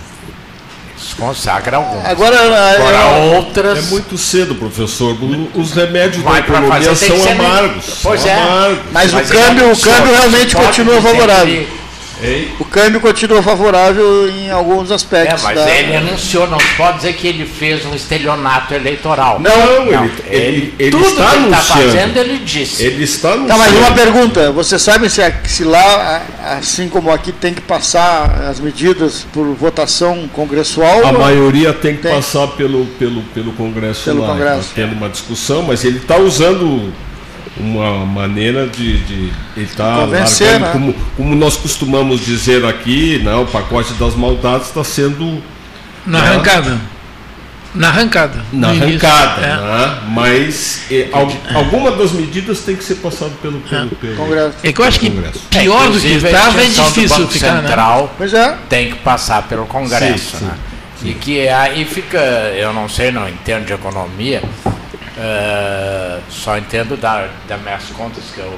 Ele 0.90 1.00
se 1.10 1.16
consagra 1.16 1.78
algumas. 1.78 2.06
Agora, 2.06 2.38
Agora 2.40 2.98
eu- 2.98 3.34
outras. 3.36 3.78
É 3.78 3.82
muito 3.90 4.18
cedo, 4.18 4.56
professor. 4.56 5.18
Os 5.56 5.72
remédios 5.74 6.24
Vai 6.24 6.42
da 6.42 6.48
economia 6.48 6.90
fazer, 6.96 7.08
são 7.18 7.32
amargos. 7.32 7.86
Pois 8.02 8.22
são 8.22 8.30
é. 8.30 8.42
amargos. 8.42 8.80
Mas, 8.92 9.12
Mas 9.14 9.30
o 9.30 9.34
câmbio, 9.34 9.64
ele 9.66 9.74
o 9.74 9.78
câmbio 9.82 10.14
realmente 10.14 10.56
continua 10.56 11.02
favorável. 11.02 11.79
Que- 12.20 12.52
O 12.60 12.66
câmbio 12.66 13.00
continua 13.00 13.42
favorável 13.42 14.30
em 14.30 14.50
alguns 14.52 14.92
É, 14.92 14.96
aspectos. 14.96 15.44
mas 15.44 15.56
da- 15.56 15.70
ele 15.76 15.96
anunciou, 15.96 16.48
não 16.48 16.60
se 16.60 16.76
pode 16.76 16.98
dizer 16.98 17.14
que 17.14 17.28
ele 17.28 17.46
fez 17.46 17.86
um 17.86 17.94
estelionato 17.96 18.74
eleitoral. 18.74 19.40
Não, 19.40 19.52
ele- 19.88 20.12
ele- 20.30 20.74
ele 20.80 20.92
tudo 20.92 21.06
está 21.08 21.30
que 21.32 21.36
ele 21.38 21.46
está 21.46 21.58
anunciando. 21.74 21.92
fazendo, 21.92 22.18
ele 22.18 22.38
disse. 22.40 22.84
Ele 22.84 23.04
está 23.04 23.36
no 23.36 23.48
Tá, 23.48 23.58
mas 23.58 23.74
uma 23.76 23.92
pergunta, 23.92 24.52
vocês 24.52 24.82
sabem 24.82 25.10
se, 25.10 25.22
se 25.46 25.64
lá, 25.64 26.22
assim 26.60 26.90
como 26.90 27.12
aqui, 27.12 27.32
tem 27.32 27.54
que 27.54 27.62
passar 27.62 28.48
as 28.50 28.60
medidas 28.60 29.26
por 29.34 29.46
votação 29.56 30.28
congressual? 30.34 31.06
A 31.06 31.12
ou- 31.12 31.20
maioria 31.20 31.74
tem 31.74 31.96
que 31.96 32.08
passar 32.08 32.48
pelo, 32.50 32.86
pelo, 33.00 33.22
pelo 33.34 33.52
Congresso 33.54 34.04
Pelo 34.06 34.22
lá. 34.22 34.28
Congresso. 34.30 34.60
Está 34.60 34.72
tendo 34.76 34.94
uma 34.94 35.10
discussão, 35.10 35.64
mas 35.64 35.84
ele 35.84 35.98
está 35.98 36.18
usando 36.18 36.94
uma 37.60 38.06
maneira 38.06 38.68
de. 38.68 38.98
de 39.00 39.14
ele 39.56 39.66
está 39.66 39.96
Convencer, 39.96 40.60
né? 40.60 40.70
como, 40.72 40.94
como 41.18 41.36
nós 41.36 41.56
costumamos 41.58 42.24
dizer 42.26 42.66
aqui, 42.66 43.20
né, 43.24 43.36
o 43.36 43.46
pacote 43.46 43.94
das 43.94 44.16
maldades 44.16 44.68
está 44.68 44.84
sendo. 44.84 45.42
Na 46.06 46.22
né, 46.22 46.28
arrancada. 46.30 46.78
Na 47.76 47.90
arrancada. 47.90 48.44
Na 48.52 48.70
arrancada, 48.70 49.42
É. 49.46 49.56
né? 49.58 49.98
mas 50.08 50.82
eh, 50.90 51.08
al- 51.14 51.32
alguma 51.54 51.92
das 51.92 52.12
medidas 52.14 52.62
tem 52.62 52.76
que 52.76 52.84
ser 52.84 52.96
passado 52.96 53.32
pelo, 53.44 53.60
pelo, 53.60 53.90
pelo 53.90 54.16
Congresso. 54.16 54.56
É 54.64 54.74
que 54.74 54.82
eu 54.82 54.86
acho 54.86 55.00
que 55.00 55.12
pior 55.52 55.90
do 55.92 56.00
que 56.00 56.08
estava 56.08 56.62
é 56.62 56.66
difícil 56.66 57.28
ficar, 57.28 57.54
né? 57.62 57.62
Central 57.68 58.12
Pois 58.18 58.34
é. 58.34 58.58
tem 58.68 58.90
que 58.90 58.96
passar 58.98 59.44
pelo 59.44 59.68
Congresso. 59.68 60.38
Sim, 60.38 60.46
né? 60.46 60.54
E 61.04 61.14
que 61.14 61.48
aí 61.48 61.86
fica, 61.86 62.18
eu 62.58 62.74
não 62.74 62.90
sei, 62.90 63.12
não 63.12 63.30
entendo 63.30 63.66
de 63.68 63.74
economia, 63.74 64.42
eh, 65.20 66.20
só 66.30 66.58
entendo 66.58 66.96
da, 66.96 67.28
das 67.48 67.62
minhas 67.62 67.84
contas 67.96 68.24
que 68.34 68.40
eu 68.40 68.58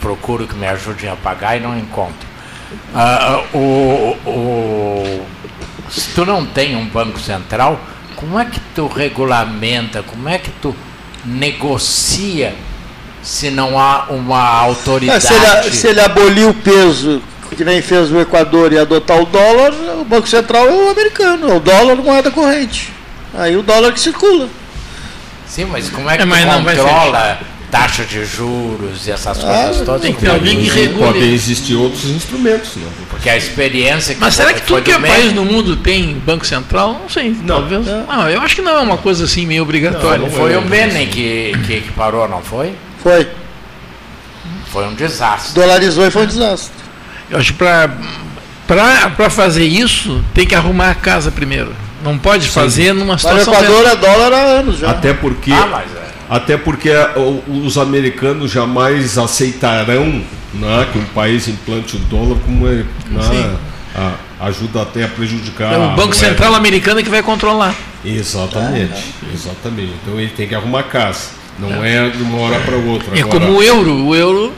procuro 0.00 0.46
que 0.46 0.54
me 0.54 0.66
ajudem 0.66 1.08
a 1.10 1.16
pagar 1.16 1.56
e 1.56 1.60
não 1.60 1.76
encontro. 1.78 2.28
Ah, 2.94 3.42
o, 3.54 4.16
o- 4.26 5.26
se 5.90 6.10
tu 6.14 6.24
não 6.24 6.44
tem 6.46 6.76
um 6.76 6.86
banco 6.86 7.18
central, 7.18 7.80
como 8.14 8.38
é 8.38 8.44
que 8.44 8.60
tu 8.74 8.86
regulamenta, 8.86 10.02
como 10.02 10.28
é 10.28 10.38
que 10.38 10.50
tu 10.62 10.74
negocia 11.24 12.54
se 13.22 13.50
não 13.50 13.78
há 13.78 14.06
uma 14.10 14.38
É, 14.38 14.64
autoridade? 14.64 15.24
se, 15.24 15.32
ele, 15.34 15.70
se 15.72 15.86
ele 15.88 16.00
abolir 16.00 16.46
o 16.48 16.54
peso, 16.54 17.20
que 17.56 17.64
nem 17.64 17.82
fez 17.82 18.10
o 18.12 18.20
Equador, 18.20 18.72
e 18.72 18.78
adotar 18.78 19.20
o 19.20 19.26
dólar, 19.26 19.72
o 20.00 20.04
Banco 20.04 20.28
Central 20.28 20.66
é 20.66 20.72
o 20.72 20.90
americano, 20.90 21.50
é 21.50 21.54
o 21.56 21.60
dólar 21.60 21.96
moeda 21.96 22.30
corrente. 22.30 22.92
Aí 23.34 23.56
o 23.56 23.62
dólar 23.62 23.92
que 23.92 24.00
circula. 24.00 24.48
Sim, 25.50 25.64
mas 25.64 25.90
como 25.90 26.08
é 26.08 26.16
que 26.16 26.22
É, 26.22 26.24
mas 26.24 26.46
não 26.46 26.64
controla 26.64 27.40
taxa 27.72 28.04
de 28.04 28.24
juros 28.24 29.06
e 29.06 29.10
essas 29.10 29.42
Ah, 29.44 29.64
coisas 29.64 29.84
todas? 29.84 30.02
tem 30.02 30.14
que 30.14 30.20
ter 30.20 30.30
alguém 30.30 30.56
que 30.62 30.70
regule. 30.70 31.04
Podem 31.04 31.34
existir 31.34 31.74
outros 31.74 32.04
instrumentos. 32.04 32.76
Né? 32.76 32.86
Porque 33.10 33.28
a 33.28 33.36
experiência 33.36 34.14
que 34.14 34.20
Mas 34.20 34.34
será 34.34 34.52
que 34.52 34.60
foi 34.60 34.80
tudo 34.80 34.84
que 34.84 34.92
é 34.92 34.98
do 34.98 35.06
país 35.06 35.32
no 35.32 35.44
mundo 35.44 35.74
tem 35.76 36.14
Banco 36.24 36.46
Central? 36.46 36.92
Não 37.02 37.08
sei, 37.08 37.36
talvez. 37.44 37.84
Não, 37.84 38.28
eu 38.28 38.40
acho 38.40 38.54
que 38.54 38.62
não 38.62 38.78
é 38.78 38.80
uma 38.80 38.96
coisa 38.96 39.24
assim 39.24 39.44
meio 39.44 39.64
obrigatória. 39.64 40.18
não 40.18 40.30
foi 40.30 40.56
o 40.56 40.62
Menem 40.62 41.08
que, 41.08 41.52
que, 41.66 41.80
que 41.80 41.92
parou, 41.92 42.28
não 42.28 42.42
foi? 42.42 42.72
Foi. 43.02 43.26
Foi 44.66 44.86
um 44.86 44.94
desastre. 44.94 45.54
Dolarizou 45.54 46.06
e 46.06 46.12
foi 46.12 46.22
um 46.22 46.26
desastre. 46.26 46.70
Eu 47.28 47.38
acho 47.38 47.52
que 47.52 47.58
para 47.58 49.30
fazer 49.30 49.64
isso, 49.64 50.24
tem 50.32 50.46
que 50.46 50.54
arrumar 50.54 50.90
a 50.90 50.94
casa 50.94 51.32
primeiro. 51.32 51.74
Não 52.02 52.16
pode 52.18 52.48
fazer 52.48 52.92
numa 52.92 53.14
Mas 53.14 53.24
o 53.24 53.28
situação. 53.28 53.54
Equador 53.54 53.86
é 53.86 53.96
dólar 53.96 54.32
há 54.32 54.42
anos 54.60 54.78
já. 54.78 54.90
Até 54.90 55.12
porque, 55.12 55.52
Ah, 55.52 55.68
mas 55.70 55.84
é. 55.94 56.08
até 56.28 56.56
porque 56.56 56.90
o- 57.16 57.42
os 57.66 57.76
americanos 57.78 58.50
jamais 58.50 59.18
aceitarão 59.18 60.22
né, 60.54 60.86
que 60.92 60.98
um 60.98 61.04
país 61.04 61.46
implante 61.46 61.94
o 61.96 61.98
dólar 62.00 62.36
como 62.44 62.66
é, 62.66 62.84
né, 63.08 63.56
a- 63.94 64.46
ajuda 64.46 64.82
até 64.82 65.04
a 65.04 65.08
prejudicar. 65.08 65.72
É 65.74 65.78
o 65.78 65.90
Banco. 65.94 66.14
Central 66.16 66.54
americano 66.54 67.02
que 67.02 67.08
vai 67.10 67.22
controlar. 67.22 67.74
Exatamente, 68.04 69.14
exatamente. 69.32 69.92
Então 70.02 70.18
ele 70.18 70.30
tem 70.30 70.48
que 70.48 70.54
arrumar 70.54 70.84
casa. 70.84 71.28
Não 71.58 71.84
é, 71.84 72.08
de 72.08 72.22
uma 72.22 72.38
hora 72.40 72.58
para 72.60 72.76
outra. 72.76 73.16
É 73.16 73.20
Agora, 73.22 73.38
como 73.40 73.58
o 73.58 73.62
euro. 73.62 74.06
O 74.06 74.14
euro 74.16 74.52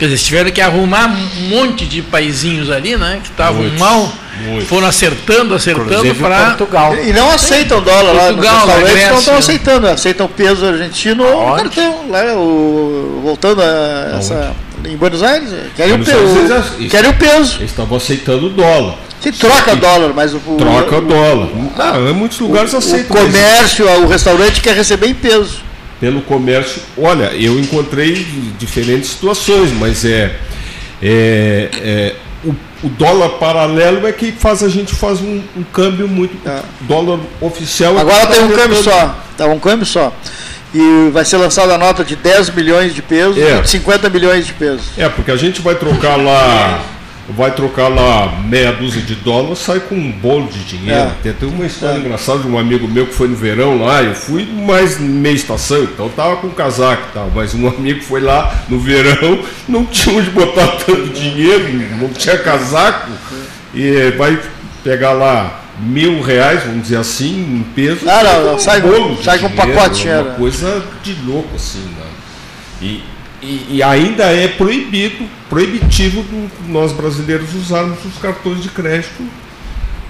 Quer 0.00 0.06
dizer, 0.06 0.24
tiveram 0.24 0.50
que 0.50 0.62
arrumar 0.62 1.08
um 1.08 1.48
monte 1.50 1.84
de 1.84 2.00
paizinhos 2.00 2.70
ali, 2.70 2.96
né? 2.96 3.20
Que 3.22 3.28
estavam 3.28 3.68
mal, 3.78 4.10
muito. 4.46 4.66
foram 4.66 4.86
acertando, 4.86 5.54
acertando 5.54 6.14
para. 6.14 6.46
Portugal. 6.46 6.96
E 7.04 7.12
não 7.12 7.30
aceitam 7.30 7.82
dólar 7.82 8.14
Portugal, 8.14 8.66
lá 8.66 8.76
no 8.76 8.86
Grécia, 8.86 9.10
não 9.10 9.18
estão 9.18 9.36
aceitando, 9.36 9.86
aceitam 9.86 10.26
peso 10.26 10.64
argentino 10.64 11.22
ou 11.22 11.54
cartão. 11.54 12.06
Lá, 12.08 12.34
o, 12.34 13.20
voltando 13.22 13.60
a 13.60 14.16
essa, 14.18 14.56
em 14.86 14.96
Buenos 14.96 15.22
Aires, 15.22 15.50
querem 15.76 15.92
o 15.92 16.02
peso. 16.02 16.88
Querem 16.88 17.10
o 17.10 17.14
peso. 17.14 17.58
Eles 17.58 17.70
estavam 17.70 17.98
aceitando 17.98 18.46
o 18.46 18.48
dólar. 18.48 18.94
Se 19.20 19.30
troca 19.32 19.76
dólar, 19.76 20.14
mas 20.14 20.32
o. 20.32 20.38
Troca 20.38 20.96
o, 20.96 21.00
dólar. 21.02 21.48
Não, 21.76 22.08
em 22.08 22.14
muitos 22.14 22.38
lugares 22.40 22.72
aceitam. 22.72 23.14
O 23.14 23.20
comércio, 23.20 23.86
o 24.00 24.08
restaurante 24.08 24.62
quer 24.62 24.74
receber 24.74 25.08
em 25.08 25.14
peso 25.14 25.68
pelo 26.00 26.22
comércio. 26.22 26.82
Olha, 26.96 27.32
eu 27.34 27.60
encontrei 27.60 28.26
diferentes 28.58 29.10
situações, 29.10 29.70
mas 29.72 30.04
é, 30.04 30.34
é, 31.02 31.68
é 31.74 32.14
o, 32.42 32.54
o, 32.82 32.88
dólar 32.88 33.28
paralelo 33.38 34.06
é 34.06 34.12
que 34.12 34.32
faz 34.32 34.62
a 34.62 34.68
gente 34.68 34.94
faz 34.94 35.20
um, 35.20 35.42
um 35.56 35.62
câmbio 35.62 36.08
muito 36.08 36.36
é. 36.48 36.62
dólar 36.80 37.20
oficial. 37.40 37.96
É 37.96 38.00
Agora 38.00 38.26
tem 38.28 38.42
um 38.42 38.50
câmbio 38.50 38.82
só, 38.82 39.24
tá 39.36 39.46
um 39.46 39.58
câmbio 39.60 39.86
só. 39.86 40.12
E 40.72 41.10
vai 41.12 41.24
ser 41.24 41.36
lançada 41.36 41.74
a 41.74 41.78
nota 41.78 42.04
de 42.04 42.14
10 42.16 42.50
milhões 42.50 42.94
de 42.94 43.02
pesos 43.02 43.36
é. 43.36 43.58
e 43.58 43.62
de 43.62 43.68
50 43.68 44.08
milhões 44.08 44.46
de 44.46 44.54
pesos. 44.54 44.86
É, 44.96 45.08
porque 45.08 45.30
a 45.30 45.36
gente 45.36 45.60
vai 45.60 45.74
trocar 45.74 46.16
lá 46.16 46.82
vai 47.36 47.52
trocar 47.54 47.88
lá 47.88 48.40
meia 48.44 48.72
dúzia 48.72 49.00
de 49.02 49.14
dólares, 49.14 49.58
sai 49.58 49.80
com 49.80 49.94
um 49.94 50.10
bolo 50.10 50.48
de 50.48 50.64
dinheiro. 50.64 51.12
É. 51.24 51.32
Tem, 51.32 51.48
uma 51.48 51.66
história 51.66 51.96
é. 51.96 51.98
engraçada 51.98 52.40
de 52.40 52.48
um 52.48 52.58
amigo 52.58 52.88
meu 52.88 53.06
que 53.06 53.14
foi 53.14 53.28
no 53.28 53.36
verão 53.36 53.82
lá, 53.82 54.02
eu 54.02 54.14
fui 54.14 54.46
mais 54.46 54.98
meia 54.98 55.34
estação, 55.34 55.84
então 55.84 56.08
tava 56.08 56.36
com 56.36 56.50
casaco 56.50 57.02
e 57.10 57.14
tal, 57.14 57.30
mas 57.34 57.54
um 57.54 57.66
amigo 57.68 58.02
foi 58.02 58.20
lá 58.20 58.64
no 58.68 58.78
verão, 58.78 59.42
não 59.68 59.84
tinha 59.84 60.16
onde 60.16 60.30
botar 60.30 60.66
tanto 60.84 61.08
dinheiro, 61.08 61.64
não 62.00 62.08
tinha 62.08 62.38
casaco, 62.38 63.10
e 63.74 64.10
vai 64.16 64.38
pegar 64.82 65.12
lá 65.12 65.60
mil 65.78 66.20
reais, 66.20 66.62
vamos 66.64 66.82
dizer 66.82 66.96
assim, 66.96 67.40
em 67.40 67.62
peso. 67.74 68.08
Ah, 68.08 68.22
não, 68.22 68.52
não, 68.52 68.58
sai, 68.58 68.82
um 68.82 69.16
sai 69.22 69.38
com 69.38 69.46
um 69.46 69.50
pacote. 69.50 70.08
Uma 70.08 70.22
né? 70.22 70.34
coisa 70.36 70.84
de 71.02 71.14
louco 71.24 71.56
assim, 71.56 71.82
né? 71.98 72.06
E, 72.82 73.02
e, 73.42 73.76
e, 73.76 73.82
ainda 73.82 74.24
é 74.24 74.48
proibido, 74.48 75.26
proibitivo 75.48 76.22
do, 76.22 76.50
nós 76.68 76.92
brasileiros 76.92 77.54
usarmos 77.54 78.04
os 78.04 78.18
cartões 78.18 78.62
de 78.62 78.68
crédito 78.68 79.26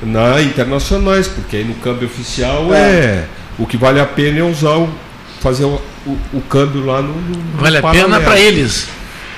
na 0.02 0.40
internacionais, 0.40 1.28
porque 1.28 1.56
aí 1.56 1.64
no 1.64 1.74
câmbio 1.74 2.06
oficial 2.06 2.74
é, 2.74 2.78
é. 2.78 3.24
o 3.58 3.66
que 3.66 3.76
vale 3.76 4.00
a 4.00 4.06
pena 4.06 4.40
é 4.40 4.42
usar 4.42 4.76
o, 4.76 4.92
fazer 5.40 5.64
o, 5.64 5.80
o, 6.06 6.18
o 6.32 6.40
câmbio 6.48 6.84
lá 6.84 7.00
no, 7.00 7.14
no 7.14 7.56
vale 7.60 7.78
a 7.78 7.82
pena 7.82 8.20
para 8.20 8.38
eles. 8.38 8.88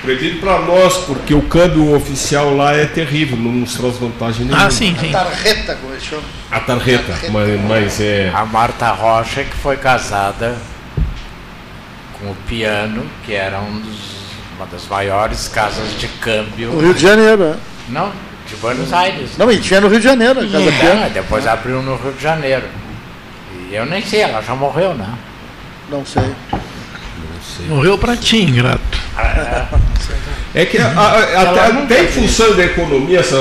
Proibido 0.01 0.39
para 0.39 0.59
nós 0.59 0.97
porque 0.97 1.33
o 1.33 1.43
câmbio 1.43 1.95
oficial 1.95 2.55
lá 2.55 2.73
é 2.73 2.85
terrível 2.85 3.37
não 3.37 3.51
nos 3.51 3.75
traz 3.75 3.95
vantagem 3.97 4.45
nenhuma. 4.45 4.65
Ah 4.65 4.69
sim, 4.69 4.95
sim. 4.99 5.15
a 5.15 5.23
tarjeta 5.23 5.75
como 5.75 5.99
chama? 5.99 6.23
A 6.51 6.59
tarjeta, 6.59 7.19
mas, 7.31 7.61
mas 7.61 8.01
é. 8.01 8.31
A 8.33 8.43
Marta 8.43 8.91
Rocha 8.91 9.43
que 9.43 9.55
foi 9.55 9.77
casada 9.77 10.57
com 12.23 12.31
o 12.31 12.35
piano, 12.47 13.03
que 13.25 13.33
era 13.33 13.59
um 13.59 13.79
dos, 13.79 13.99
uma 14.55 14.65
das 14.65 14.87
maiores 14.87 15.47
casas 15.49 15.99
de 15.99 16.07
câmbio. 16.07 16.71
No 16.71 16.81
Rio 16.81 16.93
de 16.93 17.01
Janeiro, 17.01 17.43
é? 17.43 17.55
Não, 17.89 18.11
de 18.47 18.55
Buenos 18.55 18.93
Aires. 18.93 19.37
Não, 19.37 19.51
e 19.51 19.59
tinha 19.59 19.81
no 19.81 19.89
Rio 19.89 19.99
de 19.99 20.05
Janeiro, 20.05 20.39
a 20.39 20.47
casa 20.47 20.71
piano. 20.71 21.09
depois 21.13 21.45
abriu 21.45 21.81
no 21.81 21.95
Rio 21.97 22.13
de 22.13 22.23
Janeiro. 22.23 22.63
E 23.69 23.75
eu 23.75 23.85
nem 23.85 24.01
sei, 24.01 24.21
ela 24.21 24.41
já 24.41 24.55
morreu, 24.55 24.93
né? 24.93 25.07
Não 25.91 26.05
sei. 26.05 26.33
Morreu 27.67 27.97
para 27.97 28.15
ti, 28.15 28.41
ingrato. 28.41 28.81
É 30.55 30.65
que 30.65 30.77
a, 30.77 30.87
a, 30.87 31.17
até, 31.41 31.65
até 31.65 32.03
em 32.03 32.07
função 32.07 32.55
da 32.55 32.63
economia, 32.63 33.19
essa, 33.19 33.37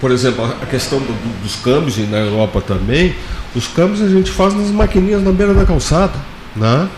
por 0.00 0.10
exemplo, 0.10 0.44
a 0.44 0.66
questão 0.66 0.98
do, 0.98 1.42
dos 1.42 1.56
câmbios 1.56 1.98
e 1.98 2.02
na 2.02 2.18
Europa 2.18 2.60
também, 2.60 3.14
os 3.54 3.66
câmbios 3.68 4.02
a 4.02 4.08
gente 4.08 4.30
faz 4.30 4.54
nas 4.54 4.68
maquininhas 4.68 5.22
na 5.22 5.32
beira 5.32 5.52
da 5.52 5.64
calçada. 5.64 6.14
Né? 6.54 6.88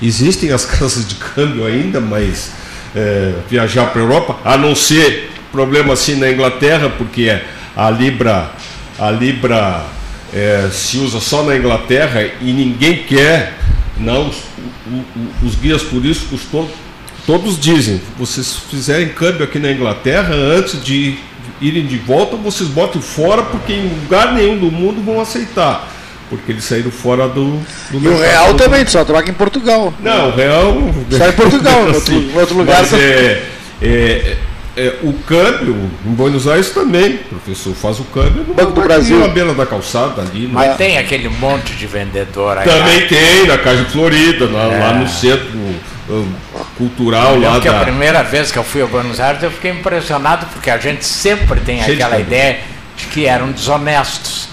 Existem 0.00 0.50
as 0.52 0.64
casas 0.66 1.06
de 1.06 1.16
câmbio 1.16 1.66
ainda, 1.66 2.00
mas 2.00 2.52
é, 2.94 3.34
viajar 3.48 3.86
para 3.86 4.00
a 4.00 4.04
Europa, 4.04 4.38
a 4.44 4.56
não 4.56 4.74
ser 4.74 5.30
problema 5.52 5.94
assim 5.94 6.16
na 6.16 6.30
Inglaterra, 6.30 6.90
porque 6.96 7.40
a 7.76 7.90
Libra, 7.90 8.50
a 8.98 9.10
Libra 9.10 9.84
é, 10.32 10.68
se 10.72 10.98
usa 10.98 11.20
só 11.20 11.42
na 11.42 11.56
Inglaterra 11.56 12.22
e 12.40 12.52
ninguém 12.52 13.04
quer, 13.04 13.54
não, 13.96 14.28
os, 14.28 14.36
os 15.42 15.54
guias 15.54 15.82
turísticos 15.82 16.42
todos, 16.50 16.70
todos 17.26 17.60
dizem, 17.60 18.00
vocês 18.18 18.56
fizerem 18.70 19.08
câmbio 19.08 19.44
aqui 19.44 19.58
na 19.58 19.70
Inglaterra, 19.70 20.34
antes 20.34 20.82
de 20.82 21.18
irem 21.60 21.86
de 21.86 21.96
volta, 21.96 22.36
vocês 22.36 22.68
botem 22.68 23.00
fora, 23.00 23.42
porque 23.42 23.72
em 23.72 23.88
lugar 23.88 24.32
nenhum 24.32 24.58
do 24.58 24.70
mundo 24.70 25.04
vão 25.04 25.20
aceitar. 25.20 25.88
Porque 26.28 26.52
eles 26.52 26.64
saíram 26.64 26.90
fora 26.90 27.26
do, 27.28 27.58
do 27.90 28.02
E 28.02 28.08
o 28.08 28.18
real 28.20 28.54
também, 28.54 28.86
só 28.86 29.04
troca 29.04 29.30
em 29.30 29.34
Portugal. 29.34 29.92
Não, 30.00 30.28
o 30.28 30.36
real. 30.36 30.74
Só 31.10 31.28
em 31.28 31.32
Portugal, 31.32 31.82
em 31.88 31.94
outro, 31.94 32.14
em 32.14 32.38
outro 32.38 32.56
lugar. 32.58 32.80
Mas 32.80 32.92
é, 32.92 33.42
é, 33.80 34.36
é, 34.76 34.94
o 35.02 35.12
câmbio, 35.26 35.74
em 36.06 36.10
Buenos 36.10 36.46
Aires 36.46 36.70
também, 36.70 37.16
professor, 37.16 37.74
faz 37.74 37.98
o 37.98 38.04
câmbio 38.04 38.44
no 38.46 38.54
Banco 38.54 38.72
do 38.72 38.82
Brasil. 38.82 39.18
na 39.18 39.28
beira 39.28 39.54
da 39.54 39.64
calçada 39.64 40.22
ali. 40.22 40.46
Né? 40.46 40.50
Mas 40.52 40.76
tem 40.76 40.98
aquele 40.98 41.28
monte 41.28 41.74
de 41.74 41.86
vendedor 41.86 42.58
aí. 42.58 42.64
Também 42.64 43.06
tem, 43.08 43.46
na 43.46 43.58
Casa 43.58 43.84
de 43.84 43.90
Florida, 43.90 44.44
é. 44.44 44.78
lá 44.78 44.92
no 44.94 45.08
centro 45.08 45.58
cultural 46.76 47.38
lá 47.38 47.60
que 47.60 47.68
da... 47.68 47.80
a 47.80 47.84
primeira 47.84 48.22
vez 48.22 48.50
que 48.50 48.58
eu 48.58 48.64
fui 48.64 48.80
a 48.80 48.86
Buenos 48.86 49.20
Aires 49.20 49.42
eu 49.42 49.50
fiquei 49.50 49.70
impressionado 49.70 50.46
porque 50.46 50.70
a 50.70 50.78
gente 50.78 51.04
sempre 51.04 51.60
tem 51.60 51.82
Cheio 51.82 51.94
aquela 51.94 52.16
de 52.16 52.22
ideia 52.22 52.60
de 52.96 53.06
que 53.06 53.26
eram 53.26 53.52
desonestos 53.52 54.48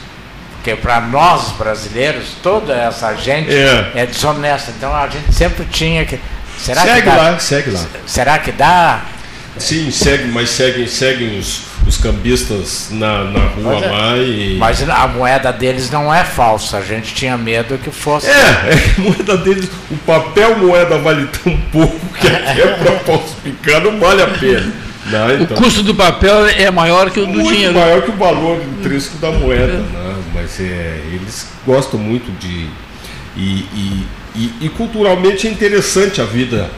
porque 0.66 0.76
para 0.76 1.00
nós 1.00 1.52
brasileiros, 1.52 2.30
toda 2.42 2.74
essa 2.74 3.14
gente 3.14 3.54
é. 3.54 3.92
é. 3.94 4.06
desonesta. 4.08 4.74
Então 4.76 4.92
a 4.96 5.08
gente 5.08 5.32
sempre 5.32 5.64
tinha 5.66 6.04
que. 6.06 6.20
Será 6.58 6.82
segue 6.82 7.02
que 7.02 7.06
dá, 7.06 7.16
lá, 7.16 7.40
segue 7.40 7.70
lá. 7.70 7.86
Será 8.08 8.40
que 8.40 8.52
dá? 8.52 9.02
Sim, 9.60 9.92
segue, 9.92 10.28
mas 10.30 10.50
seguem, 10.50 10.88
seguem 10.88 11.38
os, 11.38 11.62
os 11.86 11.98
cambistas 11.98 12.88
na, 12.90 13.26
na 13.26 13.42
rua 13.42 13.80
mas, 13.80 13.92
lá 13.92 14.18
e. 14.18 14.58
Mas 14.58 14.90
a 14.90 15.08
moeda 15.08 15.54
deles 15.54 15.92
não 15.92 16.12
é 16.12 16.24
falsa, 16.24 16.78
a 16.78 16.82
gente 16.82 17.14
tinha 17.14 17.38
medo 17.38 17.78
que 17.78 17.92
fosse. 17.92 18.28
É, 18.28 18.32
é 18.34 18.96
a 18.98 19.02
moeda 19.02 19.38
deles, 19.38 19.70
o 19.92 19.98
papel 19.98 20.58
moeda 20.58 20.98
vale 20.98 21.28
tão 21.44 21.56
pouco 21.72 22.00
que 22.20 22.26
até 22.28 22.66
para 22.74 23.00
falsificar 23.02 23.82
não 23.82 24.00
vale 24.00 24.24
a 24.24 24.28
pena. 24.28 24.74
Não, 25.06 25.36
então. 25.36 25.58
O 25.58 25.62
custo 25.62 25.84
do 25.84 25.94
papel 25.94 26.48
é 26.48 26.72
maior 26.72 27.12
que 27.12 27.20
o 27.20 27.26
do 27.26 27.34
muito 27.34 27.50
dinheiro. 27.50 27.76
maior 27.76 28.02
que 28.02 28.10
o 28.10 28.16
valor 28.16 28.60
intrínseco 28.62 29.18
da 29.18 29.32
moeda. 29.32 29.78
Né? 29.78 30.16
Mas 30.34 30.60
é, 30.60 31.02
eles 31.14 31.48
gostam 31.66 32.00
muito 32.00 32.32
de. 32.40 32.68
E, 33.38 33.66
e, 33.74 34.08
e, 34.36 34.54
e, 34.62 34.70
culturalmente 34.70 35.48
é 35.48 35.52
interessante 35.52 36.22
a 36.22 36.26
vida 36.26 36.70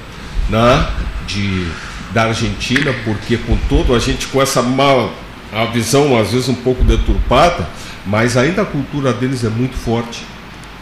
né? 0.50 0.88
de, 1.28 1.68
da 2.12 2.24
Argentina, 2.24 2.94
porque 3.06 3.38
com 3.38 3.56
todo 3.70 3.96
a 3.96 4.00
gente 4.00 4.28
com 4.28 4.42
essa 4.42 4.62
mal, 4.62 5.14
a 5.54 5.66
visão 5.66 6.20
às 6.20 6.32
vezes 6.32 6.50
um 6.50 6.56
pouco 6.56 6.84
deturpada, 6.84 7.70
mas 8.06 8.36
ainda 8.36 8.64
a 8.64 8.66
cultura 8.66 9.14
deles 9.14 9.44
é 9.44 9.50
muito 9.50 9.78
forte. 9.78 10.24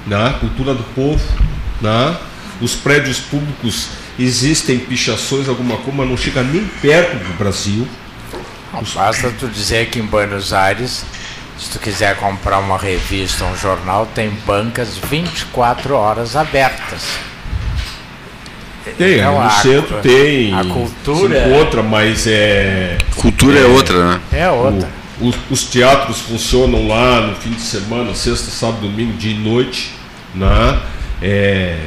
Né? 0.08 0.28
A 0.28 0.34
cultura 0.34 0.74
do 0.74 0.84
povo. 0.96 1.22
Né? 1.82 2.18
Os 2.62 2.74
prédios 2.74 3.20
públicos 3.20 3.90
existem 4.18 4.80
pichações, 4.80 5.48
alguma 5.50 5.78
coisa, 5.78 5.98
mas 5.98 6.10
não 6.10 6.18
chega 6.18 6.44
nem 6.44 6.66
perto 6.82 7.18
do 7.18 7.38
Brasil. 7.38 7.88
Não, 8.74 8.84
basta 8.94 9.32
tu 9.40 9.48
dizer 9.48 9.90
que 9.90 10.00
em 10.00 10.06
Buenos 10.06 10.54
Aires, 10.54 11.06
se 11.58 11.70
tu 11.70 11.80
quiser 11.80 12.18
comprar 12.18 12.60
uma 12.60 12.78
revista, 12.78 13.46
um 13.46 13.56
jornal, 13.56 14.06
tem 14.14 14.30
bancas 14.46 14.98
24 14.98 15.96
horas 15.96 16.36
abertas. 16.36 17.04
Tem, 18.98 19.16
então, 19.16 19.44
no 19.44 19.50
centro 19.50 19.98
tem. 20.02 20.54
A 20.54 20.64
cultura. 20.64 21.38
É 21.38 21.58
outra, 21.58 21.82
mas 21.82 22.28
é. 22.28 22.98
Cultura 23.16 23.58
é, 23.58 23.64
é 23.64 23.66
outra, 23.66 24.12
né? 24.12 24.22
É 24.32 24.50
outra. 24.50 24.90
O, 25.20 25.30
os, 25.30 25.36
os, 25.50 25.64
teatros 25.64 26.20
funcionam 26.20 26.88
lá 26.88 27.22
no 27.22 27.36
fim 27.36 27.50
de 27.50 27.62
semana, 27.62 28.14
sexta, 28.14 28.52
sábado, 28.52 28.82
domingo, 28.82 29.14
dia 29.14 29.32
e 29.32 29.40
noite. 29.40 29.96
Né? 30.36 30.80
É, 31.22 31.78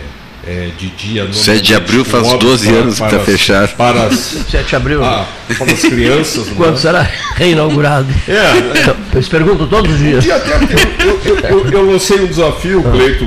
é, 0.46 0.70
de 0.78 0.88
dia. 0.90 1.32
7 1.32 1.60
de 1.60 1.74
abril 1.74 2.04
faz 2.04 2.32
12 2.34 2.68
anos 2.68 2.98
que 2.98 3.04
está 3.04 3.20
fechado. 3.20 3.76
Para 3.76 4.06
as, 4.06 4.14
7 4.50 4.66
de 4.66 4.76
abril. 4.76 5.04
Ah, 5.04 5.26
para 5.56 5.72
as 5.72 5.80
crianças. 5.80 6.48
Quando 6.56 6.72
né? 6.72 6.76
será 6.76 7.10
reinaugurado? 7.34 8.08
É. 8.28 8.80
Então, 8.80 8.96
eles 9.12 9.28
perguntam 9.28 9.66
todos 9.66 9.92
os 9.92 9.98
dias. 9.98 10.18
Um 10.18 10.20
dia 10.20 10.36
até, 10.36 10.54
eu, 10.54 11.20
eu, 11.24 11.38
eu, 11.38 11.70
eu, 11.70 11.90
lancei 11.90 12.20
um 12.20 12.26
desafio, 12.26 12.84
ah. 12.86 12.90
Cleito, 12.90 13.26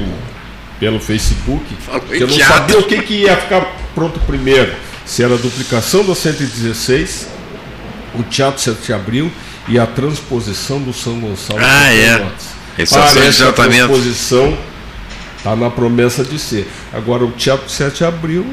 pelo 0.80 1.00
Facebook, 1.00 1.64
que 2.10 2.24
eu 2.24 2.28
não 2.28 2.38
sabia 2.38 2.80
o 2.80 2.84
que, 2.84 3.02
que 3.02 3.14
ia 3.14 3.36
ficar 3.36 3.62
pronto 3.94 4.20
primeiro. 4.22 4.74
Se 5.06 5.24
era 5.24 5.34
a 5.34 5.38
duplicação 5.38 6.04
do 6.04 6.16
116, 6.16 7.28
o 8.16 8.24
Teatro 8.24 8.62
7 8.62 8.86
de 8.86 8.94
Abril 8.94 9.32
e 9.68 9.80
a 9.80 9.86
transposição 9.86 10.80
do 10.80 10.94
São 10.94 11.20
Gonçalo. 11.20 11.60
Ah, 11.62 11.94
é. 11.94 12.26
Esse 12.78 12.96
é 12.96 13.48
a 13.48 13.52
transposição 13.52 14.58
Está 15.42 15.56
na 15.56 15.72
promessa 15.72 16.24
de 16.24 16.38
ser. 16.38 16.72
Agora 16.94 17.26
o 17.26 17.32
Teatro 17.32 17.68
7 17.68 18.04
abriu. 18.04 18.46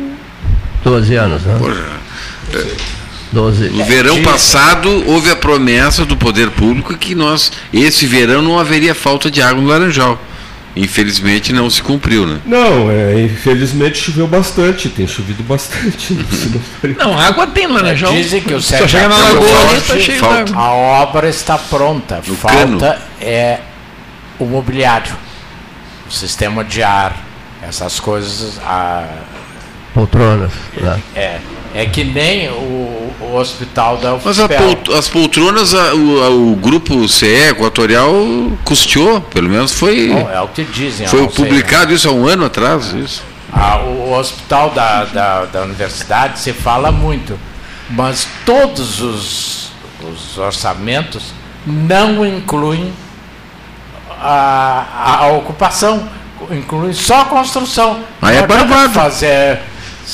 12 0.83 1.15
anos, 1.17 1.43
né? 1.43 1.59
12. 3.31 3.69
No 3.69 3.85
verão 3.85 4.23
passado 4.23 5.05
houve 5.07 5.31
a 5.31 5.37
promessa 5.37 6.07
do 6.07 6.17
poder 6.17 6.51
público 6.51 6.97
que 6.97 7.15
nós 7.15 7.53
esse 7.75 8.07
verão 8.07 8.41
não 8.41 8.59
haveria 8.59 8.95
falta 8.95 9.31
de 9.31 9.43
água 9.43 9.61
no 9.61 9.69
Laranjal. 9.69 10.19
Infelizmente 10.75 11.53
não 11.53 11.69
se 11.69 11.83
cumpriu, 11.83 12.27
né? 12.27 12.41
Não, 12.47 12.91
é, 12.91 13.23
infelizmente 13.23 13.99
choveu 13.99 14.27
bastante, 14.27 14.89
tem 14.89 15.07
chovido 15.07 15.43
bastante. 15.43 16.17
não, 16.99 17.19
água 17.19 17.47
tem 17.49 17.67
no 17.67 17.75
Laranjal. 17.75 18.15
Dizem 18.15 18.41
que 18.41 18.55
o 18.55 18.63
Só 18.63 18.89
chega 18.89 19.11
na 19.11 19.19
lagoa 19.19 19.71
ali, 19.73 19.81
tá 19.83 19.99
cheio 19.99 20.21
falta. 20.21 20.57
A 20.57 20.71
obra 20.73 21.29
está 21.29 21.59
pronta. 21.59 22.23
No 22.27 22.35
falta 22.35 22.57
cano. 22.57 22.81
é 23.21 23.61
o 24.39 24.47
mobiliário, 24.47 25.13
o 26.09 26.13
sistema 26.13 26.65
de 26.65 26.83
ar, 26.83 27.17
essas 27.63 28.01
coisas. 28.01 28.59
A, 28.65 29.05
Poltronas. 29.95 30.53
Né? 30.77 31.03
é, 31.17 31.41
é 31.75 31.87
que 31.87 32.05
nem 32.05 32.49
o, 32.51 33.13
o 33.21 33.35
hospital 33.37 33.97
da 33.97 34.17
Mas 34.23 34.39
a 34.39 34.45
UFPEL. 34.45 34.77
pol- 34.77 34.95
as 34.95 35.09
poltronas, 35.09 35.75
a- 35.75 35.95
o, 35.95 36.23
a- 36.23 36.31
o 36.31 36.55
grupo 36.57 37.09
CE 37.09 37.27
Equatorial 37.51 38.13
custeou, 38.65 39.21
pelo 39.21 39.49
menos 39.49 39.73
foi. 39.73 40.09
Bom, 40.09 40.31
é 40.31 40.41
o 40.41 40.49
que 40.49 40.63
dizem. 40.65 41.07
Foi 41.09 41.23
não 41.23 41.31
sei, 41.31 41.45
né? 41.45 41.51
publicado 41.51 41.93
isso 41.93 42.09
há 42.09 42.13
um 42.13 42.27
ano 42.29 42.45
atrás. 42.45 42.93
Isso. 42.93 43.23
Ah, 43.53 43.79
o 43.79 44.13
hospital 44.13 44.71
da, 44.71 45.05
da, 45.07 45.45
da 45.47 45.63
universidade 45.63 46.39
se 46.39 46.53
fala 46.53 46.93
muito, 46.93 47.39
mas 47.91 48.29
todos 48.45 49.01
os, 49.01 49.73
os 50.03 50.37
orçamentos 50.39 51.33
não 51.67 52.25
incluem 52.27 52.93
a, 54.21 54.85
a, 54.95 55.25
a 55.25 55.33
ocupação, 55.33 56.09
incluem 56.51 56.93
só 56.93 57.23
a 57.23 57.25
construção. 57.27 58.01
Aí 58.23 58.37
é 58.37 58.41
Não 58.41 58.47
barbado. 58.47 58.93
Fazer 58.93 59.59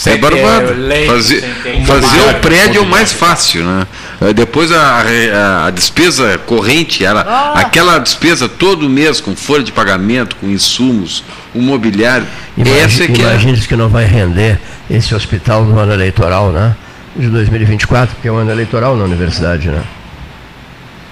É 0.07 0.17
barbado. 0.17 0.73
leite, 0.75 1.07
Fazer, 1.09 1.41
fazer 1.87 2.07
o 2.07 2.09
mobiliário. 2.09 2.41
prédio 2.41 2.79
é 2.79 2.81
o 2.83 2.87
mais 2.87 3.13
fácil, 3.13 3.65
né? 3.65 3.87
Eh, 4.21 4.33
Depois 4.33 4.73
a, 4.73 5.03
a- 5.03 5.67
a 5.67 5.71
despesa 5.71 6.37
corrente, 6.39 7.05
ela, 7.05 7.21
Ah. 7.27 7.61
aquela 7.61 7.99
despesa 7.99 8.49
todo 8.49 8.89
mês 8.89 9.21
com 9.21 9.37
folha 9.37 9.63
de 9.63 9.71
pagamento, 9.73 10.35
com 10.37 10.49
insumos, 10.49 11.23
o 11.55 11.61
mobiliário, 11.63 12.27
essa 12.59 12.69
é 12.69 13.07
Imagine, 13.07 13.53
que 13.57 13.65
é. 13.65 13.67
que 13.69 13.77
não 13.77 13.89
vai 13.89 14.05
render 14.05 14.59
esse 14.91 15.15
hospital 15.15 15.65
no 15.65 15.79
ano 15.79 15.93
eleitoral, 15.93 16.51
né? 16.51 16.75
De 17.17 17.29
2024, 17.29 18.17
porque 18.17 18.27
é 18.27 18.33
um 18.33 18.39
ano 18.39 18.51
eleitoral 18.51 18.97
na 18.97 19.05
universidade, 19.05 19.69
né? 19.69 19.81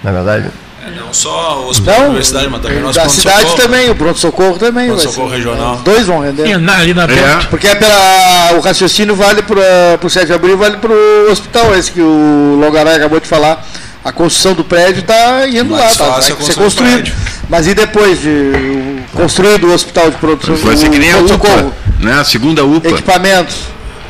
Na 0.03 0.11
verdade, 0.11 0.47
Não 0.91 1.13
só 1.13 1.61
o 1.63 1.69
hospital 1.69 1.99
da 1.99 2.05
universidade, 2.05 2.47
mas 2.49 2.61
também 2.61 2.77
o 2.77 2.81
nosso 2.81 2.99
da 2.99 3.09
cidade 3.09 3.55
também, 3.55 3.89
o 3.89 3.95
pronto-socorro 3.95 4.57
também. 4.57 4.87
Pronto-socorro 4.87 5.29
regional. 5.29 5.75
Os 5.75 5.81
dois 5.81 6.05
vão 6.05 6.19
render. 6.19 6.49
É, 6.49 6.57
na- 6.57 6.77
ali 6.77 6.93
na 6.93 7.07
perto. 7.07 7.47
Porque 7.49 7.67
é 7.67 7.75
pela, 7.75 8.51
o 8.57 8.59
raciocínio 8.59 9.15
vale 9.15 9.41
para 9.43 9.99
o 10.01 10.09
7 10.09 10.27
de 10.27 10.33
abril, 10.33 10.57
vale 10.57 10.77
para 10.77 10.91
o 10.91 11.31
hospital, 11.31 11.73
esse 11.75 11.91
que 11.91 12.01
o 12.01 12.57
Longaray 12.59 12.95
acabou 12.95 13.19
de 13.19 13.27
falar. 13.27 13.65
A 14.03 14.11
construção 14.11 14.53
do 14.53 14.65
prédio 14.65 14.99
está 14.99 15.47
indo 15.47 15.71
Mais 15.71 15.97
lá, 15.97 16.05
tá, 16.07 16.13
fácil 16.15 16.35
vai 16.35 16.43
é 16.43 16.45
ser 16.47 16.55
construído. 16.55 17.11
Mas 17.47 17.67
e 17.67 17.73
depois 17.73 18.21
de 18.21 18.99
construído 19.13 19.67
o 19.67 19.73
hospital 19.73 20.11
de 20.11 20.17
pronto 20.17 20.53
Vai 20.55 20.75
ser 20.75 20.89
que 20.89 20.99
nem 20.99 21.11
a? 21.13 21.19
UPA, 21.19 21.71
né? 21.99 22.19
A 22.19 22.23
segunda 22.25 22.65
UPA. 22.65 22.89
Equipamentos, 22.89 23.55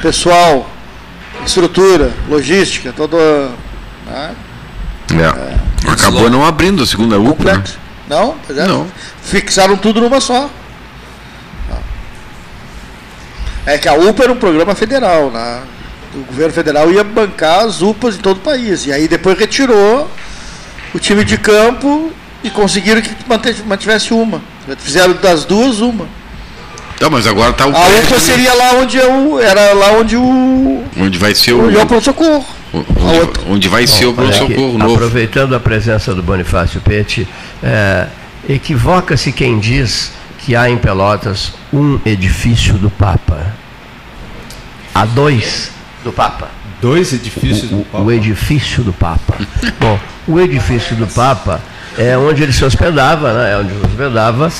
pessoal, 0.01 0.67
estrutura, 1.45 2.11
logística, 2.27 2.91
todo. 2.91 3.15
né? 4.07 4.31
É. 5.11 5.62
Acabou 5.87 6.29
não 6.29 6.45
abrindo 6.45 6.83
a 6.83 6.85
segunda 6.85 7.19
UPA. 7.19 7.57
Né? 7.57 7.63
Não? 8.07 8.35
É. 8.49 8.67
Não. 8.67 8.87
Fixaram 9.21 9.77
tudo 9.77 10.01
numa 10.01 10.19
só. 10.19 10.49
É 13.65 13.77
que 13.77 13.87
a 13.87 13.93
UPA 13.93 14.23
era 14.23 14.33
um 14.33 14.37
programa 14.37 14.75
federal, 14.75 15.31
né? 15.31 15.61
O 16.13 16.23
governo 16.25 16.53
federal 16.53 16.91
ia 16.91 17.03
bancar 17.03 17.65
as 17.65 17.81
UPAs 17.81 18.15
em 18.15 18.19
todo 18.19 18.37
o 18.37 18.41
país. 18.41 18.85
E 18.85 18.91
aí 18.91 19.07
depois 19.07 19.37
retirou 19.37 20.09
o 20.93 20.99
time 20.99 21.23
de 21.23 21.37
campo 21.37 22.11
e 22.43 22.49
conseguiram 22.49 23.01
que 23.01 23.15
mantivesse 23.65 24.13
uma. 24.13 24.41
Fizeram 24.77 25.13
das 25.13 25.45
duas 25.45 25.79
uma. 25.79 26.07
Tá, 26.99 27.09
mas 27.09 27.25
agora 27.25 27.51
está 27.51 27.65
o 27.65 27.75
A 27.75 27.87
UPA 27.87 28.19
seria 28.19 28.53
lá 28.53 28.73
onde 28.73 28.99
é 28.99 29.07
o. 29.07 29.39
Era 29.39 29.73
lá 29.73 29.91
onde 29.93 30.15
o. 30.17 30.83
onde 30.97 31.17
vai 31.17 31.33
ser 31.33 31.53
o. 31.53 31.65
Onde 31.67 31.77
é 31.77 31.83
o 31.83 32.45
Onde, 32.73 33.51
onde 33.51 33.69
vai 33.69 33.85
ser 33.85 34.05
o 34.05 34.09
aqui, 34.09 34.15
pronto-socorro 34.15 34.77
novo. 34.77 34.93
Aproveitando 34.95 35.55
a 35.55 35.59
presença 35.59 36.15
do 36.15 36.23
Bonifácio 36.23 36.81
Pete, 36.81 37.27
é, 37.61 38.07
equivoca-se 38.49 39.31
quem 39.31 39.59
diz 39.59 40.11
que 40.39 40.55
há 40.55 40.69
em 40.69 40.77
Pelotas 40.77 41.53
um 41.71 41.99
edifício 42.05 42.73
do 42.73 42.89
Papa. 42.89 43.53
Há 44.93 45.05
dois 45.05 45.71
do 46.03 46.11
Papa. 46.11 46.49
Dois 46.81 47.13
edifícios 47.13 47.71
o, 47.71 47.77
do 47.77 47.85
Papa. 47.85 48.03
O 48.03 48.11
edifício 48.11 48.83
do 48.83 48.91
Papa. 48.91 49.37
Bom, 49.79 49.99
o 50.27 50.39
edifício 50.39 50.95
do 50.95 51.07
Papa 51.07 51.61
é 51.97 52.17
onde 52.17 52.43
ele 52.43 52.53
se 52.53 52.63
hospedava, 52.65 53.33
né? 53.33 53.53
É 53.53 53.57
onde 53.57 53.69
ele 53.71 53.79
se 53.79 53.85
hospedava 53.85 54.51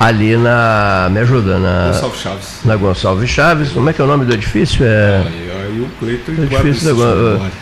ali 0.00 0.36
na. 0.36 1.08
Me 1.10 1.20
ajuda, 1.20 1.58
na. 1.58 1.86
Gonçalves 1.92 2.20
Chaves. 2.20 2.48
Na 2.64 2.76
Gonçalves 2.76 3.30
Chaves. 3.30 3.68
Como 3.70 3.88
é 3.90 3.92
que 3.92 4.00
é 4.00 4.04
o 4.04 4.08
nome 4.08 4.24
do 4.24 4.32
edifício? 4.34 4.84
É. 4.84 5.22
Aí, 5.26 5.80
o 5.80 5.88
Cleiton 5.98 6.32
o 6.32 6.34
guarda 6.48 6.68
edifício 6.68 6.94
da, 6.94 7.04
na 7.04 7.10
Gon- 7.14 7.14
memória. 7.32 7.52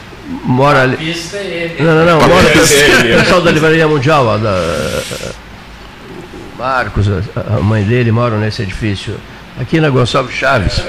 mora 0.44 0.82
ali. 0.82 0.97
Pista 0.97 1.36
é 1.39 1.73
ele. 1.78 1.82
Não, 1.85 1.94
não, 1.94 2.05
não. 2.07 2.19
Papel 2.20 2.36
Mora, 2.36 2.48
dele, 2.66 3.15
o 3.15 3.19
pessoal 3.19 3.40
da 3.43 3.51
Livraria 3.51 3.89
Mundial, 3.89 4.27
ó, 4.27 4.36
da, 4.39 4.62
Marcos, 6.59 7.07
a 7.36 7.61
mãe 7.61 7.82
dele 7.85 8.11
moram 8.11 8.39
nesse 8.39 8.62
edifício. 8.62 9.15
Aqui 9.61 9.81
na 9.81 9.90
Gonçalves 9.90 10.35
Chaves. 10.35 10.82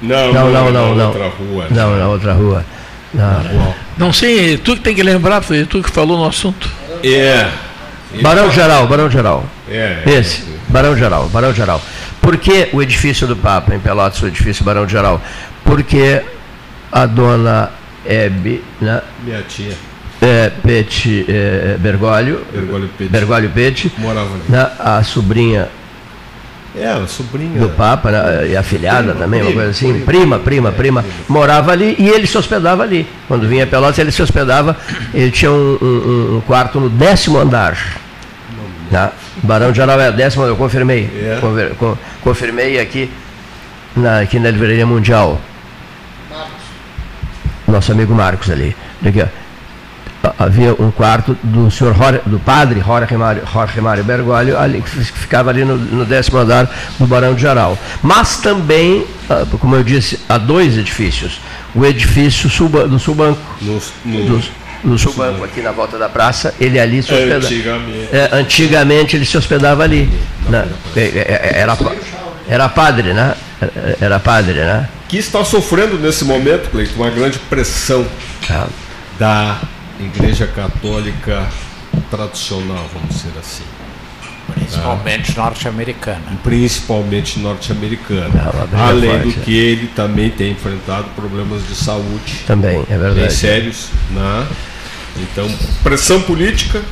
Não, 0.00 0.32
não, 0.32 0.50
não, 0.50 0.64
na 0.64 0.70
não. 0.80 0.94
não. 0.94 1.06
outra 1.08 1.28
rua. 1.28 1.66
Não, 1.70 1.96
na 1.98 2.08
outra 2.08 2.32
rua. 2.32 2.64
Na- 3.14 3.42
Não 3.96 4.12
sei, 4.12 4.56
tu 4.56 4.74
que 4.74 4.80
tem 4.82 4.94
que 4.94 5.02
lembrar, 5.02 5.42
foi 5.42 5.64
tu 5.66 5.82
que 5.82 5.90
falou 5.90 6.18
no 6.18 6.26
assunto. 6.26 6.68
É. 7.04 7.48
Barão 8.20 8.50
Geral, 8.50 8.86
Barão 8.86 9.10
Geral. 9.10 9.44
É. 9.70 10.02
Esse, 10.06 10.44
Barão 10.68 10.96
Geral, 10.96 11.28
Barão 11.28 11.52
Geral. 11.54 11.80
Por 12.20 12.36
que 12.36 12.68
o 12.72 12.82
edifício 12.82 13.26
do 13.26 13.34
Papa, 13.36 13.74
em 13.74 13.78
Pelotas, 13.80 14.20
o 14.22 14.26
edifício 14.26 14.64
Barão 14.64 14.88
Geral? 14.88 15.20
Porque 15.64 16.22
a 16.90 17.06
dona 17.06 17.70
Hebe, 18.04 18.62
né, 18.80 19.00
Minha 19.24 19.42
tia. 19.42 19.72
é, 20.20 20.50
Pete 20.62 21.24
é, 21.28 21.76
Bergoglio, 21.78 22.44
Bergoglio 22.52 22.90
Pete. 22.98 23.10
Bergoglio 23.10 23.50
Pete, 23.50 23.92
Morava 23.98 24.28
ali. 24.34 24.42
né, 24.48 24.70
a 24.78 25.02
sobrinha 25.02 25.68
É, 26.74 26.86
a 26.88 27.06
sobrinha. 27.06 27.60
do 27.60 27.68
Papa, 27.68 28.10
né, 28.10 28.48
e 28.48 28.56
afilhada 28.56 29.10
Prima, 29.12 29.14
também, 29.20 29.40
uma 29.42 29.46
prima, 29.48 29.62
coisa 29.62 29.70
assim, 29.76 29.92
prima. 30.04 30.38
prima, 30.38 30.38
prima, 30.38 30.72
prima, 30.72 31.04
morava 31.28 31.70
ali 31.72 31.94
e 31.98 32.08
ele 32.08 32.26
se 32.26 32.38
hospedava 32.38 32.82
ali. 32.82 33.06
Quando 33.28 33.46
vinha 33.46 33.66
Pelotas, 33.66 33.98
ele 33.98 34.10
se 34.10 34.22
hospedava, 34.22 34.74
ele 35.12 35.30
tinha 35.30 35.50
um, 35.52 35.78
um- 35.82 36.36
um 36.36 36.40
quarto 36.46 36.80
no 36.80 36.88
décimo 36.88 37.38
andar. 37.38 37.76
Né? 38.90 39.10
Barão 39.42 39.70
de 39.70 39.76
Geral 39.76 40.00
é 40.00 40.10
décimo, 40.12 40.44
eu 40.44 40.56
confirmei. 40.56 41.10
É. 41.14 41.38
Conver- 41.40 41.74
con- 41.74 41.96
confirmei 42.22 42.78
aqui 42.80 43.10
na, 43.94 44.20
aqui 44.20 44.38
na 44.38 44.50
Livraria 44.50 44.86
Mundial. 44.86 45.38
Nosso 47.66 47.92
amigo 47.92 48.14
Marcos 48.14 48.50
ali. 48.50 48.74
Aqui, 49.04 49.22
ó. 49.22 49.26
Ha- 50.22 50.34
Havia 50.38 50.72
um 50.78 50.90
quarto 50.90 51.36
do 51.42 51.70
senhor 51.70 51.94
do 52.26 52.38
padre 52.38 52.80
Jorge 52.80 53.16
Mário, 53.16 53.42
Jorge 53.52 53.80
Mário 53.80 54.04
Bergoglio, 54.04 54.58
ali, 54.58 54.80
que 54.80 54.88
fi- 54.90 55.04
ficava 55.04 55.50
ali 55.50 55.64
no, 55.64 55.76
no 55.76 56.04
décimo 56.04 56.38
andar 56.38 56.70
do 56.98 57.06
Barão 57.06 57.34
de 57.34 57.40
Geral. 57.40 57.76
Mas 58.02 58.36
também, 58.38 59.04
ah, 59.28 59.44
como 59.60 59.74
eu 59.76 59.82
disse, 59.82 60.18
há 60.28 60.38
dois 60.38 60.76
edifícios. 60.78 61.40
O 61.74 61.84
edifício 61.84 62.48
Suba- 62.50 62.86
do 62.86 62.98
Subanco, 62.98 63.40
No, 63.60 63.80
do, 64.04 64.42
do 64.84 64.98
Subanco, 64.98 65.42
aqui 65.44 65.60
na 65.62 65.72
volta 65.72 65.96
da 65.98 66.08
praça, 66.08 66.54
ele 66.60 66.78
ali 66.78 67.02
se 67.02 67.12
hospedava. 67.12 67.44
Antigamente. 67.46 68.08
É, 68.12 68.28
antigamente 68.32 69.16
ele 69.16 69.24
se 69.24 69.36
hospedava 69.38 69.82
ali. 69.82 70.08
né? 70.48 70.66
É, 70.94 71.00
é, 71.00 71.50
é, 71.56 71.60
Era, 71.60 71.76
era 72.48 72.68
padre, 72.68 73.12
né? 73.14 73.34
Era- 73.60 73.96
Era 74.00 74.20
padre, 74.20 74.54
né? 74.54 74.88
Que 75.08 75.18
está 75.18 75.44
sofrendo 75.44 75.98
nesse 75.98 76.24
momento, 76.24 76.70
Cleiton, 76.70 76.94
uma 77.02 77.10
grande 77.10 77.38
pressão 77.38 78.06
Ah, 78.50 78.66
da 79.18 79.56
Igreja 80.04 80.46
Católica 80.46 81.48
tradicional, 82.10 82.88
vamos 82.92 83.16
dizer 83.16 83.32
assim. 83.38 83.64
Principalmente 84.54 85.36
norte-americana. 85.36 86.22
Principalmente 86.42 87.38
norte-americana. 87.38 88.28
briga 88.28 88.84
Além 88.84 89.10
forte, 89.10 89.38
do 89.38 89.44
que 89.44 89.56
ele 89.56 89.86
também 89.88 90.30
tem 90.30 90.52
enfrentado 90.52 91.06
problemas 91.14 91.66
de 91.66 91.74
saúde 91.74 92.40
Também, 92.46 92.80
é 92.80 92.84
bem 92.84 92.98
verdade. 92.98 93.32
sérios. 93.32 93.88
Né? 94.10 94.46
Então, 95.18 95.48
pressão 95.82 96.20
política 96.22 96.82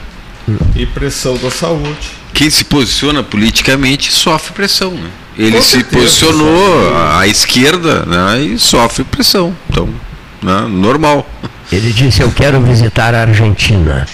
e 0.75 0.87
pressão 0.87 1.37
da 1.39 1.51
saúde. 1.51 2.11
Quem 2.33 2.49
se 2.49 2.65
posiciona 2.65 3.23
politicamente 3.23 4.13
sofre 4.13 4.53
pressão, 4.53 4.93
né? 4.93 5.11
Ele 5.37 5.57
Com 5.57 5.63
se 5.63 5.71
certeza, 5.71 6.03
posicionou 6.03 6.97
à 6.97 7.27
esquerda 7.27 8.05
né, 8.05 8.43
e 8.43 8.59
sofre 8.59 9.05
pressão. 9.05 9.55
Então, 9.69 9.89
né, 10.43 10.67
normal. 10.69 11.29
Ele 11.73 11.93
disse: 11.93 12.23
Eu 12.23 12.31
quero 12.33 12.61
visitar 12.61 13.15
a 13.15 13.21
Argentina. 13.23 14.07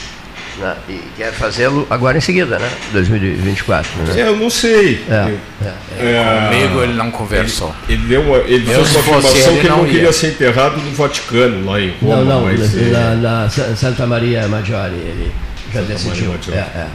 né? 0.58 0.74
e 0.88 1.00
quer 1.16 1.32
fazê-lo 1.32 1.86
agora 1.90 2.16
em 2.16 2.20
seguida, 2.20 2.58
né? 2.58 2.68
2024. 2.92 3.90
Né? 4.04 4.20
É, 4.20 4.28
eu 4.28 4.36
não 4.36 4.48
sei. 4.50 5.04
É, 5.08 5.34
é. 5.64 5.72
É, 5.98 6.48
Comigo 6.50 6.82
ele 6.82 6.94
não 6.94 7.10
conversou. 7.10 7.74
Ele, 7.88 7.98
ele 8.00 8.08
deu 8.08 8.22
uma, 8.22 8.36
ele 8.38 8.70
Eu, 8.70 8.84
fez 8.84 8.90
uma 8.90 9.00
afirmação 9.00 9.30
ele, 9.36 9.42
que 9.60 9.66
ele 9.66 9.68
não 9.68 9.76
não 9.78 9.86
ia. 9.86 9.92
queria 9.92 10.12
ser 10.12 10.28
enterrado 10.28 10.76
no 10.78 10.90
Vaticano, 10.92 11.64
lá 11.70 11.80
em 11.80 11.94
Roma. 12.00 12.16
Não, 12.16 12.24
não, 12.24 12.42
mas, 12.42 12.74
é, 12.76 12.80
na, 12.90 13.14
na 13.16 13.48
Sa- 13.50 13.76
Santa 13.76 14.06
Maria 14.06 14.48
Maggiore 14.48 14.94
ele 14.94 15.32
já 15.72 15.80
Santa 15.80 15.92
decidiu. 15.92 16.34
É, 16.52 16.56
é. 16.56 16.86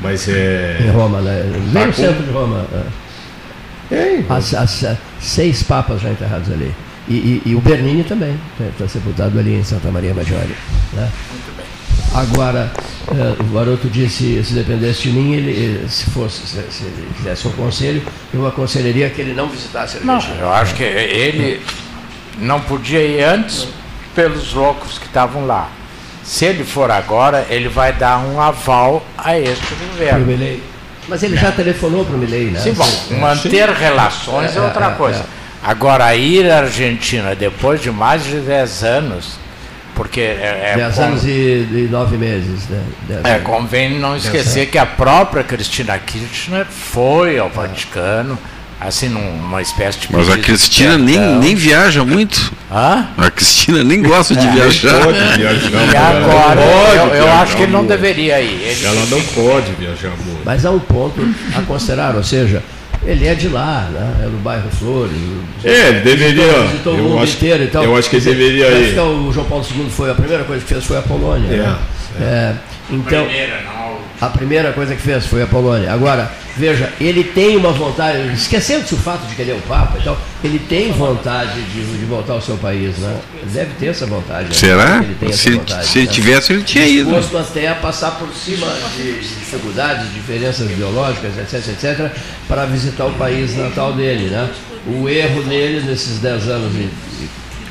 Mas 0.00 0.28
é. 0.28 0.78
Em 0.80 0.90
Roma, 0.90 1.20
né? 1.20 1.42
Bem 1.72 1.72
Tá 1.82 1.86
no 1.86 1.92
com- 1.92 2.02
centro 2.02 2.22
de 2.22 2.30
Roma. 2.30 2.66
É. 3.90 4.20
As, 4.28 4.54
as, 4.54 4.82
eh, 4.84 4.96
seis 5.20 5.62
papas 5.62 6.00
já 6.00 6.10
enterrados 6.10 6.50
ali. 6.52 6.72
E, 7.08 7.14
e- 7.14 7.42
e 7.46 7.54
o 7.54 7.60
Bernini 7.60 8.04
também 8.04 8.38
está 8.70 8.86
sepultado 8.86 9.38
ali 9.38 9.54
em 9.54 9.64
Santa 9.64 9.90
Maria 9.90 10.12
Maggiore. 10.14 10.54
Né? 10.92 11.08
Muito 11.30 11.56
bem. 11.56 11.66
Agora, 12.14 12.70
eh, 13.10 13.34
o 13.40 13.44
garoto 13.54 13.88
disse, 13.88 14.42
se 14.44 14.52
dependesse 14.54 15.02
de 15.02 15.10
mim, 15.10 15.34
ele, 15.34 15.82
eh, 15.84 15.88
se 15.88 16.10
fosse, 16.10 16.40
se, 16.46 16.56
se 16.70 16.84
ele 16.84 17.08
quisesse 17.16 17.48
um 17.48 17.52
conselho, 17.52 18.02
eu 18.32 18.46
aconselharia 18.46 19.08
que 19.10 19.20
ele 19.20 19.34
não 19.34 19.48
visitasse 19.48 19.98
a 19.98 20.00
Não, 20.00 20.14
Argentina. 20.14 20.40
eu 20.40 20.52
acho 20.52 20.74
que 20.74 20.82
ele 20.82 21.62
não 22.40 22.60
podia 22.60 23.00
ir 23.02 23.22
antes 23.24 23.68
pelos 24.14 24.52
loucos 24.52 24.98
que 24.98 25.06
estavam 25.06 25.46
lá. 25.46 25.70
Se 26.24 26.44
ele 26.44 26.64
for 26.64 26.90
agora, 26.90 27.46
ele 27.48 27.68
vai 27.68 27.92
dar 27.92 28.18
um 28.18 28.40
aval 28.40 29.04
a 29.16 29.38
este 29.38 29.74
governo. 29.74 30.26
Mas 31.08 31.22
ele 31.22 31.36
já 31.38 31.50
telefonou 31.52 32.04
para 32.04 32.14
o 32.14 32.18
Milei, 32.18 32.50
né? 32.50 32.60
Sim, 32.60 32.72
bom, 32.74 32.86
manter 33.18 33.70
relações 33.70 34.54
é, 34.54 34.60
outra 34.60 34.90
coisa. 34.90 35.24
Agora, 35.62 36.14
ir 36.14 36.50
à 36.50 36.58
Argentina 36.60 37.34
depois 37.34 37.80
de 37.82 37.90
mais 37.90 38.24
de 38.24 38.36
10 38.40 38.84
anos, 38.84 39.32
porque 39.94 40.20
é, 40.20 40.72
é, 40.74 40.76
10 40.76 40.94
com- 40.94 41.02
anos 41.02 41.24
e, 41.24 41.28
e 41.28 41.88
9 41.90 42.16
meses. 42.16 42.68
Né? 42.68 42.82
Dez 43.08 43.24
é, 43.24 43.38
convém 43.40 43.98
não 43.98 44.16
esquecer 44.16 44.66
que 44.66 44.78
a 44.78 44.86
própria 44.86 45.42
Cristina 45.42 45.98
Kirchner 45.98 46.64
foi 46.64 47.38
ao 47.38 47.48
Vaticano, 47.50 48.38
assim, 48.80 49.08
numa 49.08 49.60
espécie 49.60 49.98
de. 49.98 50.08
Mas 50.12 50.30
a 50.30 50.38
Cristina 50.38 50.96
nem, 50.96 51.18
nem 51.38 51.54
viaja 51.56 52.04
muito. 52.04 52.52
Hã? 52.70 53.08
A 53.18 53.28
Cristina 53.28 53.82
nem 53.82 54.00
gosta 54.00 54.36
de 54.36 54.46
É, 54.46 54.50
viajar. 54.52 55.02
pode 55.04 55.18
viajar. 55.38 55.70
E 55.92 55.96
agora, 55.96 56.54
Não 56.54 56.72
pode 56.84 56.96
eu, 56.96 57.02
eu 57.06 57.10
viajar 57.24 57.42
acho 57.42 57.56
que 57.56 57.62
ele 57.62 57.72
não 57.72 57.78
muito. 57.80 57.90
deveria 57.90 58.40
ir. 58.40 58.62
Ele- 58.62 58.86
Ela 58.86 59.06
não 59.06 59.20
pode 59.22 59.72
viajar 59.72 60.10
muito. 60.24 60.42
Mas 60.44 60.64
há 60.64 60.70
um 60.70 60.78
ponto 60.78 61.20
a 61.56 61.62
considerar, 61.62 62.14
ou 62.14 62.22
seja, 62.22 62.62
ele 63.04 63.26
é 63.26 63.34
de 63.34 63.48
lá, 63.48 63.88
né? 63.92 64.24
é 64.24 64.28
do 64.28 64.42
bairro 64.42 64.68
Flores. 64.70 65.12
É, 65.64 65.88
ele 65.88 66.00
deveria. 66.00 66.44
Visitou, 66.44 66.62
visitou 66.64 66.94
o 66.94 66.98
mundo 66.98 67.22
acho, 67.22 67.36
inteiro 67.36 67.64
e 67.64 67.66
tal. 67.68 67.84
eu 67.84 67.96
acho 67.96 68.10
que 68.10 68.16
ele 68.16 68.24
deveria 68.24 68.66
parece 68.66 68.90
ir. 68.90 68.94
que 68.94 69.00
o 69.00 69.32
João 69.32 69.46
Paulo 69.46 69.64
II 69.74 69.90
foi, 69.90 70.10
a 70.10 70.14
primeira 70.14 70.44
coisa 70.44 70.62
que 70.62 70.68
fez 70.68 70.84
foi 70.84 70.98
a 70.98 71.02
Polônia. 71.02 71.48
É, 71.48 71.56
né? 71.56 71.78
É, 72.20 72.54
então, 72.90 73.24
Primeira, 73.24 73.62
não. 73.62 73.77
A 74.20 74.26
primeira 74.28 74.72
coisa 74.72 74.94
que 74.96 75.02
fez 75.02 75.26
foi 75.26 75.42
a 75.42 75.46
Polônia. 75.46 75.92
Agora, 75.92 76.30
veja, 76.56 76.92
ele 77.00 77.22
tem 77.22 77.56
uma 77.56 77.70
vontade, 77.70 78.32
esquecendo-se 78.32 78.94
o 78.94 78.98
fato 78.98 79.26
de 79.26 79.34
que 79.34 79.42
ele 79.42 79.52
é 79.52 79.54
o 79.54 79.60
Papa 79.60 79.96
e 79.98 80.02
tal, 80.02 80.18
ele 80.42 80.58
tem 80.58 80.90
vontade 80.90 81.60
de, 81.62 81.98
de 81.98 82.04
voltar 82.04 82.32
ao 82.32 82.42
seu 82.42 82.56
país, 82.56 82.98
né? 82.98 83.16
Ele 83.34 83.50
deve 83.52 83.74
ter 83.78 83.86
essa 83.86 84.06
vontade. 84.06 84.48
né? 84.48 84.54
Será? 84.54 85.04
Ele 85.04 85.32
Se, 85.32 85.50
vontade, 85.52 85.86
se 85.86 85.98
ele 85.98 86.06
né? 86.08 86.12
tivesse, 86.12 86.52
ele 86.52 86.62
tinha 86.64 86.86
ido. 86.86 87.10
disposto 87.14 87.38
até 87.38 87.68
a 87.68 87.76
passar 87.76 88.12
por 88.12 88.28
cima 88.34 88.66
de 88.96 89.20
dificuldades, 89.20 90.12
diferenças 90.12 90.68
biológicas, 90.68 91.38
etc, 91.38 91.68
etc, 91.68 92.10
para 92.48 92.66
visitar 92.66 93.06
o 93.06 93.12
país 93.12 93.56
natal 93.56 93.92
dele, 93.92 94.30
né? 94.30 94.48
O 94.86 95.08
erro 95.08 95.42
dele 95.44 95.86
nesses 95.86 96.18
10 96.18 96.48
anos 96.48 96.74
e, 96.74 96.88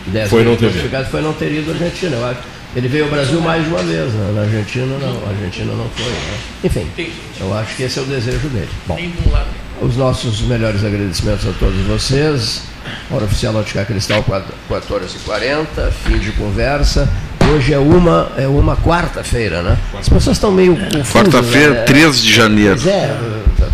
e 0.07 0.09
10 0.11 0.29
Foi 0.29 0.41
anos 0.41 0.61
não 0.61 0.69
ter 0.69 1.05
foi 1.05 1.21
não 1.21 1.33
ter 1.33 1.51
ido 1.51 1.71
à 1.71 1.73
Argentina, 1.73 2.15
eu 2.15 2.25
acho. 2.25 2.56
Ele 2.75 2.87
veio 2.87 3.05
ao 3.05 3.09
Brasil 3.09 3.41
mais 3.41 3.63
de 3.63 3.69
uma 3.69 3.81
vez, 3.81 4.13
né? 4.13 4.31
na 4.35 4.41
Argentina 4.41 4.97
não, 4.99 5.25
a 5.25 5.29
Argentina 5.29 5.73
não 5.73 5.89
foi. 5.89 6.11
Né? 6.11 6.37
Enfim, 6.63 7.11
eu 7.39 7.57
acho 7.57 7.75
que 7.75 7.83
esse 7.83 7.97
é 7.97 8.01
o 8.01 8.05
desejo 8.05 8.49
dele. 8.49 8.69
Bom, 8.85 8.97
os 9.81 9.95
nossos 9.95 10.41
melhores 10.41 10.83
agradecimentos 10.83 11.47
a 11.47 11.53
todos 11.53 11.79
vocês. 11.85 12.63
Hora 13.11 13.25
oficial 13.25 13.55
Ótica 13.55 13.83
Cristal, 13.85 14.23
4 14.23 14.53
4 14.67 14.95
horas 14.95 15.15
e 15.15 15.19
40, 15.19 15.91
fim 16.05 16.19
de 16.19 16.31
conversa. 16.31 17.09
Hoje 17.53 17.73
é 17.73 17.79
uma, 17.79 18.29
é 18.37 18.47
uma 18.47 18.75
quarta-feira, 18.75 19.61
né? 19.61 19.77
As 19.97 20.09
pessoas 20.09 20.35
estão 20.35 20.51
meio 20.51 20.75
confusas. 20.75 21.11
Quarta-feira, 21.11 21.73
né? 21.73 21.83
13 21.83 22.21
de 22.21 22.33
janeiro. 22.33 22.75
Pois 22.75 22.87
é, 22.87 23.15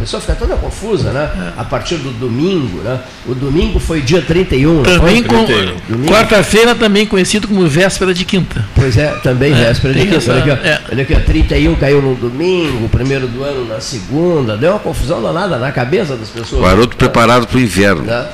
pessoa 0.03 0.21
fica 0.21 0.35
toda 0.35 0.55
confusa, 0.55 1.11
né? 1.11 1.53
A 1.57 1.63
partir 1.63 1.95
do 1.95 2.11
domingo, 2.11 2.80
né? 2.84 2.99
O 3.25 3.34
domingo 3.34 3.80
foi 3.80 4.01
dia 4.01 4.21
31. 4.21 4.73
não 4.75 4.84
Também 4.84 5.23
foi? 5.23 5.38
com, 5.45 6.05
quarta-feira 6.07 6.75
também 6.75 7.05
conhecido 7.05 7.47
como 7.47 7.67
véspera 7.67 8.13
de 8.13 8.25
quinta. 8.25 8.65
Pois 8.75 8.97
é, 8.97 9.07
também 9.23 9.51
É, 9.53 9.55
véspera 9.55 9.93
de 9.93 10.01
quinta. 10.01 10.15
essa- 10.17 10.31
Olha 10.34 10.41
aqui, 10.41 10.51
ó. 10.51 10.67
é. 10.67 10.81
Olha 10.91 11.03
aqui, 11.03 11.13
ó, 11.15 11.19
31 11.19 11.75
caiu 11.75 12.01
no 12.01 12.15
domingo, 12.15 12.85
o 12.85 12.89
primeiro 12.89 13.27
do 13.27 13.43
ano 13.43 13.65
na 13.67 13.80
segunda. 13.80 14.57
Deu 14.57 14.71
uma 14.71 14.80
confusão 14.80 15.21
danada 15.21 15.57
na 15.57 15.71
cabeça 15.71 16.15
das 16.15 16.30
pessoas. 16.30 16.61
Garoto 16.61 16.95
preparado 16.97 17.47
para 17.47 17.57
o 17.57 17.61
inverno. 17.61 18.03
Né? 18.03 18.25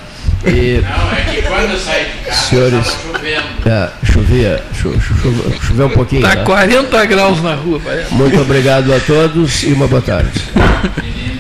E, 0.46 0.82
Não, 0.82 1.12
é 1.18 1.22
que 1.36 1.42
quando 1.42 1.72
eu 1.72 1.78
saí 1.80 2.06
de 2.06 2.26
casa, 2.26 2.42
Senhores, 2.48 2.88
estava 2.88 3.18
chovendo. 3.18 3.44
é, 3.70 3.90
chovia, 4.06 4.64
cho, 4.74 4.94
cho- 5.02 5.62
choveu 5.68 5.88
um 5.88 5.90
pouquinho. 5.90 6.22
Tá 6.22 6.36
né? 6.36 6.44
40 6.46 7.06
graus 7.06 7.44
na 7.44 7.56
rua, 7.56 7.80
parece. 7.84 8.14
Muito 8.14 8.40
obrigado 8.40 8.94
a 8.94 9.00
todos 9.02 9.64
e 9.64 9.74
uma 9.74 9.86
boa 9.88 10.02
tarde. 10.02 10.32